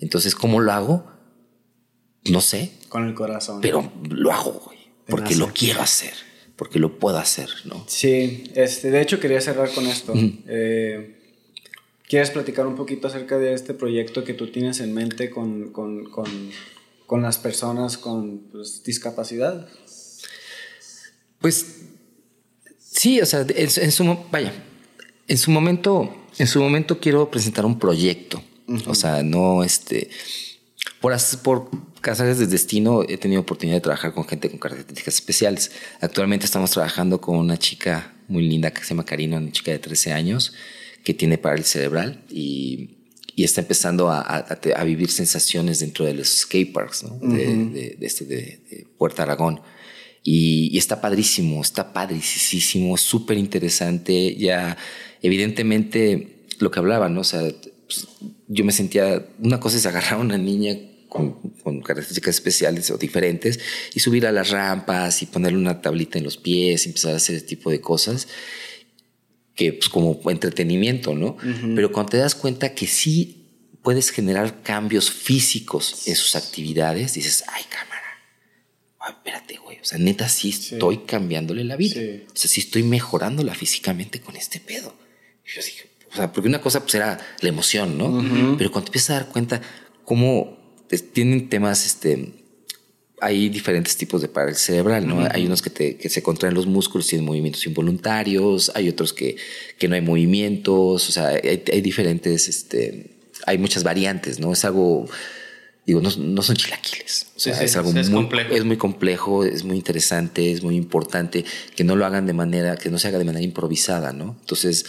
Entonces, 0.00 0.34
¿cómo 0.34 0.60
lo 0.60 0.72
hago? 0.72 1.06
No 2.30 2.40
sé, 2.40 2.72
Con 2.88 3.06
el 3.08 3.14
corazón. 3.14 3.60
pero 3.60 3.90
lo 4.10 4.32
hago, 4.32 4.52
güey, 4.64 4.78
porque 5.06 5.30
nace. 5.30 5.36
lo 5.38 5.52
quiero 5.52 5.80
hacer, 5.80 6.12
porque 6.56 6.78
lo 6.78 6.98
puedo 6.98 7.18
hacer, 7.18 7.48
¿no? 7.64 7.84
Sí, 7.88 8.44
este, 8.54 8.90
de 8.90 9.00
hecho 9.00 9.18
quería 9.20 9.40
cerrar 9.40 9.72
con 9.72 9.86
esto. 9.86 10.12
Eh, 10.16 11.14
¿Quieres 12.08 12.30
platicar 12.30 12.66
un 12.66 12.74
poquito 12.76 13.08
acerca 13.08 13.38
de 13.38 13.52
este 13.54 13.74
proyecto 13.74 14.24
que 14.24 14.34
tú 14.34 14.50
tienes 14.50 14.80
en 14.80 14.94
mente 14.94 15.30
con, 15.30 15.72
con, 15.72 16.04
con, 16.10 16.26
con 17.06 17.22
las 17.22 17.38
personas 17.38 17.98
con 17.98 18.38
pues, 18.50 18.82
discapacidad? 18.84 19.68
Pues 21.40 21.66
sí, 22.78 23.20
o 23.20 23.26
sea, 23.26 23.46
en, 23.48 23.70
su- 23.70 23.80
en 23.80 23.92
su 23.92 24.18
vaya, 24.30 24.52
en 25.28 25.38
su 25.38 25.50
momento, 25.50 26.14
en 26.38 26.46
su 26.46 26.60
momento 26.60 26.98
quiero 27.00 27.30
presentar 27.30 27.64
un 27.66 27.78
proyecto. 27.78 28.42
O 28.86 28.94
sea, 28.94 29.22
no 29.22 29.62
este 29.64 30.10
por 31.00 31.16
por 31.42 31.70
casares 32.00 32.38
de 32.38 32.46
destino 32.46 33.02
he 33.08 33.16
tenido 33.18 33.40
oportunidad 33.40 33.76
de 33.76 33.80
trabajar 33.80 34.12
con 34.14 34.24
gente 34.26 34.50
con 34.50 34.58
características 34.58 35.14
especiales. 35.14 35.70
Actualmente 36.00 36.44
estamos 36.46 36.70
trabajando 36.70 37.20
con 37.20 37.36
una 37.36 37.56
chica 37.58 38.14
muy 38.28 38.46
linda 38.46 38.70
que 38.72 38.82
se 38.82 38.90
llama 38.90 39.04
Karina, 39.04 39.38
una 39.38 39.52
chica 39.52 39.70
de 39.70 39.78
13 39.78 40.12
años 40.12 40.52
que 41.04 41.14
tiene 41.14 41.38
parálisis 41.38 41.72
cerebral 41.72 42.22
y, 42.28 42.90
y 43.34 43.44
está 43.44 43.60
empezando 43.62 44.10
a, 44.10 44.20
a- 44.20 44.84
vivir 44.84 45.10
sensaciones 45.10 45.78
dentro 45.80 46.04
de 46.04 46.12
los 46.14 46.28
skateparks 46.28 47.04
¿no? 47.04 47.18
de, 47.22 47.46
de- 47.46 47.96
de 47.98 48.06
este, 48.06 48.24
de, 48.26 48.86
Puerto 48.98 49.22
Aragón. 49.22 49.60
Y, 50.24 50.68
y 50.72 50.78
está 50.78 51.00
padrísimo, 51.00 51.62
está 51.62 51.92
padricísimo, 51.94 52.96
súper 52.98 53.38
interesante. 53.38 54.34
Ya, 54.36 54.76
evidentemente, 55.22 56.46
lo 56.58 56.70
que 56.70 56.78
hablaba, 56.78 57.08
¿no? 57.08 57.20
O 57.20 57.24
sea, 57.24 57.42
pues, 57.86 58.08
yo 58.48 58.64
me 58.64 58.72
sentía, 58.72 59.26
una 59.40 59.60
cosa 59.60 59.76
es 59.76 59.86
agarrar 59.86 60.14
a 60.14 60.18
una 60.18 60.38
niña 60.38 60.76
con, 61.08 61.34
con 61.62 61.80
características 61.80 62.34
especiales 62.34 62.90
o 62.90 62.98
diferentes 62.98 63.60
y 63.94 64.00
subir 64.00 64.26
a 64.26 64.32
las 64.32 64.50
rampas 64.50 65.22
y 65.22 65.26
ponerle 65.26 65.58
una 65.58 65.80
tablita 65.80 66.18
en 66.18 66.24
los 66.24 66.36
pies 66.36 66.84
y 66.84 66.90
empezar 66.90 67.14
a 67.14 67.16
hacer 67.16 67.36
ese 67.36 67.46
tipo 67.46 67.70
de 67.70 67.80
cosas 67.80 68.28
que 69.58 69.72
pues 69.72 69.88
como 69.88 70.20
entretenimiento, 70.30 71.16
¿no? 71.16 71.36
Pero 71.74 71.90
cuando 71.90 72.10
te 72.10 72.18
das 72.18 72.36
cuenta 72.36 72.74
que 72.74 72.86
sí 72.86 73.38
puedes 73.82 74.10
generar 74.10 74.62
cambios 74.62 75.10
físicos 75.10 76.06
en 76.06 76.14
sus 76.14 76.36
actividades, 76.36 77.14
dices, 77.14 77.42
ay, 77.48 77.64
cámara, 77.68 78.06
ay, 79.00 79.14
espérate, 79.14 79.56
güey. 79.56 79.78
O 79.80 79.84
sea, 79.84 79.98
neta, 79.98 80.28
sí 80.28 80.50
estoy 80.50 80.98
cambiándole 80.98 81.64
la 81.64 81.74
vida. 81.74 82.00
O 82.32 82.36
sea, 82.36 82.48
sí 82.48 82.60
estoy 82.60 82.84
mejorándola 82.84 83.52
físicamente 83.52 84.20
con 84.20 84.36
este 84.36 84.60
pedo. 84.60 84.94
Yo 85.48 85.62
dije, 85.62 85.88
o 86.12 86.16
sea, 86.16 86.32
porque 86.32 86.48
una 86.48 86.60
cosa 86.60 86.80
pues 86.80 86.94
era 86.94 87.18
la 87.40 87.48
emoción, 87.48 87.96
¿no? 87.96 88.56
Pero 88.56 88.70
cuando 88.70 88.86
te 88.86 88.88
empiezas 88.90 89.10
a 89.10 89.14
dar 89.14 89.28
cuenta 89.28 89.60
cómo 90.04 90.58
tienen 91.12 91.48
temas, 91.48 91.86
este, 91.86 92.32
hay 93.20 93.48
diferentes 93.48 93.96
tipos 93.96 94.22
de 94.22 94.28
parálisis 94.28 94.66
cerebral, 94.66 95.06
¿no? 95.06 95.26
Hay 95.30 95.46
unos 95.46 95.62
que, 95.62 95.70
te, 95.70 95.96
que 95.96 96.08
se 96.08 96.22
contraen 96.22 96.54
los 96.54 96.66
músculos, 96.66 97.06
tienen 97.06 97.26
movimientos 97.26 97.66
involuntarios, 97.66 98.70
hay 98.74 98.88
otros 98.88 99.12
que, 99.12 99.36
que 99.78 99.88
no 99.88 99.94
hay 99.94 100.00
movimientos, 100.00 101.08
o 101.08 101.12
sea, 101.12 101.28
hay, 101.28 101.62
hay, 101.70 101.80
diferentes, 101.80 102.48
este, 102.48 103.10
hay 103.46 103.58
muchas 103.58 103.82
variantes, 103.82 104.38
¿no? 104.38 104.52
Es 104.52 104.64
algo, 104.64 105.06
digo, 105.84 106.00
no, 106.00 106.10
no 106.16 106.42
son 106.42 106.56
chilaquiles, 106.56 107.26
o 107.36 107.40
sea, 107.40 107.62
es 107.62 107.76
algo 107.76 107.90
es 107.90 108.08
muy, 108.08 108.22
complejo. 108.22 108.54
es 108.54 108.64
muy 108.64 108.76
complejo, 108.76 109.44
es 109.44 109.64
muy 109.64 109.76
interesante, 109.76 110.52
es 110.52 110.62
muy 110.62 110.76
importante 110.76 111.44
que 111.74 111.84
no 111.84 111.96
lo 111.96 112.06
hagan 112.06 112.26
de 112.26 112.34
manera, 112.34 112.76
que 112.76 112.90
no 112.90 112.98
se 112.98 113.08
haga 113.08 113.18
de 113.18 113.24
manera 113.24 113.44
improvisada, 113.44 114.12
¿no? 114.12 114.36
Entonces, 114.40 114.86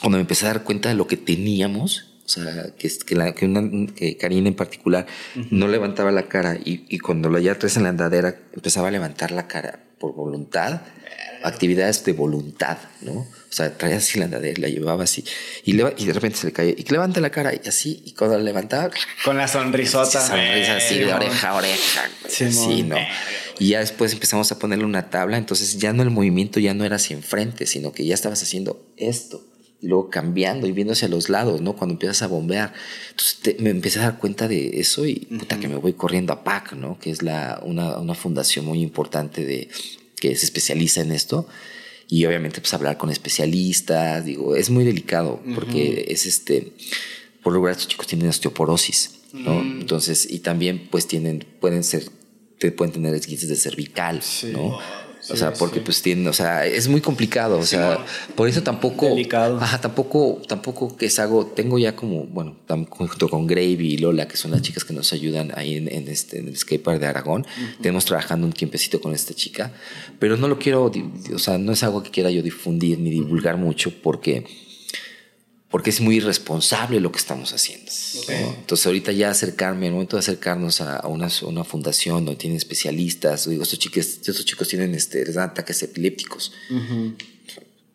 cuando 0.00 0.18
me 0.18 0.22
empecé 0.22 0.46
a 0.46 0.48
dar 0.48 0.64
cuenta 0.64 0.88
de 0.88 0.94
lo 0.94 1.06
que 1.06 1.16
teníamos, 1.16 2.12
o 2.24 2.28
sea, 2.28 2.74
que, 2.76 2.90
que, 3.06 3.14
la, 3.14 3.34
que, 3.34 3.46
una, 3.46 3.92
que 3.92 4.16
Karina 4.16 4.48
en 4.48 4.54
particular 4.54 5.06
uh 5.36 5.38
-huh. 5.38 5.48
no 5.50 5.68
levantaba 5.68 6.10
la 6.10 6.28
cara 6.28 6.56
y, 6.56 6.84
y 6.88 6.98
cuando 6.98 7.30
la 7.30 7.40
ya 7.40 7.58
traes 7.58 7.76
en 7.76 7.84
la 7.84 7.90
andadera 7.90 8.36
empezaba 8.52 8.88
a 8.88 8.90
levantar 8.90 9.30
la 9.30 9.46
cara 9.46 9.84
por 9.98 10.12
voluntad, 10.14 10.82
actividades 11.42 12.04
de 12.04 12.12
voluntad, 12.12 12.78
¿no? 13.00 13.12
O 13.12 13.52
sea, 13.56 13.76
traía 13.78 13.96
así 13.96 14.18
la 14.18 14.26
andadera, 14.26 14.60
la 14.60 14.68
llevaba 14.68 15.04
así 15.04 15.24
y, 15.64 15.72
le, 15.72 15.94
y 15.96 16.04
de 16.04 16.12
repente 16.12 16.36
se 16.36 16.46
le 16.48 16.52
caía 16.52 16.74
y 16.76 16.82
que 16.82 16.92
levanta 16.92 17.20
la 17.20 17.30
cara 17.30 17.54
y 17.54 17.66
así 17.66 18.02
y 18.04 18.12
cuando 18.12 18.36
la 18.36 18.42
levantaba 18.42 18.90
con 19.24 19.36
la 19.38 19.48
sonrisota, 19.48 20.26
sonrisa 20.26 20.76
así 20.76 20.98
de 20.98 21.14
oreja 21.14 21.50
a 21.50 21.54
oreja, 21.54 22.10
sí, 22.28 22.44
así, 22.44 22.82
¿no? 22.82 22.96
Y 23.58 23.68
ya 23.68 23.80
después 23.80 24.12
empezamos 24.12 24.52
a 24.52 24.58
ponerle 24.58 24.84
una 24.84 25.08
tabla, 25.08 25.38
entonces 25.38 25.78
ya 25.78 25.92
no 25.92 26.02
el 26.02 26.10
movimiento 26.10 26.60
ya 26.60 26.74
no 26.74 26.84
era 26.84 26.96
hacia 26.96 27.16
enfrente, 27.16 27.66
sino 27.66 27.92
que 27.92 28.04
ya 28.04 28.14
estabas 28.14 28.42
haciendo 28.42 28.84
esto 28.96 29.42
y 29.80 29.88
luego 29.88 30.08
cambiando 30.10 30.66
y 30.66 30.72
viendo 30.72 30.94
hacia 30.94 31.08
los 31.08 31.28
lados, 31.28 31.60
¿no? 31.60 31.74
Cuando 31.76 31.94
empiezas 31.94 32.22
a 32.22 32.28
bombear. 32.28 32.72
Entonces 33.10 33.38
te, 33.42 33.56
me 33.60 33.70
empecé 33.70 33.98
a 33.98 34.02
dar 34.02 34.18
cuenta 34.18 34.48
de 34.48 34.80
eso 34.80 35.06
y 35.06 35.16
puta, 35.16 35.56
uh 35.56 35.58
-huh. 35.58 35.62
que 35.62 35.68
me 35.68 35.76
voy 35.76 35.92
corriendo 35.92 36.32
a 36.32 36.44
PAC, 36.44 36.72
¿no? 36.72 36.98
Que 36.98 37.10
es 37.10 37.22
la, 37.22 37.60
una, 37.64 37.98
una 37.98 38.14
fundación 38.14 38.64
muy 38.64 38.80
importante 38.80 39.44
de, 39.44 39.68
que 40.18 40.34
se 40.34 40.46
especializa 40.46 41.02
en 41.02 41.12
esto. 41.12 41.46
Y 42.08 42.24
obviamente, 42.24 42.60
pues 42.60 42.72
hablar 42.72 42.96
con 42.96 43.10
especialistas, 43.10 44.24
digo, 44.24 44.54
es 44.56 44.70
muy 44.70 44.84
delicado 44.84 45.40
porque 45.54 46.04
uh 46.06 46.08
-huh. 46.08 46.12
es 46.12 46.26
este, 46.26 46.72
por 47.42 47.52
lo 47.52 47.68
estos 47.68 47.88
chicos 47.88 48.06
tienen 48.06 48.28
osteoporosis, 48.28 49.10
¿no? 49.32 49.56
Uh 49.56 49.62
-huh. 49.62 49.80
Entonces, 49.80 50.26
y 50.30 50.38
también, 50.38 50.88
pues 50.90 51.06
tienen, 51.06 51.44
pueden 51.60 51.82
ser, 51.84 52.04
pueden 52.76 52.92
tener 52.92 53.14
esguinces 53.14 53.48
de 53.48 53.56
cervical, 53.56 54.22
sí. 54.22 54.52
¿no? 54.52 54.78
Sí, 55.26 55.32
o 55.32 55.36
sea, 55.36 55.52
porque 55.54 55.80
sí. 55.80 55.82
pues 55.84 56.02
tienen, 56.02 56.28
o 56.28 56.32
sea, 56.32 56.64
es 56.64 56.86
muy 56.86 57.00
complicado, 57.00 57.58
o 57.58 57.62
sí, 57.62 57.70
sea, 57.70 57.86
bueno, 57.88 58.04
por 58.36 58.48
eso 58.48 58.62
tampoco, 58.62 59.06
delicado. 59.06 59.58
ajá, 59.60 59.80
tampoco, 59.80 60.40
tampoco 60.46 60.96
que 60.96 61.06
es 61.06 61.18
algo, 61.18 61.46
tengo 61.46 61.80
ya 61.80 61.96
como, 61.96 62.24
bueno, 62.26 62.54
junto 62.90 63.28
con 63.28 63.48
Gravy 63.48 63.94
y 63.94 63.98
Lola, 63.98 64.28
que 64.28 64.36
son 64.36 64.52
las 64.52 64.62
chicas 64.62 64.84
que 64.84 64.94
nos 64.94 65.12
ayudan 65.12 65.50
ahí 65.56 65.76
en, 65.78 65.92
en 65.92 66.06
este, 66.06 66.38
en 66.38 66.46
el 66.46 66.56
skatepark 66.56 67.00
de 67.00 67.06
Aragón, 67.06 67.42
uh 67.42 67.44
-huh. 67.44 67.82
tenemos 67.82 68.04
trabajando 68.04 68.46
un 68.46 68.52
tiempecito 68.52 69.00
con 69.00 69.14
esta 69.14 69.34
chica, 69.34 69.72
pero 70.20 70.36
no 70.36 70.46
lo 70.46 70.60
quiero, 70.60 70.92
o 71.34 71.38
sea, 71.40 71.58
no 71.58 71.72
es 71.72 71.82
algo 71.82 72.04
que 72.04 72.10
quiera 72.10 72.30
yo 72.30 72.40
difundir 72.40 73.00
ni 73.00 73.10
divulgar 73.10 73.56
mucho 73.56 73.90
porque 74.00 74.44
porque 75.70 75.90
es 75.90 76.00
muy 76.00 76.16
irresponsable 76.16 77.00
lo 77.00 77.10
que 77.10 77.18
estamos 77.18 77.52
haciendo. 77.52 77.90
Okay. 78.22 78.40
¿no? 78.40 78.54
Entonces 78.54 78.86
ahorita 78.86 79.12
ya 79.12 79.30
acercarme, 79.30 79.86
al 79.86 79.92
momento 79.92 80.16
de 80.16 80.20
acercarnos 80.20 80.80
a, 80.80 80.96
a, 80.96 81.08
una, 81.08 81.28
fundación 81.64 82.24
donde 82.24 82.38
tienen 82.38 82.56
especialistas, 82.56 83.48
digo, 83.48 83.64
estos 83.64 83.78
chicos, 83.78 84.06
estos 84.06 84.44
chicos 84.44 84.68
tienen 84.68 84.94
este, 84.94 85.24
ataques 85.38 85.82
epilépticos. 85.82 86.52
Uh 86.70 86.74
-huh. 86.74 87.16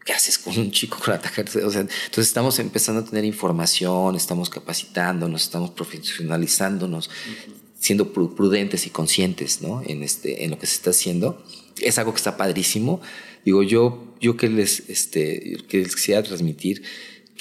¿Qué 0.03 0.13
haces 0.13 0.37
con 0.37 0.57
un 0.57 0.71
chico 0.71 0.97
con 0.99 1.13
ataques? 1.13 1.55
O 1.57 1.71
sea, 1.71 1.81
entonces 1.81 2.27
estamos 2.27 2.59
empezando 2.59 3.01
a 3.01 3.05
tener 3.05 3.23
información, 3.23 4.15
estamos 4.15 4.49
capacitándonos, 4.49 5.43
estamos 5.43 5.69
profesionalizándonos, 5.69 7.07
uh 7.07 7.11
-huh. 7.11 7.53
siendo 7.79 8.11
prudentes 8.11 8.85
y 8.85 8.89
conscientes 8.89 9.61
¿no? 9.61 9.81
en, 9.85 10.03
este, 10.03 10.43
en 10.43 10.51
lo 10.51 10.59
que 10.59 10.65
se 10.67 10.75
está 10.75 10.89
haciendo. 10.89 11.45
Es 11.79 11.97
algo 11.97 12.11
que 12.11 12.17
está 12.17 12.35
padrísimo. 12.35 12.99
Digo, 13.45 13.63
yo, 13.63 14.13
yo 14.19 14.35
que 14.35 14.49
les, 14.49 14.89
este, 14.89 15.57
que 15.69 15.77
les 15.79 15.95
quisiera 15.95 16.21
transmitir 16.21 16.83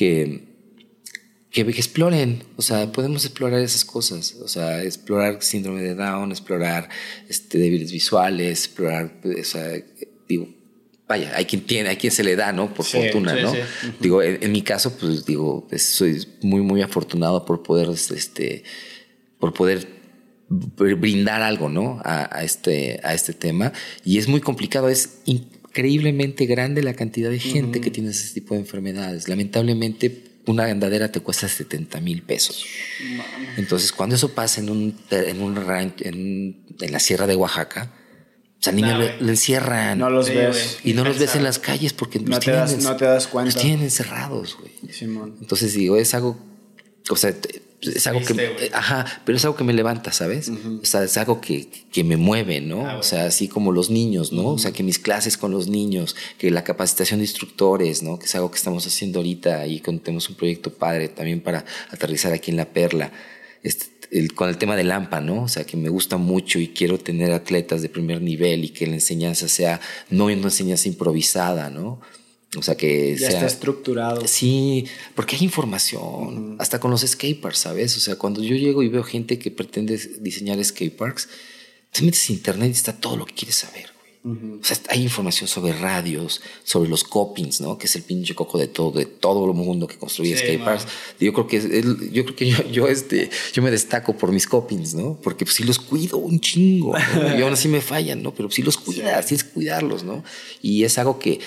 que, 0.01 0.41
que, 1.51 1.61
exploren, 1.61 2.43
o 2.57 2.63
sea, 2.63 2.91
podemos 2.91 3.23
explorar 3.27 3.61
esas 3.61 3.85
cosas, 3.85 4.35
o 4.43 4.49
sea, 4.49 4.83
explorar 4.83 5.43
síndrome 5.43 5.83
de 5.83 5.95
Down, 5.95 6.31
explorar 6.31 6.89
este, 7.29 7.59
débiles 7.59 7.93
visuales, 7.93 8.65
explorar, 8.65 9.21
o 9.23 9.45
sea, 9.45 9.75
digo, 10.27 10.49
vaya, 11.07 11.33
hay 11.37 11.45
quien 11.45 11.67
tiene, 11.67 11.91
hay 11.91 11.97
quien 11.97 12.13
se 12.13 12.25
le 12.25 12.35
da, 12.35 12.51
¿no? 12.51 12.73
Por 12.73 12.87
sí, 12.87 12.97
fortuna, 12.97 13.37
sí, 13.37 13.43
¿no? 13.43 13.53
Sí. 13.53 13.59
Digo, 14.01 14.23
en, 14.23 14.43
en, 14.43 14.53
mi 14.53 14.63
caso, 14.63 14.97
pues 14.97 15.27
digo, 15.27 15.69
soy 15.77 16.27
muy, 16.41 16.63
muy 16.63 16.81
afortunado 16.81 17.45
por 17.45 17.63
poder, 17.63 17.91
este, 17.91 18.65
por 19.39 19.53
poder 19.53 19.87
brindar 20.49 21.43
algo, 21.43 21.69
¿no? 21.69 22.01
A, 22.05 22.39
a 22.39 22.43
este, 22.43 23.01
a 23.05 23.13
este 23.13 23.35
tema. 23.35 23.75
Y 24.03 24.17
es 24.17 24.29
muy 24.29 24.41
complicado, 24.41 24.89
es 24.89 25.21
increíblemente 25.71 26.47
grande 26.47 26.83
la 26.83 26.95
cantidad 26.95 27.31
de 27.31 27.39
gente 27.39 27.79
uh 27.79 27.81
-huh. 27.81 27.85
que 27.85 27.91
tiene 27.91 28.11
ese 28.11 28.35
tipo 28.35 28.55
de 28.55 28.61
enfermedades. 28.61 29.29
Lamentablemente, 29.29 30.25
una 30.47 30.65
andadera 30.65 31.13
te 31.13 31.21
cuesta 31.21 31.49
70 31.49 32.01
mil 32.01 32.23
pesos. 32.23 32.65
Entonces, 33.57 33.93
cuando 33.93 34.17
eso 34.17 34.35
pasa 34.35 34.61
en 34.61 34.71
un, 34.71 34.97
en 35.11 35.41
un 35.41 35.57
ranch, 35.57 36.03
en, 36.03 36.65
en 36.81 36.93
la 36.93 36.99
sierra 36.99 37.27
de 37.27 37.37
Oaxaca, 37.37 37.93
o 38.59 38.63
sea, 38.63 38.73
al 38.73 38.77
niño 38.77 38.99
lo, 38.99 39.07
lo, 39.21 39.29
encierran. 39.31 39.99
No 39.99 40.11
los 40.11 40.29
ves. 40.29 40.81
Y 40.85 40.93
no 40.93 41.05
los 41.05 41.19
ves 41.19 41.35
en 41.35 41.45
las 41.45 41.59
calles 41.59 41.95
porque 41.95 42.19
no, 42.19 42.39
te 42.39 42.51
das, 42.51 42.77
no 42.83 42.95
te 42.97 43.07
das 43.07 43.27
cuenta. 43.27 43.55
Los 43.55 43.63
tienen 43.63 43.83
encerrados, 43.83 44.59
güey. 44.59 44.73
Entonces 45.41 45.73
digo, 45.73 45.97
es 45.97 46.13
algo, 46.13 46.37
o 47.09 47.17
sea, 47.17 47.35
es 47.82 48.07
algo 48.07 48.20
que, 48.20 48.32
wey. 48.35 48.70
ajá, 48.73 49.23
pero 49.24 49.36
es 49.36 49.44
algo 49.44 49.57
que 49.57 49.65
me 49.65 49.73
levanta, 49.73 50.12
¿sabes? 50.12 50.48
Uh 50.48 50.55
-huh. 50.55 50.82
O 50.82 50.85
sea, 50.85 51.05
es 51.05 51.16
algo 51.16 51.40
que, 51.40 51.69
que 51.90 52.05
me 52.05 52.16
mueve, 52.16 52.61
¿no? 52.61 52.86
Ah, 52.86 52.98
o 52.98 53.02
sea, 53.02 53.27
así 53.27 53.48
como 53.48 53.73
los 53.73 53.90
niños, 53.90 54.32
¿no? 54.32 54.43
Uh 54.43 54.48
-huh. 54.51 54.55
O 54.55 54.59
sea, 54.59 54.73
que 54.73 54.82
mis 54.82 54.98
clases 54.98 55.36
con 55.36 55.51
los 55.51 55.69
niños, 55.69 56.16
que 56.39 56.51
la 56.51 56.65
capacitación 56.65 57.20
de 57.20 57.24
instructores, 57.24 58.02
¿no? 58.02 58.19
Que 58.19 58.27
es 58.27 58.35
algo 58.35 58.51
que 58.51 58.57
estamos 58.59 58.86
haciendo 58.86 59.20
ahorita 59.20 59.66
y 59.66 59.81
tenemos 59.81 60.28
un 60.28 60.36
proyecto 60.36 60.73
padre 60.73 61.09
también 61.09 61.40
para 61.40 61.65
aterrizar 61.90 62.32
aquí 62.32 62.51
en 62.51 62.57
La 62.59 62.66
Perla. 62.66 63.12
Este, 63.62 63.86
el, 64.11 64.35
con 64.35 64.48
el 64.48 64.59
tema 64.59 64.77
del 64.77 64.90
AMPA, 64.90 65.20
¿no? 65.20 65.44
O 65.44 65.48
sea, 65.48 65.65
que 65.65 65.77
me 65.77 65.89
gusta 65.89 66.16
mucho 66.16 66.59
y 66.59 66.69
quiero 66.69 66.98
tener 66.98 67.32
atletas 67.32 67.82
de 67.82 67.89
primer 67.89 68.20
nivel 68.20 68.65
y 68.65 68.70
que 68.70 68.86
la 68.86 68.94
enseñanza 68.94 69.48
sea 69.48 69.81
no 70.11 70.24
una 70.24 70.35
enseñanza 70.35 70.89
improvisada, 70.89 71.70
¿no? 71.70 72.01
O 72.57 72.63
sea, 72.63 72.77
que 72.77 73.17
ya 73.17 73.29
sea, 73.29 73.37
está 73.37 73.47
estructurado. 73.47 74.27
Sí, 74.27 74.85
porque 75.15 75.37
hay 75.37 75.45
información, 75.45 76.03
uh 76.03 76.31
-huh. 76.31 76.57
hasta 76.59 76.81
con 76.81 76.91
los 76.91 77.03
skateparks, 77.03 77.59
¿sabes? 77.59 77.97
O 77.97 78.01
sea, 78.01 78.17
cuando 78.17 78.43
yo 78.43 78.57
llego 78.57 78.83
y 78.83 78.89
veo 78.89 79.05
gente 79.05 79.39
que 79.39 79.53
pretende 79.53 79.97
diseñar 80.21 80.63
skateparks, 80.65 81.29
te 81.93 82.03
metes 82.03 82.29
en 82.29 82.37
internet 82.37 82.69
y 82.69 82.73
está 82.73 82.93
todo 82.93 83.17
lo 83.17 83.25
que 83.25 83.35
quieres 83.35 83.55
saber. 83.55 83.91
Uh 84.25 84.31
-huh. 84.31 84.61
O 84.61 84.65
sea, 84.65 84.77
hay 84.89 85.03
información 85.03 85.47
sobre 85.47 85.73
radios, 85.75 86.43
sobre 86.65 86.91
los 86.91 87.05
copings, 87.05 87.61
¿no? 87.61 87.79
Que 87.79 87.87
es 87.87 87.95
el 87.95 88.03
pinche 88.03 88.35
coco 88.35 88.59
de 88.59 88.67
todo, 88.67 88.91
de 88.99 89.07
todo 89.07 89.47
el 89.47 89.55
mundo 89.55 89.87
que 89.87 89.97
construye 89.97 90.37
sí, 90.37 90.43
skateparks. 90.43 90.87
Yo 91.21 91.33
creo 91.33 91.47
que, 91.47 92.11
yo, 92.11 92.25
creo 92.25 92.37
que 92.37 92.51
yo, 92.51 92.69
yo, 92.69 92.89
este, 92.89 93.31
yo 93.53 93.63
me 93.63 93.71
destaco 93.71 94.17
por 94.19 94.33
mis 94.33 94.49
copings, 94.49 94.95
¿no? 94.95 95.21
Porque 95.23 95.45
pues 95.45 95.55
sí 95.55 95.63
los 95.63 95.79
cuido 95.79 96.19
un 96.19 96.41
chingo. 96.41 96.95
¿no? 97.15 97.39
y 97.39 97.43
aún 97.43 97.53
así 97.53 97.69
me 97.69 97.81
fallan, 97.81 98.25
¿no? 98.25 98.35
Pero 98.35 98.51
sí 98.51 98.63
los 98.63 98.77
cuidas, 98.77 99.23
sí. 99.25 99.29
tienes 99.29 99.45
que 99.45 99.53
cuidarlos, 99.53 100.03
¿no? 100.03 100.25
Y 100.61 100.83
es 100.83 100.99
algo 100.99 101.21
que 101.21 101.39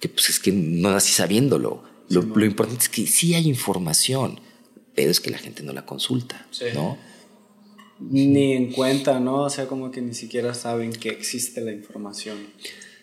que 0.00 0.08
pues 0.08 0.30
es 0.30 0.40
que 0.40 0.52
no 0.52 0.90
nací 0.90 1.12
sabiéndolo. 1.12 1.84
Lo, 2.08 2.22
lo, 2.22 2.44
importante 2.44 2.82
es 2.82 2.88
que 2.88 3.06
sí 3.06 3.34
hay 3.34 3.46
información, 3.46 4.40
pero 4.94 5.10
es 5.10 5.20
que 5.20 5.30
la 5.30 5.38
gente 5.38 5.62
no 5.62 5.72
la 5.72 5.86
consulta, 5.86 6.46
sí. 6.50 6.64
¿no? 6.74 6.98
Ni 8.00 8.54
en 8.54 8.72
cuenta, 8.72 9.20
¿no? 9.20 9.42
O 9.42 9.50
sea, 9.50 9.66
como 9.66 9.90
que 9.90 10.00
ni 10.00 10.14
siquiera 10.14 10.54
saben 10.54 10.90
que 10.90 11.10
existe 11.10 11.60
la 11.60 11.70
información. 11.70 12.38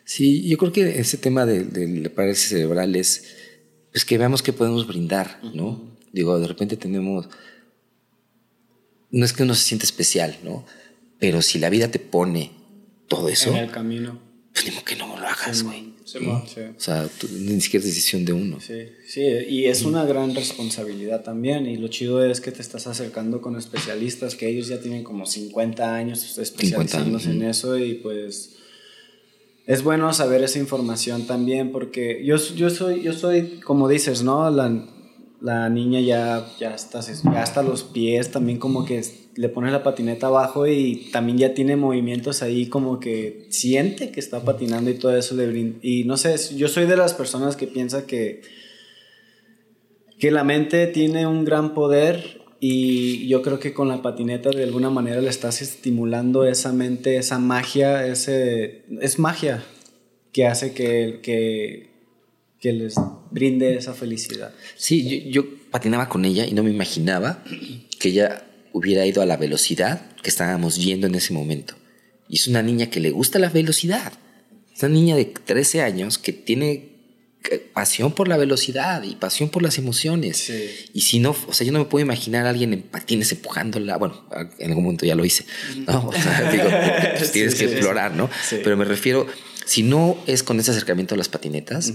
Sí, 0.04 0.48
yo 0.48 0.58
creo 0.58 0.72
que 0.72 1.00
ese 1.00 1.18
tema 1.18 1.46
de, 1.46 1.64
de 1.64 2.10
parálisis 2.10 2.50
cerebral 2.50 2.96
es 2.96 3.24
pues 3.92 4.06
que 4.06 4.18
veamos 4.18 4.44
qué 4.44 4.54
podemos 4.54 4.86
brindar, 4.86 5.40
¿no? 5.56 5.70
Uh 5.70 5.72
-huh. 5.72 5.98
Digo, 6.12 6.40
de 6.40 6.48
repente 6.48 6.78
tenemos... 6.78 7.28
No 9.10 9.26
es 9.26 9.34
que 9.34 9.44
uno 9.44 9.56
se 9.56 9.64
siente 9.64 9.86
especial, 9.86 10.38
¿no? 10.44 10.66
Pero 11.20 11.42
si 11.42 11.58
la 11.60 11.70
vida 11.70 11.90
te 11.90 12.00
pone 12.00 12.52
todo 13.08 13.30
eso... 13.30 13.50
En 13.50 13.58
el 13.58 13.72
camino. 13.72 14.20
Pues 14.58 14.74
digo 14.74 14.84
que 14.84 14.96
no 14.96 15.06
lo 15.06 15.28
hagas, 15.28 15.62
güey. 15.62 15.94
Sí. 16.04 16.18
Sí, 16.18 16.26
sí. 16.56 16.62
O 16.62 16.80
sea, 16.80 17.08
tú, 17.20 17.28
ni 17.32 17.62
siquiera 17.62 17.86
es 17.86 17.94
decisión 17.94 18.26
de 18.26 18.34
uno. 18.34 18.60
Sí, 18.60 18.88
sí, 19.06 19.22
y 19.22 19.66
es 19.66 19.84
una 19.84 20.04
gran 20.04 20.34
responsabilidad 20.34 21.22
también. 21.22 21.68
Y 21.68 21.78
lo 21.78 21.90
chido 21.90 22.26
es 22.26 22.42
que 22.42 22.52
te 22.52 22.64
estás 22.64 22.88
acercando 22.88 23.40
con 23.40 23.56
especialistas 23.56 24.34
que 24.34 24.48
ellos 24.48 24.68
ya 24.68 24.80
tienen 24.82 25.04
como 25.04 25.28
50 25.28 25.94
años 25.94 26.40
especializándose 26.40 27.32
en 27.32 27.44
eso. 27.44 27.78
Y 27.78 27.96
pues 27.96 28.56
es 29.68 29.84
bueno 29.84 30.12
saber 30.12 30.42
esa 30.42 30.58
información 30.58 31.28
también 31.28 31.72
porque 31.72 32.24
yo, 32.26 32.38
yo, 32.56 32.72
soy, 32.72 33.04
yo 33.04 33.14
soy, 33.14 33.60
como 33.60 33.88
dices, 33.88 34.24
¿no? 34.24 34.50
La, 34.50 34.88
la 35.40 35.70
niña 35.70 36.00
ya, 36.00 36.50
ya, 36.60 36.74
está, 36.74 37.02
ya 37.02 37.44
hasta 37.44 37.62
los 37.62 37.84
pies, 37.84 38.32
también 38.32 38.58
como 38.58 38.86
que 38.86 39.04
le 39.38 39.50
pones 39.50 39.72
la 39.72 39.84
patineta 39.84 40.28
abajo 40.28 40.68
y 40.68 41.10
también 41.12 41.38
ya 41.38 41.54
tiene 41.54 41.76
movimientos 41.76 42.42
ahí 42.42 42.66
como 42.66 43.00
que 43.00 43.46
siente 43.50 44.10
que 44.12 44.20
está 44.20 44.44
patinando 44.44 44.90
y 44.90 44.96
todo 44.96 45.16
eso 45.16 45.36
le 45.36 45.48
brinda. 45.48 45.78
Y 45.84 46.06
no 46.06 46.18
sé, 46.18 46.36
yo 46.56 46.68
soy 46.68 46.88
de 46.88 46.98
las 46.98 47.14
personas 47.14 47.56
que 47.56 47.68
piensa 47.68 48.08
que, 48.08 48.42
que 50.20 50.32
la 50.32 50.44
mente 50.44 50.88
tiene 50.88 51.28
un 51.28 51.46
gran 51.46 51.76
poder 51.76 52.42
y 52.60 53.28
yo 53.28 53.44
creo 53.44 53.60
que 53.60 53.74
con 53.74 53.88
la 53.88 54.02
patineta 54.02 54.50
de 54.50 54.64
alguna 54.64 54.90
manera 54.90 55.22
le 55.22 55.30
estás 55.30 55.62
estimulando 55.62 56.44
esa 56.44 56.74
mente, 56.74 57.18
esa 57.18 57.38
magia, 57.38 58.08
ese, 58.08 58.86
es 59.02 59.20
magia 59.20 59.64
que 60.34 60.48
hace 60.48 60.74
que, 60.74 61.20
que, 61.22 61.92
que 62.60 62.74
les 62.74 62.96
brinde 63.30 63.76
esa 63.76 63.94
felicidad. 63.94 64.52
Sí, 64.76 65.30
yo, 65.30 65.46
patinaba 65.70 66.10
con 66.10 66.26
ella 66.26 66.46
y 66.48 66.54
no 66.54 66.64
me 66.64 66.72
imaginaba 66.72 67.44
que 68.00 68.10
ella 68.10 68.47
hubiera 68.78 69.06
ido 69.06 69.22
a 69.22 69.26
la 69.26 69.38
velocidad 69.38 70.02
que 70.22 70.30
estábamos 70.30 70.78
yendo 70.78 71.08
en 71.08 71.16
ese 71.16 71.34
momento. 71.34 71.76
Y 72.30 72.36
es 72.36 72.48
una 72.48 72.62
niña 72.62 72.90
que 72.90 73.00
le 73.00 73.12
gusta 73.12 73.40
la 73.40 73.50
velocidad. 73.50 74.14
Es 74.76 74.84
una 74.84 74.94
niña 74.94 75.16
de 75.16 75.26
13 75.26 75.82
años 75.82 76.18
que 76.18 76.34
tiene 76.34 76.98
pasión 77.74 78.12
por 78.12 78.28
la 78.28 78.38
velocidad 78.38 79.04
y 79.04 79.16
pasión 79.16 79.50
por 79.50 79.64
las 79.64 79.78
emociones. 79.78 80.52
Y 80.94 81.02
si 81.02 81.20
no, 81.20 81.36
o 81.48 81.54
sea, 81.54 81.66
yo 81.66 81.72
no 81.72 81.80
me 81.80 81.86
puedo 81.86 82.04
imaginar 82.04 82.46
a 82.46 82.50
alguien 82.50 82.74
en 82.74 82.82
patines 82.82 83.32
empujándola. 83.32 83.98
Bueno, 83.98 84.28
en 84.60 84.70
algún 84.70 84.84
momento 84.84 85.06
ya 85.06 85.16
lo 85.16 85.26
hice, 85.26 85.46
¿no? 85.88 86.08
O 86.08 86.14
sea, 86.14 86.52
digo, 86.52 86.66
pues 87.18 87.32
tienes 87.32 87.56
que 87.56 87.66
explorar, 87.66 88.14
¿no? 88.16 88.30
Pero 88.50 88.76
me 88.78 88.86
refiero, 88.86 89.28
si 89.66 89.84
no 89.84 90.18
es 90.28 90.44
con 90.44 90.60
ese 90.60 90.72
acercamiento 90.72 91.16
a 91.16 91.18
las 91.18 91.30
patinetas, 91.30 91.94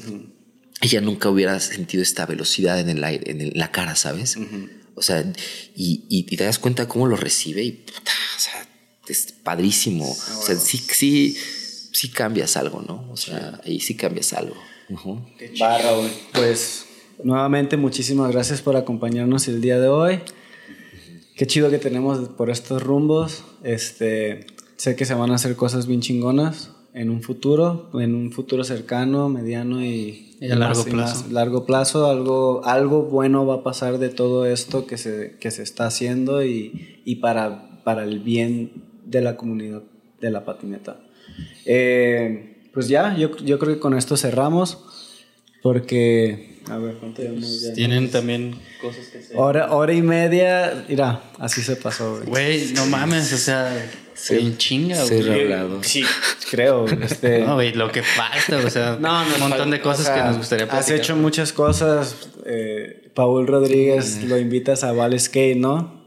ella 0.80 1.00
nunca 1.00 1.28
hubiera 1.28 1.58
sentido 1.60 2.02
esta 2.02 2.26
velocidad 2.26 2.80
en 2.80 2.88
el 2.88 3.04
aire, 3.04 3.30
en 3.30 3.52
la 3.54 3.70
cara, 3.70 3.94
¿sabes? 3.94 4.36
O 4.94 5.02
sea, 5.02 5.24
y, 5.74 6.22
te 6.24 6.44
das 6.44 6.58
cuenta 6.58 6.88
cómo 6.88 7.06
lo 7.06 7.16
recibe 7.16 7.62
y 7.62 7.72
puta, 7.72 8.12
o 8.36 8.40
sea, 8.40 8.66
es 9.08 9.32
padrísimo. 9.42 10.04
Ah, 10.06 10.38
o 10.38 10.42
sea, 10.42 10.56
sí, 10.56 10.78
sí, 10.78 11.36
sí 11.92 12.10
cambias 12.10 12.56
algo, 12.56 12.82
¿no? 12.82 13.10
O 13.10 13.16
sea, 13.16 13.60
ahí 13.64 13.80
sí 13.80 13.96
cambias 13.96 14.32
algo. 14.32 14.56
Barra, 15.58 15.92
güey. 15.92 16.10
Pues 16.32 16.86
nuevamente 17.22 17.76
muchísimas 17.76 18.32
gracias 18.32 18.60
por 18.60 18.76
acompañarnos 18.76 19.48
el 19.48 19.60
día 19.60 19.78
de 19.78 19.88
hoy. 19.88 20.20
Qué 21.36 21.46
chido 21.46 21.70
que 21.70 21.78
tenemos 21.78 22.28
por 22.30 22.50
estos 22.50 22.82
rumbos. 22.82 23.44
Este, 23.64 24.46
sé 24.76 24.96
que 24.96 25.06
se 25.06 25.14
van 25.14 25.30
a 25.30 25.36
hacer 25.36 25.56
cosas 25.56 25.86
bien 25.86 26.00
chingonas 26.02 26.70
en 26.94 27.10
un 27.10 27.22
futuro, 27.22 27.90
en 27.94 28.14
un 28.14 28.32
futuro 28.32 28.64
cercano, 28.64 29.28
mediano 29.28 29.84
y, 29.84 30.36
a 30.42 30.54
largo 30.56 30.84
plazo. 30.84 31.24
largo 31.30 31.66
plazo, 31.66 32.06
algo, 32.06 32.62
algo 32.64 33.02
bueno 33.04 33.46
va 33.46 33.56
a 33.56 33.62
pasar 33.62 33.98
de 33.98 34.10
todo 34.10 34.44
esto 34.44 34.86
que 34.86 34.98
se, 34.98 35.36
que 35.40 35.50
se 35.50 35.62
está 35.62 35.86
haciendo 35.86 36.44
y, 36.44 37.00
y 37.04 37.16
para, 37.16 37.82
para 37.84 38.04
el 38.04 38.20
bien 38.20 38.84
de 39.06 39.22
la 39.22 39.36
comunidad 39.36 39.82
de 40.20 40.30
la 40.30 40.44
patineta. 40.44 41.00
Eh, 41.64 42.68
pues 42.74 42.88
ya, 42.88 43.16
yo, 43.16 43.36
yo 43.38 43.58
creo 43.58 43.74
que 43.74 43.80
con 43.80 43.96
esto 43.96 44.16
cerramos 44.16 44.84
porque... 45.62 46.60
A 46.68 46.78
ver, 46.78 46.96
¿cuánto 46.96 47.22
ya? 47.22 47.72
Tienen 47.74 48.10
también 48.10 48.54
cosas 48.80 49.06
que 49.06 49.18
hacer. 49.18 49.36
Hora, 49.36 49.72
hora 49.72 49.92
y 49.92 50.02
media, 50.02 50.84
mira, 50.88 51.22
así 51.38 51.60
se 51.62 51.76
pasó. 51.76 52.20
Güey, 52.26 52.72
no 52.74 52.86
mames, 52.86 53.32
o 53.32 53.36
sea 53.36 53.90
Sí, 54.22 54.54
chinga, 54.56 55.02
güey. 55.04 55.82
Sí, 55.82 56.04
creo. 56.48 56.86
Este... 56.86 57.40
No, 57.44 57.54
güey, 57.54 57.72
lo 57.74 57.90
que 57.90 58.04
falta, 58.04 58.64
o 58.64 58.70
sea, 58.70 58.94
un 58.94 59.40
montón 59.40 59.72
de 59.72 59.80
cosas 59.80 60.08
que 60.10 60.22
nos 60.22 60.38
gustaría 60.38 60.68
platicar. 60.68 60.94
Has 60.94 61.00
hecho 61.00 61.16
muchas 61.16 61.52
cosas. 61.52 62.30
Eh, 62.46 63.10
Paul 63.14 63.48
Rodríguez 63.48 64.22
lo 64.22 64.38
invitas 64.38 64.84
a 64.84 64.92
Val 64.92 65.18
Skate, 65.18 65.56
¿no? 65.56 66.00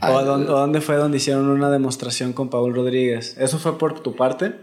¿O, 0.00 0.04
a 0.18 0.24
dónde, 0.24 0.48
dónde, 0.48 0.80
fue 0.80 0.96
donde 0.96 1.18
hicieron 1.18 1.48
una 1.48 1.70
demostración 1.70 2.32
con 2.32 2.50
Paul 2.50 2.74
Rodríguez? 2.74 3.36
¿Eso 3.38 3.60
fue 3.60 3.78
por 3.78 4.00
tu 4.00 4.16
parte? 4.16 4.56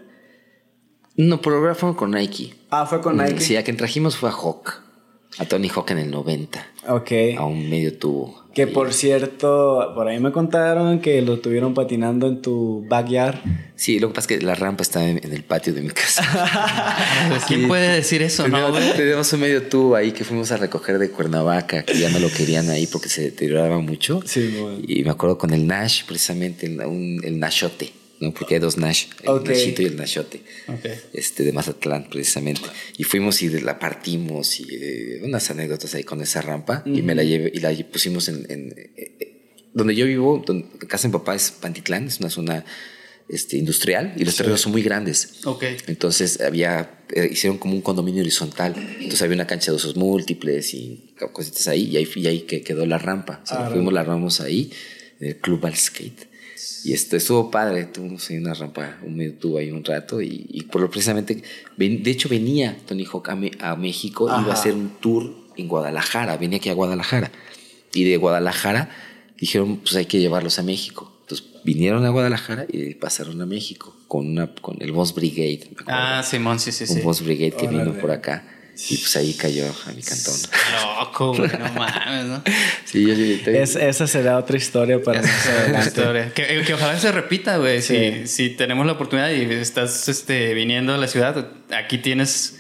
No, 1.16 1.42
por 1.42 1.76
fue 1.76 1.96
con 1.96 2.12
Nike. 2.12 2.56
Ah, 2.72 2.86
fue 2.86 3.00
con 3.00 3.16
Nike. 3.16 3.40
Sí, 3.40 3.56
a 3.56 3.64
quien 3.64 3.78
trajimos 3.78 4.18
fue 4.18 4.30
a 4.30 4.34
Hawk. 4.34 4.82
A 5.40 5.46
Tony 5.46 5.70
Hawk 5.70 5.92
en 5.92 6.00
el 6.00 6.12
90. 6.12 6.66
Ok. 6.90 7.12
A 7.38 7.46
un 7.46 7.70
medio 7.70 7.98
tubo. 7.98 8.40
Que 8.54 8.68
por 8.68 8.94
cierto, 8.94 9.94
por 9.96 10.08
ahí 10.08 10.20
me 10.20 10.32
contaron 10.32 11.00
que 11.00 11.22
lo 11.22 11.40
tuvieron 11.40 11.74
patinando 11.74 12.28
en 12.28 12.42
tu 12.42 12.84
backyard. 12.90 13.38
Sí, 13.76 14.00
lo 14.00 14.10
que 14.10 14.16
pasa 14.16 14.34
es 14.34 14.40
que 14.40 14.46
la 14.46 14.56
rampa 14.56 14.82
está 14.82 15.08
en, 15.08 15.22
el 15.24 15.44
patio 15.44 15.74
de 15.74 15.82
mi 15.82 15.92
casa. 15.92 16.24
¿Quién 17.48 17.68
puede 17.68 17.96
decir 17.96 18.22
eso, 18.22 18.48
no? 18.48 18.74
Tenemos 18.98 19.32
un 19.32 19.40
medio 19.40 19.64
tubo 19.64 19.96
ahí 19.96 20.12
que 20.12 20.26
fuimos 20.26 20.52
a 20.52 20.58
recoger 20.58 21.00
de 21.00 21.10
Cuernavaca, 21.10 21.84
que 21.84 21.98
ya 21.98 22.10
no 22.10 22.20
lo 22.20 22.30
querían 22.30 22.70
ahí 22.70 22.88
porque 22.88 23.08
se 23.08 23.22
deterioraba 23.22 23.80
mucho. 23.80 24.22
Sí, 24.26 24.54
Y 24.86 25.04
me 25.04 25.12
acuerdo 25.12 25.38
con 25.38 25.54
el 25.54 25.66
Nash, 25.66 26.04
precisamente, 26.06 26.66
el 26.66 27.40
Nashote. 27.40 27.99
¿No? 28.20 28.34
Porque 28.34 28.56
hay 28.56 28.60
dos 28.60 28.78
Nash, 28.78 29.06
el 29.24 29.44
Nashito 29.44 29.82
y 29.82 29.86
el 29.86 29.96
Nashote, 29.96 30.42
este, 31.14 31.44
de 31.44 31.52
Mazatlán, 31.54 32.10
precisamente. 32.10 32.62
Y 32.98 33.04
fuimos 33.04 33.42
y 33.42 33.50
la 33.50 33.80
partimos 33.80 34.60
y 34.60 34.68
eh, 34.70 35.22
unas 35.24 35.50
anécdotas 35.50 35.96
ahí 35.96 36.04
con 36.04 36.22
esa 36.22 36.42
rampa 36.42 36.84
y 36.86 37.02
me 37.02 37.16
la 37.16 37.24
llevé 37.24 37.52
y 37.54 37.60
la 37.60 37.74
pusimos 37.92 38.28
en, 38.28 38.46
eh, 38.50 38.92
eh, 38.98 39.66
donde 39.74 39.96
yo 39.96 40.06
vivo, 40.06 40.44
donde, 40.46 40.68
casa 40.88 41.08
de 41.08 41.10
mi 41.10 41.20
papá 41.20 41.36
es 41.36 41.52
Pantitlán, 41.52 42.08
es 42.08 42.20
una 42.20 42.30
zona 42.30 42.66
este, 43.30 43.58
industrial 43.58 44.14
y 44.18 44.26
los 44.26 44.36
terrenos 44.36 44.62
son 44.62 44.72
muy 44.72 44.82
grandes. 44.82 45.46
Okay. 45.46 45.78
Entonces 45.88 46.42
había, 46.42 47.04
hicieron 47.32 47.58
como 47.58 47.76
un 47.76 47.82
condominio 47.82 48.22
horizontal. 48.22 48.74
Entonces 48.76 49.22
había 49.22 49.36
una 49.36 49.48
cancha 49.48 49.72
de 49.72 49.78
usos 49.78 49.96
múltiples 49.96 50.74
y 50.74 51.14
cositas 51.32 51.68
ahí 51.68 51.86
y 51.86 51.98
ahí, 51.98 52.10
y 52.16 52.28
ahí 52.28 52.42
que 52.42 52.62
quedó 52.62 52.86
la 52.86 52.98
rampa. 52.98 53.42
O 53.44 53.48
sea, 53.48 53.68
ah, 53.68 53.70
fuimos, 53.70 53.94
la 53.94 54.04
ramamos 54.04 54.42
ahí 54.42 54.72
en 55.20 55.28
el 55.30 55.38
Club 55.38 55.66
Al 55.66 55.76
Skate. 55.76 56.29
Y 56.84 56.94
esto 56.94 57.18
estuvo 57.18 57.52
padre, 57.52 57.86
tuvimos 57.86 58.30
ahí 58.30 58.38
una 58.38 58.54
rampa, 58.54 58.98
un 59.04 59.16
medio 59.16 59.34
tubo 59.36 59.58
ahí 59.58 59.72
un 59.72 59.84
rato 59.84 60.22
y, 60.22 60.66
por 60.72 60.82
lo 60.82 60.90
precisamente, 60.90 61.42
de 61.78 62.12
hecho 62.12 62.30
venía 62.30 62.78
Tony 62.86 63.06
Hawk 63.06 63.30
a, 63.30 63.76
México, 63.76 64.26
iba 64.26 64.52
a 64.52 64.54
hacer 64.54 64.74
un 64.74 64.90
tour 65.00 65.34
en 65.58 65.68
Guadalajara, 65.68 66.38
venía 66.38 66.58
aquí 66.58 66.70
a 66.70 66.74
Guadalajara 66.74 67.32
y 67.94 68.04
de 68.04 68.18
Guadalajara 68.18 68.90
dijeron 69.38 69.78
pues 69.78 69.96
hay 69.96 70.06
que 70.06 70.20
llevarlos 70.20 70.60
a 70.60 70.64
México. 70.64 71.12
Entonces 71.22 71.48
vinieron 71.64 72.06
a 72.06 72.10
Guadalajara 72.10 72.66
y 72.68 72.96
pasaron 72.96 73.42
a 73.42 73.46
México 73.46 73.96
con, 74.08 74.28
una, 74.28 74.54
con 74.56 74.82
el 74.82 74.92
Boss 74.92 75.14
Brigade. 75.14 75.70
Ah, 75.88 76.24
Simón, 76.24 76.60
sí, 76.60 76.72
sí, 76.72 76.88
sí. 76.88 76.94
Un 76.94 77.04
Boss 77.04 77.24
Brigade 77.24 77.52
que 77.52 77.68
vino 77.68 77.94
por 77.94 78.12
acá. 78.12 78.44
Y 78.88 78.98
pues 78.98 79.16
ahí 79.18 79.34
cayó 79.34 79.66
a 79.86 79.92
mi 79.92 80.02
cantón. 80.02 80.36
Loco, 81.00 81.34
güey, 81.36 81.50
no 81.50 81.74
mames, 81.74 82.26
¿no? 82.26 82.44
sí, 82.86 83.06
yo 83.06 83.16
sí. 83.16 83.42
esa 83.46 84.08
será 84.08 84.38
otra 84.38 84.58
historia 84.58 85.02
para 85.02 85.20
esa 85.20 85.80
historia. 85.86 86.34
Que, 86.34 86.64
que, 86.66 86.74
ojalá 86.74 86.98
se 86.98 87.12
repita, 87.12 87.58
güey. 87.58 87.82
Si, 87.82 88.26
si 88.28 88.50
tenemos 88.52 88.86
la 88.86 88.94
oportunidad 88.94 89.32
y 89.32 89.42
estás 89.54 90.08
este, 90.08 90.54
viniendo 90.54 90.94
a 90.94 90.98
la 90.98 91.08
ciudad, 91.08 91.52
aquí 91.76 91.98
tienes 91.98 92.60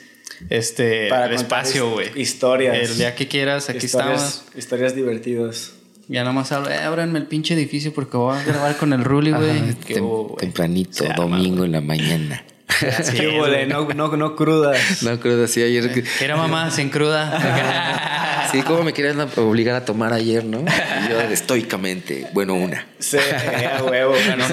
este 0.49 1.07
para 1.09 1.33
espacio, 1.33 1.91
güey. 1.91 2.09
Historias. 2.15 2.89
El 2.89 2.97
día 2.97 3.15
que 3.15 3.27
quieras, 3.27 3.69
aquí 3.69 3.85
estamos. 3.85 4.43
Historias 4.55 4.95
divertidas. 4.95 5.71
Ya 6.09 6.23
nomás 6.23 6.51
ábranme 6.51 7.19
el 7.19 7.27
pinche 7.27 7.53
edificio 7.53 7.93
porque 7.93 8.17
voy 8.17 8.35
a 8.35 8.43
grabar 8.43 8.75
con 8.77 8.93
el 8.93 9.03
Ruli, 9.03 9.31
güey. 9.31 9.75
tempranito, 10.37 11.05
domingo 11.15 11.63
en 11.65 11.71
la 11.71 11.81
mañana. 11.81 12.43
Sí, 13.03 13.27
no, 13.67 13.87
no, 13.93 14.15
no 14.15 14.35
crudas. 14.35 15.03
No 15.03 15.19
crudas, 15.19 15.51
sí, 15.51 15.61
ayer. 15.61 16.03
Era 16.21 16.37
mamá 16.37 16.71
sin 16.71 16.89
cruda. 16.89 18.47
sí, 18.51 18.61
como 18.61 18.83
me 18.83 18.93
querían 18.93 19.19
obligar 19.37 19.75
a 19.75 19.85
tomar 19.85 20.13
ayer, 20.13 20.43
¿no? 20.45 20.63
yo 21.09 21.19
estoicamente, 21.21 22.27
bueno, 22.33 22.53
una. 22.53 22.87
Sí, 22.99 23.17
a 23.17 23.83
huevo, 23.83 24.13
no 24.37 24.43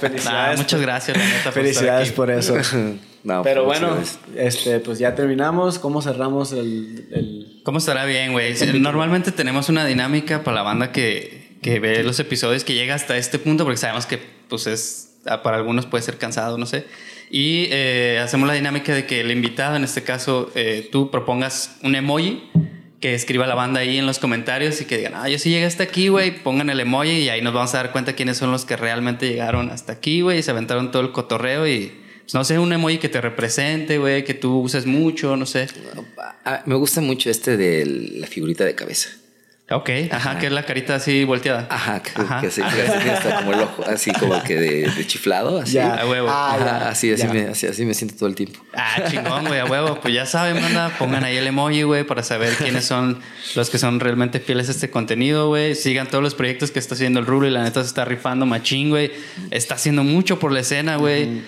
Felicidades. 0.00 0.58
muchas 0.58 0.80
gracias, 0.80 1.16
la 1.16 1.24
neta. 1.24 1.52
Felicidades 1.52 2.12
por, 2.12 2.30
eso. 2.30 2.56
No, 3.26 3.42
Pero 3.42 3.64
bueno, 3.64 3.98
este, 4.36 4.78
pues 4.78 5.00
ya 5.00 5.16
terminamos. 5.16 5.80
¿Cómo 5.80 6.00
cerramos 6.00 6.52
el, 6.52 7.08
el... 7.10 7.60
¿Cómo 7.64 7.78
estará 7.78 8.04
bien, 8.04 8.30
güey? 8.30 8.54
Normalmente 8.78 9.32
tenemos 9.32 9.68
una 9.68 9.84
dinámica 9.84 10.44
para 10.44 10.54
la 10.54 10.62
banda 10.62 10.92
que, 10.92 11.56
que 11.60 11.80
ve 11.80 12.04
los 12.04 12.20
episodios 12.20 12.62
que 12.62 12.74
llega 12.74 12.94
hasta 12.94 13.16
este 13.16 13.40
punto, 13.40 13.64
porque 13.64 13.78
sabemos 13.78 14.06
que, 14.06 14.20
pues, 14.48 14.68
es 14.68 15.06
para 15.42 15.56
algunos 15.56 15.86
puede 15.86 16.04
ser 16.04 16.18
cansado, 16.18 16.56
no 16.56 16.66
sé. 16.66 16.86
Y 17.30 17.68
eh, 17.70 18.20
hacemos 18.22 18.46
la 18.46 18.54
dinámica 18.54 18.94
de 18.94 19.06
que 19.06 19.20
el 19.20 19.30
invitado, 19.30 19.76
en 19.76 19.84
este 19.84 20.02
caso, 20.02 20.50
eh, 20.54 20.88
tú 20.92 21.10
propongas 21.10 21.76
un 21.82 21.96
emoji 21.96 22.42
que 23.00 23.14
escriba 23.14 23.46
la 23.46 23.54
banda 23.54 23.80
ahí 23.80 23.98
en 23.98 24.06
los 24.06 24.18
comentarios 24.18 24.80
y 24.80 24.84
que 24.84 24.96
digan, 24.96 25.14
ah, 25.16 25.28
yo 25.28 25.38
sí 25.38 25.50
llegué 25.50 25.66
hasta 25.66 25.82
aquí, 25.82 26.08
güey, 26.08 26.42
pongan 26.42 26.70
el 26.70 26.80
emoji 26.80 27.10
y 27.10 27.28
ahí 27.28 27.42
nos 27.42 27.52
vamos 27.52 27.74
a 27.74 27.78
dar 27.78 27.92
cuenta 27.92 28.14
quiénes 28.14 28.38
son 28.38 28.50
los 28.50 28.64
que 28.64 28.76
realmente 28.76 29.28
llegaron 29.28 29.70
hasta 29.70 29.92
aquí, 29.92 30.22
güey, 30.22 30.38
y 30.38 30.42
se 30.42 30.50
aventaron 30.50 30.90
todo 30.90 31.02
el 31.02 31.12
cotorreo 31.12 31.66
y, 31.68 31.92
pues, 32.22 32.34
no 32.34 32.44
sé, 32.44 32.58
un 32.58 32.72
emoji 32.72 32.98
que 32.98 33.08
te 33.08 33.20
represente, 33.20 33.98
güey, 33.98 34.24
que 34.24 34.34
tú 34.34 34.60
uses 34.60 34.86
mucho, 34.86 35.36
no 35.36 35.46
sé. 35.46 35.66
Ah, 36.44 36.62
me 36.64 36.74
gusta 36.74 37.00
mucho 37.00 37.28
este 37.28 37.56
de 37.56 37.84
la 37.86 38.26
figurita 38.26 38.64
de 38.64 38.74
cabeza. 38.74 39.10
Ok, 39.68 39.90
ajá, 40.12 40.38
que 40.38 40.46
es 40.46 40.52
la 40.52 40.64
carita 40.64 40.94
así 40.94 41.24
volteada. 41.24 41.66
Ajá, 41.68 42.00
que, 42.00 42.12
que 42.40 42.52
se, 42.52 42.62
está 42.62 43.38
como 43.38 43.52
el 43.52 43.60
ojo, 43.62 43.84
así 43.84 44.12
como 44.12 44.40
que 44.44 44.54
de, 44.54 45.06
chiflado, 45.08 45.58
así. 45.58 45.72
Ya, 45.72 45.94
a 45.94 46.08
huevo. 46.08 46.28
Ah, 46.30 46.88
así, 46.88 47.12
así, 47.12 47.26
me, 47.26 47.48
así, 47.48 47.66
así, 47.66 47.84
me 47.84 47.92
siento 47.92 48.14
todo 48.14 48.28
el 48.28 48.36
tiempo. 48.36 48.60
Ah, 48.72 49.02
chingón, 49.10 49.44
güey, 49.46 49.58
a 49.58 49.64
huevo. 49.64 49.98
Pues 50.00 50.14
ya 50.14 50.24
saben, 50.24 50.62
manda, 50.62 50.90
pongan 51.00 51.24
ahí 51.24 51.36
el 51.36 51.48
emoji, 51.48 51.82
güey, 51.82 52.04
para 52.04 52.22
saber 52.22 52.54
quiénes 52.54 52.84
son 52.84 53.18
los 53.56 53.68
que 53.68 53.78
son 53.78 53.98
realmente 53.98 54.38
fieles 54.38 54.68
a 54.68 54.70
este 54.70 54.88
contenido, 54.88 55.48
güey. 55.48 55.74
Sigan 55.74 56.06
todos 56.06 56.22
los 56.22 56.36
proyectos 56.36 56.70
que 56.70 56.78
está 56.78 56.94
haciendo 56.94 57.18
el 57.18 57.26
Rulo 57.26 57.48
y 57.48 57.50
la 57.50 57.64
neta 57.64 57.82
se 57.82 57.88
está 57.88 58.04
rifando 58.04 58.46
machín, 58.46 58.90
güey. 58.90 59.10
Está 59.50 59.74
haciendo 59.74 60.04
mucho 60.04 60.38
por 60.38 60.52
la 60.52 60.60
escena, 60.60 60.94
güey. 60.94 61.42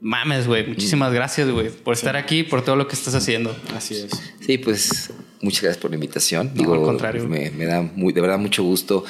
Mames, 0.00 0.46
güey. 0.46 0.66
Muchísimas 0.66 1.12
gracias, 1.12 1.50
güey, 1.50 1.68
por 1.68 1.94
estar 1.94 2.16
aquí, 2.16 2.42
por 2.42 2.64
todo 2.64 2.76
lo 2.76 2.88
que 2.88 2.94
estás 2.94 3.14
haciendo. 3.14 3.54
Así 3.74 3.96
es. 3.96 4.10
Sí, 4.44 4.56
pues 4.56 5.10
muchas 5.42 5.62
gracias 5.62 5.80
por 5.80 5.90
la 5.90 5.96
invitación. 5.96 6.52
Digo, 6.54 6.74
al 6.74 6.82
contrario. 6.82 7.28
Me, 7.28 7.50
da 7.50 7.82
muy, 7.82 8.12
de 8.12 8.20
verdad 8.22 8.38
mucho 8.38 8.62
gusto, 8.62 9.04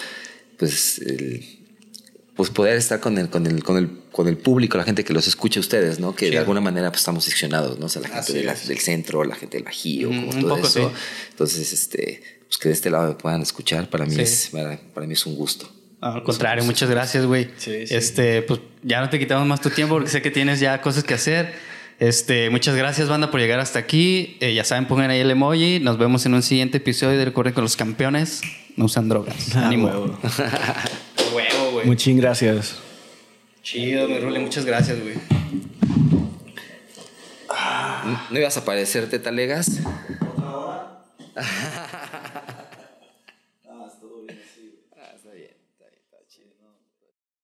pues, 0.59 1.01
pues 2.35 2.51
poder 2.51 2.77
estar 2.77 2.99
con 2.99 3.19
el, 3.19 3.31
con 3.31 3.47
el, 3.47 3.63
con 3.63 3.77
el, 3.77 3.89
con 4.11 4.27
el 4.27 4.37
público, 4.37 4.79
la 4.79 4.85
gente 4.85 5.05
que 5.05 5.13
los 5.13 5.29
escucha 5.29 5.61
a 5.61 5.63
ustedes, 5.63 6.01
¿no? 6.01 6.17
Que 6.17 6.29
de 6.31 6.39
alguna 6.39 6.61
manera 6.61 6.91
pues, 6.91 7.03
estamos 7.03 7.25
seccionados, 7.25 7.79
¿no? 7.79 7.87
O 7.87 7.89
sea, 7.89 8.03
la 8.03 8.09
gente 8.09 8.43
del 8.67 8.79
centro, 8.79 9.23
la 9.23 9.37
gente 9.37 9.59
del 9.59 9.65
Bajío, 9.65 10.09
como 10.09 10.33
todo 10.33 10.57
eso. 10.57 10.93
Entonces, 11.31 11.73
este, 11.73 12.21
pues 12.49 12.59
que 12.59 12.69
de 12.69 12.75
este 12.75 12.91
lado 12.91 13.09
me 13.09 13.15
puedan 13.15 13.43
escuchar, 13.43 13.89
para 13.89 14.07
mí, 14.07 14.17
es, 14.19 14.51
para 14.93 15.07
mí 15.07 15.13
es 15.13 15.25
un 15.25 15.37
gusto. 15.37 15.71
Al 16.01 16.23
contrario, 16.23 16.65
muchas 16.65 16.89
gracias, 16.89 17.27
güey. 17.27 17.51
Este, 17.67 18.43
pues 18.43 18.61
ya 18.83 19.01
no 19.01 19.11
te 19.11 19.19
quitamos 19.19 19.47
más 19.47 19.61
tu 19.61 19.69
tiempo 19.71 19.95
porque 19.95 20.09
sé 20.09 20.23
que 20.23 20.31
tienes 20.31 20.59
ya 20.59 20.81
cosas 20.81 21.05
que 21.05 21.15
hacer. 21.15 21.53
Este, 21.99 22.49
muchas 22.49 22.75
gracias, 22.75 23.11
banda, 23.11 23.31
por 23.31 23.41
llegar 23.41 23.61
hasta 23.61 23.79
aquí. 23.79 24.39
Eh, 24.41 24.55
ya 24.55 24.65
saben, 24.65 24.87
pongan 24.87 25.11
ahí 25.11 25.21
el 25.21 25.31
emoji. 25.31 25.81
Nos 25.81 25.99
vemos 25.99 26.25
en 26.25 26.33
un 26.33 26.43
siguiente 26.43 26.79
episodio 26.79 27.19
de 27.19 27.27
Recorre 27.27 27.53
con 27.53 27.63
los 27.63 27.77
Campeones. 27.77 28.41
No 28.77 28.87
usan 28.87 29.11
drogas. 29.11 29.55
Ah, 29.55 29.67
Ánimo. 29.67 29.89
Huevo. 29.89 30.19
huevo, 31.35 31.71
güey. 31.73 31.87
Muchas 31.87 32.17
gracias. 32.17 32.79
Chido, 33.63 34.09
mi 34.09 34.19
Rule. 34.19 34.39
Muchas 34.39 34.65
gracias, 34.65 34.99
güey. 35.03 35.17
¿No 38.31 38.39
ibas 38.39 38.57
a 38.57 38.61
aparecerte, 38.61 39.19
Talegas? 39.19 39.81